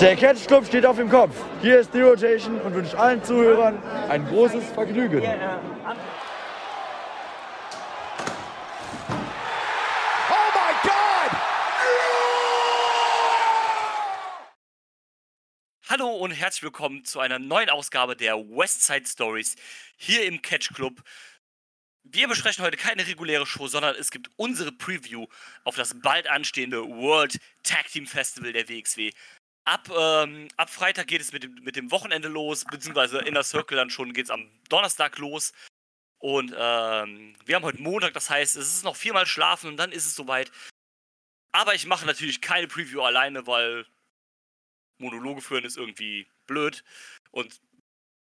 Der 0.00 0.14
Catch 0.14 0.46
Club 0.46 0.66
steht 0.66 0.84
auf 0.84 0.96
dem 0.96 1.08
Kopf. 1.08 1.34
Hier 1.62 1.80
ist 1.80 1.94
die 1.94 2.02
Rotation 2.02 2.60
und 2.60 2.74
wünscht 2.74 2.94
allen 2.94 3.24
Zuhörern 3.24 3.82
ein 4.10 4.26
großes 4.26 4.62
Vergnügen. 4.74 5.22
Hallo 15.88 16.10
und 16.16 16.32
herzlich 16.32 16.62
willkommen 16.62 17.06
zu 17.06 17.20
einer 17.20 17.38
neuen 17.38 17.70
Ausgabe 17.70 18.16
der 18.16 18.36
Westside 18.36 19.06
Stories 19.06 19.56
hier 19.96 20.26
im 20.26 20.42
Catch 20.42 20.74
Club. 20.74 21.02
Wir 22.08 22.28
besprechen 22.28 22.64
heute 22.64 22.76
keine 22.76 23.04
reguläre 23.06 23.46
Show, 23.46 23.66
sondern 23.66 23.96
es 23.96 24.10
gibt 24.10 24.30
unsere 24.36 24.70
Preview 24.70 25.26
auf 25.64 25.74
das 25.74 25.98
bald 26.00 26.28
anstehende 26.28 26.86
World 26.86 27.38
Tag 27.64 27.88
Team 27.88 28.06
Festival 28.06 28.52
der 28.52 28.68
WXW. 28.68 29.10
Ab, 29.66 29.90
ähm, 29.90 30.46
ab 30.56 30.70
Freitag 30.70 31.08
geht 31.08 31.20
es 31.20 31.32
mit 31.32 31.42
dem, 31.42 31.54
mit 31.56 31.74
dem 31.74 31.90
Wochenende 31.90 32.28
los, 32.28 32.64
beziehungsweise 32.64 33.18
Inner 33.18 33.42
Circle 33.42 33.76
dann 33.76 33.90
schon 33.90 34.12
geht 34.12 34.26
es 34.26 34.30
am 34.30 34.48
Donnerstag 34.68 35.18
los. 35.18 35.52
Und 36.18 36.54
ähm, 36.56 37.34
wir 37.44 37.56
haben 37.56 37.64
heute 37.64 37.82
Montag, 37.82 38.14
das 38.14 38.30
heißt, 38.30 38.54
es 38.54 38.76
ist 38.76 38.84
noch 38.84 38.94
viermal 38.94 39.26
schlafen 39.26 39.68
und 39.68 39.76
dann 39.76 39.90
ist 39.90 40.06
es 40.06 40.14
soweit. 40.14 40.52
Aber 41.50 41.74
ich 41.74 41.84
mache 41.86 42.06
natürlich 42.06 42.40
keine 42.40 42.68
Preview 42.68 43.02
alleine, 43.02 43.46
weil 43.48 43.86
Monologe 44.98 45.42
führen 45.42 45.64
ist 45.64 45.76
irgendwie 45.76 46.28
blöd. 46.46 46.84
Und 47.32 47.60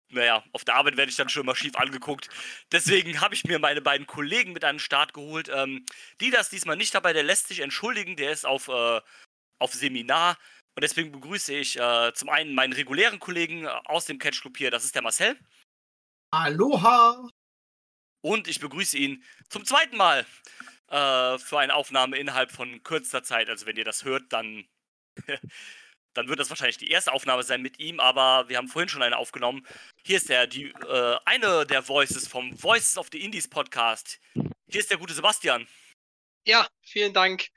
naja, 0.09 0.41
auf 0.53 0.63
der 0.63 0.75
Arbeit 0.75 0.95
werde 0.95 1.09
ich 1.09 1.17
dann 1.17 1.29
schon 1.29 1.45
mal 1.45 1.55
schief 1.55 1.75
angeguckt. 1.75 2.29
Deswegen 2.71 3.19
habe 3.19 3.35
ich 3.35 3.43
mir 3.43 3.59
meine 3.59 3.81
beiden 3.81 4.07
Kollegen 4.07 4.53
mit 4.53 4.63
den 4.63 4.79
Start 4.79 5.13
geholt. 5.13 5.49
Ähm, 5.49 5.85
die 6.21 6.31
das 6.31 6.49
diesmal 6.49 6.77
nicht 6.77 6.95
dabei, 6.95 7.11
der 7.11 7.23
lässt 7.23 7.49
sich 7.49 7.59
entschuldigen, 7.59 8.15
der 8.15 8.31
ist 8.31 8.45
auf, 8.45 8.69
äh, 8.69 9.01
auf 9.59 9.73
Seminar. 9.73 10.37
Und 10.75 10.83
deswegen 10.83 11.13
begrüße 11.13 11.53
ich 11.53 11.79
äh, 11.79 12.13
zum 12.13 12.27
einen 12.29 12.53
meinen 12.53 12.73
regulären 12.73 13.19
Kollegen 13.19 13.63
äh, 13.63 13.69
aus 13.85 14.05
dem 14.05 14.19
Catch 14.19 14.41
Club 14.41 14.57
hier, 14.57 14.71
das 14.71 14.83
ist 14.83 14.93
der 14.93 15.01
Marcel. 15.01 15.39
Aloha! 16.31 17.29
Und 18.21 18.47
ich 18.47 18.59
begrüße 18.59 18.97
ihn 18.97 19.23
zum 19.49 19.63
zweiten 19.63 19.95
Mal 19.95 20.25
äh, 20.89 21.37
für 21.37 21.59
eine 21.59 21.75
Aufnahme 21.75 22.17
innerhalb 22.17 22.51
von 22.51 22.83
kürzester 22.83 23.23
Zeit. 23.23 23.49
Also 23.49 23.65
wenn 23.65 23.77
ihr 23.77 23.85
das 23.85 24.03
hört, 24.03 24.33
dann, 24.33 24.67
dann 26.13 26.27
wird 26.27 26.39
das 26.39 26.49
wahrscheinlich 26.49 26.77
die 26.77 26.89
erste 26.89 27.13
Aufnahme 27.13 27.43
sein 27.43 27.61
mit 27.61 27.79
ihm, 27.79 27.99
aber 27.99 28.49
wir 28.49 28.57
haben 28.57 28.67
vorhin 28.67 28.89
schon 28.89 29.03
eine 29.03 29.17
aufgenommen. 29.17 29.65
Hier 30.03 30.17
ist 30.17 30.29
er, 30.29 30.47
die, 30.47 30.71
äh, 30.71 31.19
eine 31.23 31.65
der 31.67 31.87
Voices 31.87 32.27
vom 32.27 32.51
Voices 32.61 32.97
of 32.97 33.09
the 33.11 33.23
Indies 33.23 33.47
Podcast. 33.47 34.19
Hier 34.67 34.81
ist 34.81 34.89
der 34.89 34.97
gute 34.97 35.13
Sebastian. 35.13 35.67
Ja, 36.45 36.67
vielen 36.81 37.13
Dank 37.13 37.47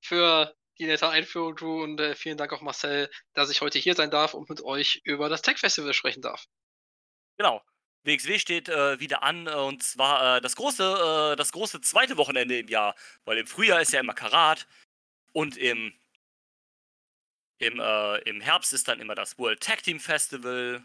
für 0.00 0.55
die 0.78 0.86
nette 0.86 1.08
Einführung, 1.08 1.56
du, 1.56 1.82
und 1.82 2.00
äh, 2.00 2.14
vielen 2.14 2.36
Dank 2.36 2.52
auch 2.52 2.60
Marcel, 2.60 3.10
dass 3.32 3.50
ich 3.50 3.60
heute 3.60 3.78
hier 3.78 3.94
sein 3.94 4.10
darf 4.10 4.34
und 4.34 4.48
mit 4.48 4.62
euch 4.62 5.00
über 5.04 5.28
das 5.28 5.42
Tech 5.42 5.58
Festival 5.58 5.94
sprechen 5.94 6.22
darf. 6.22 6.46
Genau. 7.38 7.62
WXW 8.04 8.38
steht 8.38 8.68
äh, 8.68 9.00
wieder 9.00 9.22
an 9.22 9.46
äh, 9.46 9.54
und 9.54 9.82
zwar 9.82 10.36
äh, 10.36 10.40
das 10.40 10.54
große, 10.54 11.32
äh, 11.32 11.36
das 11.36 11.52
große 11.52 11.80
zweite 11.80 12.16
Wochenende 12.16 12.58
im 12.58 12.68
Jahr, 12.68 12.94
weil 13.24 13.38
im 13.38 13.46
Frühjahr 13.46 13.80
ist 13.80 13.92
ja 13.92 14.00
immer 14.00 14.14
Karat 14.14 14.68
und 15.32 15.56
im, 15.56 15.92
im, 17.58 17.80
äh, 17.80 18.18
im 18.18 18.40
Herbst 18.40 18.72
ist 18.72 18.86
dann 18.86 19.00
immer 19.00 19.16
das 19.16 19.38
World 19.38 19.60
Tag 19.60 19.82
Team 19.82 19.98
Festival, 19.98 20.84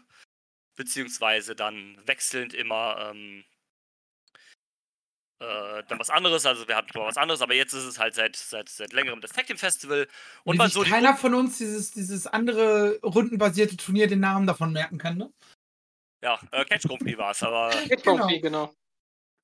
beziehungsweise 0.74 1.54
dann 1.54 1.96
wechselnd 2.06 2.54
immer 2.54 3.10
ähm, 3.10 3.44
äh, 5.42 5.82
dann 5.88 5.98
was 5.98 6.10
anderes. 6.10 6.46
Also 6.46 6.66
wir 6.68 6.76
hatten 6.76 6.92
schon 6.92 7.02
mal 7.02 7.08
was 7.08 7.16
anderes, 7.16 7.42
aber 7.42 7.54
jetzt 7.54 7.72
ist 7.72 7.84
es 7.84 7.98
halt 7.98 8.14
seit, 8.14 8.36
seit, 8.36 8.68
seit 8.68 8.92
längerem 8.92 9.20
das 9.20 9.32
Tag 9.32 9.46
Team 9.46 9.58
Festival. 9.58 10.06
Und 10.44 10.58
weil 10.58 10.70
so 10.70 10.82
keiner 10.82 11.16
von 11.16 11.34
uns 11.34 11.58
dieses, 11.58 11.90
dieses 11.90 12.26
andere 12.26 13.00
rundenbasierte 13.02 13.76
Turnier 13.76 14.06
den 14.06 14.20
Namen 14.20 14.46
davon 14.46 14.72
merken 14.72 14.98
kann, 14.98 15.18
ne? 15.18 15.32
Ja, 16.22 16.38
äh, 16.52 16.64
Catch 16.64 16.86
Prix 16.86 17.18
war 17.18 17.32
es, 17.32 17.42
aber. 17.42 17.70
Catch 17.88 18.04
Grand 18.04 18.22
Prix, 18.22 18.42
genau. 18.42 18.72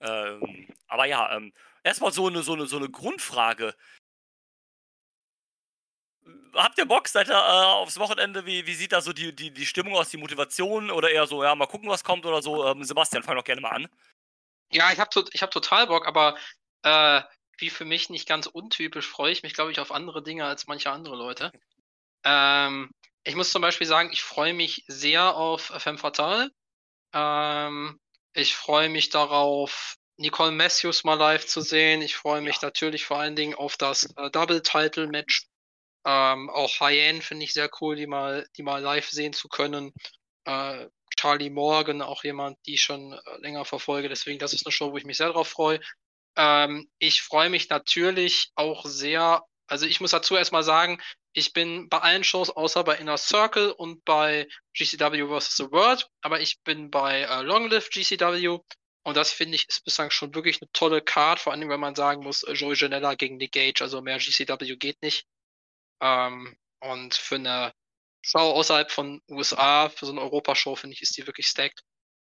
Ähm, 0.01 0.69
aber 0.87 1.07
ja, 1.07 1.37
ähm, 1.37 1.53
erstmal 1.83 2.13
so 2.13 2.29
eine, 2.29 2.43
so, 2.43 2.55
eine, 2.55 2.67
so 2.67 2.77
eine 2.77 2.89
Grundfrage. 2.89 3.75
Habt 6.55 6.79
ihr 6.79 6.87
Bock? 6.87 7.09
Seid 7.09 7.29
ihr 7.29 7.35
äh, 7.35 7.37
aufs 7.37 7.99
Wochenende? 7.99 8.47
Wie, 8.47 8.67
wie 8.67 8.75
sieht 8.75 8.93
da 8.93 9.01
so 9.01 9.13
die, 9.13 9.35
die, 9.35 9.51
die 9.51 9.67
Stimmung 9.67 9.95
aus, 9.95 10.11
die 10.11 10.17
Motivation? 10.17 10.93
Oder 10.93 11.11
eher 11.11 11.27
so, 11.27 11.43
ja, 11.43 11.55
mal 11.57 11.67
gucken, 11.67 11.89
was 11.89 12.05
kommt 12.05 12.25
oder 12.25 12.41
so? 12.41 12.65
Ähm, 12.69 12.85
Sebastian, 12.85 13.25
fang 13.25 13.37
doch 13.37 13.45
gerne 13.45 13.61
mal 13.61 13.71
an. 13.71 13.89
Ja, 14.71 14.93
ich 14.93 14.99
habe 14.99 15.25
ich 15.33 15.43
hab 15.43 15.51
total 15.51 15.87
Bock, 15.87 16.07
aber 16.07 16.37
äh, 16.83 17.23
wie 17.59 17.71
für 17.71 17.85
mich 17.85 18.11
nicht 18.11 18.29
ganz 18.29 18.47
untypisch 18.47 19.09
freue 19.09 19.33
ich 19.33 19.43
mich, 19.43 19.55
glaube 19.55 19.73
ich, 19.73 19.81
auf 19.81 19.93
andere 19.93 20.23
Dinge 20.23 20.45
als 20.45 20.67
manche 20.67 20.91
andere 20.91 21.17
Leute. 21.17 21.53
Ähm, 22.25 22.91
ich 23.25 23.35
muss 23.35 23.51
zum 23.51 23.63
Beispiel 23.63 23.87
sagen, 23.87 24.11
ich 24.13 24.23
freue 24.23 24.55
mich 24.55 24.85
sehr 24.87 25.37
auf 25.37 25.73
Femme 25.79 25.99
Fatale. 25.99 26.51
Ähm, 27.13 27.99
ich 28.33 28.55
freue 28.55 28.89
mich 28.89 29.11
darauf, 29.11 29.97
Nicole 30.17 30.53
Matthews 30.53 31.05
mal 31.05 31.15
live 31.15 31.47
zu 31.47 31.61
sehen. 31.61 32.03
Ich 32.03 32.17
freue 32.17 32.41
mich 32.41 32.57
ja. 32.57 32.69
natürlich 32.69 33.05
vor 33.05 33.19
allen 33.19 33.37
Dingen 33.37 33.55
auf 33.55 33.77
das 33.77 34.05
äh, 34.17 34.31
Double-Title-Match. 34.31 35.47
Ähm, 36.05 36.51
auch 36.51 36.81
High-End 36.81 37.25
finde 37.25 37.45
ich 37.45 37.53
sehr 37.53 37.71
cool, 37.81 37.97
die 37.97 38.07
mal, 38.07 38.47
die 38.57 38.63
mal 38.63 38.83
live 38.83 39.09
sehen 39.09 39.33
zu 39.33 39.49
können. 39.49 39.93
Äh, 40.45 40.87
Charlie 41.17 41.51
Morgan, 41.51 42.03
auch 42.03 42.25
jemand, 42.25 42.59
die 42.67 42.75
ich 42.75 42.83
schon 42.83 43.13
äh, 43.13 43.19
länger 43.41 43.65
verfolge. 43.65 44.09
Deswegen, 44.09 44.39
das 44.39 44.53
ist 44.53 44.67
eine 44.67 44.73
Show, 44.73 44.93
wo 44.93 44.97
ich 44.97 45.05
mich 45.05 45.17
sehr 45.17 45.31
drauf 45.31 45.49
freue. 45.49 45.81
Ähm, 46.37 46.89
ich 46.99 47.23
freue 47.23 47.51
mich 47.51 47.69
natürlich 47.69 48.51
auch 48.55 48.85
sehr, 48.87 49.43
also 49.67 49.87
ich 49.87 50.01
muss 50.01 50.13
dazu 50.13 50.37
erstmal 50.37 50.63
sagen, 50.63 51.01
ich 51.33 51.53
bin 51.53 51.89
bei 51.89 51.99
allen 51.99 52.25
Shows 52.25 52.51
außer 52.51 52.85
bei 52.85 52.97
Inner 52.97 53.19
Circle 53.19 53.73
und 53.73 54.05
bei 54.05 54.49
GCW 54.77 55.27
vs. 55.29 55.57
The 55.57 55.71
World, 55.71 56.09
aber 56.23 56.41
ich 56.41 56.61
bin 56.65 56.91
bei 56.91 57.23
äh, 57.23 57.43
Long 57.43 57.69
Live 57.71 57.91
GCW 57.91 58.59
und 59.05 59.17
das 59.17 59.33
finde 59.33 59.57
ich 59.57 59.69
ist 59.69 59.85
bislang 59.85 60.11
schon 60.11 60.35
wirklich 60.35 60.61
eine 60.61 60.71
tolle 60.73 61.01
Card, 61.01 61.41
vor 61.41 61.53
allem 61.53 61.69
wenn 61.69 61.81
man 61.81 61.95
sagen 61.95 62.23
muss, 62.23 62.43
äh, 62.43 62.53
Joey 62.53 62.77
Janella 62.77 63.15
gegen 63.15 63.37
Nick 63.37 63.53
Gage, 63.53 63.83
also 63.83 64.01
mehr 64.03 64.19
GCW 64.19 64.77
geht 64.77 65.01
nicht. 65.03 65.27
Ähm, 66.01 66.57
und 66.81 67.15
für 67.15 67.37
eine 67.37 67.73
Show 68.29 68.39
außerhalb 68.39 68.91
von 68.91 69.23
USA, 69.29 69.89
für 69.89 70.07
so 70.07 70.13
eine 70.13 70.21
Europashow, 70.21 70.77
finde 70.77 70.95
ich, 70.95 71.03
ist 71.03 71.17
die 71.17 71.27
wirklich 71.27 71.47
stacked. 71.47 71.83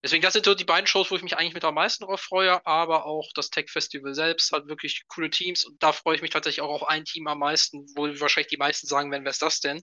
Deswegen, 0.03 0.21
das 0.21 0.33
sind 0.33 0.45
so 0.45 0.53
die 0.53 0.63
beiden 0.63 0.85
Shows, 0.85 1.09
wo 1.09 1.15
ich 1.15 1.23
mich 1.23 1.35
eigentlich 1.35 1.55
mit 1.55 1.65
am 1.65 1.73
meisten 1.73 2.05
drauf 2.05 2.21
freue, 2.21 2.63
aber 2.67 3.05
auch 3.05 3.31
das 3.33 3.49
Tech 3.49 3.69
Festival 3.69 4.13
selbst 4.13 4.51
hat 4.51 4.67
wirklich 4.67 5.03
coole 5.07 5.31
Teams 5.31 5.65
und 5.65 5.81
da 5.81 5.91
freue 5.91 6.15
ich 6.15 6.21
mich 6.21 6.29
tatsächlich 6.29 6.61
auch 6.61 6.69
auf 6.69 6.87
ein 6.87 7.03
Team 7.03 7.27
am 7.27 7.39
meisten, 7.39 7.87
wo 7.95 8.03
wahrscheinlich 8.19 8.49
die 8.49 8.57
meisten 8.57 8.85
sagen 8.85 9.11
werden, 9.11 9.23
wer 9.23 9.31
ist 9.31 9.41
das 9.41 9.59
denn? 9.59 9.81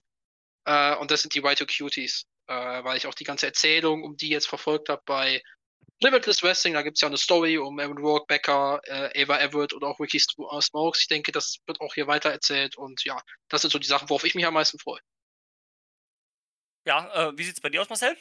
Äh, 0.65 0.95
und 0.95 1.11
das 1.11 1.21
sind 1.21 1.35
die 1.35 1.43
White 1.43 1.65
Cuties, 1.65 2.23
äh, 2.47 2.53
weil 2.53 2.95
ich 2.97 3.07
auch 3.07 3.13
die 3.13 3.25
ganze 3.25 3.47
Erzählung, 3.47 4.03
um 4.03 4.15
die 4.15 4.29
jetzt 4.29 4.47
verfolgt 4.47 4.87
habe 4.87 5.01
bei 5.05 5.43
Limitless 5.99 6.43
Wrestling, 6.43 6.73
da 6.73 6.81
gibt 6.81 6.97
es 6.97 7.01
ja 7.01 7.07
eine 7.07 7.17
Story 7.17 7.57
um 7.57 7.77
Evan 7.79 7.97
Rourke, 7.97 8.25
Becker, 8.27 8.81
äh, 8.85 9.23
Ava 9.23 9.39
Everett 9.39 9.73
oder 9.73 9.87
auch 9.87 9.99
Ricky 9.99 10.19
Smokes. 10.19 11.01
Ich 11.01 11.07
denke, 11.07 11.31
das 11.33 11.57
wird 11.67 11.81
auch 11.81 11.93
hier 11.93 12.07
weiter 12.07 12.31
erzählt 12.31 12.77
und 12.77 13.03
ja, 13.03 13.21
das 13.49 13.61
sind 13.61 13.71
so 13.71 13.79
die 13.79 13.87
Sachen, 13.87 14.09
worauf 14.09 14.23
ich 14.23 14.35
mich 14.35 14.45
am 14.45 14.53
meisten 14.53 14.79
freue. 14.79 14.99
Ja, 16.85 17.11
äh, 17.13 17.37
wie 17.37 17.43
sieht's 17.43 17.61
bei 17.61 17.69
dir 17.69 17.81
aus, 17.81 17.89
Marcel? 17.89 18.15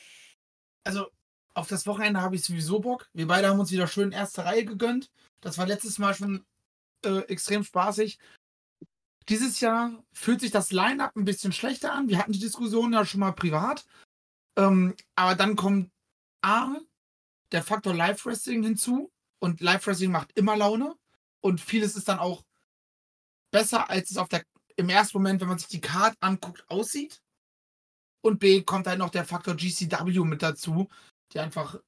Also, 0.85 1.11
auf 1.55 1.69
das 1.69 1.87
Wochenende 1.87 2.21
habe 2.21 2.35
ich 2.35 2.45
sowieso 2.45 2.81
Bock. 2.81 3.09
Wir 3.13 3.27
beide 3.27 3.49
haben 3.49 3.61
uns 3.61 3.71
wieder 3.71 3.87
schön 3.87 4.11
erste 4.11 4.45
Reihe 4.45 4.65
gegönnt. 4.65 5.11
Das 5.41 5.59
war 5.59 5.67
letztes 5.67 5.99
Mal 5.99 6.15
schon 6.15 6.45
äh, 7.05 7.21
extrem 7.29 7.63
spaßig. 7.63 8.19
Dieses 9.29 9.61
Jahr 9.61 10.03
fühlt 10.13 10.41
sich 10.41 10.51
das 10.51 10.73
Line-Up 10.73 11.15
ein 11.17 11.25
bisschen 11.25 11.53
schlechter 11.53 11.93
an. 11.93 12.09
Wir 12.09 12.19
hatten 12.19 12.33
die 12.33 12.41
Diskussion 12.41 12.93
ja 12.93 13.07
schon 13.07 13.21
mal 13.21 13.33
privat. 13.33 13.87
Ähm, 14.57 14.95
aber 15.15 15.35
dann 15.35 15.57
kommt 15.57 15.91
A, 16.43 16.77
der 17.53 17.63
Faktor 17.63 17.95
Live-Wrestling 17.95 18.63
hinzu. 18.63 19.13
Und 19.39 19.61
Live-Wrestling 19.61 20.11
macht 20.11 20.33
immer 20.37 20.57
Laune. 20.57 20.97
Und 21.41 21.61
vieles 21.61 21.97
ist 21.97 22.09
dann 22.09 22.19
auch 22.19 22.45
besser, 23.51 23.89
als 23.91 24.11
es 24.11 24.17
auf 24.17 24.29
der, 24.29 24.45
im 24.77 24.89
ersten 24.89 25.19
Moment, 25.19 25.41
wenn 25.41 25.49
man 25.49 25.59
sich 25.59 25.69
die 25.69 25.81
Card 25.81 26.17
anguckt, 26.21 26.69
aussieht. 26.69 27.23
Und 28.25 28.39
B 28.39 28.63
kommt 28.63 28.87
halt 28.87 28.99
noch 28.99 29.11
der 29.11 29.27
Faktor 29.27 29.55
GCW 29.55 30.21
mit 30.21 30.43
dazu, 30.43 30.89
die 31.33 31.41
einfach 31.41 31.79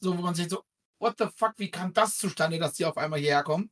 so, 0.00 0.16
wo 0.16 0.22
man 0.22 0.34
sich 0.34 0.48
so, 0.48 0.64
what 0.98 1.16
the 1.18 1.26
fuck, 1.36 1.52
wie 1.58 1.70
kam 1.70 1.92
das 1.92 2.16
zustande, 2.16 2.58
dass 2.58 2.72
die 2.72 2.86
auf 2.86 2.96
einmal 2.96 3.18
hierher 3.18 3.42
kommen? 3.42 3.70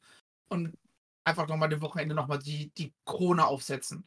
Und 0.48 0.76
einfach 1.25 1.48
nochmal 1.48 1.70
dem 1.70 1.81
Wochenende 1.81 2.14
nochmal 2.14 2.38
die, 2.38 2.70
die 2.76 2.92
Krone 3.06 3.46
aufsetzen. 3.46 4.06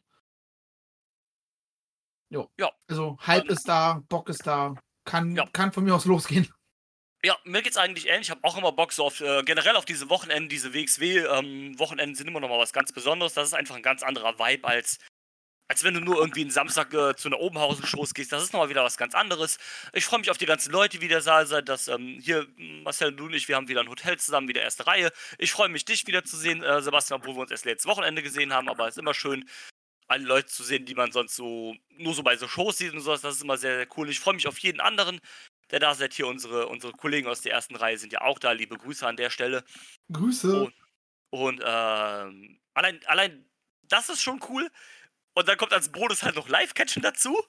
Jo. 2.30 2.48
Ja. 2.58 2.70
Also 2.86 3.18
Hype 3.26 3.48
ist 3.48 3.68
da, 3.68 4.02
Bock 4.08 4.28
ist 4.28 4.46
da, 4.46 4.76
kann, 5.04 5.34
ja. 5.34 5.46
kann 5.52 5.72
von 5.72 5.82
mir 5.82 5.94
aus 5.94 6.04
losgehen. 6.04 6.48
Ja, 7.24 7.36
mir 7.42 7.62
geht's 7.62 7.76
eigentlich 7.76 8.06
ähnlich. 8.06 8.28
Ich 8.28 8.30
habe 8.30 8.44
auch 8.44 8.56
immer 8.56 8.70
Bock 8.70 8.92
so 8.92 9.04
auf 9.06 9.20
äh, 9.20 9.42
generell 9.42 9.74
auf 9.74 9.84
diese 9.84 10.08
Wochenenden, 10.10 10.48
diese 10.48 10.72
WXW-Wochenenden 10.72 12.10
ähm, 12.10 12.14
sind 12.14 12.28
immer 12.28 12.38
noch 12.38 12.48
mal 12.48 12.60
was 12.60 12.72
ganz 12.72 12.92
Besonderes. 12.92 13.34
Das 13.34 13.48
ist 13.48 13.54
einfach 13.54 13.74
ein 13.74 13.82
ganz 13.82 14.04
anderer 14.04 14.38
Vibe 14.38 14.68
als 14.68 14.98
als 15.68 15.82
wenn 15.82 15.94
du 15.94 16.00
nur 16.00 16.16
irgendwie 16.18 16.42
einen 16.42 16.50
Samstag 16.50 16.94
äh, 16.94 17.16
zu 17.16 17.28
einer 17.28 17.40
Obenhausen-Show 17.40 18.06
gehst. 18.14 18.30
Das 18.32 18.42
ist 18.42 18.52
nochmal 18.52 18.68
wieder 18.68 18.84
was 18.84 18.96
ganz 18.96 19.14
anderes. 19.14 19.58
Ich 19.92 20.04
freue 20.04 20.20
mich 20.20 20.30
auf 20.30 20.38
die 20.38 20.46
ganzen 20.46 20.70
Leute, 20.70 20.98
die 20.98 21.08
da 21.08 21.44
sind. 21.44 21.68
Dass, 21.68 21.88
ähm, 21.88 22.20
hier, 22.22 22.46
Marcel, 22.84 23.12
du 23.12 23.24
und 23.24 23.34
ich, 23.34 23.48
wir 23.48 23.56
haben 23.56 23.68
wieder 23.68 23.80
ein 23.80 23.88
Hotel 23.88 24.16
zusammen, 24.18 24.48
wieder 24.48 24.62
erste 24.62 24.86
Reihe. 24.86 25.10
Ich 25.38 25.52
freue 25.52 25.68
mich, 25.68 25.84
dich 25.84 26.06
wieder 26.06 26.24
zu 26.24 26.36
sehen, 26.36 26.62
äh, 26.62 26.80
Sebastian, 26.82 27.20
obwohl 27.20 27.34
wir 27.34 27.40
uns 27.40 27.50
erst 27.50 27.64
letztes 27.64 27.90
Wochenende 27.90 28.22
gesehen 28.22 28.52
haben, 28.52 28.68
aber 28.68 28.86
es 28.86 28.96
ist 28.96 29.00
immer 29.00 29.14
schön. 29.14 29.44
alle 30.08 30.24
Leute 30.24 30.46
zu 30.46 30.62
sehen, 30.62 30.86
die 30.86 30.94
man 30.94 31.12
sonst 31.12 31.36
so 31.36 31.74
nur 31.98 32.14
so 32.14 32.22
bei 32.22 32.36
so 32.36 32.48
Shows 32.48 32.78
sieht 32.78 32.92
und 32.92 33.00
sowas. 33.00 33.20
Das 33.20 33.36
ist 33.36 33.42
immer 33.42 33.56
sehr, 33.56 33.76
sehr 33.76 33.88
cool. 33.96 34.08
Ich 34.08 34.20
freue 34.20 34.34
mich 34.34 34.46
auf 34.46 34.58
jeden 34.58 34.80
anderen, 34.80 35.20
der 35.70 35.80
da 35.80 35.94
seid. 35.94 36.14
Hier 36.14 36.26
unsere, 36.28 36.68
unsere 36.68 36.92
Kollegen 36.92 37.26
aus 37.28 37.40
der 37.40 37.52
ersten 37.52 37.76
Reihe 37.76 37.98
sind 37.98 38.12
ja 38.12 38.20
auch 38.20 38.38
da. 38.38 38.52
Liebe 38.52 38.76
Grüße 38.78 39.06
an 39.06 39.16
der 39.16 39.30
Stelle. 39.30 39.64
Grüße. 40.12 40.62
Und, 40.62 40.74
und 41.30 41.60
ähm, 41.64 42.60
allein, 42.74 43.00
allein 43.06 43.50
das 43.82 44.08
ist 44.08 44.22
schon 44.22 44.40
cool. 44.48 44.70
Und 45.36 45.48
dann 45.48 45.58
kommt 45.58 45.72
als 45.72 45.90
Bonus 45.90 46.22
halt 46.22 46.36
noch 46.36 46.48
Live-Catchen 46.48 47.02
dazu. 47.02 47.44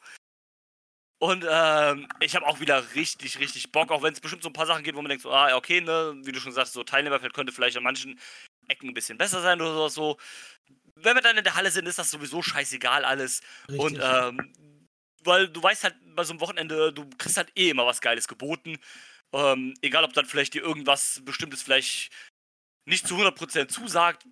Und 1.19 1.45
ähm, 1.49 2.07
ich 2.19 2.35
habe 2.35 2.45
auch 2.45 2.59
wieder 2.59 2.93
richtig, 2.93 3.39
richtig 3.39 3.71
Bock, 3.71 3.91
auch 3.91 4.03
wenn 4.03 4.13
es 4.13 4.19
bestimmt 4.19 4.43
so 4.43 4.49
ein 4.49 4.53
paar 4.53 4.67
Sachen 4.67 4.83
gibt, 4.83 4.97
wo 4.97 5.01
man 5.01 5.09
denkt, 5.09 5.23
so, 5.23 5.31
ah, 5.31 5.55
okay, 5.55 5.81
ne, 5.81 6.15
wie 6.23 6.31
du 6.31 6.39
schon 6.39 6.51
sagst, 6.51 6.73
so 6.73 6.83
Teilnehmerfeld 6.83 7.33
könnte 7.33 7.53
vielleicht 7.53 7.77
an 7.77 7.83
manchen 7.83 8.19
Ecken 8.67 8.89
ein 8.89 8.93
bisschen 8.93 9.17
besser 9.17 9.41
sein 9.41 9.59
oder 9.61 9.89
so. 9.89 10.17
Wenn 10.95 11.15
wir 11.15 11.21
dann 11.21 11.37
in 11.37 11.43
der 11.43 11.55
Halle 11.55 11.71
sind, 11.71 11.87
ist 11.87 11.97
das 11.97 12.11
sowieso 12.11 12.41
scheißegal 12.41 13.05
alles. 13.05 13.41
Richtig. 13.69 13.79
Und 13.79 13.99
ähm, 14.01 14.53
weil 15.23 15.47
du 15.47 15.63
weißt 15.63 15.85
halt 15.85 15.95
bei 16.15 16.23
so 16.23 16.33
einem 16.33 16.41
Wochenende, 16.41 16.91
du 16.93 17.09
kriegst 17.17 17.37
halt 17.37 17.51
eh 17.55 17.69
immer 17.69 17.85
was 17.85 18.01
Geiles 18.01 18.27
geboten. 18.27 18.77
Ähm, 19.33 19.73
egal, 19.81 20.03
ob 20.03 20.13
dann 20.13 20.25
vielleicht 20.25 20.53
dir 20.53 20.61
irgendwas 20.61 21.21
Bestimmtes 21.23 21.63
vielleicht 21.63 22.11
nicht 22.85 23.07
zu 23.07 23.15
100% 23.15 23.69
zusagt. 23.69 24.23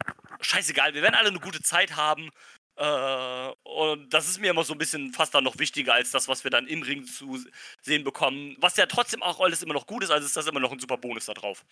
Scheißegal, 0.42 0.94
wir 0.94 1.02
werden 1.02 1.16
alle 1.16 1.30
eine 1.30 1.40
gute 1.40 1.62
Zeit 1.62 1.96
haben. 1.96 2.32
Äh, 2.78 3.52
und 3.64 4.14
das 4.14 4.28
ist 4.28 4.40
mir 4.40 4.52
immer 4.52 4.64
so 4.64 4.74
ein 4.74 4.78
bisschen 4.78 5.14
fast 5.14 5.34
dann 5.34 5.44
noch 5.44 5.58
wichtiger 5.60 5.94
als 5.94 6.12
das, 6.12 6.28
was 6.28 6.44
wir 6.44 6.52
dann 6.52 6.68
im 6.68 6.82
Ring 6.82 7.06
zu 7.06 7.40
sehen 7.82 8.04
bekommen. 8.04 8.56
Was 8.60 8.76
ja 8.76 8.86
trotzdem 8.86 9.24
auch 9.24 9.40
alles 9.40 9.64
immer 9.64 9.74
noch 9.74 9.88
gut 9.88 10.04
ist, 10.04 10.12
also 10.12 10.26
ist 10.26 10.36
das 10.36 10.48
immer 10.48 10.60
noch 10.60 10.72
ein 10.72 10.80
super 10.80 10.98
Bonus 10.98 11.26
da 11.26 11.34
drauf. 11.34 11.66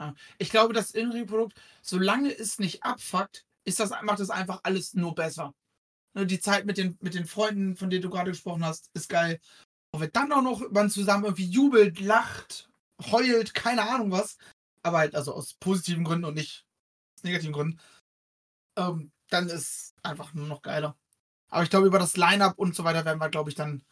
Ja. 0.00 0.14
Ich 0.38 0.50
glaube, 0.50 0.72
das 0.72 0.92
In-Ring-Produkt, 0.92 1.60
solange 1.82 2.32
es 2.32 2.58
nicht 2.58 2.82
abfuckt, 2.82 3.44
ist 3.64 3.80
das, 3.80 3.90
macht 4.02 4.20
das 4.20 4.30
einfach 4.30 4.60
alles 4.62 4.94
nur 4.94 5.14
besser. 5.14 5.54
Ne, 6.14 6.26
Die 6.26 6.40
Zeit 6.40 6.64
mit 6.64 6.78
den, 6.78 6.96
mit 7.00 7.14
den 7.14 7.26
Freunden, 7.26 7.76
von 7.76 7.90
denen 7.90 8.02
du 8.02 8.10
gerade 8.10 8.30
gesprochen 8.30 8.64
hast, 8.64 8.90
ist 8.94 9.08
geil. 9.08 9.38
Und 9.92 10.00
wenn 10.00 10.12
dann 10.12 10.32
auch 10.32 10.42
noch 10.42 10.70
man 10.70 10.88
zusammen 10.88 11.24
irgendwie 11.24 11.50
jubelt, 11.50 12.00
lacht, 12.00 12.70
heult, 13.10 13.52
keine 13.54 13.82
Ahnung 13.82 14.10
was, 14.10 14.38
aber 14.82 14.98
halt 14.98 15.14
also 15.14 15.34
aus 15.34 15.54
positiven 15.54 16.04
Gründen 16.04 16.24
und 16.24 16.34
nicht 16.34 16.64
aus 17.16 17.24
negativen 17.24 17.52
Gründen, 17.52 17.80
ähm, 18.78 19.12
dann 19.30 19.48
ist 19.48 19.94
einfach 20.02 20.34
nur 20.34 20.46
noch 20.46 20.62
geiler. 20.62 20.96
Aber 21.48 21.62
ich 21.62 21.70
glaube, 21.70 21.86
über 21.86 21.98
das 21.98 22.16
Line-Up 22.16 22.58
und 22.58 22.74
so 22.74 22.84
weiter 22.84 23.04
werden 23.04 23.18
wir, 23.20 23.28
glaube 23.28 23.50
ich, 23.50 23.56
dann 23.56 23.82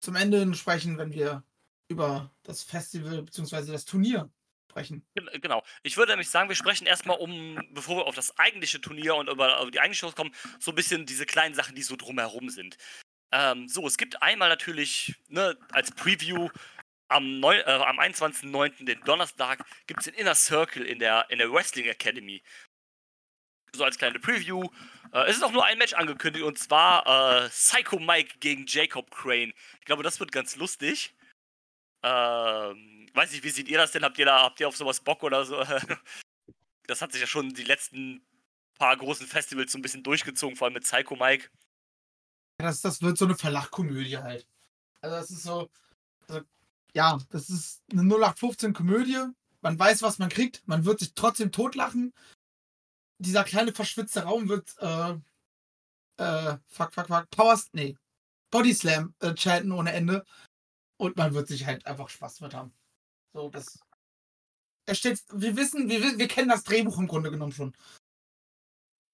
zum 0.00 0.14
Ende 0.14 0.54
sprechen, 0.54 0.98
wenn 0.98 1.12
wir 1.12 1.42
über 1.88 2.30
das 2.44 2.62
Festival 2.62 3.22
bzw. 3.22 3.72
das 3.72 3.84
Turnier 3.84 4.30
sprechen. 4.70 5.04
Gen- 5.14 5.28
Genau. 5.40 5.64
Ich 5.82 5.96
würde 5.96 6.12
nämlich 6.12 6.30
sagen, 6.30 6.48
wir 6.48 6.56
sprechen 6.56 6.86
erstmal 6.86 7.18
um, 7.18 7.60
bevor 7.72 7.96
wir 7.96 8.06
auf 8.06 8.14
das 8.14 8.38
eigentliche 8.38 8.80
Turnier 8.80 9.16
und 9.16 9.28
über, 9.28 9.68
die 9.72 9.80
eigentliche 9.80 10.06
Shows 10.06 10.14
kommen, 10.14 10.34
so 10.60 10.70
ein 10.72 10.74
bisschen 10.74 11.06
diese 11.06 11.26
kleinen 11.26 11.54
Sachen, 11.54 11.74
die 11.74 11.82
so 11.82 11.96
drumherum 11.96 12.50
sind. 12.50 12.76
Ähm, 13.32 13.68
so, 13.68 13.86
es 13.86 13.96
gibt 13.96 14.22
einmal 14.22 14.48
natürlich, 14.48 15.14
ne, 15.28 15.56
als 15.72 15.90
Preview 15.90 16.48
am, 17.08 17.42
äh, 17.42 17.62
am 17.64 17.98
21.09., 17.98 18.84
den 18.84 19.00
Donnerstag, 19.00 19.64
gibt 19.86 20.00
es 20.00 20.04
den 20.04 20.14
Inner 20.14 20.34
Circle 20.34 20.84
in 20.84 20.98
der, 20.98 21.26
in 21.30 21.38
der 21.38 21.50
Wrestling 21.50 21.86
Academy. 21.86 22.42
So 23.74 23.84
als 23.84 23.98
kleine 23.98 24.18
Preview. 24.18 24.68
Äh, 25.12 25.28
es 25.28 25.36
ist 25.36 25.42
auch 25.42 25.52
nur 25.52 25.64
ein 25.64 25.78
Match 25.78 25.94
angekündigt 25.94 26.44
und 26.44 26.58
zwar 26.58 27.44
äh, 27.44 27.48
Psycho 27.48 27.98
Mike 27.98 28.38
gegen 28.40 28.66
Jacob 28.66 29.10
Crane. 29.10 29.52
Ich 29.80 29.86
glaube, 29.86 30.02
das 30.02 30.20
wird 30.20 30.32
ganz 30.32 30.56
lustig. 30.56 31.14
Ähm, 32.02 33.08
weiß 33.14 33.32
nicht, 33.32 33.44
wie 33.44 33.50
seht 33.50 33.68
ihr 33.68 33.78
das 33.78 33.92
denn? 33.92 34.04
Habt 34.04 34.18
ihr 34.18 34.26
da, 34.26 34.42
habt 34.42 34.60
ihr 34.60 34.68
auf 34.68 34.76
sowas 34.76 35.00
Bock 35.00 35.22
oder 35.22 35.44
so? 35.44 35.62
Das 36.86 37.02
hat 37.02 37.12
sich 37.12 37.20
ja 37.20 37.26
schon 37.26 37.52
die 37.52 37.64
letzten 37.64 38.26
paar 38.78 38.96
großen 38.96 39.26
Festivals 39.26 39.72
so 39.72 39.78
ein 39.78 39.82
bisschen 39.82 40.02
durchgezogen, 40.02 40.56
vor 40.56 40.64
allem 40.64 40.72
mit 40.72 40.84
Psycho 40.84 41.16
Mike. 41.16 41.50
Das, 42.56 42.80
das 42.80 43.02
wird 43.02 43.18
so 43.18 43.26
eine 43.26 43.36
Verlachkomödie 43.36 44.16
halt. 44.16 44.48
Also 45.02 45.16
das 45.16 45.30
ist 45.30 45.42
so, 45.42 45.70
also, 46.26 46.40
ja, 46.94 47.18
das 47.30 47.50
ist 47.50 47.82
eine 47.92 48.02
0815-Komödie. 48.02 49.26
Man 49.60 49.78
weiß, 49.78 50.02
was 50.02 50.18
man 50.18 50.28
kriegt. 50.28 50.66
Man 50.66 50.84
wird 50.84 51.00
sich 51.00 51.12
trotzdem 51.14 51.52
totlachen. 51.52 52.14
Dieser 53.18 53.44
kleine 53.44 53.72
verschwitzte 53.72 54.22
Raum 54.22 54.48
wird, 54.48 54.76
äh, 54.78 55.16
äh, 56.22 56.58
fuck, 56.66 56.92
fuck, 56.94 57.06
fuck, 57.08 57.30
Power, 57.30 57.60
nee, 57.72 57.96
Body 58.50 58.72
Slam 58.74 59.14
äh, 59.20 59.34
chanten 59.34 59.72
ohne 59.72 59.92
Ende. 59.92 60.24
Und 60.96 61.16
man 61.16 61.34
wird 61.34 61.46
sich 61.48 61.64
halt 61.66 61.86
einfach 61.86 62.08
Spaß 62.08 62.40
mit 62.40 62.54
haben. 62.54 62.72
So, 63.32 63.50
das. 63.50 63.78
Er 64.86 64.94
steht, 64.94 65.22
wir 65.32 65.56
wissen, 65.56 65.88
wir, 65.88 66.02
wi- 66.02 66.18
wir 66.18 66.28
kennen 66.28 66.48
das 66.48 66.64
Drehbuch 66.64 66.98
im 66.98 67.06
Grunde 67.06 67.30
genommen 67.30 67.52
schon. 67.52 67.76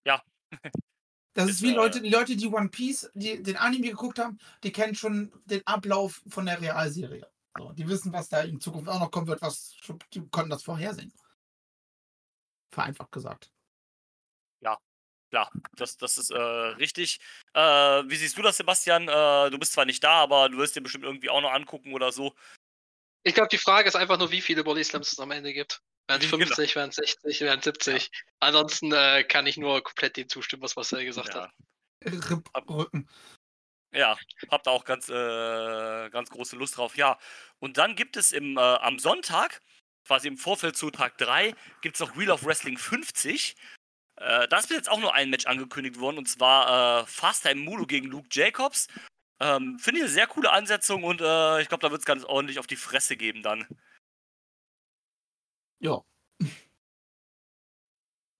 Ja. 0.06 0.23
Das 1.37 1.47
Ist, 1.49 1.56
ist 1.56 1.62
wie 1.62 1.73
äh, 1.73 1.75
Leute, 1.75 2.01
die 2.01 2.11
Leute, 2.11 2.37
die 2.37 2.47
One 2.47 2.69
Piece, 2.69 3.11
die 3.15 3.43
den 3.43 3.56
Anime 3.56 3.89
geguckt 3.89 4.21
haben, 4.21 4.39
die 4.62 4.71
kennen 4.71 4.95
schon 4.95 5.33
den 5.47 5.67
Ablauf 5.67 6.23
von 6.29 6.47
der 6.47 6.61
Realserie. 6.61 7.29
So, 7.59 7.73
die 7.73 7.89
wissen, 7.89 8.12
was 8.12 8.29
da 8.29 8.43
in 8.43 8.61
Zukunft 8.61 8.89
auch 8.89 9.01
noch 9.01 9.11
kommen 9.11 9.27
wird, 9.27 9.43
was 9.43 9.77
die 10.12 10.25
konnten 10.29 10.51
das 10.51 10.62
vorhersehen. 10.62 11.12
Vereinfacht 12.73 13.11
gesagt. 13.11 13.51
Klar, 15.35 15.51
das, 15.75 15.97
das 15.97 16.17
ist 16.17 16.31
äh, 16.31 16.39
richtig. 16.39 17.19
Äh, 17.55 17.61
wie 17.61 18.15
siehst 18.15 18.39
du 18.39 18.43
das, 18.43 18.57
Sebastian? 18.57 19.09
Äh, 19.09 19.51
du 19.51 19.59
bist 19.59 19.73
zwar 19.73 19.85
nicht 19.85 20.05
da, 20.05 20.23
aber 20.23 20.49
du 20.49 20.59
wirst 20.59 20.77
dir 20.77 20.81
bestimmt 20.81 21.03
irgendwie 21.03 21.29
auch 21.29 21.41
noch 21.41 21.51
angucken 21.51 21.93
oder 21.93 22.13
so. 22.13 22.37
Ich 23.25 23.35
glaube, 23.35 23.49
die 23.49 23.59
Frage 23.59 23.89
ist 23.89 23.97
einfach 23.97 24.17
nur, 24.17 24.31
wie 24.31 24.41
viele 24.41 24.63
Body 24.63 24.85
Slams 24.85 25.11
es 25.11 25.19
am 25.19 25.33
Ende 25.33 25.53
gibt. 25.53 25.83
Wären 26.07 26.21
es 26.21 26.31
Genau. 26.31 26.45
50, 26.47 26.77
wären 26.77 26.91
es 26.91 26.95
60, 26.95 27.41
wären 27.41 27.59
es 27.59 27.65
70. 27.65 28.13
Ansonsten 28.39 28.93
äh, 28.93 29.25
kann 29.25 29.49
ich 29.49 29.57
nur 29.57 29.83
komplett 29.83 30.17
dem 30.17 30.29
zustimmen, 30.29 30.63
was 30.63 30.77
Marcel 30.77 31.05
gesagt 31.05 31.35
Ja. 31.35 31.51
hat. 32.05 32.71
Rücken. 32.71 33.09
Ja, 33.93 34.17
habt 34.53 34.69
auch 34.69 34.85
ganz, 34.85 35.09
äh, 35.09 36.11
ganz 36.11 36.31
große 36.31 36.55
Lust 36.55 36.77
drauf. 36.77 36.97
Ja, 36.97 37.19
und 37.59 37.77
dann 37.77 37.97
gibt 37.97 38.17
es 38.17 38.31
im, 38.31 38.57
äh, 38.57 38.61
am 38.61 39.01
Sonntag, 39.01 39.61
quasi 40.07 40.29
im 40.29 40.37
Vorfeld 40.39 40.77
zu 40.77 40.93
Tag 40.93 41.19
3, 41.19 41.57
gibt 41.81 41.97
es 41.97 42.01
noch 42.01 42.17
Wheel 42.17 42.31
of 42.31 42.45
Wrestling 42.45 42.79
50. 42.79 43.57
Äh, 44.17 44.47
da 44.49 44.59
ist 44.59 44.69
bis 44.69 44.77
jetzt 44.77 44.91
auch 44.91 45.01
nur 45.01 45.15
ein 45.15 45.31
Match 45.31 45.47
angekündigt 45.47 45.99
worden, 45.99 46.19
und 46.19 46.29
zwar 46.29 47.03
äh, 47.03 47.07
Fast 47.07 47.43
Time 47.45 47.61
Mulo 47.63 47.87
gegen 47.87 48.09
Luke 48.09 48.29
Jacobs. 48.31 48.89
Ähm, 49.41 49.79
Finde 49.79 49.99
ich 49.99 50.05
eine 50.05 50.13
sehr 50.13 50.27
coole 50.27 50.53
Ansetzung 50.53 51.03
und 51.03 51.21
äh, 51.21 51.61
ich 51.61 51.69
glaube, 51.69 51.83
da 51.83 51.91
wird 51.91 52.01
es 52.01 52.07
ganz 52.07 52.25
ordentlich 52.25 52.59
auf 52.59 52.67
die 52.67 52.77
Fresse 52.77 53.17
geben 53.17 53.43
dann. 53.43 53.67
Ja. 55.81 56.01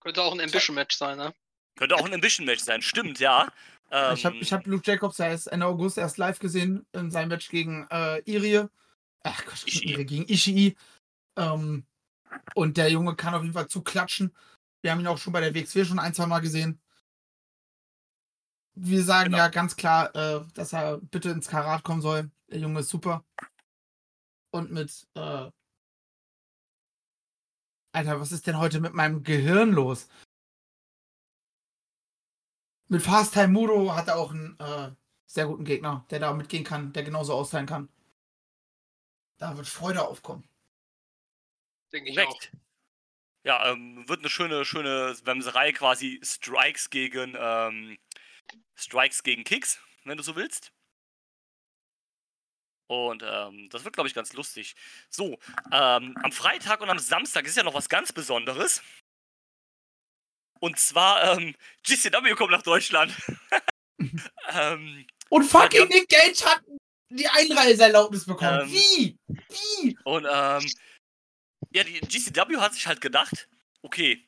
Könnte 0.01 0.23
auch 0.23 0.33
ein 0.33 0.41
Ambition-Match 0.41 0.97
sein, 0.97 1.19
ne? 1.19 1.35
Könnte 1.77 1.97
auch 1.97 2.05
ein 2.05 2.15
Ambition-Match 2.15 2.63
sein, 2.63 2.81
stimmt, 2.81 3.19
ja. 3.19 3.53
Ähm, 3.91 4.15
ich 4.15 4.25
habe 4.25 4.37
ich 4.37 4.53
hab 4.53 4.67
Luke 4.67 4.83
Jacobs 4.85 5.19
ja 5.19 5.27
erst 5.27 5.49
Ende 5.49 5.67
August 5.67 5.99
erst 5.99 6.19
live 6.19 6.39
gesehen 6.39 6.87
in 6.93 7.11
seinem 7.11 7.29
Match 7.29 7.49
gegen 7.49 7.87
äh, 7.91 8.21
Irie. 8.21 8.69
Ach 9.25 9.45
Gott, 9.45 9.67
Ishii. 9.67 9.93
Irie 9.93 10.05
gegen 10.05 10.29
Ishii. 10.29 10.77
Ähm, 11.37 11.85
und 12.55 12.77
der 12.77 12.91
Junge 12.91 13.17
kann 13.17 13.35
auf 13.35 13.43
jeden 13.43 13.55
Fall 13.55 13.69
zuklatschen. 13.69 14.35
Wir 14.85 14.91
haben 14.91 15.01
ihn 15.01 15.07
auch 15.07 15.17
schon 15.17 15.33
bei 15.33 15.41
der 15.41 15.55
WXW 15.55 15.87
schon 15.87 15.99
ein, 15.99 16.13
zwei 16.13 16.27
Mal 16.27 16.41
gesehen. 16.41 16.79
Wir 18.75 19.03
sagen 19.03 19.31
Genau. 19.31 19.39
ja 19.39 19.49
ganz 19.49 19.77
klar, 19.77 20.15
äh, 20.15 20.45
dass 20.53 20.75
er 20.75 20.99
bitte 20.99 21.31
ins 21.31 21.49
Karat 21.49 21.83
kommen 21.85 22.03
soll. 22.03 22.31
Der 22.51 22.59
Junge 22.59 22.81
ist 22.81 22.91
super. 22.91 23.25
Und 24.51 24.71
mit, 24.73 25.09
äh, 25.15 25.51
Alter, 27.93 28.21
was 28.21 28.31
ist 28.31 28.47
denn 28.47 28.59
heute 28.59 28.81
mit 28.81 28.93
meinem 28.93 29.23
Gehirn 29.23 29.73
los? 29.73 30.07
Mit 32.89 33.01
Fast 33.01 33.33
Time 33.33 33.49
Mudo 33.49 33.97
hat 33.97 34.09
er 34.09 34.19
auch 34.19 34.33
einen 34.33 34.61
äh, 34.61 34.95
sehr 35.25 35.47
guten 35.47 35.65
Gegner, 35.65 36.05
der 36.11 36.19
da 36.19 36.35
mitgehen 36.35 36.63
kann, 36.65 36.93
der 36.93 37.05
genauso 37.05 37.33
austeilen 37.33 37.67
kann. 37.67 37.89
Da 39.39 39.57
wird 39.57 39.67
Freude 39.67 40.07
aufkommen. 40.07 40.47
Denke 41.91 42.11
ich 42.11 42.21
auch. 42.21 42.39
Ja, 43.45 43.71
ähm, 43.71 44.09
wird 44.09 44.21
eine 44.21 44.31
schöne, 44.31 44.65
schöne 44.65 45.15
Wemserei 45.25 45.73
quasi 45.73 46.19
Strikes 46.23 46.89
gegen 46.91 47.37
ähm, 47.39 47.99
Strikes 48.75 49.23
gegen 49.23 49.45
Kicks, 49.45 49.79
wenn 50.05 50.17
du 50.17 50.23
so 50.23 50.35
willst. 50.35 50.73
Und 52.87 53.23
ähm, 53.27 53.69
das 53.71 53.85
wird, 53.85 53.95
glaube 53.95 54.09
ich, 54.09 54.15
ganz 54.15 54.33
lustig. 54.35 54.75
So, 55.09 55.39
ähm, 55.73 56.17
am 56.23 56.33
Freitag 56.33 56.81
und 56.81 56.91
am 56.91 56.99
Samstag 56.99 57.47
ist 57.47 57.57
ja 57.57 57.63
noch 57.63 57.75
was 57.75 57.89
ganz 57.89 58.13
Besonderes. 58.13 58.83
Und 60.61 60.79
zwar, 60.79 61.39
ähm, 61.39 61.55
GCW 61.83 62.35
kommt 62.35 62.53
nach 62.53 62.63
Deutschland. 62.63 63.15
ähm, 64.53 65.07
Und 65.29 65.45
fucking 65.45 65.89
Nick 65.89 66.09
Gage 66.09 66.45
hat 66.45 66.63
die 67.11 67.29
Einreiseerlaubnis 67.29 68.27
bekommen. 68.27 68.63
Ähm, 68.63 68.73
Wie? 68.73 69.19
Wie? 69.29 69.99
Und 70.05 70.27
ähm, 70.31 70.67
ja, 71.75 71.85
die 71.85 72.01
GCW 72.01 72.59
hat 72.59 72.75
sich 72.75 72.87
halt 72.87 73.01
gedacht, 73.01 73.49
okay, 73.83 74.27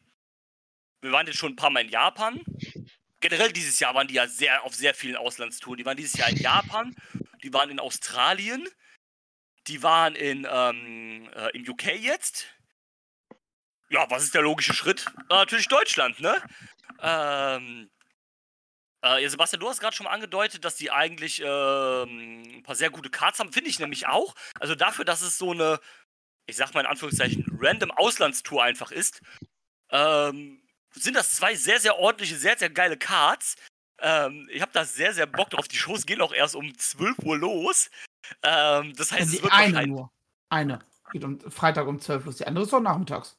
wir 1.02 1.12
waren 1.12 1.26
jetzt 1.26 1.38
schon 1.38 1.52
ein 1.52 1.56
paar 1.56 1.70
Mal 1.70 1.84
in 1.84 1.90
Japan. 1.90 2.40
Generell 3.20 3.52
dieses 3.52 3.78
Jahr 3.80 3.94
waren 3.94 4.08
die 4.08 4.14
ja 4.14 4.26
sehr 4.28 4.64
auf 4.64 4.74
sehr 4.74 4.94
vielen 4.94 5.16
Auslandstouren. 5.16 5.78
Die 5.78 5.86
waren 5.86 5.96
dieses 5.96 6.14
Jahr 6.14 6.28
in 6.30 6.36
Japan, 6.36 6.94
die 7.42 7.52
waren 7.52 7.70
in 7.70 7.80
Australien, 7.80 8.68
die 9.68 9.82
waren 9.82 10.14
in 10.16 10.46
ähm, 10.50 11.30
äh, 11.34 11.50
im 11.56 11.68
UK 11.68 11.96
jetzt. 12.00 12.46
Ja, 13.90 14.10
was 14.10 14.24
ist 14.24 14.34
der 14.34 14.42
logische 14.42 14.74
Schritt? 14.74 15.06
Äh, 15.30 15.34
natürlich 15.34 15.68
Deutschland, 15.68 16.20
ne? 16.20 16.42
Ähm, 17.00 17.90
Äh, 19.04 19.22
ja, 19.22 19.28
Sebastian, 19.28 19.60
du 19.60 19.68
hast 19.68 19.80
gerade 19.80 19.94
schon 19.94 20.04
mal 20.04 20.12
angedeutet, 20.12 20.64
dass 20.64 20.76
die 20.76 20.90
eigentlich 20.90 21.40
ähm, 21.44 22.42
ein 22.56 22.62
paar 22.62 22.74
sehr 22.74 22.90
gute 22.90 23.10
Cards 23.10 23.38
haben. 23.38 23.52
Finde 23.52 23.70
ich 23.70 23.78
nämlich 23.78 24.06
auch. 24.06 24.34
Also 24.58 24.74
dafür, 24.74 25.04
dass 25.04 25.20
es 25.22 25.38
so 25.38 25.52
eine, 25.52 25.80
ich 26.46 26.56
sag 26.56 26.72
mal 26.74 26.80
in 26.80 26.86
Anführungszeichen, 26.86 27.44
random 27.60 27.90
Auslandstour 27.92 28.62
einfach 28.62 28.90
ist, 28.90 29.20
ähm, 29.90 30.62
sind 30.92 31.14
das 31.14 31.30
zwei 31.32 31.54
sehr, 31.54 31.80
sehr 31.80 31.98
ordentliche, 31.98 32.36
sehr, 32.36 32.56
sehr 32.56 32.70
geile 32.70 32.96
Cards. 32.96 33.56
Ähm, 33.98 34.48
ich 34.52 34.62
habe 34.62 34.72
da 34.72 34.84
sehr, 34.84 35.12
sehr 35.12 35.26
Bock 35.26 35.50
drauf. 35.50 35.68
Die 35.68 35.76
Shows 35.76 36.06
gehen 36.06 36.20
auch 36.20 36.32
erst 36.32 36.54
um 36.56 36.76
12 36.76 37.18
Uhr 37.20 37.38
los. 37.38 37.90
Ähm, 38.42 38.94
das 38.96 39.12
heißt, 39.12 39.32
die 39.32 39.36
es 39.36 39.42
wird 39.42 39.52
eine 39.52 39.74
wahrscheinlich. 39.74 39.96
nur. 39.96 40.12
Eine. 40.48 40.78
Geht 41.12 41.24
um 41.24 41.40
Freitag 41.50 41.86
um 41.86 42.00
12 42.00 42.26
Uhr. 42.26 42.32
Die 42.34 42.46
andere 42.46 42.64
ist 42.64 42.72
doch 42.72 42.80
nachmittags. 42.80 43.36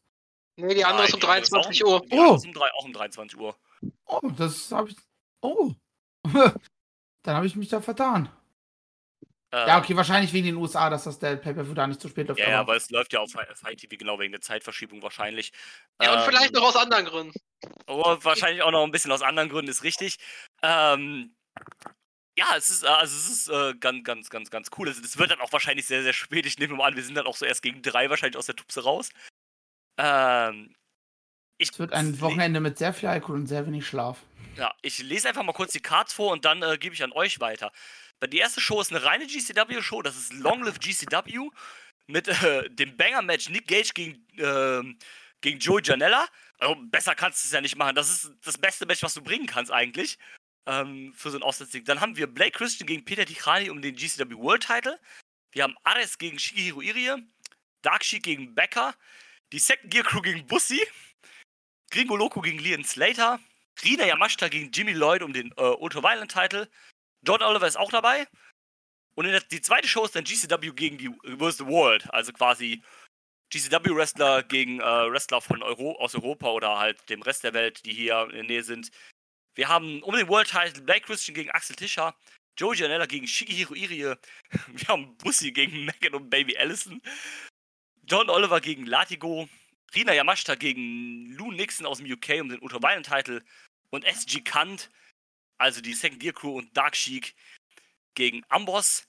Nee, 0.56 0.74
die 0.74 0.86
andere 0.86 1.06
ist 1.08 1.14
um 1.14 1.20
Nein, 1.20 1.42
ist 1.44 1.52
23 1.52 1.84
auch- 1.86 1.90
Uhr. 2.02 2.06
Die 2.08 2.12
andere 2.14 2.32
Oh. 2.32 2.36
ist 2.36 2.46
um 2.46 2.54
drei- 2.54 2.72
auch 2.74 2.86
um 2.86 2.94
23 2.94 3.40
Uhr. 3.40 3.56
Oh, 4.06 4.30
das 4.38 4.72
habe 4.72 4.90
ich. 4.90 4.98
Oh. 5.42 5.74
Dann 7.24 7.36
habe 7.36 7.46
ich 7.46 7.56
mich 7.56 7.70
da 7.70 7.82
vertan. 7.82 8.30
Ja, 9.54 9.78
okay, 9.80 9.96
wahrscheinlich 9.96 10.34
wegen 10.34 10.46
den 10.48 10.56
USA, 10.58 10.90
dass 10.90 11.06
das 11.06 11.20
der 11.20 11.38
Pay-Per-View 11.38 11.74
da 11.74 11.88
nicht 11.88 12.02
zu 12.02 12.10
spät 12.10 12.28
läuft. 12.28 12.40
Ja, 12.40 12.50
ja, 12.50 12.60
aber- 12.60 12.72
weil 12.74 12.78
es 12.78 12.90
läuft 12.90 13.14
ja 13.14 13.22
auf 13.22 13.32
Fi- 13.32 13.56
Fight 13.56 13.80
TV 13.80 13.96
genau 13.98 14.20
wegen 14.20 14.34
der 14.34 14.42
Zeitverschiebung 14.42 15.02
wahrscheinlich. 15.02 15.54
Ja, 16.02 16.12
und 16.14 16.20
Ähm, 16.20 16.26
vielleicht 16.26 16.54
noch 16.54 16.64
aus 16.64 16.76
anderen 16.76 17.06
Gründen. 17.06 17.34
Aber 17.86 18.22
wahrscheinlich 18.26 18.62
auch 18.62 18.72
noch 18.72 18.84
ein 18.84 18.92
bisschen 18.92 19.12
aus 19.12 19.22
anderen 19.22 19.48
Gründen, 19.50 19.72
ist 19.72 19.84
richtig. 19.84 20.18
Ähm, 20.64 21.34
ja, 22.38 22.56
es 22.58 22.70
ist, 22.70 22.86
also 22.86 23.16
es 23.18 23.30
ist 23.30 23.48
äh, 23.48 23.74
ganz, 23.80 24.04
ganz, 24.04 24.30
ganz, 24.30 24.50
ganz 24.52 24.70
cool. 24.78 24.90
Es, 24.90 25.00
es 25.00 25.18
wird 25.18 25.32
dann 25.32 25.40
auch 25.42 25.54
wahrscheinlich 25.54 25.88
sehr, 25.88 26.04
sehr 26.04 26.14
spät. 26.14 26.46
Ich 26.46 26.60
nehme 26.60 26.76
mal 26.76 26.88
an, 26.88 26.96
wir 26.98 27.04
sind 27.04 27.16
dann 27.16 27.26
auch 27.26 27.38
so 27.38 27.46
erst 27.46 27.62
gegen 27.62 27.82
drei 27.82 28.10
wahrscheinlich 28.10 28.38
aus 28.38 28.46
der 28.48 28.56
Tupse 28.58 28.84
raus. 28.84 29.10
Ähm, 29.98 30.76
ich, 31.58 31.72
Es 31.72 31.80
wird 31.80 31.94
ein 31.94 32.20
Wochenende 32.22 32.60
mit 32.60 32.78
sehr 32.78 32.94
viel 32.94 33.10
Alkohol 33.10 33.38
und 33.38 33.48
sehr 33.48 33.66
wenig 33.66 33.88
Schlaf. 33.88 34.20
Ja, 34.58 34.74
ich 34.82 35.00
lese 35.00 35.28
einfach 35.30 35.44
mal 35.44 35.54
kurz 35.54 35.72
die 35.72 35.80
Cards 35.80 36.14
vor 36.14 36.32
und 36.32 36.46
dann 36.46 36.62
äh, 36.62 36.78
gebe 36.78 36.94
ich 36.94 37.04
an 37.04 37.12
euch 37.14 37.40
weiter. 37.40 37.72
Die 38.26 38.40
erste 38.40 38.62
Show 38.62 38.82
ist 38.82 38.92
eine 38.92 39.04
reine 39.04 39.28
GCW-Show, 39.28 40.02
das 40.02 40.18
ist 40.18 40.34
Long 40.34 40.64
Live 40.64 40.80
GCW 40.80 41.50
mit 42.08 42.28
äh, 42.28 42.70
dem 42.70 42.98
Banger-Match 42.98 43.50
Nick 43.50 43.68
Gage 43.68 43.92
gegen, 43.94 44.26
ähm, 44.38 44.98
gegen 45.42 45.60
Joey 45.60 45.82
Janella. 45.84 46.28
Also 46.58 46.76
besser 46.76 47.14
kannst 47.14 47.44
du 47.44 47.48
es 47.48 47.52
ja 47.52 47.62
nicht 47.62 47.76
machen. 47.76 47.96
Das 47.96 48.10
ist 48.10 48.32
das 48.44 48.58
beste 48.58 48.86
Match, 48.86 49.04
was 49.04 49.14
du 49.14 49.22
bringen 49.22 49.46
kannst 49.46 49.72
eigentlich 49.72 50.18
ähm, 50.66 51.14
für 51.16 51.30
so 51.30 51.38
ein 51.38 51.44
Auswärtsding. 51.44 51.86
Dann 51.86 52.02
haben 52.02 52.18
wir 52.18 52.28
Blake 52.28 52.58
Christian 52.58 52.88
gegen 52.88 53.06
Peter 53.06 53.26
Tichani 53.26 53.70
um 53.70 53.82
den 53.82 53.96
GCW 53.96 54.36
World 54.36 54.66
Title. 54.66 55.00
Wir 55.52 55.64
haben 55.64 55.76
Ares 55.84 56.18
gegen 56.18 56.40
Shigehiro 56.40 56.82
Irie, 56.82 57.16
Dark 57.82 58.04
Sheik 58.04 58.24
gegen 58.24 58.56
Becker, 58.56 58.96
die 59.52 59.60
Second 59.60 59.92
Gear 59.92 60.04
Crew 60.04 60.22
gegen 60.22 60.46
Bussi, 60.46 60.82
Gringo 61.92 62.16
Loco 62.16 62.42
gegen 62.42 62.60
Leon 62.60 62.84
Slater, 62.84 63.40
Rina 63.84 64.06
Yamashita 64.06 64.50
gegen 64.50 64.72
Jimmy 64.72 64.94
Lloyd 64.94 65.24
um 65.24 65.34
den 65.34 65.52
äh, 65.58 65.62
Ultraviolent 65.62 66.32
Title. 66.32 66.70
John 67.26 67.42
Oliver 67.42 67.68
ist 67.68 67.78
auch 67.78 67.92
dabei. 67.92 68.28
Und 69.16 69.26
der, 69.26 69.42
die 69.42 69.62
zweite 69.62 69.88
Show 69.88 70.06
ist 70.06 70.16
dann 70.16 70.24
GCW 70.24 70.72
gegen 70.72 70.98
die 70.98 71.10
vs. 71.38 71.66
World. 71.66 72.12
Also 72.14 72.32
quasi 72.34 72.84
GCW-Wrestler 73.50 74.44
gegen 74.44 74.80
äh, 74.80 74.84
Wrestler 74.84 75.42
von 75.42 75.64
Euro, 75.64 75.98
aus 76.00 76.16
Europa 76.16 76.50
oder 76.52 76.78
halt 76.78 77.10
dem 77.10 77.22
Rest 77.22 77.44
der 77.44 77.54
Welt, 77.54 77.86
die 77.86 77.94
hier 77.94 78.24
in 78.30 78.36
der 78.36 78.44
Nähe 78.44 78.64
sind. 78.64 78.92
Wir 79.56 79.70
haben 79.70 80.04
um 80.04 80.16
den 80.16 80.28
World 80.28 80.50
Title 80.50 80.84
Blake 80.84 81.06
Christian 81.06 81.36
gegen 81.36 81.52
Axel 81.52 81.76
Tischer, 81.76 82.14
Joe 82.58 82.76
Janella 82.76 83.06
gegen 83.06 83.28
Shigehiro 83.28 83.74
Irie, 83.74 84.16
wir 84.68 84.88
haben 84.88 85.18
Bussi 85.18 85.52
gegen 85.52 85.86
Megan 85.86 86.14
und 86.14 86.30
Baby 86.30 86.58
Allison, 86.58 87.02
John 88.04 88.30
Oliver 88.30 88.60
gegen 88.60 88.86
Latigo, 88.86 89.48
Rina 89.96 90.14
Yamashita 90.14 90.56
gegen 90.56 91.32
Lou 91.32 91.52
Nixon 91.52 91.86
aus 91.86 92.00
dem 92.00 92.12
UK 92.12 92.42
um 92.42 92.50
den 92.50 92.60
Ultraviolent 92.60 93.06
Title 93.06 93.44
und 93.90 94.04
SG 94.04 94.42
Kant, 94.42 94.92
also 95.58 95.82
die 95.82 95.94
Second 95.94 96.20
Gear 96.20 96.34
Crew 96.34 96.58
und 96.58 96.76
Dark 96.76 96.96
Sheik 96.96 97.36
gegen 98.16 98.44
Amboss. 98.50 99.06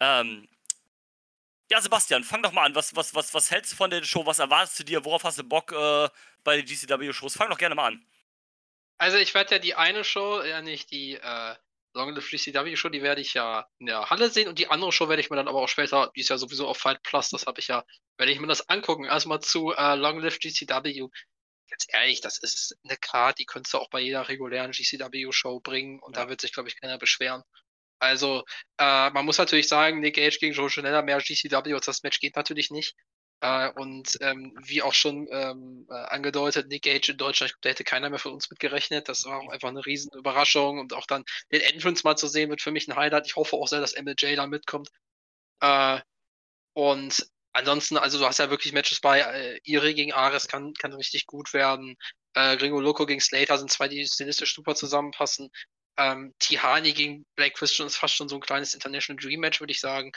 Ähm, 0.00 0.48
ja, 1.70 1.80
Sebastian, 1.80 2.24
fang 2.24 2.42
doch 2.42 2.52
mal 2.52 2.64
an. 2.64 2.74
Was, 2.74 2.96
was, 2.96 3.14
was, 3.14 3.34
was 3.34 3.50
hältst 3.50 3.72
du 3.72 3.76
von 3.76 3.90
der 3.90 4.02
Show? 4.02 4.24
Was 4.24 4.38
erwartest 4.38 4.78
du 4.78 4.84
dir? 4.84 5.04
Worauf 5.04 5.24
hast 5.24 5.38
du 5.38 5.44
Bock 5.44 5.72
äh, 5.72 6.08
bei 6.44 6.56
den 6.56 6.64
GCW-Shows? 6.64 7.36
Fang 7.36 7.50
doch 7.50 7.58
gerne 7.58 7.74
mal 7.74 7.88
an. 7.88 8.06
Also 8.98 9.16
ich 9.18 9.34
werde 9.34 9.56
ja 9.56 9.58
die 9.60 9.74
eine 9.74 10.02
Show, 10.02 10.42
ja 10.42 10.60
nicht 10.60 10.90
die 10.90 11.14
äh, 11.14 11.54
Long 11.94 12.14
Live 12.14 12.30
GCW 12.30 12.74
Show, 12.76 12.88
die 12.88 13.02
werde 13.02 13.20
ich 13.20 13.34
ja 13.34 13.68
in 13.78 13.86
der 13.86 14.10
Halle 14.10 14.30
sehen 14.30 14.48
und 14.48 14.58
die 14.58 14.68
andere 14.68 14.92
Show 14.92 15.08
werde 15.08 15.20
ich 15.20 15.30
mir 15.30 15.36
dann 15.36 15.48
aber 15.48 15.60
auch 15.62 15.68
später, 15.68 16.10
die 16.16 16.20
ist 16.20 16.30
ja 16.30 16.38
sowieso 16.38 16.66
auf 16.66 16.78
Fight 16.78 17.02
Plus, 17.02 17.30
das 17.30 17.46
habe 17.46 17.60
ich 17.60 17.68
ja, 17.68 17.84
werde 18.16 18.32
ich 18.32 18.40
mir 18.40 18.46
das 18.46 18.68
angucken. 18.68 19.04
Erstmal 19.04 19.40
zu 19.40 19.72
äh, 19.72 19.94
Long 19.94 20.18
Live 20.20 20.38
GCW. 20.40 21.08
Ganz 21.70 21.86
ehrlich, 21.92 22.20
das 22.20 22.38
ist 22.38 22.76
eine 22.84 22.96
Karte, 22.96 23.36
die 23.40 23.44
könntest 23.46 23.74
du 23.74 23.78
auch 23.78 23.90
bei 23.90 24.00
jeder 24.00 24.28
regulären 24.28 24.72
GCW 24.72 25.30
Show 25.32 25.60
bringen 25.60 26.00
und 26.00 26.16
Ja. 26.16 26.24
da 26.24 26.28
wird 26.30 26.40
sich, 26.40 26.52
glaube 26.52 26.68
ich, 26.68 26.80
keiner 26.80 26.98
beschweren. 26.98 27.42
Also, 28.00 28.44
äh, 28.78 29.10
man 29.10 29.24
muss 29.24 29.38
natürlich 29.38 29.68
sagen, 29.68 30.00
Nick 30.00 30.16
Gage 30.16 30.38
gegen 30.38 30.54
Joe 30.54 30.68
Janella, 30.70 31.02
mehr 31.02 31.18
GCW 31.20 31.74
als 31.74 31.86
das 31.86 32.02
Match 32.02 32.20
geht 32.20 32.36
natürlich 32.36 32.70
nicht. 32.70 32.94
Äh, 33.40 33.70
und 33.72 34.16
ähm, 34.20 34.56
wie 34.64 34.82
auch 34.82 34.94
schon 34.94 35.28
ähm, 35.30 35.86
äh, 35.90 35.94
angedeutet, 35.94 36.68
Nick 36.68 36.82
Gage 36.84 37.12
in 37.12 37.18
Deutschland, 37.18 37.54
da 37.62 37.70
hätte 37.70 37.84
keiner 37.84 38.10
mehr 38.10 38.18
von 38.18 38.32
uns 38.32 38.50
mit 38.50 38.58
gerechnet. 38.60 39.08
Das 39.08 39.24
war 39.24 39.40
auch 39.40 39.48
einfach 39.50 39.68
eine 39.68 39.84
riesen 39.86 40.10
Überraschung. 40.16 40.78
Und 40.78 40.92
auch 40.94 41.06
dann 41.06 41.24
den 41.52 41.60
Entrance 41.60 42.02
mal 42.04 42.16
zu 42.16 42.28
sehen, 42.28 42.50
wird 42.50 42.62
für 42.62 42.72
mich 42.72 42.88
ein 42.88 42.96
Highlight. 42.96 43.26
Ich 43.26 43.36
hoffe 43.36 43.56
auch 43.56 43.68
sehr, 43.68 43.80
dass 43.80 43.94
MLJ 43.96 44.36
da 44.36 44.46
mitkommt. 44.46 44.88
Äh, 45.60 46.00
und 46.74 47.28
ansonsten, 47.52 47.96
also 47.96 48.18
du 48.18 48.26
hast 48.26 48.38
ja 48.38 48.50
wirklich 48.50 48.72
Matches 48.72 49.00
bei 49.00 49.20
äh, 49.20 49.60
Iri 49.64 49.94
gegen 49.94 50.12
Ares, 50.12 50.48
kann, 50.48 50.74
kann 50.74 50.92
richtig 50.92 51.26
gut 51.26 51.52
werden. 51.52 51.96
Äh, 52.34 52.56
Gringo 52.56 52.80
Loco 52.80 53.06
gegen 53.06 53.20
Slater 53.20 53.58
sind 53.58 53.70
zwei, 53.70 53.88
die 53.88 54.06
stilistisch 54.06 54.54
super 54.54 54.74
zusammenpassen. 54.74 55.50
Ähm, 55.96 56.34
Tihani 56.38 56.92
gegen 56.92 57.26
Blake 57.34 57.54
Christian 57.54 57.88
ist 57.88 57.96
fast 57.96 58.14
schon 58.14 58.28
so 58.28 58.36
ein 58.36 58.40
kleines 58.40 58.74
International 58.74 59.20
Dream 59.20 59.40
Match, 59.40 59.60
würde 59.60 59.72
ich 59.72 59.80
sagen. 59.80 60.12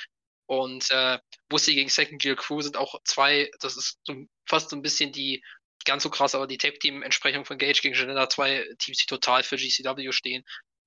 Und 0.46 0.92
äh, 0.92 1.18
Bussi 1.50 1.74
gegen 1.74 1.90
Second 1.90 2.22
Gear 2.22 2.36
Crew 2.36 2.62
sind 2.62 2.78
auch 2.78 2.96
zwei, 3.06 3.50
das 3.62 3.78
ist 3.78 4.00
so, 4.04 4.16
fast 4.46 4.70
so 4.70 4.76
ein 4.76 4.82
bisschen 4.82 5.12
die, 5.12 5.44
ganz 5.86 6.04
so 6.04 6.10
krass, 6.10 6.36
aber 6.36 6.46
die 6.46 6.58
Tag-Team-Entsprechung 6.58 7.46
von 7.46 7.58
Gage 7.58 7.82
gegen 7.82 7.96
Janella, 7.96 8.30
zwei 8.30 8.68
Teams, 8.78 8.98
die 8.98 9.06
total 9.06 9.44
für 9.44 9.56
GCW 9.56 10.12
stehen. 10.12 10.44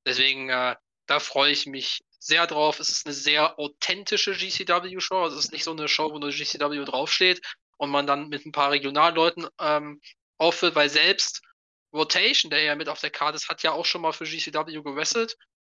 Deswegen, 0.06 0.50
äh, 0.50 0.76
da 1.06 1.18
freue 1.18 1.50
ich 1.50 1.66
mich 1.66 2.02
sehr 2.24 2.46
drauf. 2.46 2.80
Es 2.80 2.88
ist 2.88 3.06
eine 3.06 3.14
sehr 3.14 3.58
authentische 3.58 4.32
GCW-Show. 4.32 5.22
Also 5.22 5.38
es 5.38 5.46
ist 5.46 5.52
nicht 5.52 5.64
so 5.64 5.72
eine 5.72 5.88
Show, 5.88 6.10
wo 6.10 6.18
nur 6.18 6.30
GCW 6.30 6.84
draufsteht 6.84 7.40
und 7.76 7.90
man 7.90 8.06
dann 8.06 8.28
mit 8.28 8.46
ein 8.46 8.52
paar 8.52 8.70
Regionalleuten 8.70 9.48
ähm, 9.60 10.00
aufführt, 10.38 10.74
weil 10.74 10.88
selbst 10.88 11.42
Rotation, 11.92 12.50
der 12.50 12.62
ja 12.62 12.74
mit 12.74 12.88
auf 12.88 13.00
der 13.00 13.10
Karte 13.10 13.36
ist, 13.36 13.48
hat 13.48 13.62
ja 13.62 13.72
auch 13.72 13.84
schon 13.84 14.00
mal 14.00 14.12
für 14.12 14.24
GCW 14.24 14.82
gewrestelt 14.82 15.36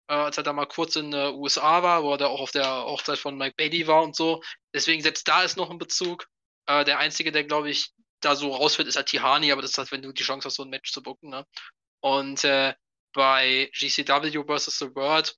äh, 0.08 0.14
als 0.14 0.36
er 0.36 0.44
da 0.44 0.52
mal 0.52 0.66
kurz 0.66 0.96
in 0.96 1.10
den 1.10 1.34
USA 1.34 1.82
war, 1.82 2.02
wo 2.02 2.12
er 2.12 2.18
da 2.18 2.26
auch 2.28 2.40
auf 2.40 2.52
der 2.52 2.84
Hochzeit 2.84 3.18
von 3.18 3.36
Mike 3.36 3.54
Bailey 3.56 3.86
war 3.86 4.02
und 4.02 4.14
so. 4.14 4.42
Deswegen 4.74 5.02
selbst 5.02 5.26
da 5.28 5.42
ist 5.42 5.56
noch 5.56 5.70
ein 5.70 5.78
Bezug. 5.78 6.28
Äh, 6.66 6.84
der 6.84 6.98
einzige, 6.98 7.32
der 7.32 7.44
glaube 7.44 7.70
ich 7.70 7.92
da 8.20 8.34
so 8.34 8.54
rausfällt, 8.54 8.88
ist 8.88 8.96
halt 8.96 9.08
Tihani, 9.08 9.52
aber 9.52 9.62
das 9.62 9.72
ist 9.72 9.78
halt, 9.78 9.92
wenn 9.92 10.02
du 10.02 10.12
die 10.12 10.22
Chance 10.22 10.46
hast, 10.46 10.56
so 10.56 10.62
ein 10.62 10.70
Match 10.70 10.92
zu 10.92 11.02
booken. 11.02 11.30
Ne? 11.30 11.46
Und 12.00 12.44
äh, 12.44 12.74
bei 13.12 13.70
GCW 13.72 14.44
vs. 14.44 14.78
The 14.78 14.94
World, 14.94 15.36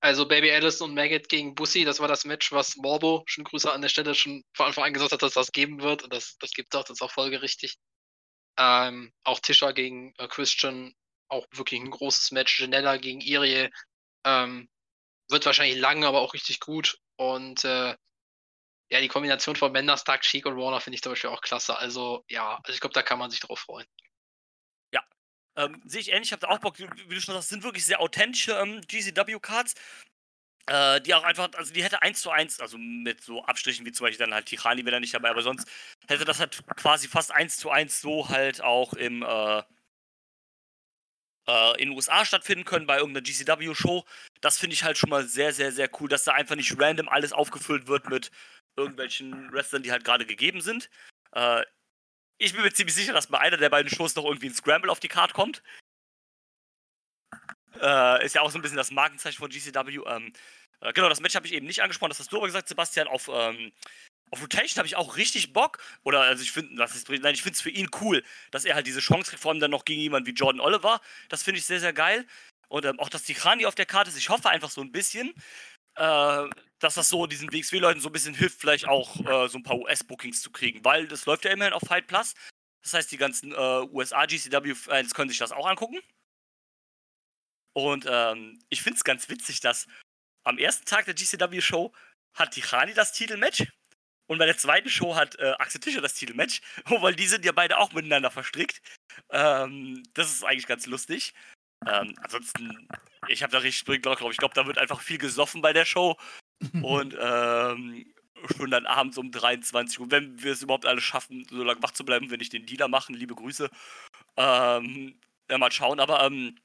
also 0.00 0.28
Baby 0.28 0.52
Allison 0.52 0.90
und 0.90 0.94
Maggot 0.94 1.28
gegen 1.28 1.54
Bussi, 1.54 1.84
das 1.84 2.00
war 2.00 2.08
das 2.08 2.24
Match, 2.24 2.52
was 2.52 2.76
Morbo, 2.76 3.24
schon 3.26 3.44
Grüße 3.44 3.72
an 3.72 3.82
der 3.82 3.88
Stelle, 3.88 4.14
schon 4.14 4.44
von 4.54 4.66
Anfang 4.66 4.84
an 4.84 4.92
gesagt 4.92 5.12
hat, 5.12 5.22
dass 5.22 5.34
das 5.34 5.52
geben 5.52 5.82
wird. 5.82 6.04
Und 6.04 6.12
das, 6.12 6.36
das 6.38 6.52
gibt 6.52 6.72
es 6.72 6.78
auch, 6.78 6.84
das 6.84 6.98
ist 6.98 7.02
auch 7.02 7.10
folgerichtig. 7.10 7.76
Ähm, 8.58 9.12
auch 9.24 9.40
Tischer 9.40 9.72
gegen 9.72 10.14
äh, 10.18 10.28
Christian, 10.28 10.94
auch 11.28 11.46
wirklich 11.52 11.80
ein 11.80 11.90
großes 11.90 12.30
Match. 12.30 12.60
Janella 12.60 12.96
gegen 12.96 13.20
Irie. 13.20 13.70
Ähm, 14.24 14.68
wird 15.28 15.46
wahrscheinlich 15.46 15.78
lang, 15.78 16.04
aber 16.04 16.20
auch 16.20 16.34
richtig 16.34 16.60
gut. 16.60 16.98
Und 17.16 17.64
äh, 17.64 17.96
ja, 18.90 19.00
die 19.00 19.08
Kombination 19.08 19.56
von 19.56 19.72
Menders, 19.72 20.04
Dark 20.04 20.24
Sheik 20.24 20.46
und 20.46 20.56
Warner 20.56 20.80
finde 20.80 20.94
ich 20.94 21.02
zum 21.02 21.12
Beispiel 21.12 21.30
auch 21.30 21.40
klasse. 21.40 21.76
Also 21.76 22.24
ja, 22.28 22.58
also 22.62 22.72
ich 22.72 22.80
glaube, 22.80 22.94
da 22.94 23.02
kann 23.02 23.18
man 23.18 23.30
sich 23.30 23.40
drauf 23.40 23.60
freuen. 23.60 23.86
Ähm, 25.58 25.82
Sehe 25.84 26.00
ich 26.00 26.12
ähnlich, 26.12 26.28
ich 26.28 26.32
habe 26.32 26.40
da 26.40 26.48
auch 26.48 26.60
Bock, 26.60 26.78
wie 26.78 26.86
du 27.14 27.20
schon 27.20 27.34
sagst, 27.34 27.48
sind 27.48 27.64
wirklich 27.64 27.84
sehr 27.84 28.00
authentische 28.00 28.52
ähm, 28.52 28.80
GCW-Cards. 28.82 29.74
Äh, 30.66 31.00
die 31.00 31.14
auch 31.14 31.24
einfach, 31.24 31.48
also 31.56 31.72
die 31.72 31.82
hätte 31.82 32.02
1 32.02 32.20
zu 32.20 32.30
1, 32.30 32.60
also 32.60 32.76
mit 32.78 33.22
so 33.22 33.42
Abstrichen 33.44 33.86
wie 33.86 33.92
zum 33.92 34.04
Beispiel 34.04 34.26
dann 34.26 34.34
halt 34.34 34.46
Tirani 34.46 34.84
wäre 34.84 34.96
da 34.96 35.00
nicht 35.00 35.14
dabei, 35.14 35.30
aber 35.30 35.40
sonst 35.40 35.66
hätte 36.08 36.26
das 36.26 36.40
halt 36.40 36.60
quasi 36.76 37.08
fast 37.08 37.32
1 37.32 37.56
zu 37.56 37.70
1 37.70 38.00
so 38.02 38.28
halt 38.28 38.60
auch 38.60 38.92
im 38.92 39.22
äh, 39.22 39.62
äh, 41.48 41.82
in 41.82 41.88
den 41.88 41.96
USA 41.96 42.24
stattfinden 42.24 42.64
können 42.64 42.86
bei 42.86 42.98
irgendeiner 42.98 43.24
GCW-Show. 43.24 44.04
Das 44.42 44.58
finde 44.58 44.74
ich 44.74 44.84
halt 44.84 44.98
schon 44.98 45.10
mal 45.10 45.26
sehr, 45.26 45.52
sehr, 45.54 45.72
sehr 45.72 45.88
cool, 46.00 46.08
dass 46.08 46.24
da 46.24 46.34
einfach 46.34 46.54
nicht 46.56 46.78
random 46.78 47.08
alles 47.08 47.32
aufgefüllt 47.32 47.88
wird 47.88 48.08
mit 48.10 48.30
irgendwelchen 48.76 49.50
Wrestlern, 49.52 49.82
die 49.82 49.90
halt 49.90 50.04
gerade 50.04 50.26
gegeben 50.26 50.60
sind. 50.60 50.90
Äh, 51.32 51.64
ich 52.38 52.52
bin 52.52 52.62
mir 52.62 52.72
ziemlich 52.72 52.94
sicher, 52.94 53.12
dass 53.12 53.26
bei 53.26 53.38
einer 53.38 53.56
der 53.56 53.68
beiden 53.68 53.90
Shows 53.90 54.14
noch 54.14 54.24
irgendwie 54.24 54.48
ein 54.48 54.54
Scramble 54.54 54.90
auf 54.90 55.00
die 55.00 55.08
Card 55.08 55.34
kommt. 55.34 55.62
Äh, 57.80 58.24
ist 58.24 58.34
ja 58.34 58.42
auch 58.42 58.50
so 58.50 58.58
ein 58.58 58.62
bisschen 58.62 58.76
das 58.76 58.90
Markenzeichen 58.90 59.38
von 59.38 59.50
GCW. 59.50 60.00
Ähm, 60.06 60.32
äh, 60.80 60.92
genau, 60.92 61.08
das 61.08 61.20
Match 61.20 61.34
habe 61.34 61.46
ich 61.46 61.52
eben 61.52 61.66
nicht 61.66 61.82
angesprochen, 61.82 62.10
das 62.10 62.20
hast 62.20 62.32
du 62.32 62.36
aber 62.36 62.46
gesagt, 62.46 62.68
Sebastian. 62.68 63.08
Auf, 63.08 63.28
ähm, 63.32 63.72
auf 64.30 64.42
Rotation 64.42 64.78
habe 64.78 64.86
ich 64.86 64.96
auch 64.96 65.16
richtig 65.16 65.52
Bock. 65.52 65.78
Oder, 66.04 66.22
also 66.22 66.42
ich 66.42 66.52
finde, 66.52 66.74
nein, 66.74 67.34
ich 67.34 67.42
finde 67.42 67.54
es 67.54 67.60
für 67.60 67.70
ihn 67.70 67.88
cool, 68.00 68.24
dass 68.50 68.64
er 68.64 68.74
halt 68.74 68.86
diese 68.86 69.00
Chance 69.00 69.30
kriegt, 69.30 69.42
vor 69.42 69.50
allem 69.50 69.60
dann 69.60 69.70
noch 69.70 69.84
gegen 69.84 70.00
jemanden 70.00 70.26
wie 70.26 70.34
Jordan 70.34 70.60
Oliver. 70.60 71.00
Das 71.28 71.42
finde 71.42 71.58
ich 71.58 71.66
sehr, 71.66 71.80
sehr 71.80 71.92
geil. 71.92 72.26
Und 72.68 72.84
ähm, 72.84 73.00
auch, 73.00 73.08
dass 73.08 73.22
die 73.24 73.34
Krani 73.34 73.66
auf 73.66 73.74
der 73.74 73.86
Karte 73.86 74.10
ist. 74.10 74.18
Ich 74.18 74.28
hoffe 74.28 74.50
einfach 74.50 74.70
so 74.70 74.80
ein 74.80 74.92
bisschen, 74.92 75.32
äh, 75.96 76.44
dass 76.78 76.94
das 76.94 77.08
so 77.08 77.26
diesen 77.26 77.52
WXW-Leuten 77.52 78.00
so 78.00 78.08
ein 78.08 78.12
bisschen 78.12 78.34
hilft, 78.34 78.60
vielleicht 78.60 78.86
auch 78.86 79.18
äh, 79.20 79.48
so 79.48 79.58
ein 79.58 79.62
paar 79.62 79.78
US-Bookings 79.78 80.42
zu 80.42 80.50
kriegen, 80.50 80.84
weil 80.84 81.08
das 81.08 81.26
läuft 81.26 81.44
ja 81.44 81.50
immerhin 81.50 81.74
auf 81.74 81.82
Fight 81.82 82.06
Plus. 82.06 82.34
Das 82.82 82.94
heißt, 82.94 83.10
die 83.10 83.16
ganzen 83.16 83.52
äh, 83.52 83.56
USA-GCW-Fans 83.56 85.14
können 85.14 85.30
sich 85.30 85.38
das 85.38 85.52
auch 85.52 85.66
angucken. 85.66 85.98
Und 87.74 88.06
ähm, 88.08 88.60
ich 88.68 88.82
finde 88.82 88.96
es 88.96 89.04
ganz 89.04 89.28
witzig, 89.28 89.60
dass 89.60 89.86
am 90.44 90.58
ersten 90.58 90.84
Tag 90.84 91.04
der 91.04 91.14
GCW-Show 91.14 91.92
hat 92.34 92.52
Tichani 92.52 92.94
das 92.94 93.12
Titelmatch 93.12 93.66
und 94.28 94.38
bei 94.38 94.46
der 94.46 94.58
zweiten 94.58 94.90
Show 94.90 95.16
hat 95.16 95.36
äh, 95.38 95.54
Axel 95.58 95.80
Tischer 95.80 96.00
das 96.00 96.14
Titelmatch, 96.14 96.60
weil 96.86 97.14
die 97.14 97.26
sind 97.26 97.44
ja 97.44 97.52
beide 97.52 97.78
auch 97.78 97.92
miteinander 97.92 98.30
verstrickt. 98.30 98.80
Ähm, 99.30 100.02
das 100.14 100.30
ist 100.30 100.44
eigentlich 100.44 100.66
ganz 100.66 100.86
lustig. 100.86 101.34
Ähm, 101.86 102.14
ansonsten, 102.22 102.88
ich 103.28 103.42
habe 103.42 103.52
da 103.52 103.58
richtig 103.58 103.78
Springlock 103.78 104.18
drauf. 104.18 104.32
Ich 104.32 104.38
glaube, 104.38 104.54
da 104.54 104.66
wird 104.66 104.78
einfach 104.78 105.00
viel 105.00 105.18
gesoffen 105.18 105.62
bei 105.62 105.72
der 105.72 105.86
Show. 105.86 106.16
Und 106.82 107.16
ähm, 107.20 108.06
schon 108.56 108.70
dann 108.70 108.86
abends 108.86 109.18
um 109.18 109.30
23 109.30 110.00
Uhr, 110.00 110.10
wenn 110.10 110.42
wir 110.42 110.52
es 110.52 110.62
überhaupt 110.62 110.86
alle 110.86 111.00
schaffen, 111.00 111.46
so 111.50 111.62
lange 111.62 111.82
wach 111.82 111.92
zu 111.92 112.04
bleiben, 112.04 112.30
wenn 112.30 112.40
ich 112.40 112.50
den 112.50 112.66
Dealer 112.66 112.88
machen, 112.88 113.14
liebe 113.14 113.34
Grüße. 113.34 113.68
Ähm, 114.36 115.18
ja, 115.50 115.58
mal 115.58 115.72
schauen, 115.72 116.00
aber 116.00 116.24
ähm, 116.24 116.56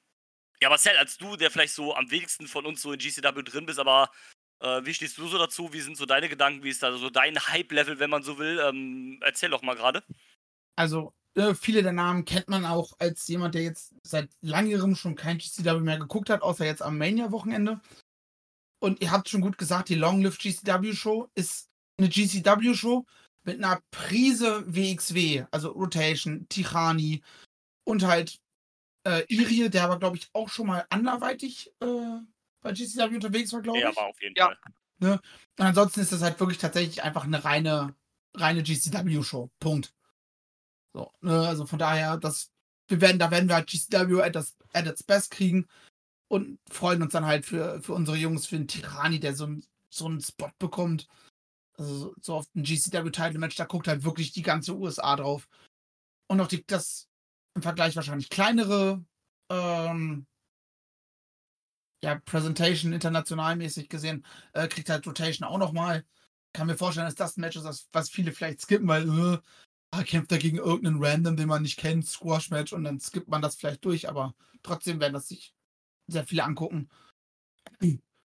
ja, 0.61 0.69
Marcel, 0.69 0.97
als 0.97 1.17
du, 1.17 1.35
der 1.35 1.51
vielleicht 1.51 1.73
so 1.73 1.95
am 1.95 2.09
wenigsten 2.11 2.47
von 2.47 2.65
uns 2.65 2.81
so 2.81 2.93
in 2.93 2.99
GCW 2.99 3.43
drin 3.43 3.65
bist, 3.65 3.79
aber 3.79 4.09
äh, 4.59 4.85
wie 4.85 4.93
stehst 4.93 5.17
du 5.17 5.27
so 5.27 5.37
dazu? 5.37 5.73
Wie 5.73 5.81
sind 5.81 5.97
so 5.97 6.05
deine 6.05 6.29
Gedanken? 6.29 6.63
Wie 6.63 6.69
ist 6.69 6.83
da 6.83 6.95
so 6.97 7.09
dein 7.09 7.37
Hype-Level, 7.37 7.99
wenn 7.99 8.09
man 8.09 8.23
so 8.23 8.37
will? 8.37 8.59
Ähm, 8.63 9.19
erzähl 9.21 9.49
doch 9.49 9.61
mal 9.61 9.75
gerade. 9.75 10.03
Also, 10.75 11.13
äh, 11.35 11.53
viele 11.53 11.83
der 11.83 11.91
Namen 11.91 12.25
kennt 12.25 12.47
man 12.47 12.65
auch 12.65 12.93
als 12.99 13.27
jemand, 13.27 13.55
der 13.55 13.63
jetzt 13.63 13.93
seit 14.03 14.29
langem 14.41 14.95
schon 14.95 15.15
kein 15.15 15.37
GCW 15.37 15.79
mehr 15.79 15.97
geguckt 15.97 16.29
hat, 16.29 16.41
außer 16.41 16.65
jetzt 16.65 16.81
am 16.81 16.97
Mania-Wochenende. 16.97 17.81
Und 18.83 19.01
ihr 19.01 19.11
habt 19.11 19.29
schon 19.29 19.39
gut 19.39 19.57
gesagt, 19.57 19.87
die 19.87 19.95
Long 19.95 20.21
Live 20.21 20.37
GCW 20.37 20.93
Show 20.93 21.29
ist 21.35 21.69
eine 21.97 22.09
GCW 22.09 22.73
Show 22.73 23.05
mit 23.45 23.63
einer 23.63 23.81
Prise 23.91 24.65
WXW, 24.67 25.45
also 25.51 25.69
Rotation, 25.71 26.45
Tichani 26.49 27.23
und 27.85 28.03
halt 28.03 28.41
äh, 29.07 29.23
Irie, 29.29 29.69
der 29.69 29.85
aber, 29.85 29.99
glaube 29.99 30.17
ich, 30.17 30.29
auch 30.33 30.49
schon 30.49 30.67
mal 30.67 30.85
anderweitig 30.89 31.71
äh, 31.79 32.19
bei 32.61 32.73
GCW 32.73 33.15
unterwegs 33.15 33.53
war, 33.53 33.61
glaube 33.61 33.77
ich. 33.77 33.85
Ja, 33.85 33.95
war 33.95 34.07
auf 34.07 34.21
jeden 34.21 34.35
Ja. 34.35 34.47
Fall. 34.47 34.57
Ne? 34.99 35.13
Und 35.59 35.65
ansonsten 35.65 36.01
ist 36.01 36.11
das 36.11 36.21
halt 36.21 36.37
wirklich 36.41 36.57
tatsächlich 36.57 37.03
einfach 37.03 37.23
eine 37.23 37.45
reine, 37.45 37.95
reine 38.35 38.63
GCW-Show. 38.63 39.49
Punkt. 39.61 39.93
So, 40.93 41.09
ne? 41.21 41.47
Also 41.47 41.65
von 41.65 41.79
daher, 41.79 42.17
das, 42.17 42.51
wir 42.89 42.99
werden, 42.99 43.17
da 43.17 43.31
werden 43.31 43.47
wir 43.47 43.55
halt 43.55 43.69
GCW 43.69 44.21
at, 44.21 44.35
das, 44.35 44.57
at 44.73 44.87
its 44.87 45.03
best 45.03 45.31
kriegen 45.31 45.69
und 46.33 46.57
freuen 46.67 47.03
uns 47.03 47.13
dann 47.13 47.25
halt 47.25 47.45
für, 47.45 47.79
für 47.83 47.93
unsere 47.93 48.17
Jungs, 48.17 48.47
für 48.47 48.57
den 48.57 48.67
Tirani, 48.67 49.19
der 49.19 49.35
so, 49.35 49.47
so 49.89 50.07
einen 50.07 50.19
Spot 50.19 50.49
bekommt. 50.57 51.07
Also 51.77 52.15
so- 52.21 52.35
auf 52.35 52.47
ein 52.55 52.63
GCW-Title-Match, 52.63 53.55
da 53.55 53.65
guckt 53.65 53.87
halt 53.87 54.03
wirklich 54.03 54.31
die 54.31 54.41
ganze 54.41 54.75
USA 54.75 55.15
drauf. 55.15 55.47
Und 56.27 56.41
auch 56.41 56.47
die, 56.47 56.65
das 56.65 57.07
im 57.55 57.61
Vergleich 57.61 57.95
wahrscheinlich 57.95 58.29
kleinere 58.29 59.05
ähm, 59.51 60.25
ja, 62.03 62.15
Presentation 62.25 62.93
internationalmäßig 62.93 63.87
gesehen, 63.87 64.25
äh, 64.53 64.67
kriegt 64.67 64.89
halt 64.89 65.05
Rotation 65.05 65.47
auch 65.47 65.59
nochmal. 65.59 66.03
Kann 66.51 66.65
mir 66.65 66.77
vorstellen, 66.77 67.05
dass 67.05 67.15
das 67.15 67.37
ein 67.37 67.41
Match 67.41 67.57
ist, 67.57 67.89
was 67.91 68.09
viele 68.09 68.31
vielleicht 68.31 68.59
skippen, 68.59 68.87
weil 68.87 69.07
äh, 69.07 69.37
ah, 69.91 70.03
kämpft 70.03 70.31
er 70.31 70.39
gegen 70.39 70.57
irgendeinen 70.57 71.03
Random, 71.03 71.37
den 71.37 71.47
man 71.47 71.61
nicht 71.61 71.77
kennt, 71.77 72.07
Squash-Match 72.07 72.73
und 72.73 72.85
dann 72.85 72.99
skippt 72.99 73.27
man 73.27 73.43
das 73.43 73.55
vielleicht 73.55 73.85
durch, 73.85 74.09
aber 74.09 74.33
trotzdem 74.63 74.99
werden 74.99 75.13
das 75.13 75.27
sich 75.27 75.53
sehr 76.07 76.25
viele 76.25 76.43
angucken. 76.43 76.89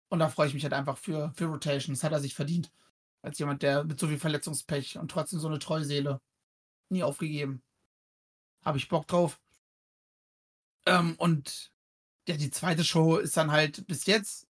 Und 0.09 0.19
da 0.19 0.29
freue 0.29 0.49
ich 0.49 0.55
mich 0.55 0.65
halt 0.65 0.73
einfach 0.73 0.99
für, 0.99 1.33
für 1.35 1.47
Rotation. 1.47 1.95
Das 1.95 2.05
hat 2.05 2.13
er 2.13 2.21
sich 2.21 2.35
verdient. 2.35 2.73
Als 3.23 3.39
jemand, 3.39 3.63
der 3.63 3.85
mit 3.85 4.01
so 4.01 4.09
viel 4.09 4.19
Verletzungspech 4.19 4.99
und 4.99 5.11
trotzdem 5.11 5.39
so 5.39 5.49
eine 5.49 5.59
treue 5.59 5.85
Seele 5.85 6.21
nie 6.91 7.03
aufgegeben. 7.03 7.63
Habe 8.65 8.79
ich 8.79 8.89
Bock 8.89 9.07
drauf. 9.07 9.41
Ähm, 10.87 11.15
und 11.19 11.73
ja, 12.27 12.37
die 12.37 12.51
zweite 12.51 12.85
Show 12.85 13.19
ist 13.19 13.37
dann 13.37 13.53
halt 13.53 13.87
bis 13.87 14.07
jetzt 14.07 14.49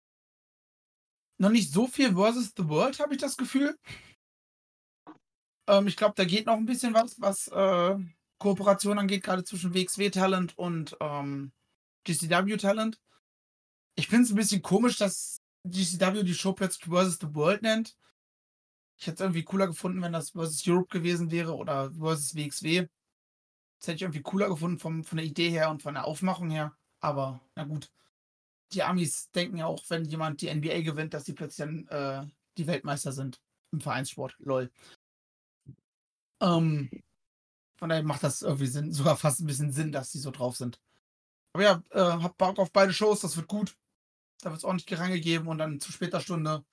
noch 1.38 1.50
nicht 1.50 1.72
so 1.72 1.88
viel 1.88 2.13
versus 2.13 2.54
the 2.56 2.67
World, 2.67 3.00
habe 3.00 3.13
ich 3.13 3.22
das 3.22 3.38
Gefühl. 3.38 3.78
Ähm, 5.67 5.88
ich 5.88 5.96
glaube, 5.96 6.13
da 6.15 6.26
geht 6.26 6.46
noch 6.46 6.58
ein 6.58 6.65
bisschen 6.65 6.93
was, 6.93 7.20
was 7.20 7.48
äh, 7.48 7.98
Kooperation 8.38 9.00
angeht, 9.00 9.24
gerade 9.24 9.43
zwischen 9.43 9.74
WXW-Talent 9.74 10.58
und 10.58 10.98
ähm, 11.00 11.52
GCW-Talent. 12.06 13.00
Ich 14.00 14.08
finde 14.08 14.24
es 14.24 14.30
ein 14.30 14.38
bisschen 14.38 14.62
komisch, 14.62 14.96
dass 14.96 15.42
GCW 15.66 16.24
die 16.24 16.34
Show 16.34 16.54
plötzlich 16.54 16.86
versus 16.90 17.20
the 17.20 17.36
World 17.36 17.64
nennt. 17.64 17.98
Ich 18.98 19.06
hätte 19.06 19.16
es 19.16 19.20
irgendwie 19.20 19.44
cooler 19.44 19.68
gefunden, 19.68 20.02
wenn 20.02 20.14
das 20.14 20.30
versus 20.30 20.66
Europe 20.66 20.88
gewesen 20.88 21.32
wäre 21.32 21.54
oder 21.54 21.92
versus 21.92 22.34
WXW. 22.34 22.88
Das 23.78 23.88
hätte 23.88 23.96
ich 23.98 24.02
irgendwie 24.04 24.22
cooler 24.22 24.48
gefunden 24.48 24.80
vom, 24.80 25.04
von 25.04 25.18
der 25.18 25.26
Idee 25.26 25.50
her 25.50 25.70
und 25.70 25.82
von 25.82 25.96
der 25.96 26.06
Aufmachung 26.06 26.50
her. 26.50 26.78
Aber 27.02 27.42
na 27.56 27.66
gut. 27.66 27.92
Die 28.72 28.84
Amis 28.84 29.32
denken 29.32 29.58
ja 29.58 29.66
auch, 29.66 29.84
wenn 29.90 30.06
jemand 30.06 30.42
die 30.42 30.54
NBA 30.54 30.80
gewinnt, 30.80 31.14
dass 31.14 31.26
sie 31.26 31.34
plötzlich 31.34 31.68
dann 31.68 31.88
äh, 31.90 32.26
die 32.58 32.68
Weltmeister 32.68 33.12
sind 33.12 33.42
im 33.74 33.82
Vereinssport. 33.82 34.34
Lol. 34.40 34.72
Ähm, 36.40 36.90
von 37.76 37.90
daher 37.90 38.04
macht 38.04 38.24
das 38.24 38.44
irgendwie 38.44 38.68
Sinn, 38.68 38.94
sogar 38.94 39.18
fast 39.18 39.42
ein 39.42 39.48
bisschen 39.48 39.74
Sinn, 39.74 39.92
dass 39.92 40.14
die 40.14 40.20
so 40.20 40.32
drauf 40.32 40.56
sind. 40.56 40.80
Aber 41.52 41.64
ja, 41.64 41.84
äh, 41.90 42.24
hab 42.24 42.38
Bock 42.38 42.60
auf 42.60 42.72
beide 42.72 42.94
Shows, 42.94 43.20
das 43.20 43.36
wird 43.36 43.48
gut. 43.48 43.76
Da 44.41 44.49
wird 44.52 44.60
es 44.60 44.63
ordentlich 44.63 44.88
Gerange 44.88 45.19
geben 45.19 45.47
und 45.47 45.58
dann 45.58 45.80
zu 45.80 45.91
später 45.91 46.21
Stunde 46.21 46.63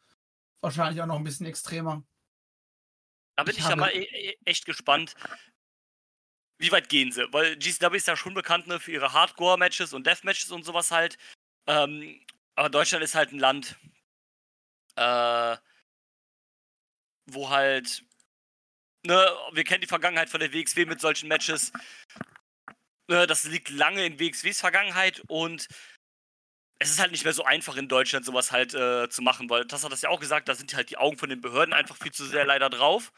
wahrscheinlich 0.61 1.01
auch 1.03 1.07
noch 1.07 1.17
ein 1.17 1.25
bisschen 1.25 1.47
extremer. 1.47 2.05
Da 3.37 3.45
bin 3.45 3.55
Ich 3.55 3.69
ich, 3.69 3.77
mal 3.77 3.91
e 3.91 4.03
e 4.03 4.39
echt 4.45 4.65
gespannt, 4.65 5.15
wie 6.59 6.73
weit 6.73 6.89
gehen 6.89 7.13
sie. 7.13 7.27
Weil 7.33 7.57
GCW 7.57 7.97
ist 7.97 8.07
ja 8.07 8.17
schon 8.17 8.35
bekannt 8.35 8.67
ne, 8.67 8.81
für 8.81 8.93
ihre 8.93 9.13
Hardcore-Matches 9.13 9.93
und 9.93 10.07
Death-Matches 10.07 10.51
und 10.51 10.65
sowas 10.65 10.91
halt. 10.91 11.19
Ähm, 11.67 12.25
aber 12.55 12.71
Deutschland 12.71 13.05
ist 13.05 13.15
halt 13.15 13.33
ein 13.33 13.39
Land, 13.39 13.77
äh, 14.97 15.57
wo 17.27 17.51
halt, 17.51 18.05
ne, 19.05 19.29
wir 19.53 19.65
kennen 19.65 19.83
die 19.83 19.87
Vergangenheit 19.87 20.31
von 20.31 20.41
der 20.41 20.53
WXW 20.53 20.87
mit 20.87 21.01
solchen 21.01 21.29
Matches. 21.29 21.73
Ne, 23.09 23.27
das 23.27 23.45
liegt 23.45 23.69
lange 23.69 24.07
in 24.07 24.19
WXWs 24.19 24.61
Vergangenheit 24.61 25.23
und 25.29 25.69
es 26.79 26.91
ist 26.91 26.99
halt 27.01 27.13
nicht 27.13 27.25
mehr 27.25 27.33
so 27.33 27.45
einfach 27.45 27.77
in 27.77 27.89
Deutschland 27.89 28.27
sowas 28.27 28.53
halt 28.53 28.75
äh, 28.75 29.09
zu 29.09 29.23
machen, 29.23 29.49
weil 29.49 29.65
das 29.65 29.85
hat 29.85 29.93
das 29.93 30.03
ja 30.03 30.11
auch 30.11 30.21
gesagt, 30.21 30.49
da 30.49 30.55
sind 30.55 30.75
halt 30.75 30.91
die 30.91 30.99
Augen 30.99 31.17
von 31.19 31.31
den 31.31 31.41
Behörden 31.41 31.73
einfach 31.73 31.97
viel 31.97 32.13
zu 32.13 32.25
sehr 32.27 32.45
leider 32.45 32.71
drauf. 32.71 33.13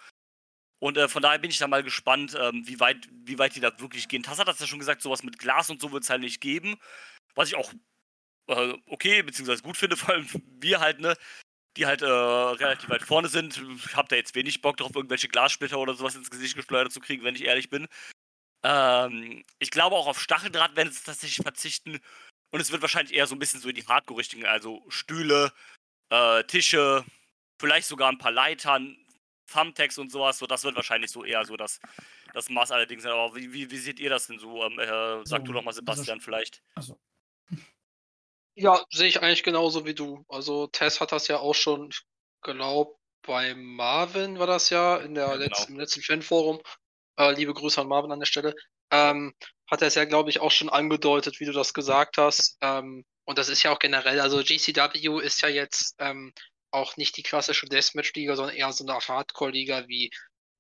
Und 0.81 0.97
äh, 0.97 1.09
von 1.09 1.23
daher 1.23 1.39
bin 1.39 1.51
ich 1.51 1.59
da 1.59 1.67
mal 1.67 1.83
gespannt, 1.83 2.37
ähm, 2.41 2.63
wie, 2.67 2.79
weit, 2.79 3.09
wie 3.11 3.39
weit 3.39 3.57
die 3.57 3.61
da 3.61 3.81
wirklich 3.81 4.09
gehen. 4.09 4.23
Tass 4.23 4.39
hat 4.39 4.47
das 4.47 4.61
ja 4.61 4.67
schon 4.67 4.79
gesagt, 4.79 5.03
sowas 5.03 5.25
mit 5.25 5.39
Glas 5.39 5.71
und 5.71 5.81
so 5.81 5.91
wird 5.91 6.05
es 6.05 6.11
halt 6.11 6.21
nicht 6.21 6.41
geben. 6.41 6.77
Was 7.35 7.49
ich 7.49 7.57
auch 7.57 7.73
äh, 8.49 8.75
okay, 8.87 9.23
beziehungsweise 9.23 9.63
gut 9.63 9.77
finde, 9.77 9.97
vor 9.97 10.11
allem 10.15 10.27
wir 10.61 10.81
halt, 10.81 11.01
ne, 11.01 11.17
die 11.77 11.87
halt 11.87 12.03
äh, 12.03 12.07
relativ 12.07 12.89
weit 12.91 13.03
vorne 13.03 13.29
sind. 13.29 13.63
Ich 13.87 13.97
habe 13.97 14.09
da 14.09 14.17
jetzt 14.17 14.35
wenig 14.35 14.63
Bock 14.63 14.77
drauf, 14.79 14.95
irgendwelche 14.95 15.29
Glassplitter 15.29 15.79
oder 15.79 15.95
sowas 15.95 16.17
ins 16.17 16.31
Gesicht 16.31 16.57
geschleudert 16.57 16.93
zu 16.93 17.01
kriegen, 17.01 17.25
wenn 17.25 17.37
ich 17.37 17.45
ehrlich 17.45 17.71
bin. 17.71 17.87
Ähm, 18.65 19.45
ich 19.61 19.71
glaube 19.71 19.97
auch 19.97 20.09
auf 20.09 20.21
Stacheldraht 20.21 20.77
werden 20.77 20.93
sie 20.93 21.05
tatsächlich 21.05 21.45
verzichten. 21.45 22.01
Und 22.51 22.61
es 22.61 22.73
wird 22.73 22.83
wahrscheinlich 22.83 23.15
eher 23.15 23.27
so 23.27 23.35
ein 23.35 23.39
bisschen 23.39 23.61
so 23.61 23.69
in 23.69 23.75
die 23.75 23.87
Hardcore-Richtung, 23.87 24.45
also 24.45 24.83
Stühle, 24.89 25.53
äh, 26.11 26.45
Tische, 26.45 27.05
vielleicht 27.61 27.89
sogar 27.89 28.11
ein 28.11 28.19
paar 28.19 28.33
Leitern, 28.33 28.97
Thumbtacks 29.53 29.99
und 29.99 30.11
sowas. 30.11 30.39
So, 30.39 30.47
das 30.47 30.65
wird 30.65 30.77
wahrscheinlich 30.77 31.11
so 31.11 31.25
eher 31.25 31.45
so 31.45 31.57
das, 31.57 31.81
das 32.33 32.49
Maß 32.49 32.71
allerdings 32.73 33.03
sein. 33.03 33.13
Aber 33.13 33.35
wie, 33.35 33.53
wie, 33.53 33.71
wie 33.71 33.79
seht 33.79 34.01
ihr 34.01 34.11
das 34.11 34.27
denn 34.27 34.39
so? 34.39 34.65
Ähm, 34.65 34.79
äh, 34.79 35.27
sag 35.27 35.41
So, 35.41 35.47
du 35.47 35.53
doch 35.53 35.63
mal, 35.63 35.71
also 35.71 35.81
Sebastian, 35.81 36.21
vielleicht. 36.21 36.63
Also, 36.75 36.99
Ja, 38.55 38.85
sehe 38.91 39.09
ich 39.09 39.23
eigentlich 39.23 39.43
genauso 39.43 39.85
wie 39.85 39.95
du. 39.95 40.25
Also 40.29 40.67
Tess 40.69 41.01
hat 41.01 41.13
das 41.13 41.29
ja 41.29 41.39
auch 41.39 41.55
schon, 41.55 41.91
ich 41.91 42.03
glaube, 42.43 42.95
bei 43.23 43.55
Marvin 43.55 44.39
war 44.39 44.47
das 44.47 44.71
ja, 44.71 44.97
in 44.97 45.15
der 45.15 45.27
Ja, 45.27 45.33
genau. 45.33 45.45
letzten, 45.45 45.73
im 45.73 45.79
letzten 45.81 46.03
Fanforum. 46.03 46.63
Äh, 47.19 47.33
liebe 47.35 47.53
Grüße 47.53 47.81
an 47.81 47.89
Marvin 47.89 48.13
an 48.13 48.21
der 48.21 48.27
Stelle. 48.27 48.55
Ähm, 48.91 49.35
hat 49.71 49.83
er 49.83 49.89
es 49.89 49.95
ja, 49.95 50.05
glaube 50.05 50.31
ich, 50.31 50.41
auch 50.41 50.51
schon 50.51 50.71
angedeutet, 50.71 51.41
wie 51.41 51.45
du 51.45 51.53
das 51.53 51.75
gesagt 51.75 52.19
hast. 52.19 52.57
Ähm, 52.61 53.05
und 53.25 53.39
das 53.39 53.49
ist 53.49 53.63
ja 53.63 53.73
auch 53.73 53.79
generell, 53.79 54.21
also 54.21 54.39
GCW 54.43 55.21
ist 55.23 55.43
ja 55.43 55.49
jetzt 55.49 55.95
ähm, 55.99 56.33
auch 56.71 56.97
nicht 56.97 57.17
die 57.17 57.23
klassische 57.23 57.67
Deathmatch-Liga, 57.67 58.37
sondern 58.37 58.57
eher 58.57 58.73
so 58.73 58.85
eine 58.85 58.99
Hardcore-Liga 58.99 59.87
wie 59.89 60.11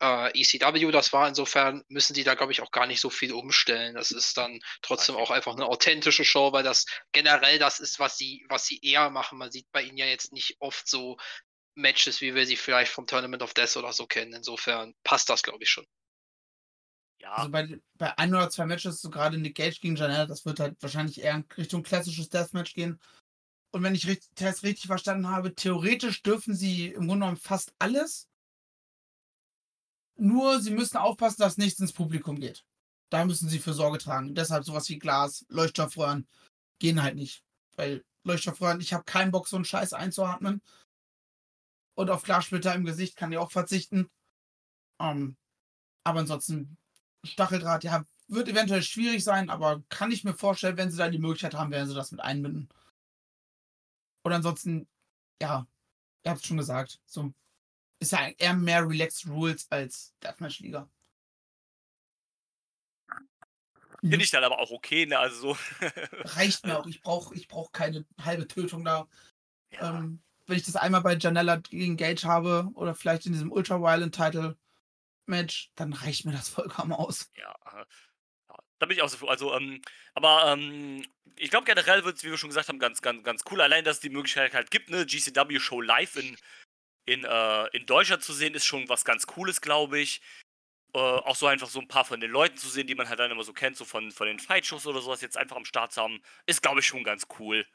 äh, 0.00 0.40
ECW 0.40 0.90
das 0.90 1.12
war. 1.12 1.28
Insofern 1.28 1.82
müssen 1.88 2.14
die 2.14 2.24
da, 2.24 2.34
glaube 2.34 2.52
ich, 2.52 2.62
auch 2.62 2.70
gar 2.70 2.86
nicht 2.86 3.00
so 3.00 3.10
viel 3.10 3.32
umstellen. 3.32 3.94
Das 3.94 4.10
ist 4.10 4.36
dann 4.36 4.60
trotzdem 4.82 5.16
auch 5.16 5.30
einfach 5.30 5.54
eine 5.54 5.66
authentische 5.66 6.24
Show, 6.24 6.52
weil 6.52 6.62
das 6.62 6.86
generell 7.12 7.58
das 7.58 7.80
ist, 7.80 7.98
was 7.98 8.16
sie, 8.16 8.44
was 8.48 8.66
sie 8.66 8.80
eher 8.82 9.10
machen. 9.10 9.38
Man 9.38 9.50
sieht 9.50 9.70
bei 9.72 9.82
ihnen 9.82 9.98
ja 9.98 10.06
jetzt 10.06 10.32
nicht 10.32 10.56
oft 10.60 10.88
so 10.88 11.16
Matches, 11.74 12.20
wie 12.20 12.34
wir 12.34 12.46
sie 12.46 12.56
vielleicht 12.56 12.92
vom 12.92 13.06
Tournament 13.06 13.42
of 13.42 13.54
Death 13.54 13.76
oder 13.76 13.92
so 13.92 14.06
kennen. 14.06 14.32
Insofern 14.34 14.94
passt 15.04 15.30
das, 15.30 15.42
glaube 15.42 15.62
ich, 15.62 15.70
schon. 15.70 15.86
Ja, 17.20 17.32
Also 17.32 17.50
bei, 17.50 17.80
bei 17.96 18.16
ein 18.16 18.34
oder 18.34 18.48
zwei 18.50 18.66
Matches, 18.66 19.00
so 19.00 19.10
gerade 19.10 19.38
Nick 19.38 19.56
Gage 19.56 19.78
gegen 19.80 19.96
Janelle, 19.96 20.26
das 20.26 20.44
wird 20.44 20.60
halt 20.60 20.80
wahrscheinlich 20.80 21.20
eher 21.20 21.44
Richtung 21.56 21.82
klassisches 21.82 22.28
Deathmatch 22.28 22.74
gehen. 22.74 23.00
Und 23.70 23.82
wenn 23.82 23.94
ich 23.94 24.06
richtig, 24.06 24.30
das 24.34 24.62
richtig 24.62 24.86
verstanden 24.86 25.28
habe, 25.28 25.54
theoretisch 25.54 26.22
dürfen 26.22 26.54
sie 26.54 26.86
im 26.88 27.06
Grunde 27.06 27.26
genommen 27.26 27.36
fast 27.36 27.74
alles. 27.78 28.28
Nur 30.16 30.60
sie 30.60 30.70
müssen 30.70 30.96
aufpassen, 30.96 31.42
dass 31.42 31.58
nichts 31.58 31.80
ins 31.80 31.92
Publikum 31.92 32.40
geht. 32.40 32.64
Da 33.10 33.24
müssen 33.24 33.48
sie 33.48 33.58
für 33.58 33.72
Sorge 33.72 33.98
tragen. 33.98 34.34
Deshalb 34.34 34.64
sowas 34.64 34.88
wie 34.88 34.98
Glas, 34.98 35.44
Leuchtstoffröhren 35.48 36.26
gehen 36.78 37.02
halt 37.02 37.16
nicht. 37.16 37.44
Weil 37.76 38.04
Leuchtstoffröhren, 38.24 38.80
ich 38.80 38.92
habe 38.92 39.04
keinen 39.04 39.30
Bock, 39.30 39.48
so 39.48 39.56
einen 39.56 39.64
Scheiß 39.64 39.92
einzuatmen. 39.92 40.62
Und 41.94 42.10
auf 42.10 42.22
Glassplitter 42.22 42.74
im 42.74 42.84
Gesicht 42.84 43.16
kann 43.16 43.32
ich 43.32 43.38
auch 43.38 43.50
verzichten. 43.50 44.10
Ähm, 45.00 45.36
aber 46.04 46.20
ansonsten 46.20 46.76
Stacheldraht, 47.24 47.84
ja, 47.84 48.04
wird 48.28 48.48
eventuell 48.48 48.82
schwierig 48.82 49.24
sein, 49.24 49.50
aber 49.50 49.82
kann 49.88 50.12
ich 50.12 50.24
mir 50.24 50.34
vorstellen, 50.34 50.76
wenn 50.76 50.90
sie 50.90 50.98
da 50.98 51.08
die 51.08 51.18
Möglichkeit 51.18 51.54
haben, 51.54 51.70
werden 51.70 51.88
sie 51.88 51.94
das 51.94 52.12
mit 52.12 52.20
einbinden. 52.20 52.68
Und 54.22 54.32
ansonsten, 54.32 54.86
ja, 55.40 55.66
ihr 56.24 56.30
habt 56.30 56.40
es 56.40 56.46
schon 56.46 56.58
gesagt, 56.58 57.00
so 57.06 57.32
ist 58.00 58.12
ja 58.12 58.28
eher 58.38 58.54
mehr 58.54 58.86
Relaxed 58.86 59.26
Rules 59.28 59.66
als 59.70 60.14
Deathmatch-Liga. 60.22 60.88
finde 64.00 64.24
ich 64.24 64.30
dann 64.30 64.44
aber 64.44 64.60
auch 64.60 64.70
okay, 64.70 65.06
ne? 65.06 65.18
Also 65.18 65.54
so. 65.54 65.58
Reicht 66.36 66.64
mir 66.64 66.78
auch. 66.78 66.86
Ich 66.86 67.00
brauche 67.00 67.34
ich 67.34 67.48
brauch 67.48 67.72
keine 67.72 68.04
halbe 68.20 68.46
Tötung 68.46 68.84
da. 68.84 69.08
ja. 69.72 69.98
Ähm, 69.98 70.22
wenn 70.46 70.56
ich 70.56 70.64
das 70.64 70.76
einmal 70.76 71.02
bei 71.02 71.16
Janella 71.16 71.56
gegen 71.56 71.96
Gage 71.96 72.24
habe 72.24 72.70
oder 72.74 72.94
vielleicht 72.94 73.26
in 73.26 73.32
diesem 73.32 73.52
Ultra 73.52 73.80
Violent 73.80 74.14
Title 74.14 74.56
Match, 75.28 75.70
dann 75.74 75.92
reicht 75.92 76.24
mir 76.24 76.32
das 76.32 76.48
vollkommen 76.48 76.92
aus. 76.92 77.30
Ja, 77.34 77.54
äh, 77.72 77.84
ja, 78.48 78.56
da 78.78 78.86
bin 78.86 78.96
ich 78.96 79.02
auch 79.02 79.08
so 79.08 79.18
froh. 79.18 79.28
Also, 79.28 79.54
ähm, 79.54 79.80
aber 80.14 80.52
ähm, 80.52 81.04
ich 81.36 81.50
glaube 81.50 81.66
generell 81.66 82.04
wird 82.04 82.16
es, 82.16 82.24
wie 82.24 82.30
wir 82.30 82.38
schon 82.38 82.50
gesagt 82.50 82.68
haben, 82.68 82.78
ganz, 82.78 83.02
ganz, 83.02 83.22
ganz 83.22 83.44
cool. 83.50 83.60
Allein, 83.60 83.84
dass 83.84 83.96
es 83.96 84.02
die 84.02 84.10
Möglichkeit 84.10 84.54
halt 84.54 84.70
gibt, 84.70 84.88
eine 84.88 85.06
GCW-Show 85.06 85.80
live 85.80 86.16
in, 86.16 86.36
in, 87.06 87.24
äh, 87.24 87.66
in 87.76 87.86
Deutschland 87.86 88.22
zu 88.22 88.32
sehen, 88.32 88.54
ist 88.54 88.64
schon 88.66 88.88
was 88.88 89.04
ganz 89.04 89.26
Cooles, 89.26 89.60
glaube 89.60 89.98
ich. 90.00 90.20
Äh, 90.94 90.98
auch 90.98 91.36
so 91.36 91.46
einfach 91.46 91.68
so 91.68 91.80
ein 91.80 91.88
paar 91.88 92.04
von 92.04 92.20
den 92.20 92.30
Leuten 92.30 92.56
zu 92.56 92.68
sehen, 92.68 92.86
die 92.86 92.94
man 92.94 93.08
halt 93.08 93.18
dann 93.18 93.30
immer 93.30 93.44
so 93.44 93.52
kennt, 93.52 93.76
so 93.76 93.84
von, 93.84 94.10
von 94.10 94.26
den 94.26 94.38
Fight-Shows 94.38 94.86
oder 94.86 95.02
sowas, 95.02 95.20
jetzt 95.20 95.36
einfach 95.36 95.56
am 95.56 95.66
Start 95.66 95.92
zu 95.92 96.02
haben, 96.02 96.22
ist, 96.46 96.62
glaube 96.62 96.80
ich, 96.80 96.86
schon 96.86 97.04
ganz 97.04 97.26
cool. 97.38 97.66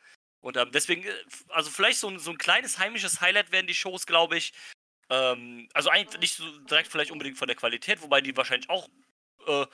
Und 0.42 0.58
ähm, 0.58 0.72
deswegen, 0.74 1.04
äh, 1.04 1.14
also 1.50 1.70
vielleicht 1.70 2.00
so 2.00 2.10
ein, 2.10 2.20
so 2.20 2.32
ein 2.32 2.38
kleines 2.38 2.80
heimisches 2.80 3.22
Highlight 3.22 3.52
werden 3.52 3.68
die 3.68 3.76
Shows, 3.76 4.06
glaube 4.06 4.38
ich. 4.38 4.54
Ähm, 5.10 5.70
also 5.74 5.90
eigentlich 5.90 6.20
nicht 6.20 6.36
so 6.36 6.60
direkt 6.60 6.88
vielleicht 6.88 7.12
unbedingt 7.12 7.38
von 7.38 7.48
der 7.48 7.56
Qualität, 7.58 8.02
wobei 8.02 8.22
die 8.22 8.36
wahrscheinlich 8.36 8.70
auch 8.70 8.90
äh, 9.48 9.66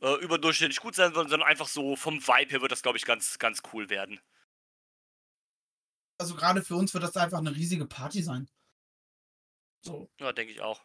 äh, 0.00 0.14
überdurchschnittlich 0.16 0.80
gut 0.80 0.94
sein 0.94 1.14
sollen, 1.14 1.28
sondern 1.28 1.48
einfach 1.48 1.68
so 1.68 1.96
vom 1.96 2.20
Vibe 2.26 2.50
her 2.50 2.60
wird 2.60 2.72
das, 2.72 2.82
glaube 2.82 2.98
ich, 2.98 3.04
ganz, 3.04 3.38
ganz 3.38 3.62
cool 3.72 3.88
werden. 3.88 4.20
Also 6.18 6.34
gerade 6.34 6.62
für 6.62 6.76
uns 6.76 6.92
wird 6.94 7.04
das 7.04 7.16
einfach 7.16 7.38
eine 7.38 7.54
riesige 7.54 7.86
Party 7.86 8.22
sein. 8.22 8.48
So. 9.84 10.10
Ja, 10.20 10.32
denke 10.32 10.52
ich 10.52 10.60
auch. 10.60 10.80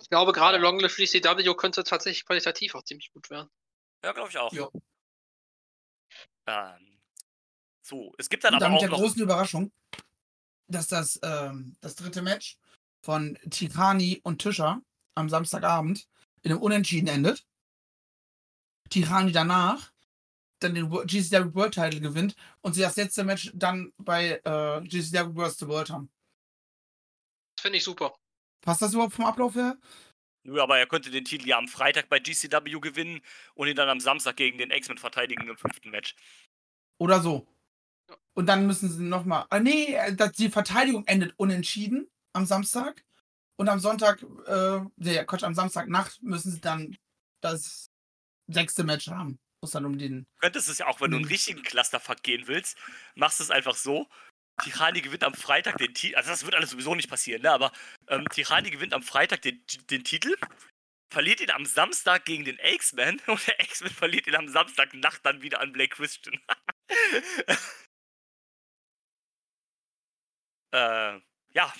Ich 0.00 0.08
glaube, 0.08 0.32
gerade 0.32 0.58
Long 0.58 0.78
Live 0.78 0.96
könnte 1.56 1.84
tatsächlich 1.84 2.26
qualitativ 2.26 2.74
auch 2.74 2.82
ziemlich 2.82 3.12
gut 3.12 3.30
werden. 3.30 3.48
Ja, 4.04 4.12
glaube 4.12 4.28
ich 4.28 4.38
auch. 4.38 4.52
Ja. 4.52 4.70
Ähm, 6.46 7.00
so, 7.82 8.14
es 8.18 8.28
gibt 8.28 8.44
dann 8.44 8.54
Und 8.54 8.62
aber 8.62 8.64
dann 8.64 8.72
mit 8.72 8.78
auch 8.78 8.80
der 8.82 8.90
noch. 8.90 8.98
großen 8.98 9.22
Überraschung, 9.22 9.72
dass 10.68 10.88
das, 10.88 11.18
ähm, 11.22 11.76
das 11.80 11.94
dritte 11.94 12.22
Match 12.22 12.58
von 13.04 13.38
Tirani 13.50 14.20
und 14.24 14.40
Tischer 14.40 14.82
am 15.14 15.28
Samstagabend 15.28 16.08
in 16.42 16.52
einem 16.52 16.60
Unentschieden 16.60 17.08
endet. 17.08 17.46
Tirani 18.90 19.32
danach 19.32 19.92
dann 20.60 20.74
den 20.74 20.90
GCW 20.90 21.54
World 21.54 21.74
Title 21.74 22.00
gewinnt 22.00 22.34
und 22.62 22.74
sie 22.74 22.80
das 22.80 22.96
letzte 22.96 23.24
Match 23.24 23.50
dann 23.54 23.92
bei 23.98 24.40
äh, 24.44 24.80
GCW 24.82 25.34
World 25.34 25.56
the 25.58 25.68
World 25.68 25.90
haben. 25.90 26.10
Das 27.56 27.62
finde 27.62 27.78
ich 27.78 27.84
super. 27.84 28.14
Passt 28.62 28.82
das 28.82 28.94
überhaupt 28.94 29.14
vom 29.14 29.26
Ablauf 29.26 29.54
her? 29.54 29.78
Nö, 30.44 30.60
aber 30.62 30.78
er 30.78 30.86
könnte 30.86 31.10
den 31.10 31.24
Titel 31.24 31.48
ja 31.48 31.58
am 31.58 31.68
Freitag 31.68 32.08
bei 32.08 32.20
GCW 32.20 32.80
gewinnen 32.80 33.20
und 33.54 33.68
ihn 33.68 33.76
dann 33.76 33.88
am 33.88 34.00
Samstag 34.00 34.36
gegen 34.36 34.58
den 34.58 34.70
X-Men 34.70 34.98
verteidigen 34.98 35.48
im 35.48 35.56
fünften 35.56 35.90
Match. 35.90 36.14
Oder 36.98 37.20
so. 37.20 37.46
Und 38.34 38.46
dann 38.46 38.66
müssen 38.66 38.90
sie 38.90 39.02
nochmal. 39.02 39.46
Ah, 39.50 39.60
nee, 39.60 39.94
äh, 39.94 40.14
die 40.36 40.50
Verteidigung 40.50 41.06
endet 41.06 41.34
unentschieden 41.38 42.08
am 42.34 42.44
Samstag. 42.46 43.02
Und 43.58 43.68
am 43.70 43.80
Sonntag, 43.80 44.22
äh, 44.46 44.80
nee, 44.96 45.24
Quatsch, 45.24 45.42
am 45.44 45.54
Samstagnacht 45.54 46.22
müssen 46.22 46.52
sie 46.52 46.60
dann 46.60 46.96
das 47.40 47.90
sechste 48.46 48.84
Match 48.84 49.08
haben. 49.08 49.38
Muss 49.62 49.70
dann 49.70 49.86
um 49.86 49.96
den. 49.96 50.24
Du 50.24 50.40
könntest 50.40 50.68
es 50.68 50.78
ja 50.78 50.86
auch, 50.86 51.00
wenn 51.00 51.10
du 51.10 51.16
einen 51.16 51.24
Mhm. 51.24 51.30
richtigen 51.30 51.62
Clusterfuck 51.62 52.22
gehen 52.22 52.46
willst, 52.46 52.76
machst 53.14 53.40
du 53.40 53.44
es 53.44 53.50
einfach 53.50 53.74
so. 53.74 54.06
Tirani 54.62 55.00
gewinnt 55.00 55.24
am 55.24 55.34
Freitag 55.34 55.78
den 55.78 55.94
Titel. 55.94 56.16
Also, 56.16 56.30
das 56.30 56.44
wird 56.44 56.54
alles 56.54 56.70
sowieso 56.70 56.94
nicht 56.94 57.08
passieren, 57.08 57.42
ne? 57.42 57.50
Aber 57.50 57.72
ähm, 58.08 58.26
Tirani 58.30 58.70
gewinnt 58.70 58.92
am 58.94 59.02
Freitag 59.02 59.42
den, 59.42 59.62
den 59.90 60.04
Titel, 60.04 60.34
verliert 61.12 61.40
ihn 61.40 61.50
am 61.50 61.64
Samstag 61.66 62.24
gegen 62.26 62.44
den 62.44 62.58
X-Men 62.58 63.20
und 63.26 63.46
der 63.46 63.60
X-Men 63.60 63.92
verliert 63.92 64.26
ihn 64.26 64.36
am 64.36 64.48
Samstagnacht 64.48 65.24
dann 65.24 65.40
wieder 65.42 65.60
an 65.60 65.72
Blake 65.72 65.96
Christian. 65.96 66.38
äh, 70.72 71.18
ja, 71.54 71.72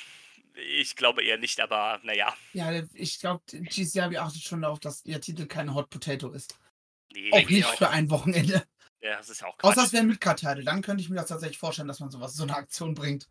ich 0.55 0.96
glaube 0.96 1.22
eher 1.22 1.38
nicht, 1.38 1.61
aber 1.61 2.01
naja. 2.03 2.35
Ja, 2.53 2.72
ich 2.94 3.18
glaube, 3.20 3.42
GCW 3.46 4.16
achtet 4.18 4.42
schon 4.42 4.62
darauf, 4.62 4.81
dass 4.81 5.05
ihr 5.05 5.20
Titel 5.20 5.46
keine 5.46 5.75
Hot 5.75 5.90
Potato 5.90 6.31
ist. 6.33 6.59
Nee, 7.12 7.31
Auch 7.33 7.49
nicht 7.49 7.66
für 7.68 7.88
ein 7.90 8.11
Wochenende. 8.11 8.66
Ja, 9.01 9.16
das 9.18 9.29
ist 9.29 9.40
ja 9.42 9.46
auch 9.49 9.57
Außer 9.62 9.75
Quatsch. 9.75 9.87
es 9.87 9.92
wäre 9.92 10.03
ein 10.03 10.09
Midcard-Title. 10.09 10.64
Dann 10.64 10.83
könnte 10.83 11.03
ich 11.03 11.09
mir 11.11 11.16
das 11.16 11.29
tatsächlich 11.29 11.59
vorstellen, 11.59 11.88
dass 11.88 12.01
man 12.01 12.11
sowas, 12.11 12.35
so 12.35 12.42
eine 12.44 12.57
Aktion 12.57 12.94
bringt. 12.94 13.29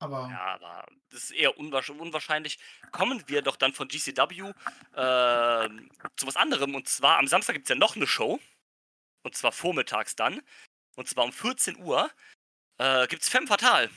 Aber 0.00 0.28
Ja, 0.30 0.40
aber 0.54 0.86
das 1.10 1.24
ist 1.24 1.30
eher 1.32 1.56
unwahrsch- 1.58 1.90
unwahrscheinlich. 1.96 2.58
Kommen 2.90 3.22
wir 3.28 3.42
doch 3.42 3.56
dann 3.56 3.72
von 3.72 3.86
GCW 3.88 4.52
ähm, 4.96 5.90
zu 6.16 6.26
was 6.26 6.36
anderem. 6.36 6.74
Und 6.74 6.88
zwar 6.88 7.18
am 7.18 7.26
Samstag 7.28 7.54
gibt 7.54 7.66
es 7.66 7.70
ja 7.70 7.76
noch 7.76 7.96
eine 7.96 8.06
Show. 8.06 8.40
Und 9.22 9.36
zwar 9.36 9.52
vormittags 9.52 10.16
dann. 10.16 10.40
Und 10.96 11.08
zwar 11.08 11.24
um 11.24 11.32
14 11.32 11.76
Uhr 11.82 12.10
äh, 12.78 13.06
gibt 13.06 13.22
es 13.22 13.28
Femme 13.28 13.46
Fatale. 13.46 13.90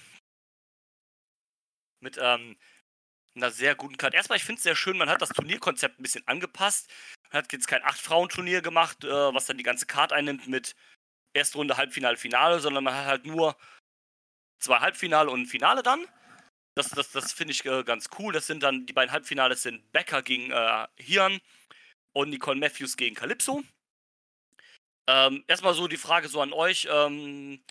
Mit 2.04 2.20
ähm, 2.22 2.58
einer 3.36 3.50
sehr 3.50 3.76
guten 3.76 3.98
Karte. 3.98 4.18
Erstmal, 4.18 4.38
ich 4.38 4.44
finde 4.44 4.58
es 4.58 4.64
sehr 4.64 4.76
schön, 4.76 4.98
man 4.98 5.10
hat 5.10 5.22
das 5.22 5.30
Turnierkonzept 5.30 6.00
ein 6.00 6.04
bisschen 6.04 6.28
angepasst. 6.28 6.92
Man 7.32 7.42
hat 7.42 7.52
jetzt 7.54 7.68
kein 7.68 7.84
Acht-Frauen-Turnier 7.84 8.62
gemacht, 8.62 9.06
äh, 9.06 9.34
was 9.34 9.46
dann 9.46 9.58
die 9.58 9.64
ganze 9.64 9.86
Karte 9.86 10.14
einnimmt 10.14 10.48
mit 10.48 10.76
erste 11.34 11.58
Runde, 11.58 11.78
Halbfinale, 11.78 12.18
Finale, 12.18 12.60
sondern 12.60 12.84
man 12.84 12.94
hat 12.94 13.06
halt 13.06 13.26
nur 13.26 13.56
zwei 14.60 14.80
Halbfinale 14.80 15.32
und 15.32 15.42
ein 15.42 15.46
Finale 15.46 15.82
dann. 15.82 16.06
Das, 16.76 16.90
das, 16.90 17.12
das 17.12 17.32
finde 17.32 17.54
ich 17.54 17.64
äh, 17.66 17.84
ganz 17.84 18.10
cool. 18.20 18.34
Das 18.34 18.48
sind 18.48 18.64
dann, 18.64 18.86
die 18.86 18.94
beiden 18.94 19.12
Halbfinale 19.12 19.56
sind 19.56 19.92
Becker 19.94 20.22
gegen 20.22 20.52
äh, 20.52 20.88
Hian 20.98 21.40
und 22.14 22.30
Nicole 22.30 22.60
Matthews 22.60 22.98
gegen 22.98 23.16
Calypso. 23.16 23.64
Ähm, 25.08 25.44
erstmal 25.48 25.74
so 25.74 25.88
die 25.88 25.98
Frage 25.98 26.28
so 26.28 26.42
an 26.42 26.54
euch. 26.54 26.88
Ähm, 26.92 27.64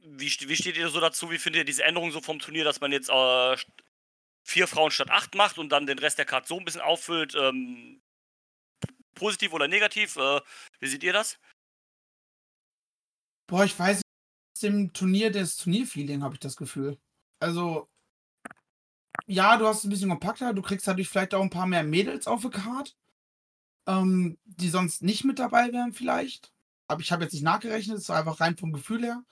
wie, 0.00 0.26
wie 0.26 0.56
steht 0.56 0.76
ihr 0.76 0.88
so 0.88 1.00
dazu? 1.00 1.30
Wie 1.30 1.38
findet 1.38 1.60
ihr 1.60 1.64
diese 1.64 1.84
Änderung 1.84 2.10
so 2.10 2.20
vom 2.20 2.38
Turnier, 2.38 2.64
dass 2.64 2.80
man 2.80 2.92
jetzt 2.92 3.10
äh, 3.10 3.56
vier 4.42 4.66
Frauen 4.66 4.90
statt 4.90 5.10
acht 5.10 5.34
macht 5.34 5.58
und 5.58 5.70
dann 5.70 5.86
den 5.86 5.98
Rest 5.98 6.18
der 6.18 6.24
Karte 6.24 6.48
so 6.48 6.58
ein 6.58 6.64
bisschen 6.64 6.80
auffüllt? 6.80 7.34
Ähm, 7.34 8.00
positiv 9.14 9.52
oder 9.52 9.68
negativ? 9.68 10.16
Äh, 10.16 10.40
wie 10.80 10.88
seht 10.88 11.02
ihr 11.02 11.12
das? 11.12 11.38
Boah, 13.46 13.64
ich 13.64 13.78
weiß 13.78 14.02
dem 14.62 14.92
Turnier 14.92 15.30
des 15.30 15.56
Turnierfeeling 15.56 16.22
habe 16.22 16.34
ich 16.34 16.40
das 16.40 16.56
Gefühl. 16.56 16.98
Also, 17.40 17.88
ja, 19.26 19.56
du 19.56 19.66
hast 19.66 19.78
es 19.78 19.84
ein 19.84 19.90
bisschen 19.90 20.08
kompakter, 20.08 20.52
du 20.52 20.62
kriegst 20.62 20.86
dadurch 20.86 21.08
vielleicht 21.08 21.34
auch 21.34 21.42
ein 21.42 21.50
paar 21.50 21.66
mehr 21.66 21.82
Mädels 21.82 22.26
auf 22.26 22.42
der 22.42 22.50
Card, 22.50 22.96
ähm, 23.86 24.38
die 24.44 24.68
sonst 24.68 25.02
nicht 25.02 25.24
mit 25.24 25.38
dabei 25.38 25.72
wären 25.72 25.92
vielleicht. 25.92 26.52
Aber 26.88 27.00
ich 27.00 27.12
habe 27.12 27.24
jetzt 27.24 27.32
nicht 27.32 27.42
nachgerechnet, 27.42 27.98
es 27.98 28.08
war 28.08 28.18
einfach 28.18 28.40
rein 28.40 28.56
vom 28.56 28.72
Gefühl 28.72 29.04
her. 29.04 29.24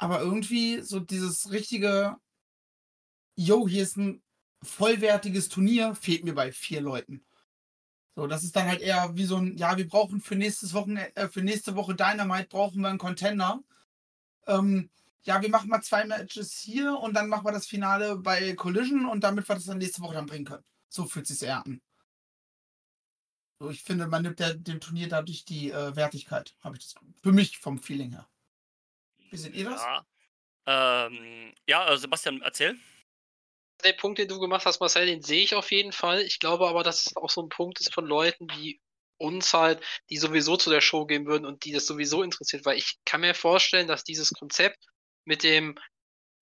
Aber 0.00 0.22
irgendwie 0.22 0.80
so 0.80 0.98
dieses 0.98 1.50
richtige, 1.50 2.16
yo, 3.36 3.68
hier 3.68 3.82
ist 3.82 3.98
ein 3.98 4.22
vollwertiges 4.62 5.50
Turnier, 5.50 5.94
fehlt 5.94 6.24
mir 6.24 6.34
bei 6.34 6.52
vier 6.52 6.80
Leuten. 6.80 7.22
So, 8.16 8.26
das 8.26 8.42
ist 8.42 8.56
dann 8.56 8.66
halt 8.66 8.80
eher 8.80 9.14
wie 9.14 9.26
so 9.26 9.36
ein, 9.36 9.58
ja, 9.58 9.76
wir 9.76 9.86
brauchen 9.86 10.22
für 10.22 10.36
nächstes 10.36 10.72
Wochen, 10.72 10.96
äh, 10.96 11.28
für 11.28 11.42
nächste 11.42 11.76
Woche 11.76 11.94
Dynamite 11.94 12.48
brauchen 12.48 12.80
wir 12.80 12.88
einen 12.88 12.96
Contender. 12.96 13.62
Ähm, 14.46 14.88
ja, 15.22 15.42
wir 15.42 15.50
machen 15.50 15.68
mal 15.68 15.82
zwei 15.82 16.06
Matches 16.06 16.56
hier 16.56 16.98
und 16.98 17.12
dann 17.12 17.28
machen 17.28 17.44
wir 17.44 17.52
das 17.52 17.66
Finale 17.66 18.16
bei 18.16 18.54
Collision 18.54 19.04
und 19.04 19.22
damit 19.22 19.46
wir 19.50 19.54
das 19.56 19.66
dann 19.66 19.76
nächste 19.76 20.00
Woche 20.00 20.14
dann 20.14 20.24
bringen 20.24 20.46
können. 20.46 20.64
So 20.88 21.04
fühlt 21.04 21.26
sich 21.26 21.42
eher 21.42 21.66
an. 21.66 21.82
So, 23.58 23.68
ich 23.68 23.82
finde, 23.82 24.06
man 24.06 24.22
nimmt 24.22 24.38
der, 24.38 24.54
dem 24.54 24.80
Turnier 24.80 25.10
dadurch 25.10 25.44
die 25.44 25.70
äh, 25.70 25.94
Wertigkeit, 25.94 26.56
habe 26.60 26.78
ich 26.78 26.84
das. 26.84 26.94
Für 27.22 27.32
mich 27.32 27.58
vom 27.58 27.78
Feeling 27.78 28.12
her. 28.12 28.26
Wie 29.30 29.36
seht 29.36 29.54
ihr 29.54 29.70
das? 29.70 29.82
Ja, 29.82 30.06
ähm, 30.66 31.54
ja 31.66 31.92
äh, 31.92 31.96
Sebastian, 31.98 32.42
erzähl. 32.42 32.76
Den 33.84 33.96
Punkt, 33.96 34.18
den 34.18 34.28
du 34.28 34.38
gemacht 34.38 34.66
hast, 34.66 34.80
Marcel, 34.80 35.06
den 35.06 35.22
sehe 35.22 35.42
ich 35.42 35.54
auf 35.54 35.70
jeden 35.70 35.92
Fall. 35.92 36.20
Ich 36.20 36.38
glaube 36.38 36.68
aber, 36.68 36.82
dass 36.82 37.06
es 37.06 37.16
auch 37.16 37.30
so 37.30 37.42
ein 37.42 37.48
Punkt 37.48 37.80
ist 37.80 37.94
von 37.94 38.04
Leuten 38.04 38.46
wie 38.56 38.80
uns 39.16 39.52
halt, 39.52 39.84
die 40.08 40.16
sowieso 40.16 40.56
zu 40.56 40.70
der 40.70 40.80
Show 40.80 41.06
gehen 41.06 41.26
würden 41.26 41.44
und 41.44 41.64
die 41.64 41.72
das 41.72 41.86
sowieso 41.86 42.22
interessiert, 42.22 42.64
weil 42.64 42.78
ich 42.78 42.98
kann 43.04 43.20
mir 43.20 43.34
vorstellen, 43.34 43.86
dass 43.86 44.02
dieses 44.02 44.32
Konzept 44.32 44.78
mit 45.24 45.42
dem, 45.42 45.78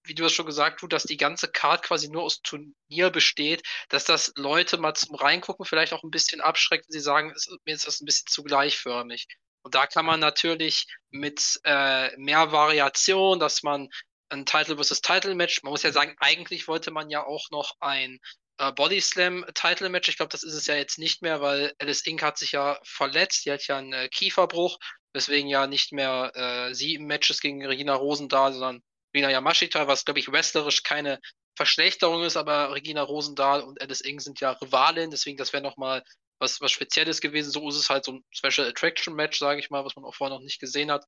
wie 0.05 0.14
du 0.14 0.24
es 0.24 0.33
schon 0.33 0.46
gesagt 0.46 0.81
hast, 0.81 0.92
dass 0.92 1.03
die 1.03 1.16
ganze 1.16 1.48
Card 1.48 1.83
quasi 1.83 2.09
nur 2.09 2.22
aus 2.22 2.40
Turnier 2.42 3.11
besteht, 3.11 3.62
dass 3.88 4.05
das 4.05 4.33
Leute 4.37 4.79
mal 4.79 4.94
zum 4.94 5.16
Reingucken 5.16 5.66
vielleicht 5.66 5.92
auch 5.92 6.05
ein 6.05 6.11
bisschen 6.11 6.40
abschreckt, 6.40 6.87
wenn 6.88 6.92
sie 6.92 7.05
sagen, 7.05 7.33
es, 7.35 7.48
mir 7.64 7.74
ist 7.74 7.87
das 7.87 8.01
ein 8.01 8.07
bisschen 8.07 8.29
zu 8.29 8.44
gleichförmig. 8.44 9.27
Und 9.62 9.74
da 9.74 9.86
kann 9.86 10.06
man 10.06 10.20
natürlich 10.20 10.86
mit 11.10 11.60
äh, 11.64 12.16
mehr 12.16 12.52
Variation, 12.52 13.38
dass 13.38 13.62
man 13.62 13.88
ein 14.30 14.46
Title 14.46 14.76
versus 14.76 15.00
Title 15.00 15.34
Match, 15.34 15.62
man 15.62 15.72
muss 15.72 15.82
ja 15.82 15.92
sagen, 15.92 16.14
eigentlich 16.20 16.68
wollte 16.68 16.90
man 16.90 17.10
ja 17.10 17.24
auch 17.24 17.50
noch 17.50 17.72
ein 17.80 18.18
äh, 18.58 18.72
Body 18.72 19.00
Slam 19.00 19.44
Title 19.54 19.88
Match. 19.88 20.08
Ich 20.08 20.16
glaube, 20.16 20.30
das 20.30 20.42
ist 20.42 20.54
es 20.54 20.66
ja 20.66 20.74
jetzt 20.74 20.98
nicht 20.98 21.22
mehr, 21.22 21.40
weil 21.40 21.72
Alice 21.78 22.02
Inc. 22.02 22.22
hat 22.22 22.38
sich 22.38 22.52
ja 22.52 22.78
verletzt. 22.84 23.44
Die 23.44 23.52
hat 23.52 23.66
ja 23.66 23.78
einen 23.78 23.92
äh, 23.92 24.08
Kieferbruch, 24.08 24.78
weswegen 25.12 25.48
ja 25.48 25.66
nicht 25.66 25.92
mehr 25.92 26.32
äh, 26.34 26.74
sie 26.74 26.94
im 26.94 27.06
Match 27.06 27.30
ist 27.30 27.40
gegen 27.40 27.64
Regina 27.64 27.94
Rosendahl, 27.94 28.52
sondern 28.52 28.82
Rina 29.14 29.30
Yamashita, 29.30 29.86
was 29.86 30.04
glaube 30.04 30.20
ich 30.20 30.30
wrestlerisch 30.30 30.82
keine 30.82 31.20
Verschlechterung 31.56 32.22
ist, 32.22 32.36
aber 32.36 32.72
Regina 32.72 33.02
Rosendahl 33.02 33.62
und 33.62 33.80
Alice 33.80 34.00
Inc. 34.00 34.20
sind 34.20 34.40
ja 34.40 34.52
Rivalin, 34.52 35.10
deswegen 35.10 35.36
das 35.36 35.52
wäre 35.52 35.62
nochmal 35.62 36.04
was, 36.38 36.61
was 36.61 36.72
Spezielles 36.72 37.20
gewesen. 37.20 37.51
So 37.51 37.68
ist 37.68 37.77
es 37.77 37.90
halt 37.90 38.05
so 38.05 38.12
ein 38.12 38.24
Special 38.31 38.68
Attraction 38.68 39.14
Match, 39.14 39.38
sage 39.38 39.61
ich 39.61 39.70
mal, 39.70 39.85
was 39.85 39.96
man 39.96 40.05
auch 40.05 40.14
vorher 40.14 40.37
noch 40.37 40.42
nicht 40.42 40.61
gesehen 40.61 40.90
hat. 40.90 41.05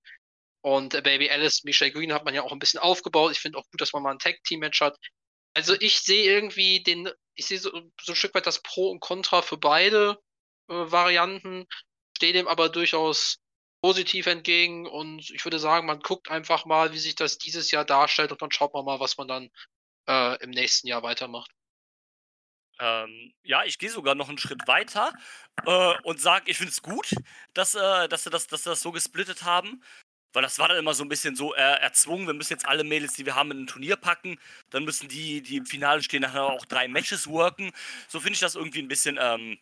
Und 0.62 0.95
äh, 0.95 1.03
Baby 1.03 1.31
Alice, 1.31 1.64
Michelle 1.64 1.93
Green 1.93 2.12
hat 2.12 2.25
man 2.25 2.35
ja 2.35 2.43
auch 2.43 2.53
ein 2.53 2.59
bisschen 2.59 2.81
aufgebaut. 2.81 3.33
Ich 3.33 3.40
finde 3.40 3.59
auch 3.59 3.69
gut, 3.71 3.81
dass 3.81 3.93
man 3.93 4.03
mal 4.03 4.12
ein 4.12 4.19
Tag-Team-Match 4.19 4.81
hat. 4.81 4.99
Also 5.55 5.75
ich 5.81 6.01
sehe 6.01 6.25
irgendwie 6.25 6.83
den, 6.83 7.11
ich 7.35 7.47
sehe 7.47 7.59
so, 7.59 7.71
so, 7.71 8.12
ein 8.12 8.16
Stück 8.16 8.35
weit 8.35 8.47
das 8.47 8.62
Pro 8.62 8.90
und 8.90 9.01
Contra 9.01 9.43
für 9.43 9.57
beide 9.57 10.19
äh, 10.69 10.75
Varianten, 10.75 11.66
stehe 12.16 12.33
dem 12.33 12.47
aber 12.49 12.69
durchaus 12.69 13.38
positiv 13.83 14.27
entgegen 14.27 14.87
und 14.87 15.31
ich 15.31 15.45
würde 15.45 15.59
sagen, 15.59 15.87
man 15.87 16.01
guckt 16.01 16.31
einfach 16.31 16.66
mal, 16.66 16.93
wie 16.93 16.99
sich 16.99 17.14
das 17.14 17.38
dieses 17.38 17.71
Jahr 17.71 17.85
darstellt 17.85 18.31
und 18.31 18.43
dann 18.43 18.51
schaut 18.51 18.75
man 18.75 18.85
mal, 18.85 19.01
was 19.01 19.16
man 19.16 19.27
dann 19.27 19.51
äh, 20.07 20.43
im 20.43 20.51
nächsten 20.51 20.87
Jahr 20.87 21.03
weitermacht. 21.03 21.51
Ähm, 22.81 23.33
ja, 23.43 23.64
ich 23.64 23.79
gehe 23.79 23.90
sogar 23.90 24.14
noch 24.14 24.29
einen 24.29 24.38
Schritt 24.38 24.66
weiter 24.66 25.12
äh, 25.66 25.95
und 26.03 26.21
sage, 26.21 26.51
ich 26.51 26.57
finde 26.57 26.73
es 26.73 26.83
gut, 26.83 27.14
dass, 27.55 27.75
äh, 27.75 28.09
dass, 28.09 28.25
sie 28.25 28.31
das, 28.31 28.47
dass 28.47 28.64
sie 28.64 28.71
das 28.71 28.81
so 28.81 28.90
gesplittet 28.90 29.45
haben. 29.45 29.83
Weil 30.33 30.43
das 30.43 30.59
war 30.61 30.69
dann 30.69 30.79
immer 30.79 30.95
so 30.95 31.05
ein 31.05 31.09
bisschen 31.09 31.35
so 31.35 31.55
äh, 31.55 31.59
erzwungen, 31.81 32.27
wir 32.27 32.35
müssen 32.35 32.53
jetzt 32.53 32.66
alle 32.66 32.85
Mädels, 32.85 33.14
die 33.14 33.27
wir 33.27 33.35
haben, 33.35 33.51
in 33.51 33.62
ein 33.64 33.66
Turnier 33.66 33.97
packen. 33.97 34.38
Dann 34.71 34.85
müssen 34.85 35.09
die, 35.09 35.43
die 35.43 35.57
im 35.57 35.66
Finale 35.66 36.03
stehen, 36.03 36.23
nachher 36.23 36.45
auch 36.45 36.64
drei 36.66 36.87
Matches 36.88 37.27
worken. 37.27 37.73
So 38.09 38.21
finde 38.21 38.35
ich 38.35 38.40
das 38.40 38.55
irgendwie 38.55 38.81
ein 38.81 38.88
bisschen 38.88 39.19
ähm, 39.21 39.59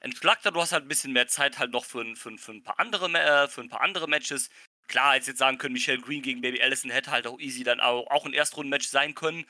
entschlackter. 0.00 0.50
Du 0.50 0.60
hast 0.60 0.72
halt 0.72 0.84
ein 0.84 0.88
bisschen 0.88 1.12
mehr 1.12 1.28
Zeit 1.28 1.58
halt 1.58 1.70
noch 1.70 1.84
für, 1.84 2.04
für, 2.16 2.36
für, 2.36 2.52
ein, 2.52 2.62
paar 2.64 2.80
andere, 2.80 3.06
äh, 3.14 3.48
für 3.48 3.60
ein 3.60 3.68
paar 3.68 3.82
andere 3.82 4.08
Matches. 4.08 4.50
Klar, 4.88 5.12
als 5.12 5.28
jetzt 5.28 5.38
sagen 5.38 5.58
können, 5.58 5.74
Michelle 5.74 6.00
Green 6.00 6.22
gegen 6.22 6.40
Baby 6.40 6.60
Allison 6.60 6.90
hätte 6.90 7.12
halt 7.12 7.28
auch 7.28 7.38
easy 7.38 7.62
dann 7.62 7.80
auch, 7.80 8.10
auch 8.10 8.26
ein 8.26 8.34
Erstrunden-Match 8.34 8.88
sein 8.88 9.14
können. 9.14 9.46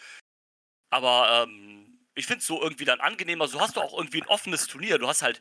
Aber 0.90 1.46
ähm, 1.48 1.89
ich 2.20 2.26
finde 2.26 2.40
es 2.40 2.46
so 2.46 2.62
irgendwie 2.62 2.84
dann 2.84 3.00
angenehmer. 3.00 3.48
So 3.48 3.60
hast 3.60 3.76
du 3.76 3.80
auch 3.80 3.96
irgendwie 3.96 4.22
ein 4.22 4.28
offenes 4.28 4.66
Turnier. 4.66 4.98
Du 4.98 5.08
hast 5.08 5.22
halt 5.22 5.40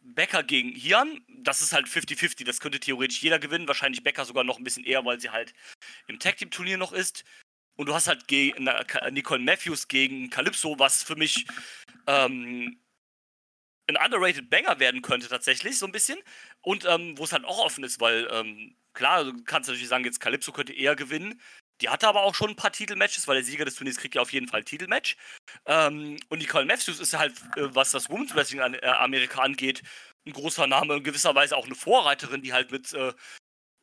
Becker 0.00 0.42
gegen 0.42 0.70
Hian, 0.70 1.24
das 1.28 1.62
ist 1.62 1.72
halt 1.72 1.86
50-50, 1.86 2.44
das 2.44 2.60
könnte 2.60 2.78
theoretisch 2.78 3.22
jeder 3.22 3.38
gewinnen, 3.38 3.66
wahrscheinlich 3.66 4.02
Becker 4.02 4.24
sogar 4.24 4.44
noch 4.44 4.58
ein 4.58 4.64
bisschen 4.64 4.84
eher, 4.84 5.04
weil 5.04 5.18
sie 5.18 5.30
halt 5.30 5.54
im 6.08 6.18
Tag 6.18 6.36
Team 6.36 6.50
Turnier 6.50 6.76
noch 6.78 6.92
ist. 6.92 7.24
Und 7.76 7.86
du 7.86 7.94
hast 7.94 8.06
halt 8.06 8.30
Nicole 8.30 9.42
Matthews 9.42 9.88
gegen 9.88 10.30
Calypso, 10.30 10.78
was 10.78 11.02
für 11.02 11.16
mich 11.16 11.46
ähm, 12.06 12.78
ein 13.88 13.96
underrated 13.96 14.48
Banger 14.50 14.78
werden 14.78 15.02
könnte 15.02 15.28
tatsächlich, 15.28 15.78
so 15.78 15.86
ein 15.86 15.92
bisschen. 15.92 16.18
Und 16.60 16.84
ähm, 16.84 17.18
wo 17.18 17.24
es 17.24 17.32
halt 17.32 17.44
auch 17.44 17.58
offen 17.58 17.82
ist, 17.82 18.00
weil 18.00 18.28
ähm, 18.30 18.76
klar, 18.92 19.24
du 19.24 19.42
kannst 19.44 19.68
natürlich 19.68 19.88
sagen, 19.88 20.04
jetzt 20.04 20.20
Calypso 20.20 20.52
könnte 20.52 20.72
eher 20.72 20.94
gewinnen. 20.94 21.40
Die 21.84 21.90
hatte 21.90 22.08
aber 22.08 22.22
auch 22.22 22.34
schon 22.34 22.48
ein 22.48 22.56
paar 22.56 22.72
Titelmatches, 22.72 23.28
weil 23.28 23.34
der 23.34 23.44
Sieger 23.44 23.66
des 23.66 23.74
Turniers 23.74 23.98
kriegt 23.98 24.14
ja 24.14 24.22
auf 24.22 24.32
jeden 24.32 24.48
Fall 24.48 24.60
ein 24.60 24.64
Titelmatch. 24.64 25.18
Ähm, 25.66 26.16
und 26.30 26.38
Nicole 26.38 26.64
Matthews 26.64 26.98
ist 26.98 27.12
halt, 27.12 27.34
äh, 27.56 27.74
was 27.74 27.90
das 27.90 28.08
Women's 28.08 28.34
Wrestling 28.34 28.62
an 28.62 28.72
äh, 28.72 28.86
Amerika 28.86 29.42
angeht, 29.42 29.82
ein 30.26 30.32
großer 30.32 30.66
Name, 30.66 30.94
in 30.96 31.04
gewisser 31.04 31.34
Weise 31.34 31.54
auch 31.58 31.66
eine 31.66 31.74
Vorreiterin, 31.74 32.40
die 32.40 32.54
halt 32.54 32.70
mit, 32.70 32.94
äh, 32.94 33.12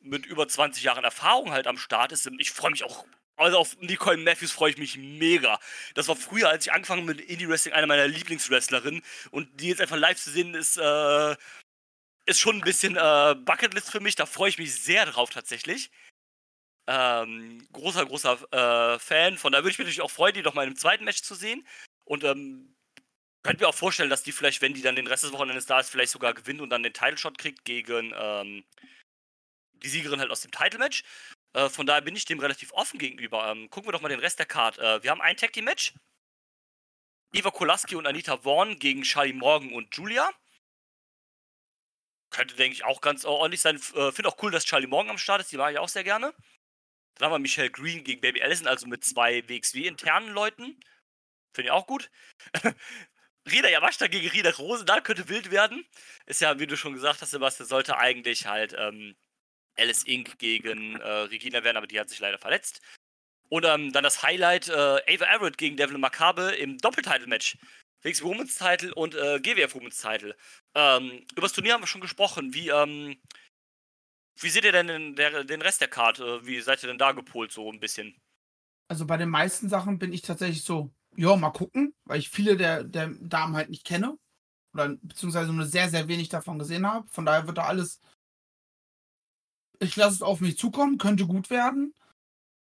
mit 0.00 0.26
über 0.26 0.48
20 0.48 0.82
Jahren 0.82 1.04
Erfahrung 1.04 1.52
halt 1.52 1.68
am 1.68 1.78
Start 1.78 2.10
ist. 2.10 2.28
Ich 2.38 2.50
freue 2.50 2.72
mich 2.72 2.82
auch, 2.82 3.06
also 3.36 3.58
auf 3.58 3.76
Nicole 3.78 4.16
Matthews 4.16 4.50
freue 4.50 4.72
ich 4.72 4.78
mich 4.78 4.96
mega. 4.96 5.60
Das 5.94 6.08
war 6.08 6.16
früher, 6.16 6.48
als 6.48 6.66
ich 6.66 6.72
angefangen 6.72 7.04
mit 7.04 7.20
Indie 7.20 7.48
Wrestling, 7.48 7.74
eine 7.74 7.86
meiner 7.86 8.08
Lieblingswrestlerinnen. 8.08 9.02
Und 9.30 9.60
die 9.60 9.68
jetzt 9.68 9.80
einfach 9.80 9.96
live 9.96 10.18
zu 10.18 10.30
sehen, 10.32 10.56
ist, 10.56 10.76
äh, 10.76 11.36
ist 12.26 12.40
schon 12.40 12.56
ein 12.56 12.62
bisschen 12.62 12.96
äh, 12.96 13.36
Bucketlist 13.36 13.92
für 13.92 14.00
mich. 14.00 14.16
Da 14.16 14.26
freue 14.26 14.48
ich 14.48 14.58
mich 14.58 14.74
sehr 14.74 15.06
drauf 15.06 15.30
tatsächlich. 15.30 15.92
Ähm, 16.94 17.66
großer, 17.72 18.04
großer 18.04 18.38
äh, 18.52 18.98
Fan. 18.98 19.38
Von 19.38 19.52
da 19.52 19.58
würde 19.58 19.70
ich 19.70 19.78
mich 19.78 19.86
natürlich 19.86 20.02
auch 20.02 20.10
freuen, 20.10 20.34
die 20.34 20.42
doch 20.42 20.52
mal 20.52 20.66
im 20.66 20.76
zweiten 20.76 21.04
Match 21.04 21.22
zu 21.22 21.34
sehen. 21.34 21.66
Und 22.04 22.22
ähm, 22.22 22.76
könnte 23.42 23.62
mir 23.64 23.68
auch 23.68 23.74
vorstellen, 23.74 24.10
dass 24.10 24.22
die 24.22 24.32
vielleicht, 24.32 24.60
wenn 24.60 24.74
die 24.74 24.82
dann 24.82 24.94
den 24.94 25.06
Rest 25.06 25.22
des 25.24 25.32
Wochenendes 25.32 25.64
da 25.64 25.80
ist, 25.80 25.88
vielleicht 25.88 26.12
sogar 26.12 26.34
gewinnt 26.34 26.60
und 26.60 26.68
dann 26.68 26.82
den 26.82 26.92
Title 26.92 27.16
Shot 27.16 27.38
kriegt 27.38 27.64
gegen 27.64 28.12
ähm, 28.14 28.62
die 29.72 29.88
Siegerin 29.88 30.20
halt 30.20 30.30
aus 30.30 30.42
dem 30.42 30.50
Title 30.50 30.78
Match. 30.78 31.02
Äh, 31.54 31.70
von 31.70 31.86
daher 31.86 32.02
bin 32.02 32.14
ich 32.14 32.26
dem 32.26 32.40
relativ 32.40 32.72
offen 32.74 32.98
gegenüber. 32.98 33.50
Ähm, 33.50 33.70
gucken 33.70 33.88
wir 33.88 33.92
doch 33.92 34.02
mal 34.02 34.10
den 34.10 34.20
Rest 34.20 34.38
der 34.38 34.46
Card. 34.46 34.78
Äh, 34.78 35.02
wir 35.02 35.10
haben 35.10 35.22
ein 35.22 35.38
Tag 35.38 35.54
Team 35.54 35.64
Match. 35.64 35.94
Eva 37.32 37.50
Kolaski 37.50 37.96
und 37.96 38.06
Anita 38.06 38.36
Vaughn 38.36 38.78
gegen 38.78 39.02
Charlie 39.02 39.32
Morgan 39.32 39.72
und 39.72 39.96
Julia. 39.96 40.30
Könnte, 42.28 42.54
denke 42.54 42.74
ich, 42.74 42.84
auch 42.84 43.00
ganz 43.00 43.24
ordentlich 43.24 43.62
sein. 43.62 43.76
Äh, 43.94 44.12
Finde 44.12 44.28
auch 44.28 44.42
cool, 44.42 44.50
dass 44.50 44.66
Charlie 44.66 44.86
Morgan 44.86 45.12
am 45.12 45.18
Start 45.18 45.40
ist. 45.40 45.52
Die 45.52 45.56
mag 45.56 45.72
ich 45.72 45.78
auch 45.78 45.88
sehr 45.88 46.04
gerne. 46.04 46.34
Dann 47.16 47.26
haben 47.26 47.34
wir 47.34 47.38
Michelle 47.38 47.70
Green 47.70 48.04
gegen 48.04 48.20
Baby 48.20 48.42
Allison, 48.42 48.66
also 48.66 48.86
mit 48.86 49.04
zwei 49.04 49.46
WXW-internen 49.48 50.30
Leuten. 50.30 50.80
Finde 51.54 51.68
ich 51.68 51.70
auch 51.70 51.86
gut. 51.86 52.10
Rida 53.50 53.68
Yamashita 53.68 54.06
gegen 54.06 54.28
Rida 54.28 54.50
Rosendahl 54.50 55.02
könnte 55.02 55.28
wild 55.28 55.50
werden. 55.50 55.84
Ist 56.26 56.40
ja, 56.40 56.58
wie 56.58 56.66
du 56.66 56.76
schon 56.76 56.94
gesagt 56.94 57.20
hast, 57.20 57.30
Sebastian, 57.30 57.68
sollte 57.68 57.98
eigentlich 57.98 58.46
halt 58.46 58.74
ähm, 58.78 59.16
Alice 59.76 60.04
Inc. 60.04 60.38
gegen 60.38 60.96
äh, 60.96 61.08
Regina 61.08 61.64
werden, 61.64 61.76
aber 61.76 61.86
die 61.86 61.98
hat 61.98 62.08
sich 62.08 62.20
leider 62.20 62.38
verletzt. 62.38 62.80
Und 63.48 63.64
ähm, 63.64 63.92
dann 63.92 64.04
das 64.04 64.22
Highlight: 64.22 64.68
äh, 64.68 64.72
Ava 64.72 65.34
Everett 65.34 65.58
gegen 65.58 65.76
Devil 65.76 65.98
Macabre 65.98 66.54
im 66.54 66.78
Doppeltitle-Match. 66.78 67.58
WXW 68.02 68.24
Women's 68.24 68.56
Title 68.56 68.94
und 68.94 69.14
äh, 69.14 69.38
GWF 69.40 69.74
Women's 69.74 70.00
Title. 70.00 70.36
Ähm, 70.74 71.24
über 71.32 71.42
das 71.42 71.52
Turnier 71.52 71.74
haben 71.74 71.82
wir 71.82 71.86
schon 71.86 72.00
gesprochen. 72.00 72.52
Wie, 72.54 72.68
ähm, 72.68 73.20
wie 74.42 74.50
seht 74.50 74.64
ihr 74.64 74.72
denn 74.72 74.88
den, 74.88 75.16
der, 75.16 75.44
den 75.44 75.62
Rest 75.62 75.80
der 75.80 75.88
Karte? 75.88 76.44
Wie 76.44 76.60
seid 76.60 76.82
ihr 76.82 76.88
denn 76.88 76.98
da 76.98 77.12
gepolt, 77.12 77.52
so 77.52 77.70
ein 77.70 77.80
bisschen? 77.80 78.14
Also 78.88 79.06
bei 79.06 79.16
den 79.16 79.28
meisten 79.28 79.68
Sachen 79.68 79.98
bin 79.98 80.12
ich 80.12 80.22
tatsächlich 80.22 80.64
so, 80.64 80.92
ja, 81.16 81.34
mal 81.36 81.50
gucken, 81.50 81.94
weil 82.04 82.18
ich 82.18 82.28
viele 82.28 82.56
der, 82.56 82.84
der 82.84 83.08
Damen 83.20 83.56
halt 83.56 83.70
nicht 83.70 83.84
kenne. 83.84 84.18
Oder 84.74 84.96
beziehungsweise 85.00 85.52
nur 85.52 85.66
sehr, 85.66 85.88
sehr 85.88 86.08
wenig 86.08 86.28
davon 86.28 86.58
gesehen 86.58 86.86
habe. 86.86 87.06
Von 87.08 87.26
daher 87.26 87.46
wird 87.46 87.58
da 87.58 87.64
alles. 87.64 88.00
Ich 89.80 89.96
lasse 89.96 90.16
es 90.16 90.22
auf 90.22 90.40
mich 90.40 90.58
zukommen, 90.58 90.98
könnte 90.98 91.26
gut 91.26 91.50
werden. 91.50 91.94